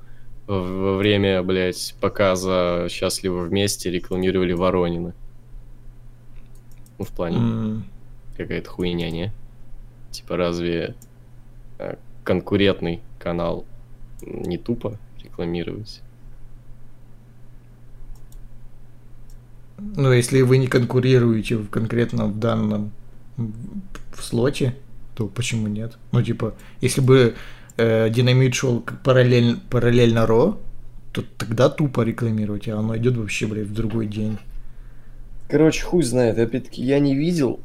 во 0.47 0.95
время, 0.95 1.41
блядь, 1.41 1.95
показа 1.99 2.88
«Счастливы 2.89 3.47
вместе» 3.47 3.89
рекламировали 3.89 4.53
Воронина. 4.53 5.14
Ну, 6.97 7.05
в 7.05 7.09
плане, 7.11 7.38
м, 7.38 7.84
какая-то 8.38 8.69
хуйня, 8.69 9.09
не? 9.11 9.31
Типа, 10.11 10.38
разве 10.38 10.95
э, 11.80 11.95
конкурентный 12.23 13.01
канал 13.19 13.65
не 14.22 14.57
тупо 14.57 14.97
рекламировать? 15.23 16.01
ну, 19.77 20.11
если 20.11 20.41
вы 20.41 20.57
не 20.57 20.67
конкурируете 20.67 21.57
в- 21.57 21.69
конкретно 21.69 22.27
в 22.27 22.39
данном 22.39 22.91
в 23.38 24.23
слоте, 24.23 24.76
то 25.15 25.27
почему 25.27 25.67
нет? 25.67 25.97
Ну, 26.11 26.23
типа, 26.23 26.53
если 26.81 27.01
бы 27.01 27.35
э, 27.77 28.09
Динамит 28.09 28.55
шел 28.55 28.81
параллель, 29.03 29.59
параллельно 29.69 30.26
Ро, 30.26 30.57
то 31.11 31.23
тогда 31.38 31.69
тупо 31.69 32.01
рекламировать, 32.01 32.67
а 32.69 32.80
оно 32.80 32.95
идет 32.97 33.17
вообще, 33.17 33.47
блядь, 33.47 33.67
в 33.67 33.73
другой 33.73 34.07
день. 34.07 34.38
Короче, 35.47 35.84
хуй 35.84 36.03
знает. 36.03 36.38
Опять-таки, 36.39 36.84
я 36.84 36.99
не 36.99 37.15
видел. 37.15 37.59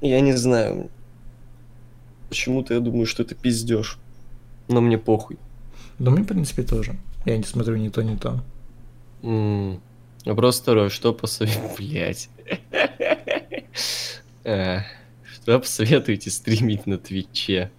Я 0.00 0.20
не 0.20 0.32
знаю. 0.32 0.90
Почему-то 2.28 2.74
я 2.74 2.80
думаю, 2.80 3.06
что 3.06 3.22
это 3.22 3.34
пиздеж. 3.34 3.98
Но 4.68 4.80
мне 4.80 4.98
похуй. 4.98 5.38
Да 5.98 6.10
мне, 6.10 6.22
в 6.22 6.26
принципе, 6.26 6.62
тоже. 6.62 6.96
Я 7.24 7.36
не 7.36 7.44
смотрю 7.44 7.76
ни 7.76 7.88
то, 7.88 8.02
ни 8.02 8.16
то. 8.16 8.42
М, 9.22 9.80
Вопрос 10.24 10.60
второй. 10.60 10.90
Что 10.90 11.12
посоветуете... 11.12 11.74
Блять. 11.78 12.28
Что 14.42 15.58
посоветуете 15.58 16.30
стримить 16.30 16.86
на 16.86 16.98
Твиче? 16.98 17.70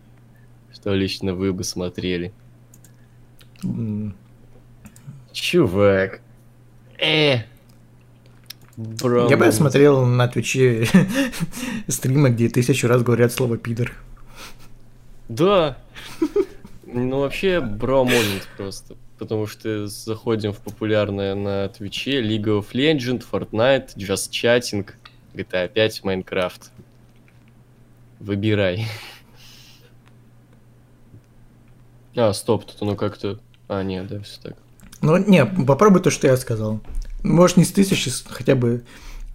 Что 0.73 0.93
лично 0.93 1.33
вы 1.35 1.53
бы 1.53 1.63
смотрели? 1.63 2.33
Чувак. 5.31 6.21
Э. 6.97 7.39
Бро. 8.79 9.27
Я 9.29 9.35
бы 9.35 9.51
смотрел 9.51 10.05
на 10.05 10.29
Твиче 10.29 10.87
стримы, 11.89 12.29
где 12.29 12.47
тысячу 12.47 12.87
раз 12.87 13.03
говорят 13.03 13.33
слово 13.33 13.57
пидор. 13.57 13.91
Да. 15.27 15.77
Ну, 16.85 17.19
вообще, 17.19 17.59
бро 17.59 18.05
момент 18.05 18.47
просто. 18.55 18.95
Потому 19.17 19.47
что 19.47 19.87
заходим 19.87 20.53
в 20.53 20.59
популярное 20.59 21.35
на 21.35 21.67
Твиче 21.67 22.21
League 22.21 22.45
of 22.45 22.67
Legends, 22.71 23.25
Fortnite, 23.29 23.97
Just 23.97 24.31
Chatting, 24.31 24.89
GTA 25.33 25.67
5, 25.67 26.01
Minecraft. 26.05 26.69
Выбирай. 28.21 28.87
А, 32.15 32.31
стоп, 32.31 32.63
тут 32.63 32.81
оно 32.81 32.95
как-то... 32.95 33.39
А, 33.67 33.83
нет, 33.83 34.07
да, 34.07 34.21
все 34.21 34.39
так. 34.41 34.55
Ну, 35.01 35.17
не, 35.17 35.45
попробуй 35.45 36.01
то, 36.01 36.11
что 36.11 36.27
я 36.27 36.37
сказал. 36.37 36.79
Может, 37.23 37.57
не 37.57 37.63
с 37.65 37.71
тысячи, 37.71 38.11
хотя 38.27 38.55
бы 38.55 38.83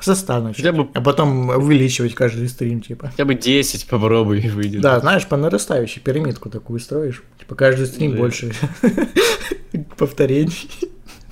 со 0.00 0.14
ста 0.14 0.40
начать. 0.40 0.56
Хотя 0.64 0.72
бы- 0.72 0.88
А 0.94 1.00
потом 1.00 1.48
увеличивать 1.50 2.14
каждый 2.14 2.48
стрим, 2.48 2.80
типа. 2.82 3.08
Хотя 3.08 3.24
бы 3.24 3.34
10 3.34 3.86
попробуй 3.86 4.40
и 4.40 4.48
выйдет. 4.50 4.82
Да, 4.82 5.00
знаешь, 5.00 5.26
по 5.26 5.36
нарастающей 5.36 6.02
пирамидку 6.02 6.50
такую 6.50 6.80
строишь. 6.80 7.22
Типа 7.38 7.54
каждый 7.54 7.86
стрим 7.86 8.12
Да. 8.12 8.18
больше 8.18 8.52
повторений. 9.98 10.68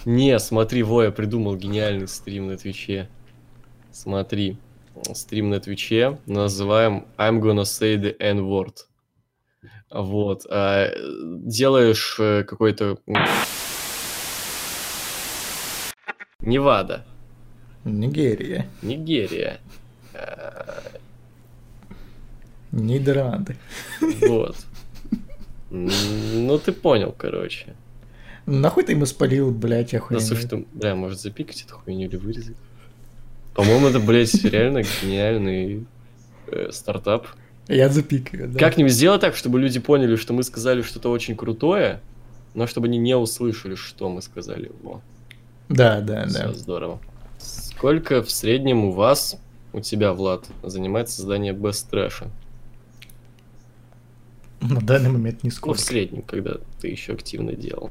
Не, 0.05 0.39
смотри, 0.39 0.83
Во, 0.83 1.03
я 1.05 1.11
придумал 1.11 1.57
гениальный 1.57 2.09
стрим 2.09 2.49
на 2.49 2.57
Твиче. 2.57 3.09
Смотри, 3.93 4.57
стрим 5.15 5.51
на 5.51 5.61
Твиче 5.61 6.19
называем 6.27 7.05
I'm 7.19 7.41
gonna 7.41 7.62
say 7.65 7.97
the 7.97 8.16
N-word. 8.19 8.74
Вот. 9.91 10.47
а, 10.51 10.89
делаешь 11.45 12.16
э, 12.19 12.45
какой-то... 12.45 12.99
Невада, 16.43 17.05
Нигерия, 17.85 18.66
Нигерия. 18.82 19.59
Нидерланды. 22.70 23.56
Вот. 24.28 24.56
Ну, 25.70 26.59
ты 26.59 26.73
понял, 26.73 27.14
короче. 27.16 27.74
Нахуй 28.47 28.85
ты 28.85 28.93
ему 28.93 29.06
спалил, 29.06 29.51
блядь, 29.52 29.93
Да, 29.93 29.98
охуенно. 29.98 30.20
слушай, 30.24 30.48
ты, 30.48 30.64
бля, 30.73 30.94
может 30.94 31.20
запикать 31.20 31.62
эту 31.62 31.77
хуйню 31.77 32.09
или 32.09 32.16
вырезать? 32.16 32.56
По-моему, 33.55 33.86
это, 33.89 34.01
блядь, 34.01 34.35
реально 34.44 34.82
гениальный 34.82 35.86
э, 36.48 36.70
стартап. 36.73 37.27
Я 37.69 37.89
запикаю, 37.89 38.48
да. 38.48 38.59
Как-нибудь 38.59 38.93
сделать 38.93 39.20
так, 39.20 39.36
чтобы 39.36 39.60
люди 39.60 39.78
поняли, 39.78 40.16
что 40.16 40.32
мы 40.32 40.43
сказали 40.43 40.82
что-то 40.82 41.10
очень 41.10 41.36
крутое, 41.36 42.01
но 42.55 42.66
чтобы 42.66 42.89
они 42.89 42.98
не 42.98 43.16
услышали, 43.16 43.77
что 43.77 44.09
мы 44.09 44.20
сказали. 44.23 44.73
Во, 44.82 45.01
Да, 45.68 46.01
да, 46.01 46.26
всё 46.26 46.48
да. 46.48 46.55
здорово. 46.55 47.01
Сколько 47.39 48.22
в 48.22 48.30
среднем 48.30 48.84
у 48.84 48.93
вас, 48.93 49.36
у 49.72 49.80
тебя, 49.80 50.12
Влад, 50.12 50.47
занимает 50.62 51.09
создание 51.09 51.52
Best 51.55 51.90
Trash? 51.90 52.28
На 54.60 54.80
данный 54.80 55.10
момент 55.10 55.40
Ну, 55.43 55.48
нисколько. 55.48 55.76
в 55.78 55.80
среднем, 55.80 56.22
когда 56.22 56.56
ты 56.80 56.89
еще 56.89 57.14
активно 57.14 57.52
делал. 57.55 57.90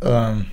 Ам, 0.00 0.46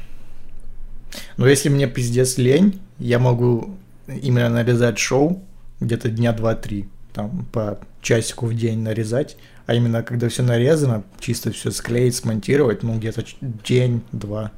Но 1.37 1.47
если 1.47 1.69
мне 1.69 1.87
пиздец 1.87 2.37
лень, 2.37 2.81
я 2.97 3.19
могу 3.19 3.75
именно 4.07 4.49
нарезать 4.49 4.97
шоу 4.97 5.43
где-то 5.79 6.09
дня 6.09 6.31
два-три, 6.33 6.89
там 7.13 7.45
по 7.51 7.79
часику 8.01 8.47
в 8.47 8.55
день 8.55 8.79
нарезать, 8.79 9.37
а 9.65 9.73
именно 9.73 10.03
когда 10.03 10.29
все 10.29 10.43
нарезано, 10.43 11.03
чисто 11.19 11.51
все 11.51 11.71
склеить, 11.71 12.15
смонтировать, 12.15 12.83
ну 12.83 12.97
где-то 12.97 13.23
день-два. 13.41 14.51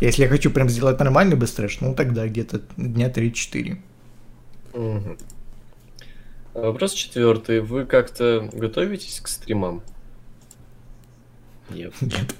Если 0.00 0.22
я 0.22 0.28
хочу 0.28 0.50
прям 0.50 0.68
сделать 0.68 0.98
нормальный 0.98 1.36
быстрэш, 1.36 1.80
ну 1.80 1.94
тогда 1.94 2.26
где-то 2.26 2.62
дня 2.76 3.10
3-4. 3.10 3.78
Мгм. 4.74 5.18
А 6.54 6.60
Вопрос 6.60 6.92
четвертый. 6.94 7.60
Вы 7.60 7.86
как-то 7.86 8.48
готовитесь 8.52 9.20
к 9.20 9.28
стримам? 9.28 9.82
Нет. 11.70 11.94
Нет. 12.00 12.34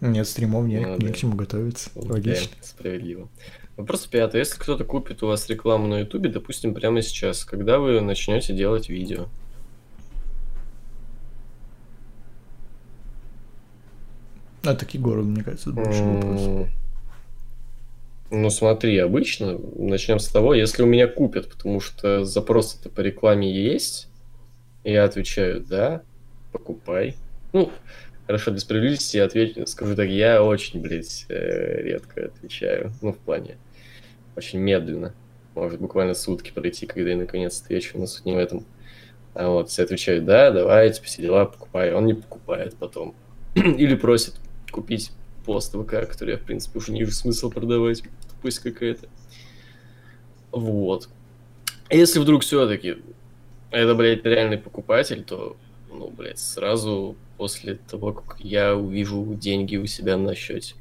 Нет 0.00 0.28
стримов, 0.28 0.66
нет, 0.66 0.82
Ну 0.82 0.96
не 0.98 1.06
да. 1.06 1.12
к 1.12 1.16
чему 1.16 1.34
готовиться. 1.36 1.90
Логично. 1.94 2.50
Окей, 2.52 2.62
справедливо. 2.62 3.28
Вопрос 3.76 4.06
пятый. 4.06 4.38
Если 4.38 4.58
кто-то 4.58 4.84
купит 4.84 5.22
у 5.22 5.26
вас 5.26 5.48
рекламу 5.50 5.86
на 5.86 6.00
Ютубе, 6.00 6.30
допустим, 6.30 6.74
прямо 6.74 7.02
сейчас, 7.02 7.44
когда 7.44 7.78
вы 7.78 8.00
начнете 8.00 8.54
делать 8.54 8.88
видео? 8.88 9.26
А 14.64 14.74
такие 14.74 15.02
города, 15.02 15.28
мне 15.28 15.44
кажется, 15.44 15.70
больше 15.70 16.02
вопрос. 16.02 16.68
Ну, 18.30 18.50
смотри, 18.50 18.98
обычно 18.98 19.58
начнем 19.76 20.18
с 20.18 20.26
того, 20.26 20.54
если 20.54 20.82
у 20.82 20.86
меня 20.86 21.06
купят, 21.06 21.48
потому 21.48 21.80
что 21.80 22.24
запрос-то 22.24 22.88
по 22.88 23.00
рекламе 23.00 23.52
есть, 23.52 24.08
я 24.82 25.04
отвечаю, 25.04 25.60
да, 25.60 26.02
покупай. 26.50 27.14
Ну, 27.52 27.70
хорошо, 28.26 28.50
для 28.50 28.58
справедливости 28.58 29.18
я 29.18 29.26
отвечу, 29.26 29.64
скажу 29.66 29.94
так, 29.94 30.08
я 30.08 30.42
очень, 30.42 30.80
блядь, 30.80 31.26
э, 31.28 31.82
редко 31.82 32.26
отвечаю, 32.26 32.92
ну, 33.00 33.12
в 33.12 33.18
плане, 33.18 33.56
очень 34.36 34.58
медленно. 34.58 35.14
Может 35.54 35.80
буквально 35.80 36.14
сутки 36.14 36.52
пройти, 36.52 36.86
когда 36.86 37.10
я 37.10 37.16
наконец 37.16 37.60
отвечу, 37.60 37.98
но 37.98 38.06
суть 38.06 38.26
не 38.26 38.34
в 38.34 38.38
этом. 38.38 38.64
А 39.34 39.48
вот 39.48 39.70
все 39.70 39.82
отвечают, 39.82 40.24
да, 40.24 40.50
давайте, 40.50 41.02
все 41.02 41.22
дела, 41.22 41.46
покупай. 41.46 41.92
Он 41.92 42.06
не 42.06 42.14
покупает 42.14 42.74
потом. 42.76 43.14
Или 43.54 43.94
просит 43.94 44.34
купить 44.70 45.12
пост 45.44 45.74
ВК, 45.74 46.08
который 46.08 46.32
я, 46.32 46.36
в 46.38 46.42
принципе, 46.42 46.78
уже 46.78 46.92
не 46.92 47.00
вижу 47.00 47.12
смысл 47.12 47.50
продавать. 47.50 48.02
Пусть 48.42 48.58
какая-то. 48.58 49.08
Вот. 50.52 51.08
Если 51.90 52.18
вдруг 52.18 52.42
все-таки 52.42 52.96
это, 53.70 53.94
блядь, 53.94 54.24
реальный 54.24 54.58
покупатель, 54.58 55.22
то, 55.22 55.56
ну, 55.90 56.08
блядь, 56.10 56.38
сразу 56.38 57.16
после 57.36 57.74
того, 57.74 58.12
как 58.12 58.40
я 58.40 58.74
увижу 58.74 59.34
деньги 59.34 59.76
у 59.76 59.86
себя 59.86 60.16
на 60.16 60.34
счете. 60.34 60.74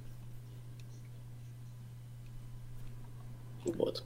Вот. 3.65 4.03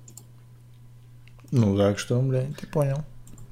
Ну 1.51 1.77
так 1.77 1.99
что, 1.99 2.19
блядь, 2.21 2.55
ты 2.57 2.67
понял. 2.67 3.03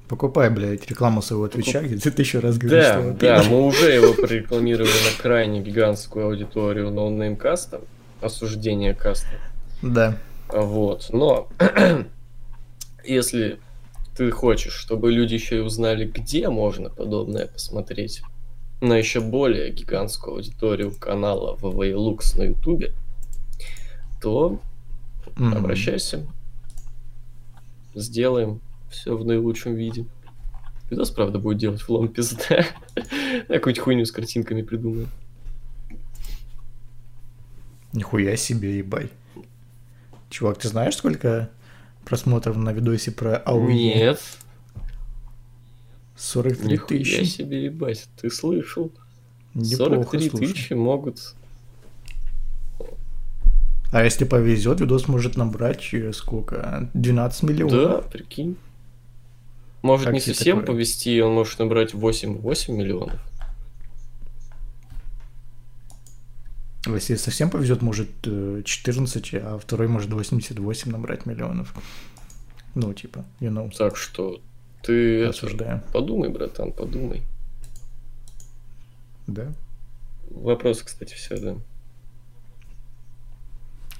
Покупай, 0.08 0.48
блядь, 0.48 0.86
рекламу 0.86 1.20
своего 1.20 1.48
твича, 1.48 1.82
где 1.82 1.96
ты 1.96 2.10
тысячу 2.10 2.40
раз 2.40 2.56
говоришь, 2.56 2.84
Да, 2.86 3.00
что 3.00 3.12
да, 3.12 3.42
мы 3.44 3.66
уже 3.66 3.92
его 3.92 4.14
прорекламировали 4.14 4.88
на 4.88 5.22
крайне 5.22 5.60
гигантскую 5.60 6.26
аудиторию 6.26 6.90
ноунеймкаста, 6.90 7.82
осуждение 8.22 8.94
каста. 8.94 9.28
Да. 9.82 10.16
Вот, 10.48 11.08
но 11.12 11.48
если 13.04 13.58
ты 14.16 14.30
хочешь, 14.30 14.72
чтобы 14.72 15.12
люди 15.12 15.34
еще 15.34 15.58
и 15.58 15.60
узнали, 15.60 16.06
где 16.06 16.48
можно 16.48 16.88
подобное 16.88 17.46
посмотреть, 17.46 18.22
на 18.80 18.94
еще 18.94 19.20
более 19.20 19.70
гигантскую 19.70 20.36
аудиторию 20.36 20.92
канала 20.98 21.56
VV 21.56 21.92
Lux 21.92 22.38
на 22.38 22.44
Ютубе, 22.44 22.94
то 24.22 24.58
Мгм. 25.38 25.56
обращайся. 25.56 26.26
Сделаем 27.94 28.60
все 28.90 29.16
в 29.16 29.24
наилучшем 29.24 29.74
виде. 29.74 30.04
Видос, 30.90 31.10
правда, 31.10 31.38
будет 31.38 31.58
делать 31.58 31.86
влом 31.86 32.08
пизда. 32.08 32.40
Какую-нибудь 33.48 33.78
хуйню 33.78 34.04
с 34.04 34.12
картинками 34.12 34.62
придумаю. 34.62 35.08
Нихуя 37.92 38.36
себе, 38.36 38.78
ебай. 38.78 39.10
Чувак, 40.30 40.58
ты 40.58 40.68
знаешь, 40.68 40.96
сколько 40.96 41.50
просмотров 42.04 42.56
на 42.56 42.72
видосе 42.72 43.10
про 43.12 43.36
АУЕ? 43.36 43.74
Нет, 43.74 44.20
43 46.16 46.72
нихуя 46.72 46.86
тысячи. 46.98 47.24
себе, 47.24 47.64
ебать, 47.66 48.08
ты 48.20 48.30
слышал? 48.30 48.92
Неплохо, 49.54 50.18
43 50.18 50.30
слушай. 50.30 50.46
тысячи 50.46 50.72
могут... 50.74 51.34
А 53.90 54.04
если 54.04 54.24
повезет, 54.24 54.80
видос 54.80 55.08
может 55.08 55.36
набрать 55.36 55.88
э, 55.92 56.12
сколько? 56.12 56.90
12 56.94 57.42
миллионов. 57.44 57.72
Да, 57.72 58.08
прикинь. 58.08 58.56
Может 59.82 60.06
Как 60.06 60.14
не 60.14 60.20
совсем 60.20 60.60
такое? 60.60 60.74
повести, 60.74 61.20
он 61.20 61.32
может 61.34 61.58
набрать 61.58 61.94
8-8 61.94 62.72
миллионов. 62.72 63.20
Если 66.86 67.16
совсем 67.16 67.50
повезет, 67.50 67.82
может 67.82 68.08
э, 68.24 68.62
14, 68.64 69.34
а 69.34 69.58
второй 69.58 69.88
может 69.88 70.10
88 70.12 70.90
набрать 70.90 71.26
миллионов. 71.26 71.74
Ну, 72.74 72.92
типа, 72.94 73.24
you 73.40 73.50
know, 73.50 73.70
Так 73.76 73.96
что 73.96 74.40
ты 74.82 75.20
это, 75.20 75.30
осуждаем. 75.30 75.82
подумай, 75.92 76.28
братан, 76.28 76.72
подумай. 76.72 77.22
Да? 79.26 79.52
Вопрос, 80.30 80.82
кстати, 80.82 81.14
все, 81.14 81.36
да. 81.38 81.56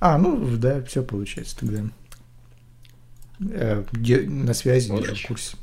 А, 0.00 0.18
ну, 0.18 0.56
да, 0.56 0.82
все 0.84 1.02
получается 1.02 1.56
тогда. 1.58 1.82
Э, 3.40 3.84
на 4.26 4.54
связи, 4.54 4.88
держу 4.90 5.14
в 5.14 5.26
курсе. 5.26 5.56